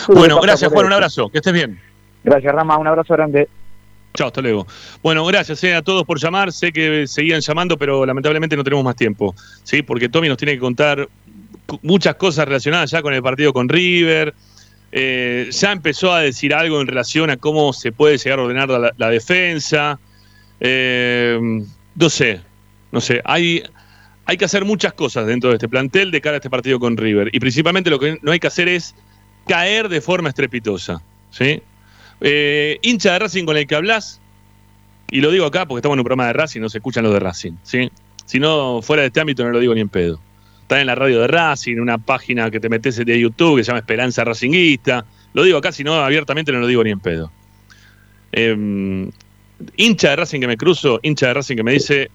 Bueno, 0.08 0.40
gracias 0.40 0.72
Juan, 0.72 0.86
un 0.86 0.92
abrazo, 0.94 1.28
que 1.28 1.38
estés 1.38 1.52
bien. 1.52 1.78
Gracias, 2.24 2.52
Rama. 2.54 2.76
Un 2.78 2.86
abrazo 2.88 3.14
grande. 3.14 3.48
Chao, 4.16 4.28
hasta 4.28 4.40
luego. 4.40 4.66
Bueno, 5.02 5.24
gracias 5.26 5.62
eh, 5.64 5.74
a 5.74 5.82
todos 5.82 6.04
por 6.04 6.18
llamar. 6.18 6.50
Sé 6.50 6.72
que 6.72 7.06
seguían 7.06 7.40
llamando, 7.40 7.76
pero 7.76 8.04
lamentablemente 8.06 8.56
no 8.56 8.64
tenemos 8.64 8.84
más 8.84 8.96
tiempo. 8.96 9.34
¿sí? 9.62 9.82
Porque 9.82 10.08
Tommy 10.08 10.28
nos 10.28 10.38
tiene 10.38 10.54
que 10.54 10.58
contar 10.58 11.06
muchas 11.82 12.14
cosas 12.16 12.46
relacionadas 12.46 12.90
ya 12.90 13.02
con 13.02 13.12
el 13.12 13.22
partido 13.22 13.52
con 13.52 13.68
River. 13.68 14.34
Eh, 14.90 15.50
ya 15.52 15.72
empezó 15.72 16.14
a 16.14 16.20
decir 16.20 16.54
algo 16.54 16.80
en 16.80 16.86
relación 16.86 17.28
a 17.28 17.36
cómo 17.36 17.72
se 17.74 17.92
puede 17.92 18.16
llegar 18.16 18.38
a 18.38 18.42
ordenar 18.42 18.68
la, 18.70 18.92
la 18.96 19.10
defensa. 19.10 20.00
Eh, 20.60 21.38
no 21.94 22.10
sé, 22.10 22.40
no 22.92 23.02
sé. 23.02 23.20
Hay, 23.24 23.62
hay 24.24 24.36
que 24.38 24.46
hacer 24.46 24.64
muchas 24.64 24.94
cosas 24.94 25.26
dentro 25.26 25.50
de 25.50 25.56
este 25.56 25.68
plantel 25.68 26.10
de 26.10 26.22
cara 26.22 26.36
a 26.36 26.38
este 26.38 26.48
partido 26.48 26.80
con 26.80 26.96
River. 26.96 27.28
Y 27.32 27.40
principalmente 27.40 27.90
lo 27.90 27.98
que 27.98 28.18
no 28.22 28.32
hay 28.32 28.40
que 28.40 28.46
hacer 28.46 28.68
es 28.68 28.94
caer 29.46 29.90
de 29.90 30.00
forma 30.00 30.30
estrepitosa. 30.30 31.02
¿sí? 31.30 31.62
Eh, 32.20 32.78
hincha 32.82 33.12
de 33.12 33.18
Racing 33.18 33.44
con 33.44 33.56
el 33.56 33.66
que 33.66 33.74
hablas, 33.74 34.20
y 35.10 35.20
lo 35.20 35.30
digo 35.30 35.46
acá 35.46 35.66
porque 35.66 35.80
estamos 35.80 35.94
en 35.94 36.00
un 36.00 36.04
programa 36.04 36.26
de 36.26 36.32
Racing, 36.32 36.60
no 36.60 36.68
se 36.68 36.78
escuchan 36.78 37.04
los 37.04 37.12
de 37.12 37.20
Racing. 37.20 37.52
¿sí? 37.62 37.90
Si 38.24 38.40
no, 38.40 38.80
fuera 38.82 39.02
de 39.02 39.08
este 39.08 39.20
ámbito 39.20 39.44
no 39.44 39.50
lo 39.50 39.60
digo 39.60 39.74
ni 39.74 39.80
en 39.80 39.88
pedo. 39.88 40.20
Está 40.62 40.80
en 40.80 40.86
la 40.88 40.96
radio 40.96 41.20
de 41.20 41.28
Racing, 41.28 41.74
en 41.74 41.80
una 41.80 41.98
página 41.98 42.50
que 42.50 42.58
te 42.58 42.68
metes 42.68 42.96
de 42.96 43.20
YouTube 43.20 43.58
que 43.58 43.64
se 43.64 43.68
llama 43.68 43.78
Esperanza 43.78 44.24
Racinguista. 44.24 45.06
Lo 45.32 45.44
digo 45.44 45.58
acá, 45.58 45.70
si 45.70 45.84
no, 45.84 45.94
abiertamente 45.94 46.50
no 46.50 46.58
lo 46.58 46.66
digo 46.66 46.82
ni 46.82 46.90
en 46.90 46.98
pedo. 46.98 47.30
Eh, 48.32 49.08
hincha 49.76 50.10
de 50.10 50.16
Racing 50.16 50.40
que 50.40 50.48
me 50.48 50.56
cruzo, 50.56 50.98
hincha 51.02 51.28
de 51.28 51.34
Racing 51.34 51.56
que 51.56 51.62
me 51.62 51.72
dice, 51.72 52.10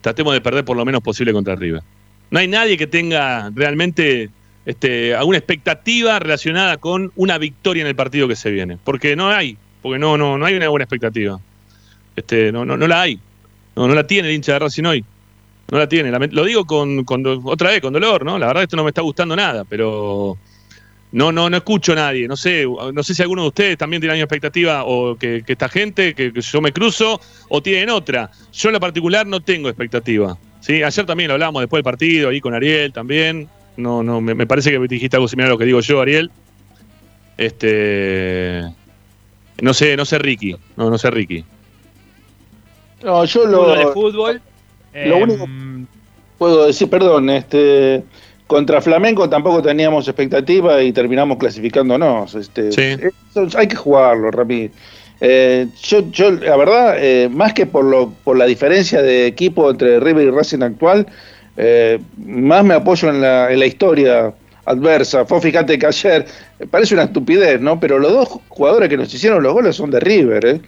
tratemos 0.00 0.32
de 0.32 0.40
perder 0.40 0.64
por 0.64 0.76
lo 0.76 0.84
menos 0.84 1.02
posible 1.02 1.32
contra 1.32 1.56
River. 1.56 1.82
No 2.30 2.38
hay 2.38 2.46
nadie 2.46 2.76
que 2.76 2.86
tenga 2.86 3.50
realmente 3.54 4.30
este, 4.68 5.14
alguna 5.14 5.38
expectativa 5.38 6.18
relacionada 6.18 6.76
con 6.76 7.10
una 7.16 7.38
victoria 7.38 7.80
en 7.80 7.86
el 7.86 7.96
partido 7.96 8.28
que 8.28 8.36
se 8.36 8.50
viene. 8.50 8.76
Porque 8.84 9.16
no 9.16 9.30
hay, 9.30 9.56
porque 9.80 9.98
no, 9.98 10.18
no, 10.18 10.36
no 10.36 10.44
hay 10.44 10.56
una 10.56 10.68
buena 10.68 10.84
expectativa. 10.84 11.40
Este, 12.14 12.52
no, 12.52 12.66
no, 12.66 12.76
no 12.76 12.86
la 12.86 13.00
hay. 13.00 13.18
No, 13.74 13.88
la 13.88 14.06
tiene 14.06 14.28
el 14.28 14.34
hincha 14.34 14.52
de 14.52 14.58
Racing 14.58 14.84
hoy. 14.84 15.04
No 15.70 15.78
la 15.78 15.88
tiene. 15.88 16.10
Lo 16.10 16.44
digo 16.44 16.66
con, 16.66 17.04
con 17.04 17.24
otra 17.44 17.70
vez, 17.70 17.80
con 17.80 17.94
dolor, 17.94 18.26
¿no? 18.26 18.38
La 18.38 18.48
verdad 18.48 18.64
esto 18.64 18.76
no 18.76 18.84
me 18.84 18.90
está 18.90 19.00
gustando 19.00 19.34
nada, 19.34 19.64
pero 19.64 20.36
no, 21.12 21.32
no, 21.32 21.48
no 21.48 21.56
escucho 21.56 21.92
a 21.92 21.94
nadie. 21.96 22.28
No 22.28 22.36
sé, 22.36 22.66
no 22.66 23.02
sé 23.02 23.14
si 23.14 23.22
alguno 23.22 23.40
de 23.40 23.48
ustedes 23.48 23.78
también 23.78 24.02
tiene 24.02 24.12
la 24.12 24.16
misma 24.16 24.24
expectativa 24.24 24.84
o 24.84 25.16
que, 25.16 25.44
esta 25.46 25.70
gente, 25.70 26.12
que, 26.12 26.30
yo 26.30 26.60
me 26.60 26.74
cruzo, 26.74 27.22
o 27.48 27.62
tienen 27.62 27.88
otra. 27.88 28.30
Yo 28.52 28.68
en 28.68 28.74
lo 28.74 28.80
particular 28.80 29.26
no 29.26 29.40
tengo 29.40 29.70
expectativa. 29.70 30.36
¿sí? 30.60 30.82
Ayer 30.82 31.06
también 31.06 31.28
lo 31.28 31.34
hablábamos 31.34 31.62
después 31.62 31.78
del 31.78 31.84
partido, 31.84 32.28
ahí 32.28 32.42
con 32.42 32.52
Ariel 32.52 32.92
también. 32.92 33.48
No, 33.78 34.02
no, 34.02 34.20
me, 34.20 34.44
parece 34.44 34.72
que 34.72 34.78
dijiste 34.88 35.16
algo 35.16 35.28
similar 35.28 35.50
a 35.50 35.52
lo 35.52 35.58
que 35.58 35.64
digo 35.64 35.78
yo, 35.78 36.00
Ariel. 36.00 36.32
Este. 37.36 38.64
No 39.62 39.72
sé, 39.72 39.96
no 39.96 40.04
sé 40.04 40.18
Ricky. 40.18 40.56
No, 40.76 40.90
no 40.90 40.98
sé 40.98 41.12
Ricky. 41.12 41.44
No, 43.04 43.24
yo 43.24 43.46
lo. 43.46 43.76
De 43.76 43.86
fútbol. 43.92 44.42
Lo 44.92 45.18
único 45.18 45.44
em, 45.44 45.86
puedo 46.38 46.66
decir, 46.66 46.90
perdón, 46.90 47.30
este. 47.30 48.02
Contra 48.48 48.80
Flamengo 48.80 49.28
tampoco 49.28 49.62
teníamos 49.62 50.08
expectativa 50.08 50.82
y 50.82 50.92
terminamos 50.92 51.38
clasificándonos. 51.38 52.34
Este, 52.34 52.70
hay 53.56 53.68
que 53.68 53.76
jugarlo, 53.76 54.32
Rami. 54.32 54.70
Eh, 55.20 55.68
yo, 55.82 56.10
yo, 56.10 56.32
la 56.32 56.56
verdad, 56.56 56.96
eh, 56.98 57.28
más 57.28 57.52
que 57.52 57.66
por, 57.66 57.84
lo, 57.84 58.10
por 58.24 58.36
la 58.36 58.46
diferencia 58.46 59.02
de 59.02 59.26
equipo 59.26 59.70
entre 59.70 60.00
River 60.00 60.28
y 60.28 60.30
Racing 60.30 60.62
actual, 60.62 61.06
eh, 61.60 61.98
más 62.16 62.64
me 62.64 62.74
apoyo 62.74 63.10
en 63.10 63.20
la, 63.20 63.52
en 63.52 63.58
la 63.58 63.66
historia 63.66 64.32
adversa. 64.64 65.24
Fue 65.24 65.40
fíjate 65.40 65.76
que 65.76 65.86
ayer, 65.86 66.24
parece 66.70 66.94
una 66.94 67.04
estupidez, 67.04 67.60
¿no? 67.60 67.80
Pero 67.80 67.98
los 67.98 68.12
dos 68.12 68.28
jugadores 68.48 68.88
que 68.88 68.96
nos 68.96 69.12
hicieron 69.12 69.42
los 69.42 69.52
goles 69.52 69.74
son 69.74 69.90
de 69.90 69.98
River, 69.98 70.46
¿eh? 70.46 70.60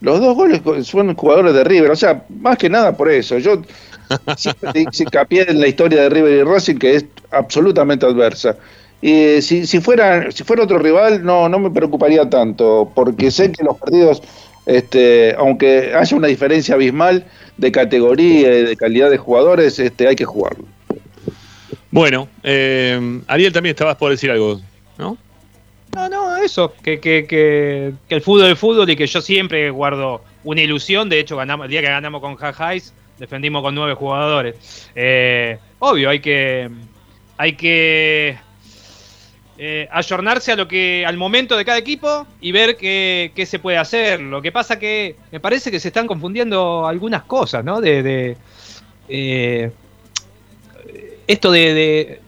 Los 0.00 0.20
dos 0.20 0.36
goles 0.36 0.60
son 0.86 1.14
jugadores 1.16 1.52
de 1.52 1.64
River, 1.64 1.90
o 1.90 1.96
sea, 1.96 2.22
más 2.28 2.58
que 2.58 2.68
nada 2.68 2.96
por 2.96 3.10
eso. 3.10 3.38
Yo 3.38 3.62
siempre 4.36 4.86
hincapié 5.00 5.50
en 5.50 5.60
la 5.60 5.66
historia 5.66 6.02
de 6.02 6.10
River 6.10 6.32
y 6.32 6.42
Racing, 6.44 6.76
que 6.76 6.94
es 6.94 7.06
absolutamente 7.32 8.06
adversa. 8.06 8.56
Y 9.00 9.42
si, 9.42 9.66
si, 9.66 9.80
fuera, 9.80 10.30
si 10.30 10.44
fuera 10.44 10.62
otro 10.62 10.78
rival, 10.78 11.24
no, 11.24 11.48
no 11.48 11.58
me 11.58 11.70
preocuparía 11.70 12.28
tanto, 12.30 12.90
porque 12.94 13.30
sé 13.30 13.52
que 13.52 13.64
los 13.64 13.76
partidos, 13.78 14.22
este, 14.66 15.34
aunque 15.38 15.94
haya 15.94 16.16
una 16.16 16.26
diferencia 16.26 16.74
abismal 16.74 17.24
de 17.56 17.72
categoría 17.72 18.58
y 18.58 18.64
de 18.64 18.76
calidad 18.76 19.10
de 19.10 19.16
jugadores, 19.16 19.78
este, 19.78 20.08
hay 20.08 20.16
que 20.16 20.24
jugarlo. 20.24 20.64
Bueno, 21.90 22.28
eh, 22.42 23.20
Ariel 23.28 23.52
también 23.52 23.74
estabas 23.74 23.96
por 23.96 24.10
decir 24.10 24.30
algo, 24.30 24.60
¿no? 24.98 25.16
No, 25.94 26.08
no, 26.10 26.36
eso, 26.36 26.74
que, 26.82 27.00
que, 27.00 27.26
que, 27.26 27.94
el 28.10 28.20
fútbol 28.20 28.44
es 28.44 28.50
el 28.50 28.56
fútbol 28.56 28.90
y 28.90 28.96
que 28.96 29.06
yo 29.06 29.22
siempre 29.22 29.70
guardo 29.70 30.22
una 30.44 30.60
ilusión. 30.60 31.08
De 31.08 31.18
hecho, 31.18 31.38
ganamos, 31.38 31.64
el 31.64 31.70
día 31.70 31.80
que 31.80 31.88
ganamos 31.88 32.20
con 32.20 32.36
Jajáis, 32.36 32.92
defendimos 33.18 33.62
con 33.62 33.74
nueve 33.74 33.94
jugadores. 33.94 34.90
Eh, 34.94 35.58
obvio, 35.78 36.10
hay 36.10 36.20
que, 36.20 36.68
hay 37.38 37.54
que 37.54 38.36
eh, 39.58 39.88
ayornarse 39.90 40.52
a 40.52 40.56
lo 40.56 40.68
que, 40.68 41.04
al 41.06 41.16
momento 41.16 41.56
de 41.56 41.64
cada 41.64 41.78
equipo 41.78 42.26
y 42.40 42.52
ver 42.52 42.76
qué, 42.76 43.44
se 43.46 43.58
puede 43.58 43.78
hacer. 43.78 44.20
Lo 44.20 44.42
que 44.42 44.52
pasa 44.52 44.78
que 44.78 45.16
me 45.32 45.40
parece 45.40 45.70
que 45.70 45.80
se 45.80 45.88
están 45.88 46.06
confundiendo 46.06 46.86
algunas 46.86 47.24
cosas, 47.24 47.64
¿no? 47.64 47.80
De, 47.80 48.36
eh, 49.08 49.70
esto 51.26 51.50
de, 51.50 52.20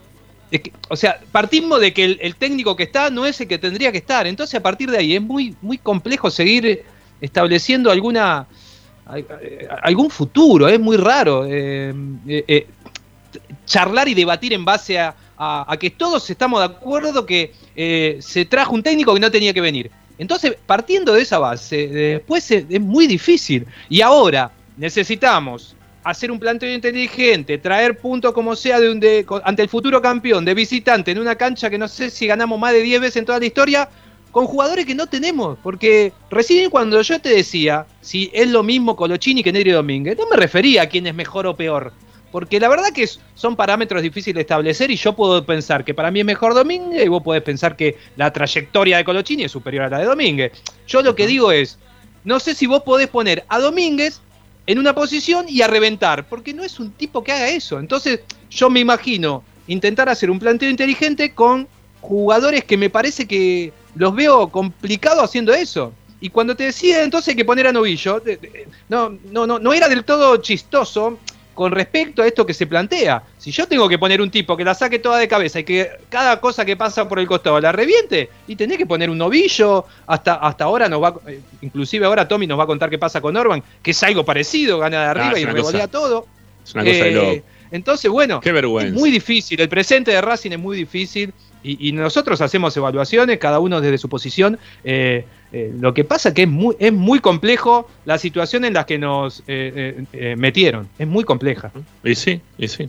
o 0.88 0.96
sea, 0.96 1.20
partimos 1.30 1.80
de 1.80 1.92
que 1.92 2.04
el, 2.04 2.34
técnico 2.36 2.76
que 2.76 2.84
está 2.84 3.10
no 3.10 3.26
es 3.26 3.40
el 3.40 3.48
que 3.48 3.58
tendría 3.58 3.92
que 3.92 3.98
estar. 3.98 4.26
Entonces, 4.26 4.54
a 4.54 4.62
partir 4.62 4.90
de 4.90 4.98
ahí 4.98 5.14
es 5.14 5.22
muy, 5.22 5.54
muy 5.60 5.78
complejo 5.78 6.30
seguir 6.30 6.84
estableciendo 7.20 7.90
alguna 7.90 8.46
algún 9.82 10.10
futuro. 10.10 10.68
Es 10.68 10.78
muy 10.78 10.96
raro 10.96 11.46
eh, 11.46 11.94
eh, 12.26 12.44
eh, 12.46 12.66
charlar 13.64 14.08
y 14.08 14.14
debatir 14.14 14.52
en 14.52 14.64
base 14.64 14.98
a, 14.98 15.14
que 15.78 15.90
todos 15.90 16.28
estamos 16.30 16.60
de 16.60 16.66
acuerdo 16.66 17.24
que 17.24 17.52
se 18.20 18.44
trajo 18.44 18.74
un 18.74 18.82
técnico 18.82 19.14
que 19.14 19.20
no 19.20 19.30
tenía 19.30 19.52
que 19.52 19.60
venir. 19.60 19.90
Entonces, 20.18 20.56
partiendo 20.66 21.12
de 21.12 21.22
esa 21.22 21.38
base, 21.38 21.86
después 21.86 22.50
es 22.50 22.80
muy 22.80 23.06
difícil. 23.06 23.66
Y 23.88 24.00
ahora 24.00 24.50
necesitamos 24.76 25.76
hacer 26.02 26.30
un 26.30 26.38
planteo 26.38 26.72
inteligente, 26.72 27.58
traer 27.58 27.98
puntos 27.98 28.32
como 28.32 28.56
sea 28.56 28.80
de 28.80 28.90
un 28.90 28.98
de, 28.98 29.26
ante 29.44 29.62
el 29.62 29.68
futuro 29.68 30.00
campeón 30.00 30.44
de 30.44 30.54
visitante 30.54 31.10
en 31.10 31.18
una 31.18 31.34
cancha 31.34 31.68
que 31.68 31.76
no 31.76 31.86
sé 31.86 32.08
si 32.10 32.26
ganamos 32.26 32.58
más 32.58 32.72
de 32.72 32.82
10 32.82 33.00
veces 33.00 33.16
en 33.16 33.26
toda 33.26 33.38
la 33.38 33.46
historia, 33.46 33.88
con 34.30 34.46
jugadores 34.46 34.86
que 34.86 34.94
no 34.94 35.06
tenemos. 35.06 35.58
Porque 35.62 36.12
recién 36.30 36.70
cuando 36.70 37.00
yo 37.02 37.20
te 37.20 37.28
decía 37.28 37.86
si 38.00 38.30
es 38.32 38.48
lo 38.48 38.62
mismo 38.62 38.96
Colochini 38.96 39.42
que 39.42 39.52
Negri 39.52 39.70
Domínguez, 39.70 40.16
no 40.16 40.26
me 40.28 40.36
refería 40.36 40.82
a 40.82 40.86
quién 40.86 41.06
es 41.06 41.14
mejor 41.14 41.46
o 41.46 41.56
peor. 41.56 41.92
Porque 42.30 42.60
la 42.60 42.68
verdad 42.68 42.92
que 42.94 43.08
son 43.34 43.56
parámetros 43.56 44.02
difíciles 44.02 44.34
de 44.34 44.40
establecer 44.42 44.90
y 44.90 44.96
yo 44.96 45.14
puedo 45.14 45.44
pensar 45.44 45.84
que 45.84 45.94
para 45.94 46.10
mí 46.10 46.20
es 46.20 46.26
mejor 46.26 46.54
Domínguez 46.54 47.04
y 47.04 47.08
vos 47.08 47.22
podés 47.22 47.42
pensar 47.42 47.76
que 47.76 47.96
la 48.16 48.32
trayectoria 48.32 48.98
de 48.98 49.04
Colochini 49.04 49.44
es 49.44 49.52
superior 49.52 49.84
a 49.84 49.88
la 49.88 49.98
de 50.00 50.04
Domínguez. 50.04 50.52
Yo 50.86 51.02
lo 51.02 51.14
que 51.14 51.26
digo 51.26 51.52
es, 51.52 51.78
no 52.24 52.38
sé 52.40 52.54
si 52.54 52.66
vos 52.66 52.82
podés 52.82 53.08
poner 53.08 53.44
a 53.48 53.58
Domínguez 53.58 54.20
en 54.66 54.78
una 54.78 54.94
posición 54.94 55.46
y 55.48 55.62
a 55.62 55.66
reventar, 55.66 56.28
porque 56.28 56.52
no 56.52 56.62
es 56.62 56.78
un 56.78 56.90
tipo 56.90 57.24
que 57.24 57.32
haga 57.32 57.48
eso. 57.48 57.78
Entonces, 57.78 58.20
yo 58.50 58.68
me 58.68 58.80
imagino 58.80 59.42
intentar 59.66 60.10
hacer 60.10 60.30
un 60.30 60.38
planteo 60.38 60.68
inteligente 60.68 61.32
con 61.32 61.66
jugadores 62.02 62.64
que 62.64 62.76
me 62.76 62.90
parece 62.90 63.26
que 63.26 63.72
los 63.94 64.14
veo 64.14 64.48
complicado 64.48 65.22
haciendo 65.22 65.54
eso. 65.54 65.92
Y 66.20 66.30
cuando 66.30 66.56
te 66.56 66.64
decía 66.64 67.02
entonces 67.02 67.36
que 67.36 67.44
poner 67.44 67.68
a 67.68 67.72
Novillo, 67.72 68.20
no, 68.88 69.16
no, 69.30 69.46
no, 69.46 69.58
no 69.58 69.72
era 69.72 69.88
del 69.88 70.04
todo 70.04 70.36
chistoso 70.38 71.18
con 71.58 71.72
respecto 71.72 72.22
a 72.22 72.26
esto 72.28 72.46
que 72.46 72.54
se 72.54 72.68
plantea. 72.68 73.20
Si 73.36 73.50
yo 73.50 73.66
tengo 73.66 73.88
que 73.88 73.98
poner 73.98 74.22
un 74.22 74.30
tipo 74.30 74.56
que 74.56 74.62
la 74.62 74.74
saque 74.74 75.00
toda 75.00 75.18
de 75.18 75.26
cabeza 75.26 75.58
y 75.58 75.64
que 75.64 75.90
cada 76.08 76.40
cosa 76.40 76.64
que 76.64 76.76
pasa 76.76 77.08
por 77.08 77.18
el 77.18 77.26
costado 77.26 77.60
la 77.60 77.72
reviente, 77.72 78.30
y 78.46 78.54
tenés 78.54 78.78
que 78.78 78.86
poner 78.86 79.10
un 79.10 79.18
novillo, 79.18 79.84
hasta, 80.06 80.34
hasta 80.34 80.62
ahora 80.62 80.88
nos 80.88 81.02
va, 81.02 81.16
eh, 81.26 81.40
inclusive 81.60 82.06
ahora 82.06 82.28
Tommy 82.28 82.46
nos 82.46 82.60
va 82.60 82.62
a 82.62 82.66
contar 82.68 82.88
qué 82.88 82.96
pasa 82.96 83.20
con 83.20 83.36
Orban, 83.36 83.60
que 83.82 83.90
es 83.90 84.00
algo 84.04 84.24
parecido, 84.24 84.78
gana 84.78 85.00
de 85.00 85.06
ah, 85.06 85.10
arriba 85.10 85.40
y 85.40 85.44
revolea 85.46 85.88
todo. 85.88 86.28
Es 86.64 86.74
una 86.74 86.84
cosa 86.84 86.96
de 86.96 87.32
eh, 87.32 87.42
Entonces, 87.72 88.08
bueno, 88.08 88.38
qué 88.38 88.52
vergüenza. 88.52 88.94
es 88.94 88.94
muy 88.94 89.10
difícil, 89.10 89.60
el 89.60 89.68
presente 89.68 90.12
de 90.12 90.20
Racing 90.20 90.52
es 90.52 90.60
muy 90.60 90.76
difícil. 90.76 91.34
Y, 91.64 91.90
nosotros 91.90 92.40
hacemos 92.40 92.76
evaluaciones, 92.76 93.36
cada 93.38 93.58
uno 93.58 93.80
desde 93.80 93.98
su 93.98 94.08
posición. 94.08 94.60
Eh, 94.84 95.24
eh, 95.52 95.72
lo 95.78 95.94
que 95.94 96.04
pasa 96.04 96.30
es 96.30 96.34
que 96.34 96.42
es 96.42 96.48
muy, 96.48 96.76
es 96.78 96.92
muy 96.92 97.20
complejo 97.20 97.88
la 98.04 98.18
situación 98.18 98.64
en 98.64 98.74
la 98.74 98.86
que 98.86 98.98
nos 98.98 99.42
eh, 99.46 100.04
metieron. 100.36 100.88
Es 100.98 101.06
muy 101.06 101.24
compleja. 101.24 101.70
Y 102.04 102.14
sí, 102.14 102.40
y 102.58 102.68
sí. 102.68 102.88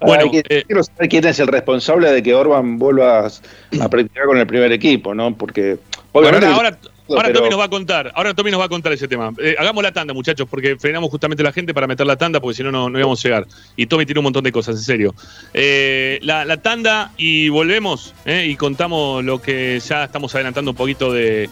Bueno, 0.00 0.30
quiero 0.30 0.82
saber 0.82 1.08
quién 1.08 1.26
es 1.26 1.40
el 1.40 1.48
responsable 1.48 2.12
de 2.12 2.22
que 2.22 2.34
Orban 2.34 2.78
vuelva 2.78 3.26
a, 3.26 3.88
practicar 3.88 4.26
con 4.26 4.38
el 4.38 4.46
primer 4.46 4.72
equipo, 4.72 5.14
¿no? 5.14 5.34
Porque 5.36 5.78
obviamente. 6.12 6.46
ahora, 6.46 6.78
Ahora 7.16 7.32
Tommy 7.32 7.48
nos 7.48 7.58
va 7.58 7.64
a 7.64 7.70
contar, 7.70 8.12
ahora 8.14 8.34
Tommy 8.34 8.50
nos 8.50 8.60
va 8.60 8.64
a 8.64 8.68
contar 8.68 8.92
ese 8.92 9.08
tema. 9.08 9.32
Eh, 9.38 9.56
hagamos 9.58 9.82
la 9.82 9.92
tanda, 9.92 10.12
muchachos, 10.12 10.46
porque 10.48 10.76
frenamos 10.76 11.10
justamente 11.10 11.42
la 11.42 11.52
gente 11.52 11.72
para 11.72 11.86
meter 11.86 12.06
la 12.06 12.16
tanda, 12.16 12.40
porque 12.40 12.56
si 12.56 12.62
no, 12.62 12.70
no 12.70 12.98
íbamos 12.98 13.24
a 13.24 13.28
llegar. 13.28 13.46
Y 13.76 13.86
Tommy 13.86 14.04
tiene 14.04 14.20
un 14.20 14.24
montón 14.24 14.44
de 14.44 14.52
cosas, 14.52 14.76
en 14.76 14.82
serio. 14.82 15.14
Eh, 15.54 16.18
la, 16.22 16.56
tanda 16.58 17.12
y 17.16 17.48
volvemos 17.48 18.14
eh, 18.24 18.46
y 18.48 18.56
contamos 18.56 19.24
lo 19.24 19.40
que 19.40 19.80
ya 19.80 20.04
estamos 20.04 20.34
adelantando 20.34 20.72
un 20.72 20.76
poquito 20.76 21.12
de, 21.12 21.48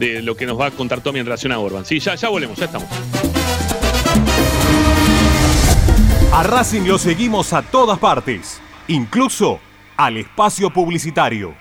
lo 0.00 0.36
que 0.36 0.46
nos 0.46 0.58
va 0.58 0.66
a 0.66 0.70
contar 0.70 1.00
Tommy 1.00 1.20
en 1.20 1.26
relación 1.26 1.52
a 1.52 1.58
Orban. 1.58 1.84
Sí, 1.84 1.98
ya, 2.00 2.14
ya 2.14 2.28
volvemos, 2.28 2.58
ya 2.58 2.64
estamos. 2.66 2.88
A 6.32 6.42
Racing 6.42 6.82
lo 6.82 6.98
seguimos 6.98 7.52
a 7.52 7.62
todas 7.62 7.98
partes, 7.98 8.60
incluso 8.88 9.60
al 9.96 10.16
espacio 10.16 10.70
publicitario. 10.70 11.54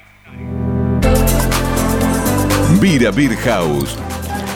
Vira 2.80 3.12
Beer 3.12 3.36
House. 3.38 3.98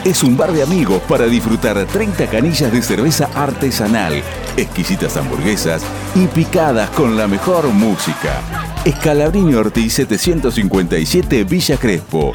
Es 0.04 0.22
un 0.22 0.36
bar 0.36 0.52
de 0.52 0.62
amigos 0.62 1.02
para 1.08 1.26
disfrutar 1.26 1.84
30 1.86 2.26
canillas 2.28 2.70
de 2.70 2.82
cerveza 2.82 3.28
artesanal, 3.34 4.22
exquisitas 4.56 5.16
hamburguesas 5.16 5.82
y 6.14 6.26
picadas 6.26 6.90
con 6.90 7.16
la 7.16 7.26
mejor 7.26 7.66
música. 7.68 8.40
Escalabrini 8.84 9.54
Ortiz 9.54 9.94
757 9.94 11.44
Villa 11.44 11.76
Crespo. 11.76 12.34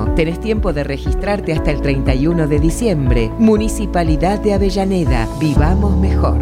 Tenés 0.15 0.39
tiempo 0.39 0.73
de 0.73 0.83
registrarte 0.83 1.53
hasta 1.53 1.71
el 1.71 1.81
31 1.81 2.47
de 2.47 2.59
diciembre. 2.59 3.31
Municipalidad 3.37 4.39
de 4.39 4.53
Avellaneda. 4.53 5.27
Vivamos 5.39 5.97
mejor. 5.97 6.37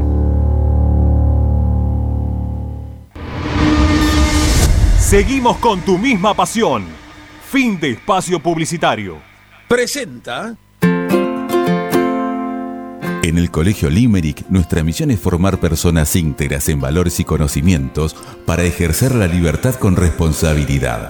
Seguimos 4.97 5.57
con 5.57 5.81
tu 5.81 5.97
misma 5.97 6.35
pasión. 6.35 6.83
Fin 7.49 7.79
de 7.79 7.91
espacio 7.91 8.39
publicitario. 8.39 9.17
Presenta. 9.67 10.55
En 13.21 13.37
el 13.37 13.51
Colegio 13.51 13.89
Limerick, 13.89 14.47
nuestra 14.49 14.83
misión 14.83 15.11
es 15.11 15.19
formar 15.19 15.59
personas 15.59 16.15
íntegras 16.15 16.69
en 16.69 16.79
valores 16.79 17.19
y 17.19 17.25
conocimientos 17.25 18.15
para 18.45 18.63
ejercer 18.63 19.13
la 19.13 19.27
libertad 19.27 19.75
con 19.75 19.95
responsabilidad. 19.95 21.09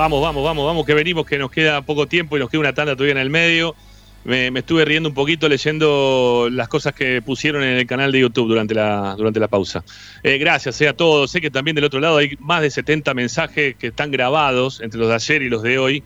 Vamos, 0.00 0.22
vamos, 0.22 0.42
vamos, 0.42 0.64
vamos, 0.64 0.86
que 0.86 0.94
venimos, 0.94 1.26
que 1.26 1.36
nos 1.36 1.50
queda 1.50 1.82
poco 1.82 2.06
tiempo 2.08 2.34
y 2.34 2.40
nos 2.40 2.48
queda 2.48 2.60
una 2.60 2.72
tanda 2.72 2.94
todavía 2.96 3.12
en 3.12 3.18
el 3.18 3.28
medio. 3.28 3.76
Me, 4.24 4.48
estuve 4.48 4.86
riendo 4.86 5.10
un 5.10 5.14
poquito 5.14 5.46
leyendo 5.46 6.48
las 6.50 6.68
cosas 6.68 6.94
que 6.94 7.20
pusieron 7.20 7.62
en 7.62 7.76
el 7.76 7.86
canal 7.86 8.10
de 8.10 8.20
YouTube 8.20 8.48
durante 8.48 8.74
la, 8.74 9.14
durante 9.16 9.38
la 9.40 9.48
pausa. 9.48 9.84
Eh, 10.22 10.38
gracias 10.38 10.80
eh, 10.80 10.88
a 10.88 10.94
todos. 10.94 11.30
Sé 11.30 11.42
que 11.42 11.50
también 11.50 11.74
del 11.74 11.84
otro 11.84 12.00
lado 12.00 12.16
hay 12.16 12.34
más 12.38 12.62
de 12.62 12.70
70 12.70 13.12
mensajes 13.12 13.76
que 13.76 13.88
están 13.88 14.10
grabados 14.10 14.80
entre 14.80 14.98
los 14.98 15.08
de 15.08 15.14
ayer 15.16 15.42
y 15.42 15.50
los 15.50 15.62
de 15.62 15.78
hoy. 15.78 16.02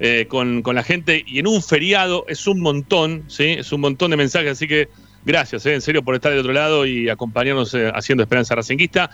eh, 0.00 0.26
con, 0.28 0.62
con 0.62 0.76
la 0.76 0.82
gente 0.84 1.24
y 1.26 1.38
en 1.38 1.46
un 1.46 1.62
feriado 1.62 2.24
es 2.28 2.46
un 2.46 2.60
montón, 2.60 3.24
¿sí? 3.28 3.56
Es 3.58 3.72
un 3.72 3.80
montón 3.80 4.10
de 4.10 4.16
mensajes, 4.18 4.52
así 4.52 4.68
que 4.68 4.88
gracias, 5.24 5.64
eh, 5.66 5.74
en 5.74 5.80
serio, 5.80 6.02
por 6.04 6.14
estar 6.14 6.30
del 6.30 6.40
otro 6.40 6.52
lado 6.52 6.86
y 6.86 7.08
acompañarnos 7.08 7.74
haciendo 7.94 8.22
Esperanza 8.22 8.54
Racinguista. 8.54 9.10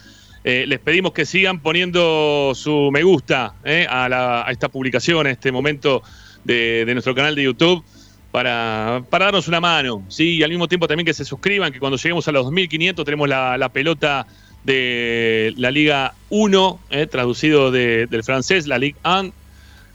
Eh, 0.47 0.67
les 0.67 0.79
pedimos 0.79 1.13
que 1.13 1.25
sigan 1.25 1.63
poniendo 1.63 2.53
su 2.55 2.91
me 2.93 3.03
gusta 3.03 3.55
eh, 3.65 3.87
a, 3.89 4.09
la- 4.11 4.47
a 4.47 4.51
esta 4.53 4.69
publicación, 4.69 5.27
a 5.27 5.31
este 5.31 5.51
momento 5.51 6.03
de, 6.45 6.85
nuestro 6.93 7.15
canal 7.15 7.35
de 7.35 7.45
YouTube 7.45 7.83
para, 8.31 9.01
darnos 9.11 9.49
una 9.49 9.61
mano, 9.61 10.05
¿sí? 10.11 10.37
Y 10.37 10.43
al 10.43 10.51
mismo 10.51 10.69
tiempo 10.69 10.87
también 10.87 11.07
que 11.07 11.15
se 11.15 11.25
suscriban, 11.25 11.73
que 11.73 11.79
cuando 11.79 11.97
lleguemos 11.97 12.29
a 12.29 12.33
los 12.33 12.45
2.500 12.47 13.05
tenemos 13.05 13.29
la, 13.29 13.57
la 13.57 13.71
pelota 13.71 14.27
de 14.65 15.53
la 15.57 15.71
Liga 15.71 16.15
1, 16.29 16.81
eh, 16.91 17.07
traducido 17.07 17.71
de- 17.71 18.07
del 18.07 18.23
francés, 18.23 18.67
la 18.67 18.77
Ligue 18.79 18.99
1, 19.05 19.33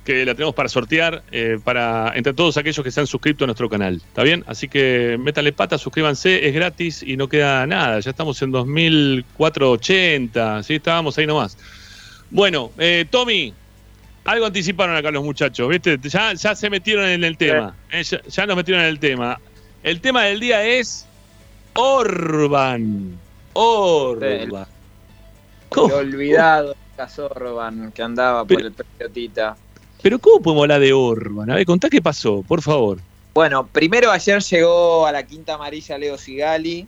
que 0.09 0.25
la 0.25 0.33
tenemos 0.33 0.55
para 0.55 0.69
sortear 0.69 1.21
eh, 1.31 1.59
para 1.63 2.13
entre 2.15 2.33
todos 2.33 2.57
aquellos 2.57 2.83
que 2.83 2.89
se 2.89 2.99
han 2.99 3.05
suscrito 3.05 3.43
a 3.43 3.47
nuestro 3.47 3.69
canal. 3.69 3.97
¿Está 3.97 4.23
bien? 4.23 4.43
Así 4.47 4.67
que 4.67 5.17
métanle 5.19 5.53
pata, 5.53 5.77
suscríbanse, 5.77 6.47
es 6.47 6.55
gratis 6.55 7.03
y 7.03 7.15
no 7.15 7.29
queda 7.29 7.67
nada. 7.67 7.99
Ya 7.99 8.09
estamos 8.09 8.41
en 8.41 8.49
2480, 8.49 10.63
¿sí? 10.63 10.73
Estábamos 10.73 11.15
ahí 11.15 11.27
nomás. 11.27 11.59
Bueno, 12.31 12.71
eh, 12.79 13.05
Tommy, 13.07 13.53
algo 14.25 14.47
anticiparon 14.47 14.95
acá 14.95 15.11
los 15.11 15.23
muchachos, 15.23 15.69
¿viste? 15.69 15.99
Ya, 16.01 16.33
ya 16.33 16.55
se 16.55 16.71
metieron 16.71 17.05
en 17.05 17.23
el 17.23 17.37
tema. 17.37 17.75
eh, 17.91 18.01
ya, 18.01 18.19
ya 18.23 18.47
nos 18.47 18.55
metieron 18.55 18.81
en 18.81 18.89
el 18.89 18.97
tema. 18.97 19.39
El 19.83 20.01
tema 20.01 20.23
del 20.23 20.39
día 20.39 20.65
es 20.65 21.05
Orban. 21.75 23.15
Orban. 23.53 24.65
El 25.71 25.91
olvidado 25.91 26.75
Casorban 26.97 27.91
que 27.91 28.01
andaba 28.01 28.43
por 28.43 28.59
el 28.59 28.71
periodita. 28.71 29.55
Pero 30.01 30.19
¿cómo 30.19 30.41
podemos 30.41 30.63
hablar 30.63 30.81
de 30.81 30.93
Orban? 30.93 31.51
A 31.51 31.55
ver, 31.55 31.65
contá 31.65 31.89
qué 31.89 32.01
pasó, 32.01 32.43
por 32.47 32.61
favor. 32.61 32.99
Bueno, 33.33 33.67
primero 33.67 34.11
ayer 34.11 34.41
llegó 34.41 35.05
a 35.05 35.11
la 35.11 35.23
quinta 35.23 35.55
amarilla 35.55 35.97
Leo 35.97 36.17
Sigali 36.17 36.87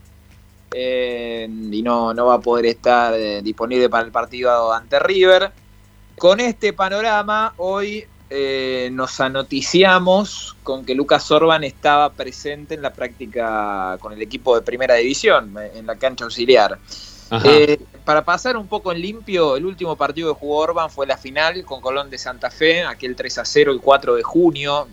eh, 0.73 1.47
y 1.49 1.81
no, 1.81 2.13
no 2.13 2.25
va 2.27 2.35
a 2.35 2.39
poder 2.39 2.65
estar 2.65 3.13
eh, 3.13 3.41
disponible 3.41 3.89
para 3.89 4.05
el 4.05 4.11
partido 4.11 4.73
ante 4.73 4.99
River. 4.99 5.51
Con 6.17 6.39
este 6.39 6.73
panorama, 6.73 7.53
hoy 7.57 8.05
eh, 8.29 8.89
nos 8.93 9.19
anoticiamos 9.19 10.55
con 10.63 10.85
que 10.85 10.95
Lucas 10.95 11.29
Orban 11.31 11.63
estaba 11.63 12.11
presente 12.11 12.75
en 12.75 12.81
la 12.81 12.93
práctica 12.93 13.97
con 13.99 14.13
el 14.13 14.21
equipo 14.21 14.55
de 14.55 14.61
primera 14.61 14.95
división, 14.95 15.55
en 15.73 15.85
la 15.85 15.97
cancha 15.97 16.23
auxiliar. 16.25 16.79
Eh, 17.45 17.79
para 18.03 18.25
pasar 18.25 18.57
un 18.57 18.67
poco 18.67 18.91
en 18.91 19.01
limpio, 19.01 19.55
el 19.55 19.65
último 19.65 19.95
partido 19.95 20.33
que 20.33 20.39
jugó 20.39 20.57
Orban 20.57 20.89
fue 20.89 21.07
la 21.07 21.17
final 21.17 21.63
con 21.63 21.79
Colón 21.81 22.09
de 22.09 22.17
Santa 22.17 22.51
Fe, 22.51 22.83
aquel 22.83 23.15
3 23.15 23.37
a 23.37 23.45
0 23.45 23.71
el 23.71 23.79
4 23.79 24.15
de 24.15 24.23
junio. 24.23 24.87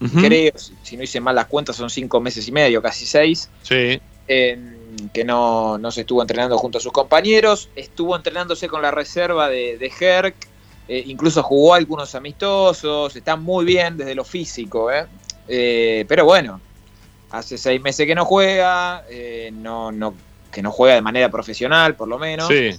Ujú. 0.00 0.20
Creo, 0.20 0.52
si 0.56 0.74
si 0.82 0.96
no 0.96 1.02
hice 1.04 1.20
mal 1.20 1.34
las 1.34 1.46
cuentas, 1.46 1.76
son 1.76 1.90
cinco 1.90 2.20
meses 2.20 2.48
y 2.48 2.52
medio, 2.52 2.80
casi 2.82 3.04
seis. 3.06 3.50
Sí. 3.62 4.00
eh, 4.26 4.58
que 5.12 5.24
no, 5.24 5.78
no 5.78 5.90
se 5.90 6.02
estuvo 6.02 6.20
entrenando 6.22 6.56
junto 6.58 6.78
a 6.78 6.80
sus 6.80 6.92
compañeros. 6.92 7.68
Estuvo 7.76 8.14
entrenándose 8.16 8.68
con 8.68 8.82
la 8.82 8.90
reserva 8.90 9.48
de, 9.48 9.76
de 9.78 9.92
Herc. 10.00 10.34
eh, 10.88 11.02
incluso 11.06 11.42
jugó 11.42 11.74
algunos 11.74 12.14
amistosos. 12.14 13.14
Está 13.16 13.36
muy 13.36 13.64
bien 13.64 13.96
desde 13.96 14.14
lo 14.14 14.24
físico. 14.24 14.90
¿eh? 14.90 15.06
Pero 16.08 16.24
bueno, 16.24 16.60
hace 17.30 17.56
seis 17.58 17.80
meses 17.80 18.06
que 18.06 18.14
no 18.14 18.24
juega. 18.24 19.04
no, 19.52 19.92
no, 19.92 20.14
que 20.52 20.62
no 20.62 20.70
juega 20.70 20.94
de 20.94 21.02
manera 21.02 21.28
profesional, 21.30 21.96
por 21.96 22.08
lo 22.08 22.18
menos. 22.18 22.46
Sí. 22.48 22.70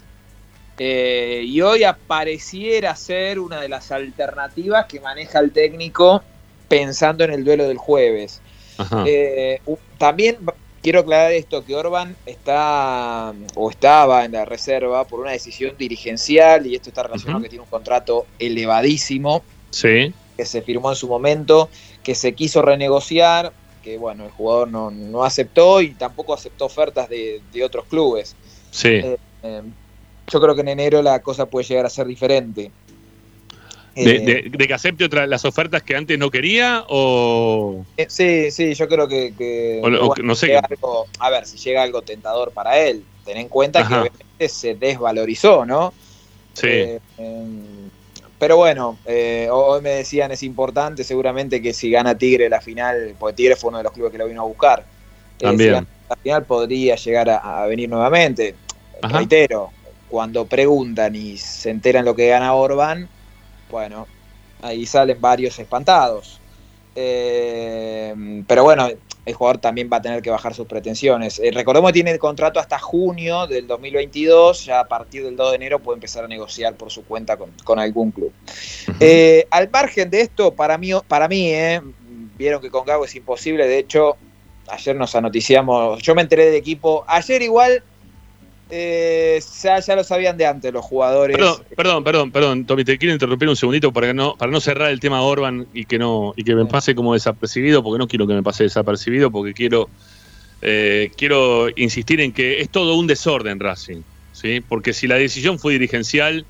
Eh, 0.79 1.43
y 1.45 1.61
hoy 1.61 1.83
apareciera 1.83 2.95
ser 2.95 3.39
una 3.39 3.61
de 3.61 3.69
las 3.69 3.91
alternativas 3.91 4.85
que 4.87 4.99
maneja 4.99 5.39
el 5.39 5.51
técnico 5.51 6.23
pensando 6.67 7.23
en 7.23 7.31
el 7.31 7.43
duelo 7.43 7.67
del 7.67 7.77
jueves. 7.77 8.41
Eh, 9.05 9.61
también 9.99 10.37
quiero 10.81 11.01
aclarar 11.01 11.31
esto, 11.31 11.63
que 11.63 11.75
Orban 11.75 12.15
está 12.25 13.33
o 13.55 13.69
estaba 13.69 14.25
en 14.25 14.31
la 14.31 14.45
reserva 14.45 15.05
por 15.05 15.19
una 15.19 15.31
decisión 15.31 15.75
dirigencial 15.77 16.65
y 16.65 16.75
esto 16.75 16.89
está 16.89 17.03
relacionado 17.03 17.37
Ujú. 17.37 17.43
que 17.43 17.49
tiene 17.49 17.63
un 17.63 17.69
contrato 17.69 18.25
elevadísimo 18.39 19.43
Sí. 19.69 20.11
que 20.35 20.45
se 20.45 20.61
firmó 20.63 20.89
en 20.89 20.95
su 20.95 21.07
momento, 21.07 21.69
que 22.03 22.15
se 22.15 22.33
quiso 22.33 22.61
renegociar, 22.63 23.53
que 23.83 23.97
bueno, 23.97 24.25
el 24.25 24.31
jugador 24.31 24.69
no, 24.69 24.89
no 24.89 25.23
aceptó 25.23 25.81
y 25.81 25.89
tampoco 25.93 26.33
aceptó 26.33 26.65
ofertas 26.65 27.09
de, 27.09 27.41
de 27.51 27.63
otros 27.63 27.85
clubes. 27.85 28.35
Sí. 28.71 28.87
Eh, 28.87 29.17
eh, 29.43 29.61
yo 30.31 30.41
creo 30.41 30.55
que 30.55 30.61
en 30.61 30.69
enero 30.69 31.01
la 31.01 31.19
cosa 31.21 31.45
puede 31.45 31.67
llegar 31.67 31.85
a 31.85 31.89
ser 31.89 32.07
diferente. 32.07 32.71
De, 33.95 34.15
Eh, 34.15 34.19
de- 34.21 34.49
de 34.49 34.67
que 34.67 34.73
acepte 34.73 35.03
otra, 35.05 35.27
las 35.27 35.45
ofertas 35.45 35.83
que 35.83 35.95
antes 35.95 36.17
no 36.17 36.31
quería 36.31 36.83
o... 36.89 37.85
sí, 38.07 38.49
sí, 38.49 38.73
yo 38.73 38.87
creo 38.87 39.07
que, 39.07 39.35
que- 39.37 39.81
O- 39.83 39.89
que, 39.89 39.95
o- 39.97 40.07
bueno, 40.07 40.23
no 40.23 40.33
sé 40.33 40.57
algo- 40.57 41.05
a 41.19 41.29
ver, 41.29 41.45
si 41.45 41.57
llega 41.57 41.83
algo 41.83 42.01
tentador 42.01 42.51
para 42.53 42.79
él, 42.79 43.03
ten 43.23 43.37
en 43.37 43.49
cuenta 43.49 43.87
que 43.87 43.93
obviamente 43.93 44.49
se 44.49 44.73
desvalorizó, 44.73 45.63
¿no? 45.65 45.93
Sí. 46.53 46.67
Eh, 46.69 46.99
pero 48.43 48.57
bueno, 48.57 48.97
eh, 49.05 49.47
hoy 49.49 49.81
me 49.81 49.91
decían 49.91 50.29
es 50.33 50.43
importante, 50.43 51.05
seguramente 51.05 51.61
que 51.61 51.71
si 51.71 51.89
gana 51.89 52.17
Tigre 52.17 52.49
la 52.49 52.59
final, 52.59 53.15
porque 53.17 53.37
Tigre 53.37 53.55
fue 53.55 53.69
uno 53.69 53.77
de 53.77 53.85
los 53.85 53.93
clubes 53.93 54.11
que 54.11 54.17
lo 54.17 54.27
vino 54.27 54.41
a 54.41 54.43
buscar, 54.43 54.81
eh, 54.81 55.43
También. 55.43 55.75
si 55.75 56.09
la 56.09 56.15
final 56.17 56.43
podría 56.43 56.97
llegar 56.97 57.29
a, 57.29 57.63
a 57.63 57.67
venir 57.67 57.87
nuevamente. 57.87 58.53
Ajá. 59.01 59.19
Reitero, 59.19 59.71
cuando 60.09 60.45
preguntan 60.45 61.15
y 61.15 61.37
se 61.37 61.69
enteran 61.69 62.03
lo 62.03 62.17
que 62.17 62.27
gana 62.27 62.53
Orban, 62.53 63.07
bueno, 63.71 64.07
ahí 64.61 64.85
salen 64.85 65.21
varios 65.21 65.57
espantados. 65.57 66.41
Eh, 66.95 68.43
pero 68.45 68.65
bueno, 68.65 68.89
el 69.25 69.33
jugador 69.33 69.59
también 69.59 69.89
va 69.91 69.97
a 69.97 70.01
tener 70.01 70.21
que 70.21 70.29
bajar 70.29 70.53
sus 70.53 70.67
pretensiones. 70.67 71.39
Eh, 71.39 71.51
recordemos 71.51 71.89
que 71.89 71.93
tiene 71.93 72.11
el 72.11 72.19
contrato 72.19 72.59
hasta 72.59 72.77
junio 72.77 73.47
del 73.47 73.67
2022, 73.67 74.65
ya 74.65 74.81
a 74.81 74.87
partir 74.87 75.23
del 75.23 75.35
2 75.35 75.51
de 75.51 75.55
enero 75.55 75.79
puede 75.79 75.97
empezar 75.97 76.25
a 76.25 76.27
negociar 76.27 76.75
por 76.75 76.91
su 76.91 77.05
cuenta 77.05 77.37
con, 77.37 77.51
con 77.63 77.79
algún 77.79 78.11
club. 78.11 78.33
Eh, 78.99 79.47
al 79.49 79.69
margen 79.69 80.09
de 80.09 80.21
esto, 80.21 80.53
para 80.53 80.77
mí, 80.77 80.91
para 81.07 81.27
mí 81.27 81.47
eh, 81.53 81.81
vieron 82.37 82.61
que 82.61 82.69
con 82.69 82.85
Gago 82.85 83.05
es 83.05 83.15
imposible, 83.15 83.67
de 83.67 83.79
hecho, 83.79 84.17
ayer 84.67 84.95
nos 84.95 85.15
anoticiamos, 85.15 86.01
yo 86.01 86.15
me 86.15 86.21
enteré 86.21 86.45
del 86.45 86.55
equipo, 86.55 87.05
ayer 87.07 87.41
igual 87.41 87.83
eh, 88.75 89.39
ya, 89.61 89.79
ya 89.79 89.95
lo 89.95 90.03
sabían 90.03 90.35
de 90.35 90.47
antes 90.47 90.73
los 90.73 90.83
jugadores. 90.83 91.37
Perdón, 91.37 91.57
perdón, 91.75 92.03
perdón, 92.03 92.31
perdón, 92.31 92.65
Tommy, 92.65 92.83
te 92.83 92.97
quiero 92.97 93.13
interrumpir 93.13 93.47
un 93.47 93.55
segundito 93.55 93.93
para 93.93 94.11
no, 94.15 94.35
para 94.35 94.51
no 94.51 94.59
cerrar 94.59 94.89
el 94.89 94.99
tema 94.99 95.21
Orban 95.21 95.67
y 95.75 95.85
que 95.85 95.99
no, 95.99 96.33
y 96.35 96.43
que 96.43 96.55
me 96.55 96.65
pase 96.65 96.95
como 96.95 97.13
desapercibido, 97.13 97.83
porque 97.83 97.99
no 97.99 98.07
quiero 98.07 98.25
que 98.25 98.33
me 98.33 98.41
pase 98.41 98.63
desapercibido, 98.63 99.29
porque 99.29 99.53
quiero, 99.53 99.89
eh, 100.63 101.11
quiero 101.15 101.67
insistir 101.75 102.19
en 102.19 102.31
que 102.31 102.61
es 102.61 102.69
todo 102.69 102.95
un 102.95 103.05
desorden 103.05 103.59
Racing, 103.59 104.01
¿sí? 104.31 104.59
Porque 104.67 104.91
si 104.93 105.05
la 105.05 105.15
decisión 105.15 105.59
fue 105.59 105.73
dirigencial, 105.73 106.43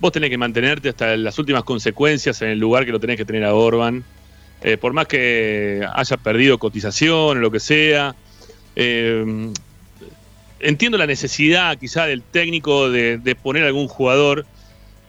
vos 0.00 0.12
tenés 0.12 0.30
que 0.30 0.38
mantenerte 0.38 0.88
hasta 0.88 1.14
las 1.18 1.38
últimas 1.38 1.64
consecuencias 1.64 2.40
en 2.40 2.48
el 2.48 2.58
lugar 2.58 2.86
que 2.86 2.92
lo 2.92 3.00
tenés 3.00 3.18
que 3.18 3.26
tener 3.26 3.44
a 3.44 3.54
Orban. 3.54 4.02
Eh, 4.62 4.78
por 4.78 4.94
más 4.94 5.06
que 5.06 5.86
haya 5.94 6.16
perdido 6.16 6.56
cotización 6.56 7.36
o 7.36 7.40
lo 7.40 7.50
que 7.50 7.60
sea. 7.60 8.14
eh, 8.76 9.52
entiendo 10.60 10.98
la 10.98 11.06
necesidad 11.06 11.78
quizá 11.78 12.06
del 12.06 12.22
técnico 12.22 12.90
de, 12.90 13.36
poner 13.42 13.64
algún 13.64 13.88
jugador 13.88 14.46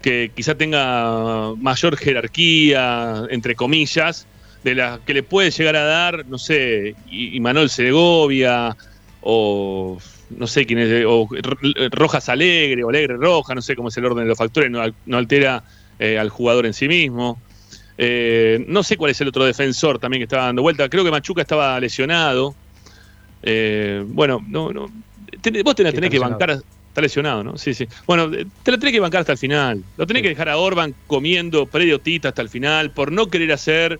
que 0.01 0.31
quizá 0.35 0.55
tenga 0.55 1.53
mayor 1.57 1.95
jerarquía, 1.97 3.23
entre 3.29 3.55
comillas, 3.55 4.25
de 4.63 4.75
la 4.75 4.99
que 5.05 5.13
le 5.13 5.23
puede 5.23 5.51
llegar 5.51 5.75
a 5.75 5.83
dar, 5.83 6.25
no 6.25 6.37
sé, 6.37 6.95
y, 7.09 7.39
Segovia, 7.67 8.75
o 9.21 9.99
no 10.29 10.47
sé 10.47 10.65
quién 10.65 10.79
es, 10.79 11.05
o 11.05 11.27
Rojas 11.91 12.29
Alegre, 12.29 12.83
o 12.83 12.89
Alegre 12.89 13.17
Roja, 13.17 13.53
no 13.53 13.61
sé 13.61 13.75
cómo 13.75 13.89
es 13.89 13.97
el 13.97 14.05
orden 14.05 14.23
de 14.23 14.29
los 14.29 14.37
factores, 14.37 14.71
no 14.71 15.17
altera 15.17 15.63
eh, 15.99 16.17
al 16.17 16.29
jugador 16.29 16.65
en 16.65 16.73
sí 16.73 16.87
mismo. 16.87 17.39
Eh, 17.95 18.65
no 18.67 18.81
sé 18.81 18.97
cuál 18.97 19.11
es 19.11 19.21
el 19.21 19.27
otro 19.27 19.45
defensor 19.45 19.99
también 19.99 20.21
que 20.21 20.23
estaba 20.23 20.45
dando 20.45 20.63
vuelta. 20.63 20.89
Creo 20.89 21.03
que 21.03 21.11
Machuca 21.11 21.43
estaba 21.43 21.79
lesionado. 21.79 22.55
Eh, 23.43 24.03
bueno, 24.07 24.43
no, 24.47 24.71
no. 24.71 24.89
Ten- 25.41 25.61
vos 25.63 25.75
tenés, 25.75 25.91
Sí, 25.91 25.95
tenés 25.95 26.09
que 26.09 26.15
lesionado. 26.17 26.39
bancar. 26.39 26.63
Está 26.87 27.01
lesionado, 27.01 27.43
¿no? 27.43 27.57
Sí, 27.57 27.73
sí. 27.73 27.87
Bueno, 28.05 28.29
eh, 28.33 28.45
te 28.63 28.71
lo 28.71 28.77
tenés 28.77 28.93
que 28.93 28.99
bancar 28.99 29.21
hasta 29.21 29.31
el 29.31 29.37
final. 29.37 29.81
Lo 29.95 30.05
tenés 30.05 30.23
que 30.23 30.29
dejar 30.29 30.49
a 30.49 30.57
Orban 30.57 30.93
comiendo 31.07 31.65
prediotita 31.67 32.29
hasta 32.29 32.41
el 32.41 32.49
final 32.49 32.91
por 32.91 33.11
no 33.13 33.27
querer 33.27 33.53
hacer 33.53 33.97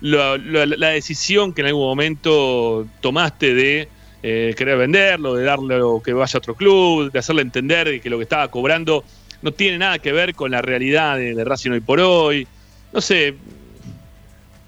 la, 0.00 0.38
la- 0.38 0.66
la 0.66 0.88
decisión 0.90 1.52
que 1.52 1.62
en 1.62 1.66
algún 1.68 1.82
momento 1.86 2.86
tomaste 3.00 3.54
de 3.54 3.88
eh, 4.22 4.54
querer 4.56 4.78
venderlo, 4.78 5.34
de 5.34 5.44
darle 5.44 5.80
que 6.04 6.12
vaya 6.12 6.36
a 6.36 6.38
otro 6.38 6.54
club, 6.54 7.10
de 7.10 7.18
hacerle 7.18 7.42
entender 7.42 8.00
que 8.00 8.08
lo 8.10 8.18
que 8.18 8.22
estaba 8.24 8.48
cobrando 8.48 9.04
no 9.42 9.50
tiene 9.52 9.78
nada 9.78 9.98
que 9.98 10.12
ver 10.12 10.34
con 10.34 10.50
la 10.52 10.62
realidad 10.62 11.16
de, 11.16 11.34
de 11.34 11.44
Racing 11.44 11.70
hoy 11.72 11.80
por 11.80 11.98
hoy. 12.00 12.46
No 12.92 13.00
sé, 13.00 13.34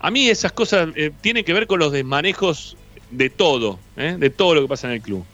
a 0.01 0.11
mí 0.11 0.29
esas 0.29 0.53
cosas 0.53 0.89
eh, 0.97 1.11
tienen 1.21 1.45
que 1.45 1.53
ver 1.53 1.67
con 1.67 1.79
los 1.79 1.93
desmanejos 1.93 2.77
de 3.11 3.31
todo, 3.31 3.79
¿eh? 3.97 4.17
de 4.19 4.31
todo 4.31 4.55
lo 4.55 4.63
que 4.63 4.69
pasa 4.69 4.89
en 4.89 4.95
el 4.95 5.03
club. 5.03 5.25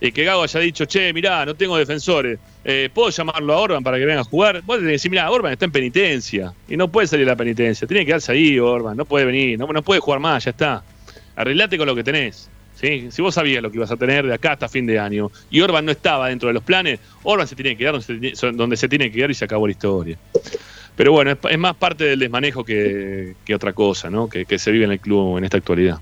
Y 0.00 0.12
que 0.12 0.24
Gago 0.24 0.44
haya 0.44 0.60
dicho, 0.60 0.84
che, 0.84 1.12
mirá, 1.12 1.44
no 1.44 1.54
tengo 1.54 1.76
defensores, 1.76 2.38
eh, 2.64 2.88
¿puedo 2.92 3.10
llamarlo 3.10 3.52
a 3.52 3.58
Orban 3.58 3.82
para 3.82 3.98
que 3.98 4.04
venga 4.04 4.20
a 4.20 4.24
jugar? 4.24 4.62
Vos 4.62 4.76
tenés 4.76 4.88
que 4.88 4.92
decir, 4.92 5.10
mirá, 5.10 5.30
Orban 5.30 5.52
está 5.52 5.64
en 5.64 5.72
penitencia 5.72 6.52
y 6.68 6.76
no 6.76 6.88
puede 6.88 7.08
salir 7.08 7.26
de 7.26 7.32
la 7.32 7.36
penitencia, 7.36 7.86
tiene 7.86 8.02
que 8.02 8.06
quedarse 8.06 8.30
ahí 8.30 8.58
Orban, 8.60 8.96
no 8.96 9.04
puede 9.04 9.24
venir, 9.24 9.58
no, 9.58 9.66
no 9.66 9.82
puede 9.82 10.00
jugar 10.00 10.20
más, 10.20 10.44
ya 10.44 10.52
está. 10.52 10.84
Arreglate 11.34 11.76
con 11.78 11.86
lo 11.86 11.96
que 11.96 12.04
tenés. 12.04 12.48
¿sí? 12.80 13.08
Si 13.10 13.22
vos 13.22 13.34
sabías 13.34 13.62
lo 13.62 13.70
que 13.70 13.78
ibas 13.78 13.90
a 13.90 13.96
tener 13.96 14.26
de 14.26 14.34
acá 14.34 14.52
hasta 14.52 14.68
fin 14.68 14.86
de 14.86 14.98
año 14.98 15.30
y 15.50 15.60
Orban 15.60 15.84
no 15.84 15.90
estaba 15.90 16.28
dentro 16.28 16.46
de 16.46 16.54
los 16.54 16.62
planes, 16.62 17.00
Orban 17.24 17.48
se 17.48 17.56
tiene 17.56 17.70
que 17.70 17.78
quedar 17.78 18.00
donde 18.54 18.76
se, 18.76 18.88
tiene 18.88 19.10
que 19.10 19.16
quedar 19.16 19.30
y 19.30 19.34
se 19.34 19.44
acabó 19.44 19.66
la 19.66 19.72
historia. 19.72 20.16
Pero 20.94 21.12
bueno, 21.12 21.32
es, 21.32 21.38
es 21.50 21.58
más 21.58 21.76
parte 21.76 22.04
del 22.04 22.20
desmanejo 22.20 22.64
que, 22.64 23.34
que 23.44 23.54
otra 23.54 23.72
cosa, 23.72 24.10
¿no? 24.10 24.28
Que, 24.28 24.44
que 24.44 24.58
se 24.58 24.70
vive 24.70 24.84
en 24.84 24.92
el 24.92 25.00
club 25.00 25.38
en 25.38 25.44
esta 25.44 25.56
actualidad. 25.56 25.98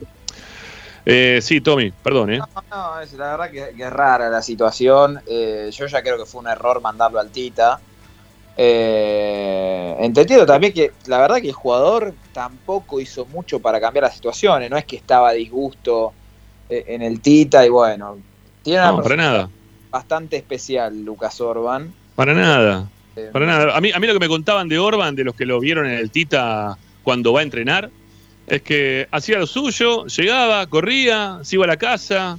Eh, 1.09 1.39
sí, 1.41 1.61
Tommy, 1.61 1.93
perdón, 1.93 2.33
¿eh? 2.33 2.39
No, 2.39 2.49
no, 2.69 3.01
es, 3.01 3.13
la 3.13 3.37
verdad 3.37 3.51
que, 3.51 3.77
que 3.77 3.83
es 3.85 3.93
rara 3.93 4.29
la 4.29 4.43
situación. 4.43 5.21
Eh, 5.27 5.71
yo 5.73 5.87
ya 5.87 6.03
creo 6.03 6.19
que 6.19 6.27
fue 6.27 6.41
un 6.41 6.49
error 6.49 6.81
mandarlo 6.81 7.21
al 7.21 7.31
Tita. 7.31 7.79
Eh, 8.59 9.95
entendido 10.01 10.45
también 10.47 10.73
que 10.73 10.93
la 11.07 11.19
verdad 11.19 11.37
que 11.41 11.49
el 11.49 11.55
jugador 11.55 12.15
tampoco 12.33 13.01
hizo 13.01 13.25
mucho 13.27 13.61
para 13.61 13.81
cambiar 13.81 14.05
las 14.05 14.15
situaciones. 14.15 14.69
No 14.71 14.77
es 14.77 14.85
que 14.85 14.97
estaba 14.97 15.29
a 15.29 15.33
disgusto 15.33 16.13
eh, 16.69 16.85
en 16.89 17.03
el 17.03 17.21
Tita 17.21 17.65
y 17.65 17.69
bueno. 17.69 18.19
Tiene 18.63 18.81
una 18.81 18.93
No, 18.93 19.03
para 19.03 19.17
nada. 19.17 19.51
bastante 19.91 20.37
especial, 20.37 21.05
Lucas 21.05 21.41
Orban. 21.41 21.93
Para 22.17 22.35
nada. 22.35 22.89
Eh, 23.15 23.31
Para 23.33 23.47
nada. 23.47 23.77
A 23.77 23.81
mí, 23.81 23.93
a 23.95 23.99
mí 24.01 24.07
lo 24.07 24.13
que 24.13 24.19
me 24.21 24.29
contaban 24.29 24.69
de 24.69 24.79
Orban, 24.79 25.15
de 25.15 25.25
los 25.25 25.35
que 25.37 25.47
lo 25.47 25.61
vieron 25.61 25.87
en 25.87 25.93
el 25.99 26.11
Tita 26.11 26.77
cuando 27.05 27.33
va 27.33 27.41
a 27.41 27.43
entrenar, 27.45 27.91
es 28.47 28.63
que 28.63 29.09
hacía 29.11 29.39
lo 29.39 29.47
suyo, 29.47 30.07
llegaba, 30.07 30.67
corría, 30.67 31.41
se 31.43 31.57
iba 31.57 31.65
a 31.65 31.69
la 31.69 31.77
casa, 31.77 32.39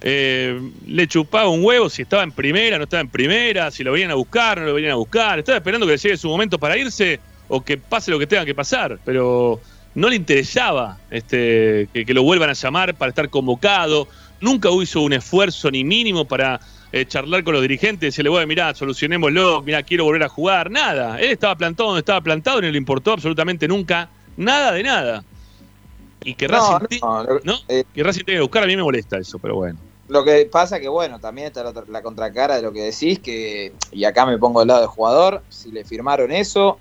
eh, 0.00 0.60
le 0.86 1.06
chupaba 1.06 1.48
un 1.48 1.64
huevo 1.64 1.88
si 1.88 2.02
estaba 2.02 2.22
en 2.22 2.32
primera, 2.32 2.76
no 2.76 2.84
estaba 2.84 3.00
en 3.00 3.08
primera, 3.08 3.70
si 3.70 3.84
lo 3.84 3.92
venían 3.92 4.10
a 4.10 4.14
buscar, 4.14 4.58
no 4.58 4.66
lo 4.66 4.74
venían 4.74 4.92
a 4.92 4.96
buscar. 4.96 5.38
Estaba 5.38 5.58
esperando 5.58 5.86
que 5.86 5.92
le 5.92 5.98
llegue 5.98 6.16
su 6.16 6.28
momento 6.28 6.58
para 6.58 6.76
irse 6.76 7.20
o 7.48 7.62
que 7.62 7.78
pase 7.78 8.10
lo 8.10 8.18
que 8.18 8.26
tenga 8.26 8.44
que 8.44 8.54
pasar, 8.54 8.98
pero 9.04 9.60
no 9.94 10.08
le 10.08 10.16
interesaba 10.16 10.98
este, 11.10 11.88
que, 11.92 12.12
lo 12.14 12.22
vuelvan 12.24 12.50
a 12.50 12.54
llamar 12.54 12.94
para 12.94 13.10
estar 13.10 13.30
convocado. 13.30 14.08
Nunca 14.40 14.68
hizo 14.82 15.00
un 15.00 15.12
esfuerzo 15.12 15.70
ni 15.70 15.84
mínimo 15.84 16.24
para 16.24 16.60
eh, 16.92 17.06
charlar 17.06 17.44
con 17.44 17.54
los 17.54 17.62
dirigentes, 17.62 18.08
decirle, 18.08 18.28
bueno, 18.30 18.46
mirá, 18.46 18.74
solucionémoslo, 18.74 19.62
mirá, 19.62 19.82
quiero 19.84 20.04
volver 20.04 20.24
a 20.24 20.28
jugar. 20.28 20.70
Nada. 20.70 21.18
Él 21.20 21.30
estaba 21.30 21.54
plantado 21.56 21.90
donde 21.90 22.00
estaba 22.00 22.20
plantado 22.20 22.60
no 22.60 22.68
le 22.68 22.76
importó 22.76 23.12
absolutamente 23.12 23.68
nunca 23.68 24.10
nada 24.36 24.72
de 24.72 24.82
nada. 24.82 25.24
Y 26.24 26.34
que 26.34 26.48
No, 26.48 26.78
Racing, 26.78 26.98
no, 27.02 27.22
lo- 27.22 27.40
¿no? 27.44 27.54
que 27.68 28.02
Racing 28.02 28.24
tenga 28.24 28.38
que 28.38 28.42
buscar, 28.42 28.64
a 28.64 28.66
mí 28.66 28.76
me 28.76 28.82
molesta 28.82 29.18
eso, 29.18 29.38
pero 29.38 29.56
bueno. 29.56 29.78
Lo 30.08 30.24
que 30.24 30.46
pasa 30.46 30.80
que, 30.80 30.88
bueno, 30.88 31.20
también 31.20 31.48
está 31.48 31.62
la, 31.62 31.84
la 31.88 32.02
contracara 32.02 32.56
de 32.56 32.62
lo 32.62 32.72
que 32.72 32.82
decís, 32.82 33.20
que, 33.20 33.72
y 33.92 34.04
acá 34.04 34.26
me 34.26 34.38
pongo 34.38 34.60
del 34.60 34.68
lado 34.68 34.80
del 34.80 34.88
jugador, 34.88 35.42
si 35.48 35.70
le 35.70 35.84
firmaron 35.84 36.32
eso, 36.32 36.80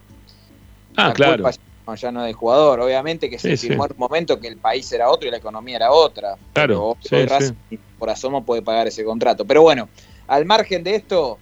Ah, 0.95 1.07
la 1.07 1.13
claro. 1.13 1.43
culpa 1.43 1.51
ya 1.51 1.57
no, 1.87 1.95
ya 1.95 2.11
no 2.11 2.19
es 2.21 2.25
del 2.27 2.35
jugador. 2.35 2.79
Obviamente 2.81 3.29
que 3.29 3.39
se 3.39 3.57
firmó 3.57 3.83
sí. 3.83 3.89
en 3.89 3.95
un 3.97 3.99
momento 3.99 4.39
que 4.39 4.47
el 4.47 4.57
país 4.57 4.91
era 4.91 5.09
otro 5.09 5.27
y 5.27 5.31
la 5.31 5.37
economía 5.37 5.77
era 5.77 5.91
otra. 5.91 6.37
Claro, 6.53 6.97
Pero 7.09 7.23
sí. 7.23 7.33
Racing 7.33 7.53
por 7.97 8.09
asomo 8.09 8.45
puede 8.45 8.61
pagar 8.61 8.87
ese 8.87 9.03
contrato. 9.03 9.45
Pero 9.45 9.61
bueno, 9.63 9.89
al 10.27 10.45
margen 10.45 10.83
de 10.83 10.95
esto, 10.95 11.39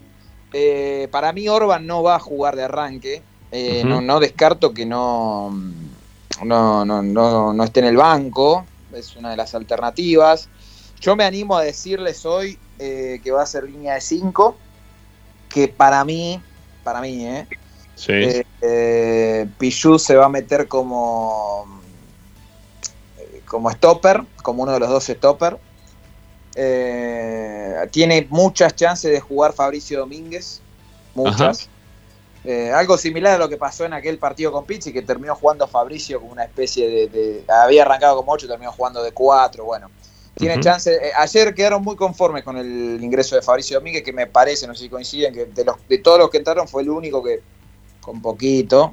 eh, 0.53 1.07
para 1.11 1.33
mí 1.33 1.47
Orban 1.49 1.85
no 1.85 2.01
va 2.01 2.15
a 2.15 2.19
jugar 2.19 2.55
de 2.55 2.63
arranque. 2.63 3.23
Eh, 3.51 3.83
no, 3.85 4.01
no 4.01 4.19
descarto 4.21 4.73
que 4.73 4.85
no, 4.85 5.53
no, 6.45 6.85
no, 6.85 7.01
no, 7.01 7.53
no 7.53 7.63
esté 7.63 7.79
en 7.81 7.87
el 7.87 7.97
banco. 7.97 8.65
Es 8.93 9.15
una 9.15 9.31
de 9.31 9.37
las 9.37 9.55
alternativas. 9.55 10.49
Yo 10.99 11.15
me 11.15 11.23
animo 11.23 11.57
a 11.57 11.63
decirles 11.63 12.25
hoy 12.25 12.59
eh, 12.79 13.19
que 13.23 13.31
va 13.31 13.43
a 13.43 13.45
ser 13.45 13.63
línea 13.63 13.95
de 13.95 14.01
5. 14.01 14.57
Que 15.49 15.67
para 15.67 16.03
mí, 16.05 16.41
para 16.83 17.01
mí, 17.01 17.25
¿eh? 17.25 17.47
Sí. 17.95 18.13
Eh, 18.13 18.43
eh, 18.61 19.47
Pichu 19.57 19.99
se 19.99 20.15
va 20.15 20.25
a 20.25 20.29
meter 20.29 20.67
como 20.67 21.81
como 23.51 23.69
stopper, 23.69 24.23
como 24.43 24.63
uno 24.63 24.71
de 24.71 24.79
los 24.79 24.89
dos 24.89 25.03
stopper. 25.03 25.59
Eh, 26.55 27.75
tiene 27.91 28.25
muchas 28.29 28.75
chances 28.75 29.11
de 29.11 29.19
jugar 29.19 29.51
Fabricio 29.51 29.99
Domínguez, 29.99 30.61
muchas. 31.13 31.67
Eh, 32.43 32.71
algo 32.71 32.97
similar 32.97 33.35
a 33.35 33.37
lo 33.37 33.47
que 33.49 33.57
pasó 33.57 33.85
en 33.85 33.93
aquel 33.93 34.17
partido 34.17 34.51
con 34.51 34.65
Pizzi, 34.65 34.91
que 34.91 35.03
terminó 35.03 35.35
jugando 35.35 35.67
Fabricio 35.67 36.19
como 36.19 36.31
una 36.31 36.43
especie 36.43 36.89
de, 36.89 37.07
de- 37.07 37.45
había 37.47 37.83
arrancado 37.83 38.15
como 38.17 38.31
8, 38.31 38.47
terminó 38.47 38.71
jugando 38.71 39.03
de 39.03 39.11
4, 39.11 39.63
bueno. 39.65 39.89
Tiene 40.33 40.55
Ujú. 40.55 40.63
chances. 40.63 40.99
eh, 41.01 41.11
ayer 41.17 41.53
quedaron 41.53 41.83
muy 41.83 41.95
conformes 41.95 42.43
con 42.43 42.57
el 42.57 42.97
ingreso 43.03 43.35
de 43.35 43.41
Fabricio 43.43 43.77
Domínguez, 43.77 44.01
que 44.01 44.11
me 44.13 44.25
parece, 44.25 44.65
no 44.65 44.73
sé 44.73 44.83
si 44.85 44.89
coinciden, 44.89 45.33
que 45.33 45.45
de, 45.45 45.65
los, 45.65 45.75
de 45.87 45.99
todos 45.99 46.17
los 46.17 46.29
que 46.31 46.37
entraron 46.37 46.67
fue 46.67 46.81
el 46.81 46.89
único 46.89 47.21
que, 47.23 47.41
con 47.99 48.21
poquito, 48.21 48.91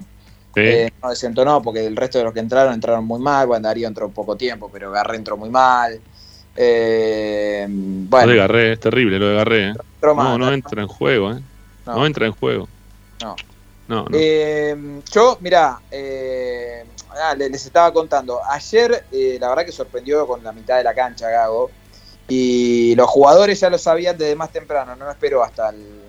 Sí. 0.55 0.61
eh, 0.65 0.91
no 1.03 1.11
desentonó, 1.11 1.63
porque 1.63 1.87
el 1.87 1.95
resto 1.95 2.19
de 2.19 2.25
los 2.25 2.35
que 2.35 2.41
entraron 2.41 2.75
entraron 2.75 3.05
muy 3.05 3.21
mal. 3.21 3.47
Bueno, 3.47 3.69
Darío 3.69 3.87
entró 3.87 4.09
poco 4.11 4.37
tiempo, 4.37 4.69
pero 4.73 4.91
Garré 4.91 5.17
entró 5.17 5.37
muy 5.37 5.51
mal. 5.51 6.01
Eh, 6.57 7.67
Lo 7.69 7.75
bueno, 8.11 8.33
de 8.33 8.37
Garré, 8.39 8.73
es 8.73 8.81
terrible 8.81 9.19
lo 9.19 9.29
de 9.29 9.35
Garré. 9.37 9.69
¿eh? 9.69 9.75
No, 10.03 10.37
no 10.37 10.53
entra 10.53 10.83
en 10.83 10.89
juego, 10.89 11.33
¿eh? 11.33 11.41
No. 11.87 11.95
No, 11.97 12.07
entra 12.07 12.27
en 12.27 12.33
juego. 12.33 12.69
No. 13.21 13.37
No, 13.89 14.05
no. 14.05 14.09
Eh, 14.13 15.03
yo, 15.11 15.39
mirá, 15.41 15.81
eh, 15.91 16.85
ah, 17.23 17.35
le- 17.35 17.49
les 17.49 17.65
estaba 17.65 17.93
contando. 17.93 18.41
Ayer, 18.49 19.07
eh, 19.11 19.39
la 19.41 19.49
verdad 19.49 19.65
que 19.65 19.73
sorprendió 19.73 20.27
con 20.27 20.43
la 20.45 20.53
mitad 20.53 20.77
de 20.77 20.85
la 20.85 20.95
cancha, 20.95 21.31
Gago. 21.31 21.71
Y 22.29 22.95
los 22.97 23.09
jugadores 23.09 23.59
ya 23.59 23.71
lo 23.71 23.79
sabían 23.79 24.19
desde 24.19 24.37
más 24.37 24.53
temprano, 24.53 24.95
no 24.95 25.11
esperó 25.11 25.43
hasta 25.43 25.71
el- 25.71 26.05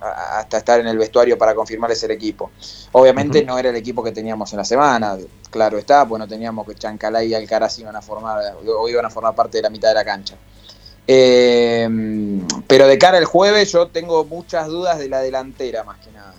hasta 0.00 0.58
estar 0.58 0.80
en 0.80 0.88
el 0.88 0.98
vestuario 0.98 1.38
para 1.38 1.54
confirmarles 1.54 2.02
el 2.02 2.10
equipo. 2.10 2.50
Obviamente 2.92 3.42
no 3.44 3.56
era 3.58 3.70
el 3.70 3.76
equipo 3.76 4.02
que 4.02 4.12
teníamos 4.12 4.52
en 4.52 4.58
la 4.58 4.64
semana, 4.64 5.16
claro 5.50 5.78
está, 5.78 6.06
pues 6.06 6.18
no 6.18 6.28
teníamos 6.28 6.66
que 6.66 6.74
Chancalay 6.74 7.28
y 7.28 7.34
Alcaraz 7.34 7.78
iban 7.78 7.96
a 7.96 8.02
formar 8.02 8.56
o 8.66 8.88
iban 8.88 9.06
a 9.06 9.10
formar 9.10 9.34
parte 9.34 9.58
de 9.58 9.62
la 9.62 9.70
mitad 9.70 9.88
de 9.88 9.94
la 9.94 10.04
cancha. 10.04 10.36
Eh, 11.08 11.88
pero 12.66 12.88
de 12.88 12.98
cara 12.98 13.18
al 13.18 13.24
jueves 13.24 13.70
yo 13.72 13.88
tengo 13.88 14.24
muchas 14.24 14.66
dudas 14.66 14.98
de 14.98 15.08
la 15.08 15.20
delantera 15.20 15.84
más 15.84 15.98
que 15.98 16.10
nada. 16.10 16.34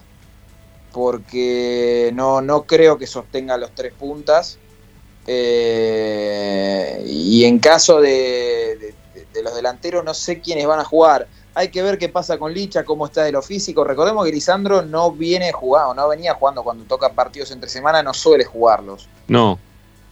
Porque 0.91 2.11
no, 2.13 2.41
no 2.41 2.63
creo 2.63 2.97
que 2.97 3.07
sostenga 3.07 3.57
los 3.57 3.71
tres 3.71 3.93
puntas. 3.93 4.57
Eh, 5.27 7.03
y 7.05 7.43
en 7.43 7.59
caso 7.59 7.99
de, 7.99 8.95
los 9.43 9.55
delanteros 9.55 10.03
no 10.03 10.13
sé 10.13 10.39
quiénes 10.39 10.65
van 10.65 10.79
a 10.79 10.85
jugar. 10.85 11.27
Hay 11.53 11.69
que 11.69 11.81
ver 11.81 11.97
qué 11.97 12.07
pasa 12.07 12.37
con 12.37 12.53
Licha, 12.53 12.83
cómo 12.83 13.07
está 13.07 13.23
de 13.23 13.31
lo 13.31 13.41
físico. 13.41 13.83
Recordemos 13.83 14.25
que 14.25 14.31
Lisandro 14.31 14.83
no 14.83 15.11
viene 15.11 15.51
jugando, 15.51 15.93
no 15.95 16.07
venía 16.07 16.35
jugando 16.35 16.63
cuando 16.63 16.85
toca 16.85 17.09
partidos 17.09 17.51
entre 17.51 17.69
semana, 17.69 18.03
no 18.03 18.13
suele 18.13 18.45
jugarlos. 18.45 19.09
No. 19.27 19.59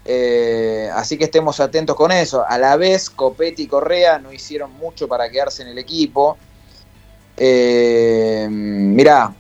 Eh, 0.08 0.90
así 0.94 1.18
que 1.18 1.24
estemos 1.26 1.60
atentos 1.60 1.96
con 1.96 2.12
eso. 2.12 2.46
A 2.48 2.58
la 2.60 2.78
vez, 2.78 3.10
Copetti 3.10 3.64
y 3.64 3.68
Correa 3.68 4.20
no 4.20 4.32
hicieron 4.32 4.72
mucho 4.74 5.08
para 5.08 5.30
quedarse 5.30 5.64
en 5.64 5.70
el 5.70 5.78
equipo. 5.80 6.38
Eh, 7.38 8.48
mirá, 8.50 9.34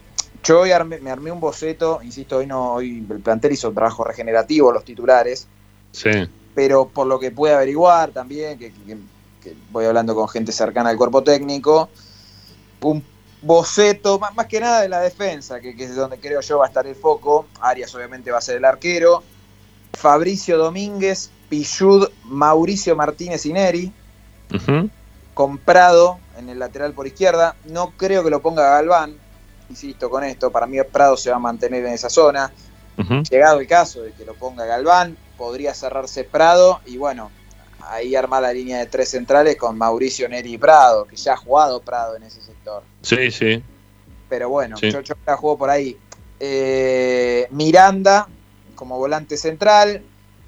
yo 0.43 0.61
hoy 0.61 0.71
armé- 0.71 0.99
me 0.99 1.11
armé 1.11 1.31
un 1.31 1.39
boceto, 1.39 1.99
insisto, 2.03 2.37
hoy 2.37 2.47
no, 2.47 2.73
hoy 2.73 3.05
el 3.09 3.19
plantel 3.21 3.53
hizo 3.53 3.69
un 3.69 3.75
trabajo 3.75 4.03
regenerativo, 4.03 4.71
los 4.71 4.83
titulares, 4.83 5.47
Sí. 5.91 6.09
pero 6.53 6.89
por 6.89 7.07
lo 7.07 7.19
que 7.19 7.31
pude 7.31 7.53
averiguar 7.53 8.11
también, 8.11 8.57
que, 8.59 8.71
que- 8.73 8.97
que 9.41 9.55
voy 9.71 9.85
hablando 9.85 10.13
con 10.15 10.27
gente 10.27 10.51
cercana 10.51 10.89
al 10.89 10.97
cuerpo 10.97 11.23
técnico, 11.23 11.89
un 12.81 13.03
boceto, 13.41 14.19
más, 14.19 14.35
más 14.35 14.47
que 14.47 14.59
nada 14.59 14.81
de 14.81 14.89
la 14.89 14.99
defensa, 14.99 15.59
que, 15.61 15.75
que 15.75 15.83
es 15.85 15.95
donde 15.95 16.19
creo 16.19 16.41
yo 16.41 16.57
va 16.57 16.65
a 16.65 16.67
estar 16.67 16.85
el 16.87 16.95
foco. 16.95 17.45
Arias 17.61 17.93
obviamente 17.95 18.31
va 18.31 18.39
a 18.39 18.41
ser 18.41 18.57
el 18.57 18.65
arquero. 18.65 19.23
Fabricio 19.95 20.57
Domínguez, 20.57 21.31
Pichud, 21.49 22.09
Mauricio 22.23 22.95
Martínez 22.95 23.45
y 23.45 23.53
Neri, 23.53 23.91
Ujú. 24.53 24.89
comprado 25.33 26.19
en 26.37 26.49
el 26.49 26.59
lateral 26.59 26.93
por 26.93 27.07
izquierda. 27.07 27.55
No 27.65 27.93
creo 27.97 28.23
que 28.23 28.29
lo 28.29 28.41
ponga 28.41 28.69
Galván, 28.69 29.17
insisto 29.69 30.09
con 30.09 30.23
esto, 30.23 30.51
para 30.51 30.67
mí 30.67 30.77
Prado 30.91 31.17
se 31.17 31.29
va 31.29 31.37
a 31.37 31.39
mantener 31.39 31.85
en 31.85 31.93
esa 31.93 32.09
zona. 32.09 32.51
Llegado 33.29 33.59
el 33.59 33.67
caso 33.67 34.01
de 34.01 34.13
que 34.13 34.25
lo 34.25 34.33
ponga 34.35 34.65
Galván, 34.65 35.17
podría 35.37 35.73
cerrarse 35.73 36.23
Prado 36.23 36.81
y 36.85 36.97
bueno, 36.97 37.31
ahí 37.89 38.15
armar 38.15 38.41
la 38.43 38.53
línea 38.53 38.79
de 38.79 38.85
tres 38.85 39.09
centrales 39.09 39.57
con 39.57 39.77
Mauricio 39.77 40.29
Neri 40.29 40.53
y 40.53 40.57
Prado, 40.57 41.05
que 41.05 41.15
ya 41.15 41.33
ha 41.33 41.37
jugado 41.37 41.81
Prado 41.81 42.15
en 42.15 42.23
ese 42.23 42.41
sector. 42.41 42.83
Sí, 43.01 43.31
sí. 43.31 43.63
Pero 44.29 44.49
bueno, 44.49 44.77
Sí. 44.77 44.89
yo, 44.91 45.01
yo 45.01 45.15
la 45.25 45.37
juego 45.37 45.57
por 45.57 45.69
ahí. 45.69 45.97
Eh, 46.39 47.47
Miranda 47.51 48.27
como 48.75 48.97
volante 48.97 49.37
central. 49.37 50.01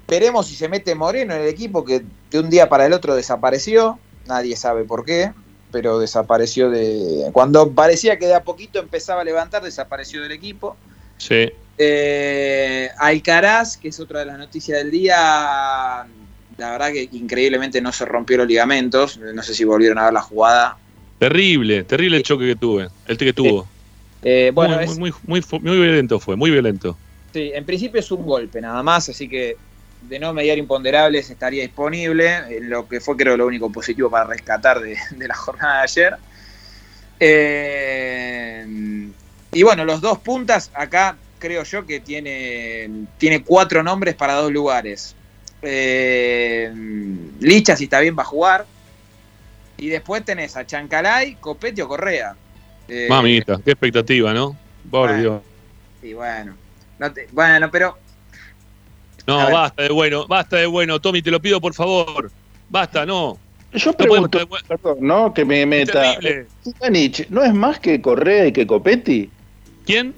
Veremos 0.06 0.46
si 0.46 0.54
se 0.54 0.68
mete 0.68 0.94
Moreno 0.94 1.34
en 1.34 1.42
el 1.42 1.48
equipo 1.48 1.84
que 1.84 2.02
de 2.30 2.38
un 2.38 2.48
día 2.50 2.68
para 2.68 2.86
el 2.86 2.92
otro 2.92 3.14
desapareció. 3.14 3.98
Nadie 4.26 4.56
sabe 4.56 4.84
por 4.84 5.04
qué, 5.04 5.32
pero 5.70 5.98
desapareció 5.98 6.70
de... 6.70 7.28
Cuando 7.32 7.70
parecía 7.72 8.18
que 8.18 8.26
de 8.26 8.34
a 8.34 8.42
poquito 8.44 8.78
empezaba 8.78 9.22
a 9.22 9.24
levantar, 9.24 9.62
desapareció 9.62 10.22
del 10.22 10.32
equipo. 10.32 10.76
Sí. 11.18 11.50
Eh, 11.76 12.88
Alcaraz, 12.98 13.76
que 13.76 13.88
es 13.88 14.00
otra 14.00 14.20
de 14.20 14.26
las 14.26 14.38
noticias 14.38 14.78
del 14.78 14.90
día, 14.90 15.16
la 16.56 16.70
verdad 16.70 16.92
que 16.92 17.08
increíblemente 17.12 17.80
no 17.80 17.92
se 17.92 18.04
rompió 18.04 18.36
los 18.38 18.46
ligamentos. 18.48 19.18
No 19.18 19.42
sé 19.42 19.54
si 19.54 19.64
volvieron 19.64 19.98
a 19.98 20.04
ver 20.04 20.12
la 20.12 20.22
jugada. 20.22 20.76
Terrible, 21.18 21.84
terrible 21.84 22.18
el 22.18 22.22
choque 22.22 22.46
que 22.46 22.56
tuve. 22.56 22.88
El 23.06 23.16
que 23.16 23.32
tuvo. 23.32 23.66
Eh, 24.22 24.50
bueno, 24.54 24.74
muy, 24.76 24.84
es- 24.84 24.98
muy, 24.98 25.12
muy, 25.26 25.42
muy, 25.50 25.60
muy 25.60 25.76
violento 25.76 26.18
fue, 26.20 26.36
muy 26.36 26.50
violento. 26.50 26.96
Sí, 27.32 27.52
en 27.54 27.64
principio 27.64 28.00
es 28.00 28.10
un 28.10 28.24
golpe 28.24 28.60
nada 28.60 28.82
más, 28.82 29.08
así 29.08 29.28
que 29.28 29.56
de 30.02 30.18
no 30.18 30.32
mediar 30.32 30.58
imponderables 30.58 31.28
estaría 31.28 31.62
disponible, 31.62 32.38
eh, 32.48 32.60
lo 32.62 32.88
que 32.88 33.00
fue 33.00 33.16
creo 33.16 33.36
lo 33.36 33.46
único 33.46 33.70
positivo 33.70 34.08
para 34.10 34.24
rescatar 34.24 34.80
de, 34.80 34.96
de 35.10 35.28
la 35.28 35.34
jornada 35.34 35.78
de 35.78 35.82
ayer. 35.82 36.16
Eh, 37.20 38.66
y 39.52 39.62
bueno, 39.62 39.84
los 39.84 40.00
dos 40.00 40.18
puntas, 40.18 40.70
acá 40.74 41.16
creo 41.38 41.62
yo 41.64 41.86
que 41.86 42.00
tiene, 42.00 42.88
tiene 43.18 43.42
cuatro 43.42 43.82
nombres 43.82 44.14
para 44.14 44.34
dos 44.34 44.52
lugares. 44.52 45.14
Eh, 45.62 46.72
Licha, 47.40 47.76
si 47.76 47.84
está 47.84 48.00
bien, 48.00 48.16
va 48.16 48.22
a 48.22 48.26
jugar. 48.26 48.66
Y 49.76 49.88
después 49.88 50.24
tenés 50.24 50.56
a 50.56 50.66
Chancalay, 50.66 51.36
Copetti 51.36 51.80
o 51.80 51.88
Correa. 51.88 52.34
Eh, 52.88 53.06
Mamita, 53.08 53.60
qué 53.64 53.72
expectativa, 53.72 54.32
¿no? 54.32 54.56
Por 54.90 55.08
bueno, 55.08 55.20
Dios. 55.20 55.42
Sí, 56.00 56.14
bueno. 56.14 56.56
No 56.98 57.12
te, 57.12 57.28
bueno, 57.32 57.70
pero. 57.70 57.96
No, 59.26 59.50
basta 59.50 59.82
de 59.82 59.90
bueno, 59.90 60.26
basta 60.26 60.56
de 60.56 60.66
bueno. 60.66 61.00
Tommy, 61.00 61.22
te 61.22 61.30
lo 61.30 61.40
pido 61.40 61.60
por 61.60 61.74
favor. 61.74 62.30
Basta, 62.68 63.04
no. 63.04 63.38
Yo 63.72 63.92
pregunto, 63.92 64.38
no 64.38 64.46
perdón, 64.66 64.98
¿no? 65.00 65.34
Que 65.34 65.44
me 65.44 65.66
meta. 65.66 66.16
Zitanich, 66.64 67.28
¿no 67.28 67.44
es 67.44 67.52
más 67.52 67.78
que 67.78 68.00
Correa 68.00 68.46
y 68.46 68.52
que 68.52 68.66
Copetti? 68.66 69.30
¿Quién? 69.84 70.14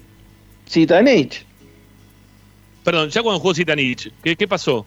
Zitanich. 0.68 1.44
Perdón, 2.84 3.10
ya 3.10 3.22
cuando 3.22 3.40
jugó 3.40 3.54
Zitanich, 3.54 4.12
¿qué, 4.22 4.36
qué 4.36 4.46
pasó? 4.46 4.86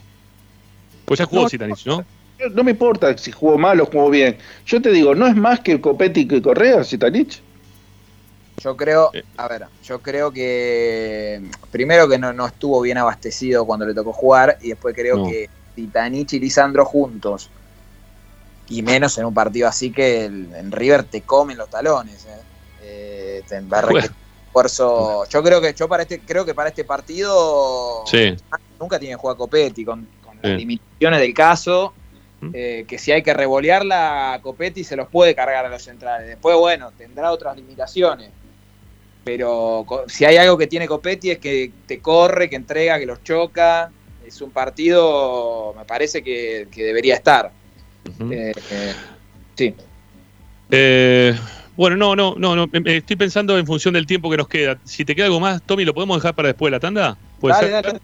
Pues 1.05 1.19
ya 1.19 1.25
jugó 1.25 1.43
No, 1.43 1.49
Zitanich, 1.49 1.85
¿no? 1.85 2.05
No 2.53 2.63
me 2.63 2.71
importa 2.71 3.17
si 3.17 3.31
jugó 3.31 3.57
mal 3.57 3.79
o 3.81 3.85
jugó 3.85 4.09
bien. 4.09 4.37
Yo 4.65 4.81
te 4.81 4.91
digo, 4.91 5.13
¿no 5.13 5.27
es 5.27 5.35
más 5.35 5.59
que 5.59 5.79
Copetti 5.79 6.21
y 6.21 6.27
que 6.27 6.41
Correa, 6.41 6.83
Zitanich? 6.83 7.41
Yo 8.57 8.77
creo, 8.77 9.11
a 9.37 9.47
ver, 9.47 9.67
yo 9.81 10.01
creo 10.01 10.31
que 10.31 11.41
primero 11.71 12.07
que 12.07 12.17
no, 12.17 12.31
no 12.33 12.45
estuvo 12.45 12.81
bien 12.81 12.97
abastecido 12.97 13.65
cuando 13.65 13.85
le 13.85 13.93
tocó 13.93 14.13
jugar 14.13 14.57
y 14.61 14.69
después 14.69 14.95
creo 14.95 15.17
No. 15.17 15.25
que 15.25 15.49
Titanich 15.75 16.33
y 16.33 16.39
Lisandro 16.39 16.85
juntos 16.85 17.49
y 18.67 18.81
menos 18.81 19.17
en 19.17 19.25
un 19.25 19.33
partido 19.33 19.67
así 19.67 19.91
que 19.91 20.25
el- 20.25 20.53
en 20.55 20.71
River 20.71 21.03
te 21.05 21.23
comen 21.23 21.57
los 21.57 21.69
talones. 21.69 22.25
eh. 22.25 22.41
Eh, 22.85 23.43
te 23.47 23.61
va 23.61 23.81
requerir 23.81 24.11
esfuerzo. 24.47 25.25
Yo 25.29 25.41
creo 25.43 25.61
que 25.61 25.73
yo 25.73 25.87
para 25.87 26.03
este 26.03 26.19
creo 26.21 26.45
que 26.45 26.53
para 26.53 26.69
este 26.69 26.83
partido 26.83 28.03
Sí. 28.05 28.35
nunca 28.79 28.99
tiene 28.99 29.15
que 29.15 29.19
jugar 29.21 29.37
Copetti 29.37 29.83
con, 29.85 30.07
con 30.21 30.37
las 30.37 30.45
Sí. 30.51 30.57
limitaciones 30.57 31.19
del 31.19 31.33
caso. 31.33 31.93
eh, 32.55 32.83
que 32.87 32.97
si 32.99 33.11
hay 33.13 33.23
que 33.23 33.33
revolearla, 33.33 34.39
Copetti 34.43 34.83
se 34.83 34.97
los 34.97 35.07
puede 35.07 35.33
cargar 35.33 35.65
a 35.65 35.69
los 35.69 35.81
centrales. 35.81 36.27
Después, 36.27 36.57
bueno, 36.57 36.91
tendrá 36.91 37.31
otras 37.31 37.55
limitaciones. 37.55 38.31
Pero 39.23 39.83
co- 39.87 40.03
si 40.07 40.25
hay 40.25 40.37
algo 40.37 40.57
que 40.57 40.67
tiene 40.67 40.87
Copetti 40.87 41.31
es 41.31 41.37
que 41.39 41.71
te 41.85 41.99
corre, 41.99 42.49
que 42.49 42.55
entrega, 42.55 42.99
que 42.99 43.05
los 43.05 43.23
choca. 43.23 43.91
Es 44.25 44.41
un 44.41 44.51
partido, 44.51 45.73
me 45.77 45.85
parece 45.85 46.23
que, 46.23 46.67
que 46.71 46.83
debería 46.83 47.15
estar. 47.15 47.51
Eh, 48.31 48.53
eh, 48.71 48.93
sí. 49.55 49.73
Eh, 50.71 51.35
bueno, 51.75 51.95
no, 51.97 52.15
no, 52.15 52.35
no, 52.37 52.55
no. 52.55 52.63
eh, 52.73 52.97
Estoy 52.97 53.15
pensando 53.15 53.57
en 53.57 53.65
función 53.65 53.93
del 53.93 54.05
tiempo 54.05 54.29
que 54.29 54.37
nos 54.37 54.47
queda. 54.47 54.77
Si 54.83 55.05
te 55.05 55.15
queda 55.15 55.25
algo 55.25 55.39
más, 55.39 55.61
Tommy, 55.63 55.85
¿lo 55.85 55.93
podemos 55.93 56.17
dejar 56.17 56.35
para 56.35 56.49
después 56.49 56.69
de 56.69 56.75
la 56.77 56.79
tanda? 56.79 57.17
¿Puede 57.39 57.55
Dale, 57.55 57.67
ser? 57.69 57.83
dale. 57.83 57.99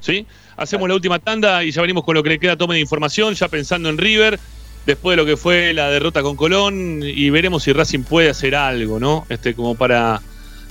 ¿Sí? 0.00 0.26
Hacemos 0.56 0.88
la 0.88 0.94
última 0.94 1.18
tanda 1.18 1.64
y 1.64 1.70
ya 1.72 1.82
venimos 1.82 2.04
con 2.04 2.14
lo 2.14 2.22
que 2.22 2.30
le 2.30 2.38
queda 2.38 2.52
a 2.52 2.56
Tommy 2.56 2.74
de 2.74 2.80
información, 2.80 3.34
ya 3.34 3.48
pensando 3.48 3.88
en 3.88 3.98
River, 3.98 4.38
después 4.86 5.16
de 5.16 5.22
lo 5.22 5.26
que 5.26 5.36
fue 5.36 5.72
la 5.72 5.90
derrota 5.90 6.22
con 6.22 6.36
Colón, 6.36 7.00
y 7.04 7.30
veremos 7.30 7.64
si 7.64 7.72
Racing 7.72 8.04
puede 8.04 8.30
hacer 8.30 8.54
algo, 8.54 9.00
¿no? 9.00 9.26
Este, 9.28 9.54
como 9.54 9.74
para 9.74 10.20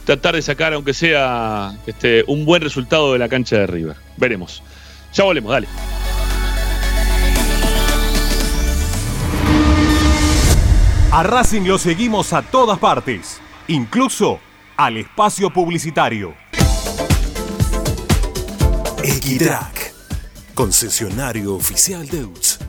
tratar 0.08 0.36
de 0.36 0.42
sacar, 0.42 0.72
aunque 0.72 0.94
sea 0.94 1.78
este, 1.86 2.24
un 2.28 2.46
buen 2.46 2.62
resultado 2.62 3.12
de 3.12 3.20
la 3.20 3.28
cancha 3.28 3.58
de 3.58 3.68
River. 3.68 3.98
Veremos. 4.16 4.64
Ya 5.14 5.26
volvemos, 5.26 5.52
dale. 5.52 5.68
A 11.12 11.24
Racing 11.24 11.64
lo 11.64 11.78
seguimos 11.78 12.32
a 12.32 12.42
todas 12.42 12.80
partes, 12.80 13.42
incluso 13.68 14.40
al 14.78 14.96
espacio 14.96 15.52
publicitario. 15.52 16.34
Equitrack, 19.04 19.94
concesionario 20.54 21.54
oficial 21.54 22.08
Deutz. 22.08 22.60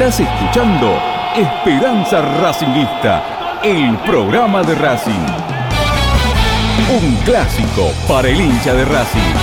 Estás 0.00 0.20
escuchando 0.20 0.96
Esperanza 1.34 2.22
Racingista, 2.40 3.60
el 3.64 3.96
programa 4.08 4.62
de 4.62 4.76
Racing. 4.76 5.26
Un 7.02 7.16
clásico 7.24 7.90
para 8.06 8.28
el 8.28 8.40
hincha 8.40 8.74
de 8.74 8.84
Racing. 8.84 9.34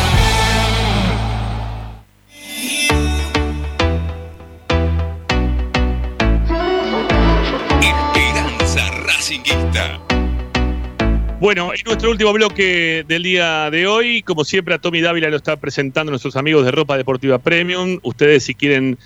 Bueno, 11.41 11.73
en 11.73 11.81
nuestro 11.85 12.11
último 12.11 12.31
bloque 12.31 13.03
del 13.05 13.23
día 13.23 13.69
de 13.69 13.87
hoy, 13.87 14.23
como 14.23 14.45
siempre, 14.45 14.73
a 14.73 14.79
Tommy 14.79 15.01
Dávila 15.01 15.29
lo 15.29 15.35
está 15.35 15.57
presentando 15.57 16.11
nuestros 16.11 16.37
amigos 16.37 16.63
de 16.63 16.71
Ropa 16.71 16.95
Deportiva 16.95 17.39
Premium. 17.39 17.99
Ustedes, 18.03 18.45
si 18.45 18.55
quieren 18.55 18.97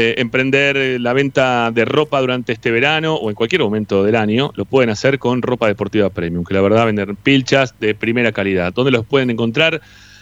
eh, 0.00 0.14
emprender 0.18 0.76
eh, 0.76 1.00
la 1.00 1.12
venta 1.12 1.72
de 1.72 1.84
ropa 1.84 2.20
durante 2.20 2.52
este 2.52 2.70
verano 2.70 3.16
o 3.16 3.30
en 3.30 3.34
cualquier 3.34 3.62
momento 3.62 4.04
del 4.04 4.14
año, 4.14 4.52
lo 4.54 4.64
pueden 4.64 4.90
hacer 4.90 5.18
con 5.18 5.42
Ropa 5.42 5.66
Deportiva 5.66 6.08
Premium, 6.08 6.44
que 6.44 6.54
la 6.54 6.60
verdad 6.60 6.86
venden 6.86 7.16
pilchas 7.16 7.74
de 7.80 7.96
primera 7.96 8.30
calidad. 8.30 8.72
¿Dónde 8.72 8.92
los 8.92 9.04
pueden 9.04 9.30
encontrar? 9.30 9.80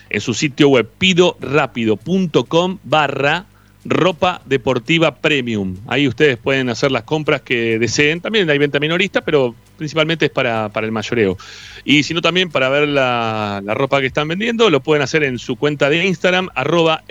En 0.08 0.22
su 0.22 0.32
sitio 0.32 0.70
web 0.70 0.88
pidorapido.com 0.96 2.78
barra 2.84 3.44
ropa 3.84 4.40
deportiva 4.46 5.16
premium. 5.16 5.76
Ahí 5.88 6.08
ustedes 6.08 6.38
pueden 6.38 6.70
hacer 6.70 6.90
las 6.90 7.02
compras 7.02 7.42
que 7.42 7.78
deseen. 7.78 8.22
También 8.22 8.48
hay 8.48 8.56
venta 8.56 8.80
minorista, 8.80 9.20
pero 9.20 9.54
principalmente 9.76 10.24
es 10.24 10.30
para, 10.30 10.70
para 10.70 10.86
el 10.86 10.92
mayoreo. 10.92 11.36
Y 11.84 12.02
si 12.02 12.14
no, 12.14 12.22
también 12.22 12.48
para 12.48 12.70
ver 12.70 12.88
la, 12.88 13.60
la 13.62 13.74
ropa 13.74 14.00
que 14.00 14.06
están 14.06 14.26
vendiendo, 14.26 14.70
lo 14.70 14.80
pueden 14.80 15.02
hacer 15.02 15.22
en 15.22 15.38
su 15.38 15.56
cuenta 15.56 15.90
de 15.90 16.06
Instagram, 16.06 16.48
arroba 16.54 17.04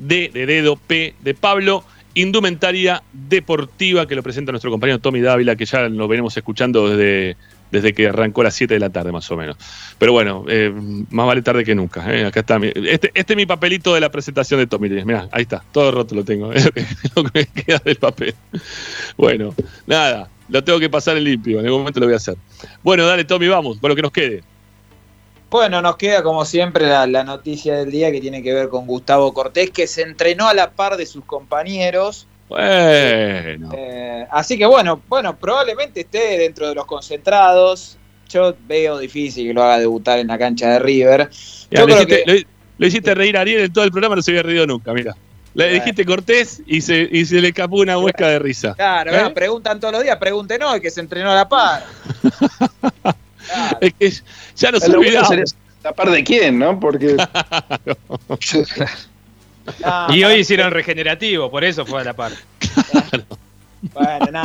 RD 0.00 0.32
de 0.32 0.46
dedo 0.46 0.76
P 0.76 1.14
de 1.22 1.34
Pablo. 1.34 1.84
Indumentaria 2.14 3.02
deportiva 3.12 4.08
que 4.08 4.14
lo 4.14 4.22
presenta 4.22 4.50
nuestro 4.50 4.70
compañero 4.70 4.98
Tommy 5.00 5.20
Dávila, 5.20 5.54
que 5.54 5.66
ya 5.66 5.86
lo 5.90 6.08
venimos 6.08 6.34
escuchando 6.34 6.88
desde, 6.88 7.36
desde 7.70 7.92
que 7.92 8.08
arrancó 8.08 8.40
a 8.40 8.44
las 8.44 8.54
7 8.54 8.72
de 8.72 8.80
la 8.80 8.88
tarde, 8.88 9.12
más 9.12 9.30
o 9.30 9.36
menos. 9.36 9.58
Pero 9.98 10.12
bueno, 10.12 10.46
eh, 10.48 10.72
más 11.10 11.26
vale 11.26 11.42
tarde 11.42 11.62
que 11.62 11.74
nunca. 11.74 12.10
eh. 12.10 12.24
Acá 12.24 12.40
está. 12.40 12.58
mi- 12.58 12.72
Este, 12.74 13.10
este 13.12 13.34
es 13.34 13.36
mi 13.36 13.44
papelito 13.44 13.92
de 13.92 14.00
la 14.00 14.10
presentación 14.10 14.58
de 14.60 14.66
Tommy. 14.66 14.88
Mirá, 14.88 15.28
ahí 15.30 15.42
está. 15.42 15.62
Todo 15.72 15.90
roto 15.90 16.14
lo 16.14 16.24
tengo. 16.24 16.50
Que 16.74 16.84
me 17.34 17.44
queda 17.46 17.82
del 17.84 17.96
papel. 17.96 18.34
Bueno, 19.18 19.54
nada. 19.86 20.30
Lo 20.48 20.64
tengo 20.64 20.78
que 20.80 20.88
pasar 20.88 21.18
en 21.18 21.24
limpio. 21.24 21.58
En 21.60 21.66
algún 21.66 21.80
momento 21.80 22.00
lo 22.00 22.06
voy 22.06 22.14
a 22.14 22.16
hacer. 22.16 22.36
Bueno, 22.82 23.04
dale, 23.04 23.24
Tommy, 23.24 23.48
vamos, 23.48 23.78
con 23.78 23.90
lo 23.90 23.94
que 23.96 24.02
nos 24.02 24.12
quede. 24.12 24.42
Bueno, 25.50 25.80
nos 25.80 25.96
queda 25.96 26.22
como 26.22 26.44
siempre 26.44 26.86
la, 26.86 27.06
la 27.06 27.22
noticia 27.24 27.76
del 27.76 27.90
día 27.90 28.10
que 28.10 28.20
tiene 28.20 28.42
que 28.42 28.52
ver 28.52 28.68
con 28.68 28.86
Gustavo 28.86 29.32
Cortés, 29.32 29.70
que 29.70 29.86
se 29.86 30.02
entrenó 30.02 30.48
a 30.48 30.54
la 30.54 30.70
par 30.70 30.96
de 30.96 31.06
sus 31.06 31.24
compañeros. 31.24 32.26
Bueno. 32.48 33.70
Eh, 33.76 34.26
así 34.30 34.58
que 34.58 34.66
bueno, 34.66 35.00
bueno, 35.08 35.36
probablemente 35.36 36.00
esté 36.00 36.38
dentro 36.38 36.68
de 36.68 36.74
los 36.74 36.84
concentrados. 36.86 37.96
Yo 38.28 38.54
veo 38.66 38.98
difícil 38.98 39.46
que 39.48 39.54
lo 39.54 39.62
haga 39.62 39.78
debutar 39.78 40.18
en 40.18 40.26
la 40.26 40.36
cancha 40.38 40.68
de 40.72 40.78
River. 40.80 41.30
Ya, 41.70 41.80
Yo 41.80 41.86
le, 41.86 41.92
creo 41.94 42.02
hiciste, 42.02 42.24
que- 42.24 42.32
le- 42.32 42.46
le 42.78 42.86
hiciste 42.88 43.14
reír 43.14 43.36
a 43.36 43.40
Ariel 43.42 43.60
en 43.62 43.72
todo 43.72 43.84
el 43.84 43.90
programa, 43.92 44.16
no 44.16 44.22
se 44.22 44.32
había 44.32 44.42
reído 44.42 44.66
nunca, 44.66 44.92
mira. 44.92 45.14
Le 45.54 45.72
dijiste 45.72 46.04
Cortés 46.04 46.60
y 46.66 46.82
se, 46.82 47.08
y 47.10 47.24
se 47.24 47.40
le 47.40 47.48
escapó 47.48 47.76
una 47.76 47.96
muesca 47.98 48.28
de 48.28 48.38
risa. 48.40 48.74
Claro, 48.74 49.10
¿Eh? 49.10 49.14
bueno, 49.14 49.32
preguntan 49.32 49.80
todos 49.80 49.94
los 49.94 50.02
días, 50.02 50.18
pregunten 50.18 50.62
hoy 50.64 50.80
que 50.82 50.90
se 50.90 51.00
entrenó 51.00 51.30
a 51.30 51.34
la 51.36 51.48
par. 51.48 51.84
Es 53.80 53.94
que 53.94 54.12
ya 54.56 54.70
nos 54.72 54.82
olvidamos. 54.88 55.28
sería 55.28 55.44
¿La 55.84 55.92
par 55.92 56.10
de 56.10 56.24
quién, 56.24 56.58
no? 56.58 56.78
Porque. 56.80 57.16
No, 59.80 60.14
Y 60.14 60.22
hoy 60.22 60.34
hicieron 60.36 60.70
regenerativo, 60.70 61.50
por 61.50 61.64
eso 61.64 61.84
fue 61.84 62.00
a 62.00 62.04
la 62.04 62.12
par. 62.14 62.30
Bueno, 63.92 64.26
no. 64.32 64.40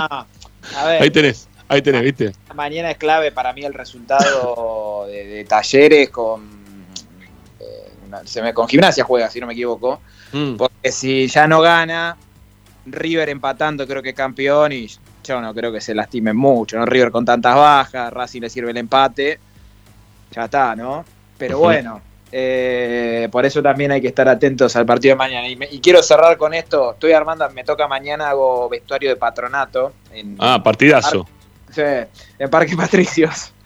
A 0.77 0.85
ver, 0.87 1.01
Ahí 1.03 1.11
tenés, 1.11 1.47
ahí 1.67 1.81
tenés, 1.81 2.01
¿viste? 2.01 2.31
mañana 2.55 2.89
es 2.91 2.97
clave 2.97 3.31
para 3.31 3.53
mí 3.53 3.63
el 3.63 3.73
resultado 3.73 5.05
de, 5.07 5.25
de 5.25 5.45
talleres 5.45 6.09
con. 6.09 6.41
eh, 7.59 7.91
una- 8.07 8.25
se 8.25 8.41
me, 8.41 8.51
con 8.53 8.67
gimnasia 8.67 9.03
juega, 9.03 9.29
si 9.29 9.39
no 9.39 9.45
me 9.47 9.53
equivoco. 9.53 10.01
Mm. 10.31 10.55
Porque 10.55 10.91
si 10.91 11.27
ya 11.27 11.47
no 11.47 11.61
gana, 11.61 12.17
River 12.87 13.29
empatando 13.29 13.85
creo 13.87 14.01
que 14.01 14.09
es 14.09 14.15
campeón 14.15 14.71
y 14.71 14.87
yo 15.23 15.41
no 15.41 15.53
creo 15.53 15.71
que 15.71 15.81
se 15.81 15.93
lastimen 15.95 16.35
mucho, 16.35 16.77
¿no? 16.77 16.85
River 16.85 17.11
con 17.11 17.25
tantas 17.25 17.55
bajas, 17.55 18.11
Racing 18.13 18.41
le 18.41 18.49
sirve 18.49 18.71
el 18.71 18.77
empate, 18.77 19.39
ya 20.31 20.45
está, 20.45 20.75
¿no? 20.75 21.03
Pero 21.37 21.57
bueno, 21.59 22.01
eh, 22.31 23.27
por 23.31 23.45
eso 23.45 23.61
también 23.61 23.91
hay 23.91 24.01
que 24.01 24.07
estar 24.07 24.27
atentos 24.27 24.75
al 24.75 24.85
partido 24.85 25.13
de 25.13 25.17
mañana. 25.17 25.47
Y, 25.49 25.55
me- 25.55 25.67
y 25.71 25.79
quiero 25.79 26.01
cerrar 26.03 26.37
con 26.37 26.53
esto, 26.53 26.93
estoy 26.93 27.11
armando, 27.13 27.49
me 27.51 27.63
toca 27.63 27.87
mañana, 27.87 28.29
hago 28.29 28.69
vestuario 28.69 29.09
de 29.09 29.15
patronato. 29.15 29.93
En, 30.13 30.35
Ah, 30.39 30.61
partidazo. 30.63 31.27
Sí, 31.71 31.81
en 32.39 32.49
Parque 32.49 32.75
Patricios. 32.75 33.51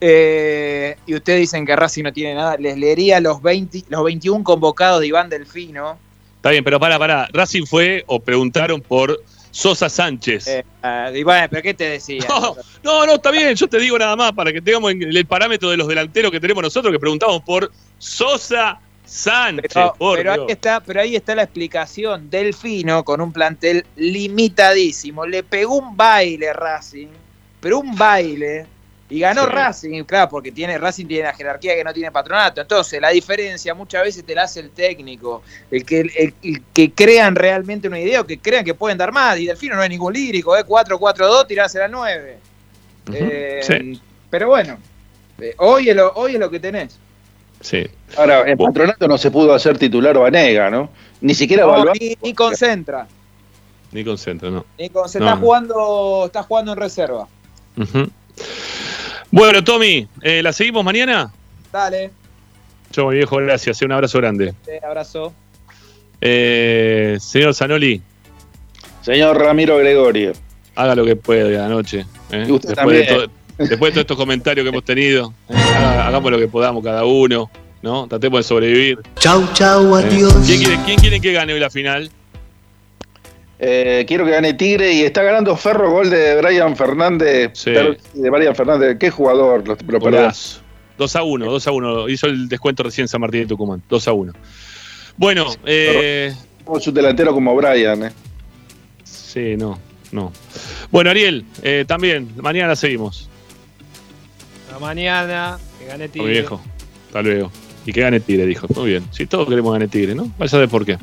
Eh, 0.00 0.96
y 1.06 1.14
ustedes 1.14 1.40
dicen 1.40 1.64
que 1.66 1.74
Racing 1.76 2.04
no 2.04 2.12
tiene 2.12 2.34
nada. 2.34 2.56
Les 2.56 2.76
leería 2.76 3.20
los, 3.20 3.40
20, 3.42 3.84
los 3.88 4.04
21 4.04 4.42
convocados 4.44 5.00
de 5.00 5.08
Iván 5.08 5.28
Delfino. 5.28 5.96
Está 6.36 6.50
bien, 6.50 6.62
pero 6.64 6.78
para, 6.80 6.98
para. 6.98 7.28
Racing 7.32 7.64
fue 7.66 8.04
o 8.06 8.20
preguntaron 8.20 8.80
por 8.80 9.20
Sosa 9.52 9.88
Sánchez. 9.88 10.48
Eh, 10.48 10.64
eh, 10.82 11.12
y 11.14 11.22
bueno, 11.22 11.46
pero 11.50 11.62
¿qué 11.62 11.74
te 11.74 11.84
decía? 11.84 12.24
No, 12.28 12.56
no, 12.82 13.06
no, 13.06 13.14
está 13.14 13.30
bien, 13.30 13.54
yo 13.54 13.68
te 13.68 13.78
digo 13.78 13.96
nada 13.98 14.16
más 14.16 14.32
para 14.32 14.52
que 14.52 14.60
tengamos 14.60 14.90
en- 14.90 15.02
el 15.02 15.26
parámetro 15.26 15.70
de 15.70 15.76
los 15.76 15.86
delanteros 15.86 16.32
que 16.32 16.40
tenemos 16.40 16.62
nosotros, 16.62 16.90
que 16.92 16.98
preguntamos 16.98 17.42
por 17.42 17.70
Sosa 17.98 18.80
Sánchez. 19.04 19.70
Pero, 19.74 19.94
por 19.98 20.16
pero 20.16 20.32
ahí 20.32 20.38
está, 20.48 20.80
pero 20.80 21.00
ahí 21.02 21.14
está 21.16 21.34
la 21.34 21.42
explicación. 21.42 22.30
Delfino 22.30 23.04
con 23.04 23.20
un 23.20 23.30
plantel 23.32 23.84
limitadísimo. 23.96 25.26
Le 25.26 25.42
pegó 25.42 25.76
un 25.76 25.96
baile 25.96 26.52
Racing, 26.52 27.08
pero 27.60 27.78
un 27.80 27.94
baile. 27.94 28.66
Y 29.12 29.20
ganó 29.20 29.44
Sí. 29.44 29.50
Racing, 29.50 30.04
claro, 30.04 30.30
porque 30.30 30.50
tiene, 30.52 30.78
Racing 30.78 31.06
tiene 31.06 31.24
la 31.24 31.34
jerarquía 31.34 31.74
que 31.74 31.84
no 31.84 31.92
tiene 31.92 32.10
patronato. 32.10 32.60
Entonces, 32.62 33.00
la 33.00 33.10
diferencia 33.10 33.74
muchas 33.74 34.02
veces 34.04 34.24
te 34.24 34.34
la 34.34 34.44
hace 34.44 34.60
el 34.60 34.70
técnico, 34.70 35.42
el 35.70 35.84
que, 35.84 36.00
el, 36.00 36.34
el 36.42 36.62
que 36.72 36.92
crean 36.92 37.34
realmente 37.34 37.88
una 37.88 38.00
idea 38.00 38.22
o 38.22 38.26
que 38.26 38.38
crean 38.38 38.64
que 38.64 38.72
pueden 38.74 38.96
dar 38.96 39.12
más. 39.12 39.38
Y 39.38 39.46
Delfino 39.46 39.76
no 39.76 39.82
es 39.82 39.90
ningún 39.90 40.14
lírico, 40.14 40.56
¿eh? 40.56 40.64
4-4-2, 40.64 41.46
tirarse 41.46 41.82
a 41.82 41.88
9. 41.88 42.38
Eh, 43.12 43.60
Sí. 43.62 44.00
Pero 44.30 44.48
bueno, 44.48 44.78
eh, 45.38 45.54
hoy, 45.58 45.90
es 45.90 45.96
lo, 45.96 46.10
hoy 46.14 46.34
es 46.34 46.40
lo 46.40 46.50
que 46.50 46.58
tenés. 46.60 46.98
Sí. 47.60 47.86
Ahora, 48.16 48.48
en 48.50 48.56
Patronato 48.56 49.06
no 49.06 49.18
se 49.18 49.30
pudo 49.30 49.52
hacer 49.54 49.76
titular 49.76 50.16
Vanega, 50.18 50.70
¿no? 50.70 50.88
Ni 51.20 51.34
siquiera 51.34 51.66
No, 51.66 51.84
ni, 52.00 52.16
ni 52.22 52.32
concentra. 52.34 53.06
Ni 53.92 54.02
concentra, 54.04 54.48
no. 54.50 54.64
Ni 54.78 54.88
con- 54.88 55.06
se 55.08 55.20
No, 55.20 55.26
está 55.26 55.36
jugando, 55.38 56.22
está 56.26 56.42
jugando 56.44 56.72
en 56.72 56.78
reserva. 56.78 57.28
Ujú. 57.76 58.08
Bueno, 59.32 59.64
Tommy, 59.64 60.06
eh, 60.20 60.42
¿la 60.42 60.52
seguimos 60.52 60.84
mañana? 60.84 61.32
Dale, 61.72 62.10
Yo, 62.92 63.08
mi 63.08 63.16
viejo, 63.16 63.36
gracias. 63.36 63.80
Un 63.82 63.92
abrazo 63.92 64.18
grande. 64.18 64.52
te 64.64 64.78
abrazo. 64.84 65.32
Eh, 66.20 67.16
señor 67.18 67.54
Zanoli, 67.54 68.00
Señor 69.00 69.36
Ramiro 69.38 69.78
Gregorio. 69.78 70.32
haga 70.76 70.94
lo 70.94 71.04
que 71.04 71.16
pueda 71.16 71.44
de 71.48 71.56
la 71.56 71.68
noche. 71.68 72.04
¿eh? 72.30 72.44
Y 72.46 72.52
usted 72.52 72.68
después, 72.74 72.96
de 72.96 73.04
también. 73.06 73.28
to- 73.56 73.64
después 73.64 73.90
de 73.90 73.92
todos 73.94 74.02
estos 74.02 74.16
comentarios 74.16 74.62
que 74.64 74.68
hemos 74.68 74.84
tenido, 74.84 75.32
¿eh? 75.48 75.54
Haga- 75.56 76.06
hagamos 76.08 76.30
lo 76.30 76.38
que 76.38 76.46
podamos 76.48 76.84
cada 76.84 77.04
uno, 77.04 77.50
¿no? 77.80 78.06
Tratemos 78.08 78.40
de 78.40 78.42
sobrevivir. 78.44 78.98
Chau, 79.18 79.48
chau, 79.54 79.98
¿eh? 79.98 80.04
adiós. 80.04 80.34
¿Quién, 80.46 80.60
quiere, 80.62 80.78
quién 80.84 80.98
quiere 81.00 81.20
que 81.20 81.32
gane 81.32 81.54
hoy 81.54 81.60
la 81.60 81.70
final? 81.70 82.10
Eh, 83.64 84.04
quiero 84.08 84.24
que 84.24 84.32
gane 84.32 84.54
Tigre 84.54 84.92
y 84.92 85.02
está 85.02 85.22
ganando 85.22 85.56
Ferro 85.56 85.88
gol 85.88 86.10
de 86.10 86.34
Brian 86.40 86.76
Fernández. 86.76 87.52
Sí. 87.54 87.70
De 87.70 88.28
Brian 88.30 88.56
Fernández. 88.56 88.96
¿Qué 88.98 89.08
jugador? 89.10 89.60
Lo, 89.68 89.74
lo 89.74 89.76
perdón. 89.78 90.00
Golazo. 90.00 90.60
2 90.98 91.16
a 91.16 91.22
1, 91.22 91.46
2 91.46 91.66
a 91.68 91.70
1. 91.70 92.08
Hizo 92.08 92.26
el 92.26 92.48
descuento 92.48 92.82
recién 92.82 93.06
San 93.06 93.20
Martín 93.20 93.42
de 93.42 93.46
Tucumán. 93.46 93.80
2 93.88 94.08
a 94.08 94.12
1. 94.12 94.32
Bueno, 95.16 95.46
eh, 95.64 96.34
Como 96.64 96.80
su 96.80 96.90
delantero 96.90 97.32
como 97.32 97.54
Brian. 97.54 98.02
eh. 98.02 98.10
sí, 99.04 99.56
no, 99.56 99.78
no. 100.10 100.32
Bueno, 100.90 101.10
Ariel, 101.10 101.44
eh, 101.62 101.84
también, 101.86 102.30
mañana 102.42 102.74
seguimos. 102.74 103.28
Hasta 104.66 104.80
mañana, 104.80 105.58
que 105.78 105.86
gane 105.86 106.08
Tigre. 106.08 106.26
mi 106.26 106.32
viejo. 106.32 106.60
Hasta 107.06 107.22
luego. 107.22 107.50
Y 107.86 107.92
que 107.92 108.00
gane 108.00 108.18
Tigre, 108.20 108.44
dijo. 108.46 108.66
Muy 108.74 108.90
bien. 108.90 109.04
Si 109.12 109.26
todos 109.26 109.48
queremos 109.48 109.70
que 109.72 109.78
gane 109.78 109.88
Tigre, 109.88 110.14
¿no? 110.16 110.30
Vaya 110.38 110.56
a 110.56 110.60
ver 110.60 110.68
por 110.68 110.84
qué. 110.84 110.98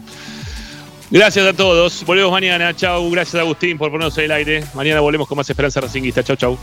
Gracias 1.11 1.45
a 1.45 1.53
todos. 1.53 2.05
Volvemos 2.05 2.31
mañana. 2.31 2.75
Chau. 2.75 3.09
Gracias, 3.11 3.41
Agustín, 3.41 3.77
por 3.77 3.89
ponernos 3.91 4.17
en 4.17 4.25
el 4.25 4.31
aire. 4.31 4.63
Mañana 4.73 4.99
volvemos 4.99 5.27
con 5.27 5.37
más 5.37 5.49
Esperanza 5.49 5.81
Racinguista. 5.81 6.23
Chau, 6.23 6.35
chau. 6.35 6.57